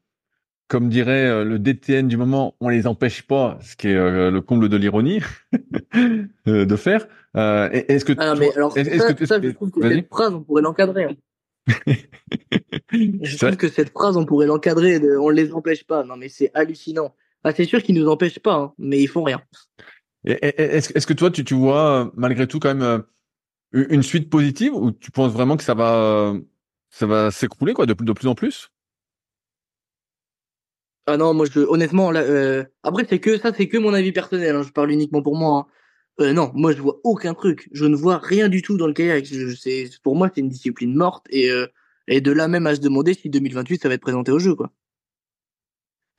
comme 0.72 0.88
dirait 0.88 1.28
euh, 1.28 1.43
le 1.43 1.59
DTN 1.59 2.07
du 2.07 2.15
moment, 2.15 2.55
on 2.61 2.69
les 2.69 2.88
empêche 2.88 3.24
pas, 3.24 3.59
ce 3.61 3.76
qui 3.76 3.89
est 3.89 3.95
euh, 3.95 4.32
le 4.32 4.39
comble 4.39 4.69
de 4.69 4.78
l'ironie 4.78 5.19
euh, 6.47 6.65
de 6.65 6.76
faire. 6.78 7.07
est-ce 7.36 8.05
que 8.05 8.13
ah, 8.17 8.36
mais 8.36 8.55
alors 8.55 8.72
ça, 8.72 9.13
que 9.13 9.26
ça, 9.26 9.41
je 9.41 9.49
trouve 9.49 9.69
que 9.69 9.82
cette 9.82 10.07
phrase 10.07 10.34
on 10.34 10.41
pourrait 10.43 10.61
l'encadrer. 10.61 11.03
Hein. 11.03 11.15
je 12.93 13.38
trouve 13.38 13.57
que 13.57 13.67
cette 13.67 13.89
phrase 13.89 14.15
on 14.15 14.26
pourrait 14.26 14.47
l'encadrer. 14.47 15.01
De, 15.01 15.17
on 15.17 15.28
les 15.28 15.51
empêche 15.51 15.84
pas. 15.84 16.05
Non 16.05 16.15
mais 16.15 16.30
c'est 16.30 16.51
hallucinant. 16.53 17.15
Ah, 17.43 17.51
c'est 17.51 17.65
sûr 17.65 17.84
qu'ils 17.84 17.95
nous 17.95 18.07
empêchent 18.07 18.39
pas, 18.39 18.55
hein, 18.55 18.74
mais 18.78 19.01
ils 19.01 19.09
font 19.09 19.24
rien. 19.24 19.41
Est-ce 20.24 21.05
que 21.05 21.13
toi 21.13 21.32
tu, 21.32 21.43
tu 21.43 21.53
vois 21.53 22.13
malgré 22.15 22.47
tout 22.47 22.59
quand 22.59 22.74
même 22.74 23.03
une 23.74 24.03
suite 24.03 24.30
positive 24.30 24.74
ou 24.74 24.93
tu 24.93 25.11
penses 25.11 25.34
vraiment 25.34 25.57
que 25.57 25.63
ça 25.63 25.74
va 25.74 26.34
ça 26.91 27.07
va 27.07 27.30
s'écrouler 27.30 27.74
quoi 27.74 27.86
de, 27.86 27.93
de 27.93 28.13
plus 28.13 28.30
en 28.30 28.36
plus? 28.36 28.72
Ah 31.08 31.18
non, 31.18 31.34
moi 31.34 31.45
je 31.52 31.60
honnêtement 31.62 32.12
là 32.12 32.22
euh, 32.22 32.64
après 32.84 33.06
c'est 33.10 33.20
que 33.20 33.38
ça 33.38 33.52
c'est 33.56 33.68
que 33.68 33.78
mon 33.78 33.93
avis 33.93 34.12
personnel, 34.12 34.56
hein, 34.56 34.64
je 34.64 34.72
parle 34.72 34.91
uniquement 34.91 35.22
pour 35.22 35.36
moi. 35.36 35.68
Hein. 35.68 36.26
Euh, 36.26 36.34
non, 36.34 36.52
moi 36.54 36.74
je 36.74 36.82
vois 36.82 36.99
aucun 37.04 37.34
truc, 37.34 37.70
je 37.72 37.86
ne 37.86 37.95
vois 37.95 38.18
rien 38.20 38.49
du 38.49 38.62
tout 38.62 38.78
dans 38.78 38.88
le 38.88 38.93
kayak. 38.93 39.26
C'est 39.26 39.89
pour 40.04 40.16
moi 40.16 40.30
c'est 40.34 40.41
une 40.41 40.49
discipline 40.49 40.93
morte 40.95 41.26
et 41.30 41.49
euh, 41.52 41.68
et 42.08 42.22
de 42.22 42.32
là 42.32 42.47
même 42.47 42.68
à 42.68 42.76
se 42.76 42.82
demander 42.82 43.14
si 43.14 43.30
2028 43.30 43.82
ça 43.82 43.88
va 43.89 43.95
être 43.95 44.02
présenté 44.02 44.32
au 44.32 44.39
jeu 44.39 44.56
quoi. 44.56 44.72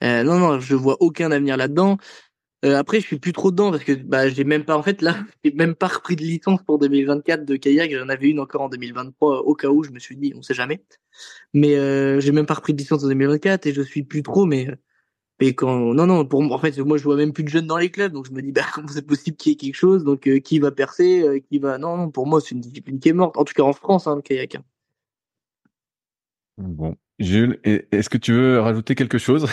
Euh, 0.03 0.23
non 0.23 0.37
non, 0.37 0.59
je 0.59 0.75
vois 0.75 0.97
aucun 0.99 1.31
avenir 1.31 1.55
là-dedans. 1.57 1.97
Euh, 2.63 2.77
après, 2.77 3.01
je 3.01 3.05
suis 3.07 3.19
plus 3.19 3.33
trop 3.33 3.51
dedans 3.51 3.71
parce 3.71 3.83
que 3.83 3.91
bah 3.91 4.29
j'ai 4.29 4.45
même 4.45 4.63
pas 4.63 4.77
en 4.77 4.83
fait 4.83 5.01
là, 5.01 5.15
j'ai 5.43 5.51
même 5.51 5.75
pas 5.75 5.87
repris 5.87 6.15
de 6.15 6.21
licence 6.21 6.61
pour 6.63 6.79
2024 6.79 7.45
de 7.45 7.55
kayak. 7.57 7.91
J'en 7.91 8.09
avais 8.09 8.29
une 8.29 8.39
encore 8.39 8.61
en 8.61 8.69
2023 8.69 9.41
au 9.41 9.53
cas 9.53 9.69
où 9.69 9.83
je 9.83 9.91
me 9.91 9.99
suis 9.99 10.15
dit, 10.15 10.33
on 10.35 10.41
sait 10.41 10.53
jamais. 10.53 10.81
Mais 11.53 11.75
euh, 11.75 12.19
j'ai 12.21 12.31
même 12.31 12.45
pas 12.45 12.53
repris 12.55 12.73
de 12.73 12.79
licence 12.79 13.03
en 13.03 13.07
2024 13.07 13.65
et 13.67 13.73
je 13.73 13.81
suis 13.81 14.03
plus 14.03 14.23
trop. 14.23 14.45
Mais 14.45 14.67
mais 15.41 15.53
quand 15.53 15.93
non 15.93 16.05
non 16.05 16.25
pour 16.25 16.41
en 16.41 16.59
fait 16.59 16.77
moi 16.79 16.97
je 16.97 17.03
vois 17.03 17.17
même 17.17 17.33
plus 17.33 17.43
de 17.43 17.49
jeunes 17.49 17.67
dans 17.67 17.77
les 17.77 17.89
clubs 17.89 18.13
donc 18.13 18.27
je 18.27 18.31
me 18.31 18.41
dis 18.41 18.51
bah 18.53 18.65
comment 18.73 18.87
c'est 18.87 19.05
possible 19.05 19.35
qu'il 19.37 19.51
y 19.51 19.53
ait 19.53 19.57
quelque 19.57 19.75
chose? 19.75 20.03
Donc 20.03 20.27
euh, 20.27 20.39
qui 20.39 20.59
va 20.59 20.71
percer 20.71 21.23
euh, 21.23 21.39
qui 21.39 21.59
va 21.59 21.77
non 21.77 21.97
non 21.97 22.11
pour 22.11 22.27
moi 22.27 22.39
c'est 22.41 22.51
une 22.51 22.61
discipline 22.61 22.99
qui 22.99 23.09
est 23.09 23.13
morte 23.13 23.37
en 23.37 23.43
tout 23.43 23.53
cas 23.53 23.63
en 23.63 23.73
France 23.73 24.07
hein, 24.07 24.15
le 24.15 24.21
kayak. 24.21 24.57
Bon 26.57 26.95
Jules 27.19 27.59
est-ce 27.63 28.09
que 28.09 28.17
tu 28.17 28.31
veux 28.33 28.59
rajouter 28.59 28.95
quelque 28.95 29.17
chose? 29.17 29.47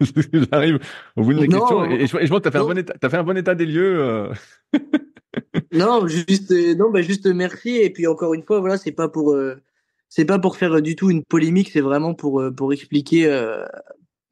J'arrive 0.52 0.78
au 1.16 1.22
bout 1.22 1.32
de 1.32 1.40
la 1.40 1.46
question 1.46 1.84
et, 1.84 2.06
je, 2.06 2.28
vois 2.28 2.40
que 2.40 2.42
tu 2.42 2.48
as 2.48 2.50
fait, 2.50 2.58
un 2.58 2.64
bon 2.64 2.78
état, 2.78 2.94
as 3.00 3.08
fait 3.08 3.16
un 3.16 3.22
bon 3.22 3.36
état 3.36 3.54
des 3.54 3.66
lieux. 3.66 4.00
Euh. 4.00 4.32
non, 5.72 6.06
juste, 6.06 6.50
non, 6.76 6.90
bah 6.90 7.02
juste 7.02 7.26
merci. 7.26 7.76
Et 7.76 7.90
puis 7.90 8.06
encore 8.06 8.34
une 8.34 8.42
fois, 8.42 8.60
voilà, 8.60 8.76
c'est 8.76 8.92
pas 8.92 9.08
pour, 9.08 9.36
c'est 10.08 10.24
pas 10.24 10.38
pour 10.38 10.56
faire 10.56 10.82
du 10.82 10.96
tout 10.96 11.10
une 11.10 11.24
polémique, 11.24 11.70
c'est 11.70 11.80
vraiment 11.80 12.14
pour, 12.14 12.42
pour 12.56 12.72
expliquer 12.72 13.26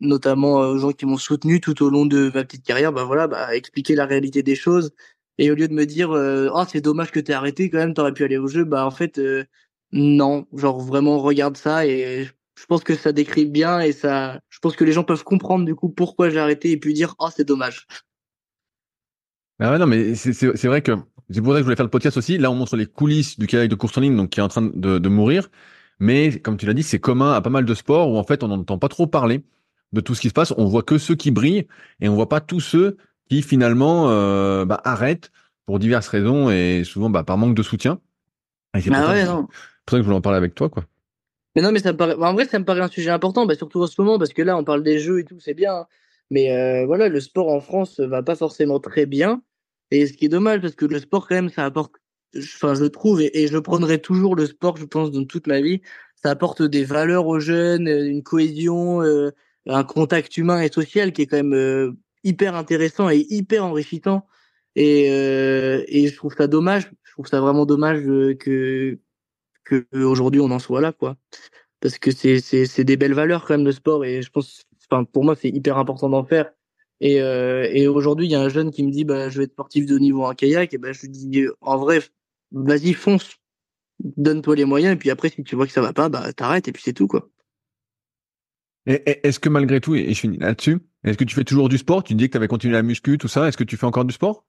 notamment 0.01 0.57
aux 0.57 0.79
gens 0.79 0.93
qui 0.93 1.07
m'ont 1.07 1.17
soutenu 1.17 1.61
tout 1.61 1.83
au 1.83 1.89
long 1.89 2.05
de 2.05 2.31
ma 2.35 2.45
petite 2.45 2.65
carrière, 2.65 2.93
bah 2.93 3.05
voilà, 3.05 3.27
bah 3.27 3.57
expliquer 3.57 3.95
la 3.95 4.05
réalité 4.05 4.43
des 4.43 4.57
choses. 4.57 4.93
Et 5.39 5.51
au 5.51 5.55
lieu 5.55 5.67
de 5.67 5.75
me 5.75 5.87
dire, 5.87 6.11
oh 6.11 6.65
c'est 6.69 6.83
dommage 6.83 7.11
que 7.11 7.21
t'aies 7.21 7.33
arrêté 7.33 7.71
quand 7.71 7.79
même, 7.79 7.95
t'aurais 7.95 8.13
pu 8.13 8.25
aller 8.25 8.39
au 8.39 8.49
jeu, 8.49 8.65
bah 8.65 8.87
en 8.87 8.91
fait 8.91 9.19
non, 9.95 10.47
genre 10.53 10.81
vraiment 10.81 11.21
regarde 11.21 11.57
ça 11.57 11.87
et 11.87 12.29
je 12.59 12.67
pense 12.67 12.85
que 12.85 12.95
ça 12.95 13.13
décrit 13.13 13.47
bien 13.47 13.81
et 13.81 13.93
ça, 13.93 14.41
je 14.49 14.59
pense 14.59 14.77
que 14.77 14.85
les 14.85 14.93
gens 14.93 15.05
peuvent 15.05 15.25
comprendre 15.25 15.65
du 15.65 15.75
coup 15.75 15.89
pourquoi 15.89 16.31
j'ai 16.31 16.39
arrêté 16.39 16.71
et 16.71 16.77
puis 16.77 16.95
dire 16.95 17.15
oh 17.19 17.29
c'est 17.35 17.45
dommage. 17.45 17.87
Ouais, 19.61 19.79
non 19.79 19.87
mais 19.87 20.15
c'est 20.15 20.67
vrai 20.67 20.83
que 20.83 20.93
c'est 21.31 21.41
pour 21.41 21.53
ça 21.53 21.59
que 21.59 21.61
je 21.61 21.65
voulais 21.65 21.77
faire 21.77 21.85
le 21.85 21.91
podcast 21.91 22.17
aussi. 22.17 22.39
Là 22.39 22.51
on 22.51 22.55
montre 22.55 22.77
les 22.77 22.87
coulisses 22.87 23.39
du 23.39 23.47
kayak 23.47 23.69
de 23.69 23.75
course 23.75 23.97
en 23.99 24.01
ligne 24.01 24.17
donc 24.17 24.31
qui 24.31 24.41
est 24.41 24.43
en 24.43 24.49
train 24.49 24.63
de, 24.63 24.99
de 24.99 25.09
mourir. 25.09 25.51
Mais 26.01 26.41
comme 26.41 26.57
tu 26.57 26.67
l'as 26.67 26.75
dit, 26.75 26.83
c'est 26.83 26.99
commun 26.99 27.33
à 27.33 27.41
pas 27.41 27.51
mal 27.51 27.65
de 27.65 27.75
sports 27.75 28.11
où 28.11 28.17
en 28.17 28.25
fait 28.25 28.43
on 28.43 28.49
n'entend 28.49 28.79
pas 28.79 28.89
trop 28.89 29.07
parler 29.07 29.45
de 29.93 30.01
tout 30.01 30.15
ce 30.15 30.21
qui 30.21 30.29
se 30.29 30.35
passe. 30.35 30.53
On 30.57 30.67
voit 30.67 30.83
que 30.83 30.99
ceux 30.99 31.15
qui 31.15 31.31
brillent 31.31 31.67
et 32.01 32.09
on 32.09 32.15
voit 32.15 32.29
pas 32.29 32.41
tous 32.41 32.61
ceux 32.61 32.97
qui 33.29 33.43
finalement 33.43 34.11
euh, 34.11 34.65
bah, 34.65 34.81
arrêtent 34.85 35.31
pour 35.67 35.79
diverses 35.79 36.09
raisons 36.09 36.51
et 36.51 36.83
souvent 36.85 37.11
bah, 37.11 37.25
par 37.25 37.39
manque 37.39 37.55
de 37.55 37.63
soutien. 37.63 38.01
c'est 38.75 38.91
ouais, 38.91 39.25
non 39.25 39.47
pour 39.85 39.93
ça 39.93 39.97
que 39.99 40.03
je 40.03 40.05
voulais 40.05 40.17
en 40.17 40.21
parler 40.21 40.39
avec 40.39 40.55
toi, 40.55 40.69
quoi. 40.69 40.85
Mais 41.55 41.63
non, 41.63 41.71
mais 41.73 41.79
ça 41.79 41.93
me 41.93 41.97
paraît, 41.97 42.15
en 42.15 42.35
vrai, 42.35 42.47
ça 42.47 42.59
me 42.59 42.65
paraît 42.65 42.81
un 42.81 42.89
sujet 42.89 43.11
important, 43.11 43.47
bah, 43.47 43.55
surtout 43.55 43.81
en 43.83 43.87
ce 43.87 44.01
moment, 44.01 44.19
parce 44.19 44.33
que 44.33 44.43
là, 44.43 44.57
on 44.57 44.65
parle 44.65 44.83
des 44.83 44.99
jeux 44.99 45.21
et 45.21 45.25
tout, 45.25 45.39
c'est 45.39 45.55
bien. 45.55 45.75
Hein. 45.75 45.87
Mais 46.31 46.51
euh, 46.53 46.87
voilà, 46.87 47.09
le 47.09 47.21
sport 47.21 47.49
en 47.49 47.61
France 47.61 48.01
va 48.01 48.23
pas 48.23 48.35
forcément 48.37 48.81
très 48.81 49.07
bien. 49.07 49.43
Et 49.91 50.07
ce 50.07 50.15
qui 50.15 50.27
est 50.27 50.29
dommage, 50.29 50.61
parce 50.61 50.75
que 50.75 50.87
le 50.87 50.99
sport, 50.99 51.29
quand 51.29 51.37
même, 51.37 51.51
ça 51.51 51.65
apporte, 51.65 51.95
enfin, 52.37 52.75
je 52.75 52.85
trouve, 52.87 53.21
et, 53.23 53.47
je 53.47 53.59
prendrai 53.59 54.01
toujours 54.01 54.35
le 54.37 54.47
sport, 54.47 54.77
je 54.77 54.85
pense, 54.87 55.13
dans 55.13 55.25
toute 55.25 55.47
ma 55.47 55.61
vie. 55.61 55.83
Ça 56.17 56.31
apporte 56.31 56.63
des 56.63 56.85
valeurs 56.85 57.27
aux 57.27 57.41
jeunes, 57.41 57.89
une 57.89 58.23
cohésion, 58.23 59.03
euh, 59.03 59.31
un 59.67 59.85
contact 59.85 60.37
humain 60.37 60.61
et 60.63 60.73
social 60.73 61.13
qui 61.13 61.23
est 61.23 61.27
quand 61.27 61.37
même 61.37 61.55
euh, 61.55 61.93
hyper 62.25 62.57
intéressant 62.57 63.11
et 63.11 63.27
hyper 63.31 63.65
enrichissant. 63.65 64.27
Et, 64.77 65.07
et 65.07 66.09
je 66.09 66.17
trouve 66.17 66.35
ça 66.37 66.49
dommage, 66.49 66.91
je 67.05 67.13
trouve 67.13 67.29
ça 67.29 67.41
vraiment 67.41 67.65
dommage 67.65 68.03
que 68.41 68.99
que 69.65 69.87
aujourd'hui 69.93 70.41
on 70.41 70.51
en 70.51 70.59
soit 70.59 70.81
là, 70.81 70.93
quoi. 70.93 71.17
Parce 71.81 71.99
que 71.99 72.11
c'est 72.11 72.41
c'est 72.41 72.85
des 72.85 72.97
belles 72.97 73.15
valeurs 73.15 73.45
quand 73.45 73.55
même 73.55 73.67
le 73.67 73.73
sport 73.73 74.05
et 74.05 74.23
je 74.23 74.31
pense, 74.31 74.65
enfin 74.91 75.05
pour 75.05 75.25
moi 75.25 75.37
c'est 75.37 75.51
hyper 75.51 75.77
important 75.79 76.09
d'en 76.09 76.25
faire. 76.25 76.51
Et, 77.01 77.21
euh, 77.21 77.69
et 77.73 77.89
aujourd'hui 77.89 78.27
il 78.27 78.31
y 78.31 78.35
a 78.35 78.41
un 78.41 78.49
jeune 78.49 78.71
qui 78.71 78.85
me 78.85 78.91
dit 78.91 79.05
bah 79.05 79.29
je 79.29 79.39
vais 79.39 79.45
être 79.45 79.53
sportif 79.53 79.85
de 79.87 79.97
haut 79.97 79.99
niveau 79.99 80.25
en 80.25 80.35
kayak 80.35 80.73
et 80.73 80.79
ben 80.79 80.93
je 80.93 81.03
lui 81.03 81.09
dis 81.09 81.45
en 81.61 81.77
vrai 81.77 82.01
vas-y 82.53 82.93
fonce, 82.95 83.37
donne-toi 83.99 84.57
les 84.57 84.65
moyens 84.65 84.95
et 84.95 84.97
puis 84.97 85.11
après 85.11 85.29
si 85.29 85.43
tu 85.43 85.57
vois 85.57 85.67
que 85.67 85.73
ça 85.73 85.83
va 85.83 85.93
pas 85.93 86.09
bah 86.09 86.33
t'arrêtes 86.33 86.69
et 86.69 86.73
puis 86.73 86.83
c'est 86.83 86.93
tout 86.93 87.09
quoi. 87.09 87.29
Est-ce 88.87 89.41
que 89.41 89.49
malgré 89.49 89.81
tout, 89.81 89.95
et 89.95 90.13
je 90.13 90.21
finis 90.21 90.39
là-dessus, 90.39 90.79
est-ce 91.05 91.17
que 91.17 91.25
tu 91.25 91.35
fais 91.35 91.45
toujours 91.45 91.71
du 91.71 91.79
sport? 91.79 92.05
Tu 92.05 92.15
dis 92.15 92.27
que 92.27 92.33
tu 92.33 92.37
avais 92.37 92.49
continué 92.49 92.75
la 92.75 92.83
muscu, 92.83 93.17
tout 93.17 93.29
ça. 93.29 93.49
Est-ce 93.49 93.57
que 93.57 93.65
tu 93.65 93.79
fais 93.79 93.87
encore 93.87 94.05
du 94.05 94.13
sport? 94.13 94.45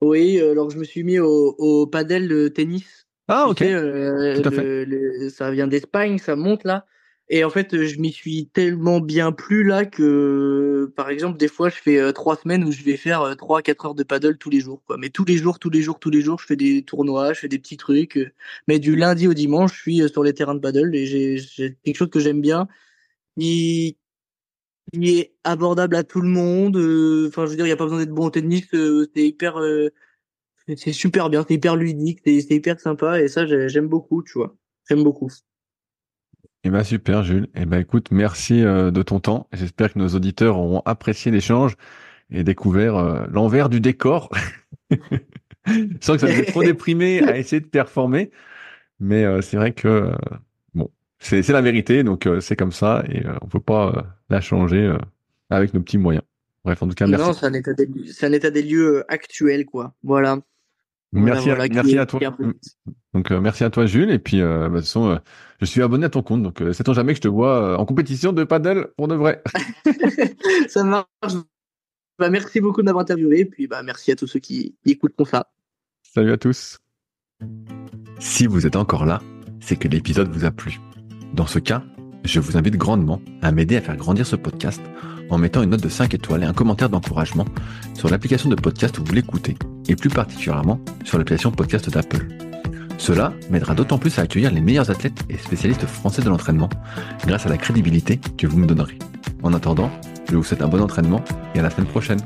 Oui, 0.00 0.40
alors 0.40 0.70
je 0.70 0.78
me 0.78 0.84
suis 0.84 1.02
mis 1.02 1.18
au, 1.18 1.54
au 1.58 1.86
padel 1.86 2.28
de 2.28 2.48
tennis 2.48 3.08
ah, 3.32 3.48
ok. 3.48 3.62
Euh, 3.62 5.30
ça 5.30 5.50
vient 5.50 5.66
d'Espagne, 5.66 6.18
ça 6.18 6.36
monte 6.36 6.64
là. 6.64 6.84
Et 7.30 7.44
en 7.44 7.50
fait, 7.50 7.82
je 7.86 7.98
m'y 7.98 8.12
suis 8.12 8.48
tellement 8.48 9.00
bien 9.00 9.32
plu 9.32 9.64
là 9.64 9.86
que, 9.86 10.92
par 10.96 11.08
exemple, 11.08 11.38
des 11.38 11.48
fois, 11.48 11.70
je 11.70 11.76
fais 11.76 11.98
euh, 11.98 12.12
trois 12.12 12.36
semaines 12.36 12.62
où 12.62 12.72
je 12.72 12.82
vais 12.82 12.98
faire 12.98 13.22
euh, 13.22 13.34
trois, 13.34 13.62
quatre 13.62 13.86
heures 13.86 13.94
de 13.94 14.02
paddle 14.02 14.36
tous 14.36 14.50
les 14.50 14.60
jours. 14.60 14.82
Quoi. 14.86 14.98
Mais 14.98 15.08
tous 15.08 15.24
les 15.24 15.38
jours, 15.38 15.58
tous 15.58 15.70
les 15.70 15.80
jours, 15.80 15.98
tous 15.98 16.10
les 16.10 16.20
jours, 16.20 16.38
je 16.40 16.46
fais 16.46 16.56
des 16.56 16.82
tournois, 16.82 17.32
je 17.32 17.40
fais 17.40 17.48
des 17.48 17.58
petits 17.58 17.78
trucs. 17.78 18.18
Mais 18.68 18.78
du 18.78 18.96
lundi 18.96 19.26
au 19.28 19.34
dimanche, 19.34 19.74
je 19.76 19.80
suis 19.80 20.08
sur 20.10 20.22
les 20.24 20.34
terrains 20.34 20.54
de 20.54 20.60
paddle 20.60 20.94
et 20.94 21.06
j'ai 21.06 21.78
quelque 21.84 21.96
chose 21.96 22.10
que 22.10 22.20
j'aime 22.20 22.42
bien. 22.42 22.68
Il, 23.38 23.96
il 24.92 25.08
est 25.18 25.34
abordable 25.44 25.96
à 25.96 26.04
tout 26.04 26.20
le 26.20 26.28
monde. 26.28 26.76
Enfin, 27.28 27.46
je 27.46 27.50
veux 27.50 27.56
dire, 27.56 27.64
il 27.66 27.70
n'y 27.70 27.72
a 27.72 27.76
pas 27.76 27.84
besoin 27.84 28.00
d'être 28.00 28.14
bon 28.14 28.26
au 28.26 28.30
tennis. 28.30 28.66
c'est 28.70 29.22
hyper 29.22 29.58
c'est 30.76 30.92
super 30.92 31.30
bien, 31.30 31.44
c'est 31.46 31.54
hyper 31.54 31.76
ludique, 31.76 32.20
c'est 32.24 32.50
hyper 32.50 32.80
sympa 32.80 33.20
et 33.20 33.28
ça 33.28 33.46
j'aime 33.68 33.88
beaucoup, 33.88 34.22
tu 34.22 34.38
vois. 34.38 34.54
J'aime 34.88 35.02
beaucoup. 35.04 35.30
Eh 36.64 36.70
ben 36.70 36.84
super 36.84 37.24
Jules. 37.24 37.48
Eh 37.54 37.66
ben 37.66 37.80
écoute, 37.80 38.08
merci 38.12 38.62
euh, 38.62 38.90
de 38.92 39.02
ton 39.02 39.18
temps. 39.18 39.48
J'espère 39.52 39.92
que 39.92 39.98
nos 39.98 40.08
auditeurs 40.08 40.58
auront 40.58 40.82
apprécié 40.84 41.32
l'échange 41.32 41.74
et 42.30 42.44
découvert 42.44 42.96
euh, 42.96 43.26
l'envers 43.30 43.68
du 43.68 43.80
décor. 43.80 44.30
Sans 46.00 46.14
que 46.14 46.20
ça 46.20 46.26
me 46.26 46.44
trop 46.46 46.62
déprimé 46.62 47.22
à 47.22 47.36
essayer 47.38 47.60
de 47.60 47.66
performer, 47.66 48.30
mais 49.00 49.24
euh, 49.24 49.40
c'est 49.42 49.56
vrai 49.56 49.72
que 49.72 50.12
bon, 50.74 50.90
c'est 51.18 51.48
la 51.48 51.60
vérité, 51.60 52.02
donc 52.02 52.28
c'est 52.40 52.56
comme 52.56 52.72
ça 52.72 53.04
et 53.08 53.22
on 53.42 53.46
peut 53.46 53.60
pas 53.60 54.16
la 54.28 54.40
changer 54.40 54.92
avec 55.50 55.72
nos 55.72 55.80
petits 55.80 55.98
moyens. 55.98 56.24
Bref, 56.64 56.82
en 56.82 56.88
tout 56.88 56.94
cas, 56.94 57.06
merci. 57.06 57.26
Non, 57.26 57.32
c'est 57.32 57.46
un 57.46 58.28
un 58.28 58.32
état 58.32 58.50
des 58.50 58.62
lieux 58.62 59.04
actuel, 59.08 59.66
quoi. 59.66 59.94
Voilà. 60.02 60.38
Merci, 61.12 61.50
à, 61.50 61.56
merci 61.56 61.98
à 61.98 62.06
toi. 62.06 62.20
Donc 63.12 63.30
euh, 63.30 63.40
merci 63.40 63.64
à 63.64 63.70
toi 63.70 63.84
Jules 63.84 64.10
et 64.10 64.18
puis 64.18 64.40
euh, 64.40 64.68
bah, 64.68 64.68
de 64.68 64.74
toute 64.76 64.86
façon 64.86 65.10
euh, 65.10 65.16
je 65.60 65.66
suis 65.66 65.82
abonné 65.82 66.06
à 66.06 66.08
ton 66.08 66.22
compte 66.22 66.42
donc 66.42 66.56
c'est 66.58 66.72
sait 66.72 66.94
jamais 66.94 67.12
que 67.12 67.18
je 67.18 67.22
te 67.22 67.28
vois 67.28 67.78
en 67.78 67.84
compétition 67.84 68.32
de 68.32 68.44
paddle 68.44 68.88
pour 68.96 69.08
de 69.08 69.14
vrai. 69.14 69.42
ça 70.68 70.82
marche. 70.84 71.04
Bah, 72.18 72.30
merci 72.30 72.60
beaucoup 72.60 72.80
de 72.80 72.86
m'avoir 72.86 73.02
interviewé 73.02 73.40
et 73.40 73.44
puis 73.44 73.66
bah 73.66 73.82
merci 73.82 74.12
à 74.12 74.16
tous 74.16 74.26
ceux 74.26 74.40
qui, 74.40 74.74
écoutent 74.86 75.16
pour 75.16 75.28
ça. 75.28 75.52
Salut 76.02 76.32
à 76.32 76.38
tous. 76.38 76.78
Si 78.18 78.46
vous 78.46 78.66
êtes 78.66 78.76
encore 78.76 79.04
là, 79.04 79.20
c'est 79.60 79.76
que 79.76 79.88
l'épisode 79.88 80.28
vous 80.28 80.44
a 80.44 80.50
plu. 80.50 80.80
Dans 81.34 81.46
ce 81.46 81.58
cas, 81.58 81.82
je 82.24 82.40
vous 82.40 82.56
invite 82.56 82.76
grandement 82.76 83.20
à 83.42 83.52
m'aider 83.52 83.76
à 83.76 83.80
faire 83.80 83.96
grandir 83.96 84.26
ce 84.26 84.36
podcast 84.36 84.80
en 85.30 85.38
mettant 85.38 85.62
une 85.62 85.70
note 85.70 85.82
de 85.82 85.88
5 85.88 86.14
étoiles 86.14 86.42
et 86.42 86.46
un 86.46 86.52
commentaire 86.52 86.88
d'encouragement 86.88 87.46
sur 87.94 88.08
l'application 88.08 88.48
de 88.48 88.54
podcast 88.54 88.98
où 88.98 89.04
vous 89.04 89.14
l'écoutez, 89.14 89.56
et 89.88 89.96
plus 89.96 90.10
particulièrement 90.10 90.78
sur 91.04 91.18
l'application 91.18 91.50
podcast 91.50 91.90
d'Apple. 91.90 92.26
Cela 92.98 93.32
m'aidera 93.50 93.74
d'autant 93.74 93.98
plus 93.98 94.18
à 94.18 94.22
accueillir 94.22 94.52
les 94.52 94.60
meilleurs 94.60 94.90
athlètes 94.90 95.24
et 95.28 95.36
spécialistes 95.36 95.86
français 95.86 96.22
de 96.22 96.28
l'entraînement 96.28 96.68
grâce 97.26 97.46
à 97.46 97.48
la 97.48 97.56
crédibilité 97.56 98.20
que 98.38 98.46
vous 98.46 98.58
me 98.58 98.66
donnerez. 98.66 98.98
En 99.42 99.54
attendant, 99.54 99.90
je 100.30 100.36
vous 100.36 100.44
souhaite 100.44 100.62
un 100.62 100.68
bon 100.68 100.80
entraînement 100.80 101.24
et 101.54 101.58
à 101.58 101.62
la 101.62 101.70
semaine 101.70 101.88
prochaine. 101.88 102.20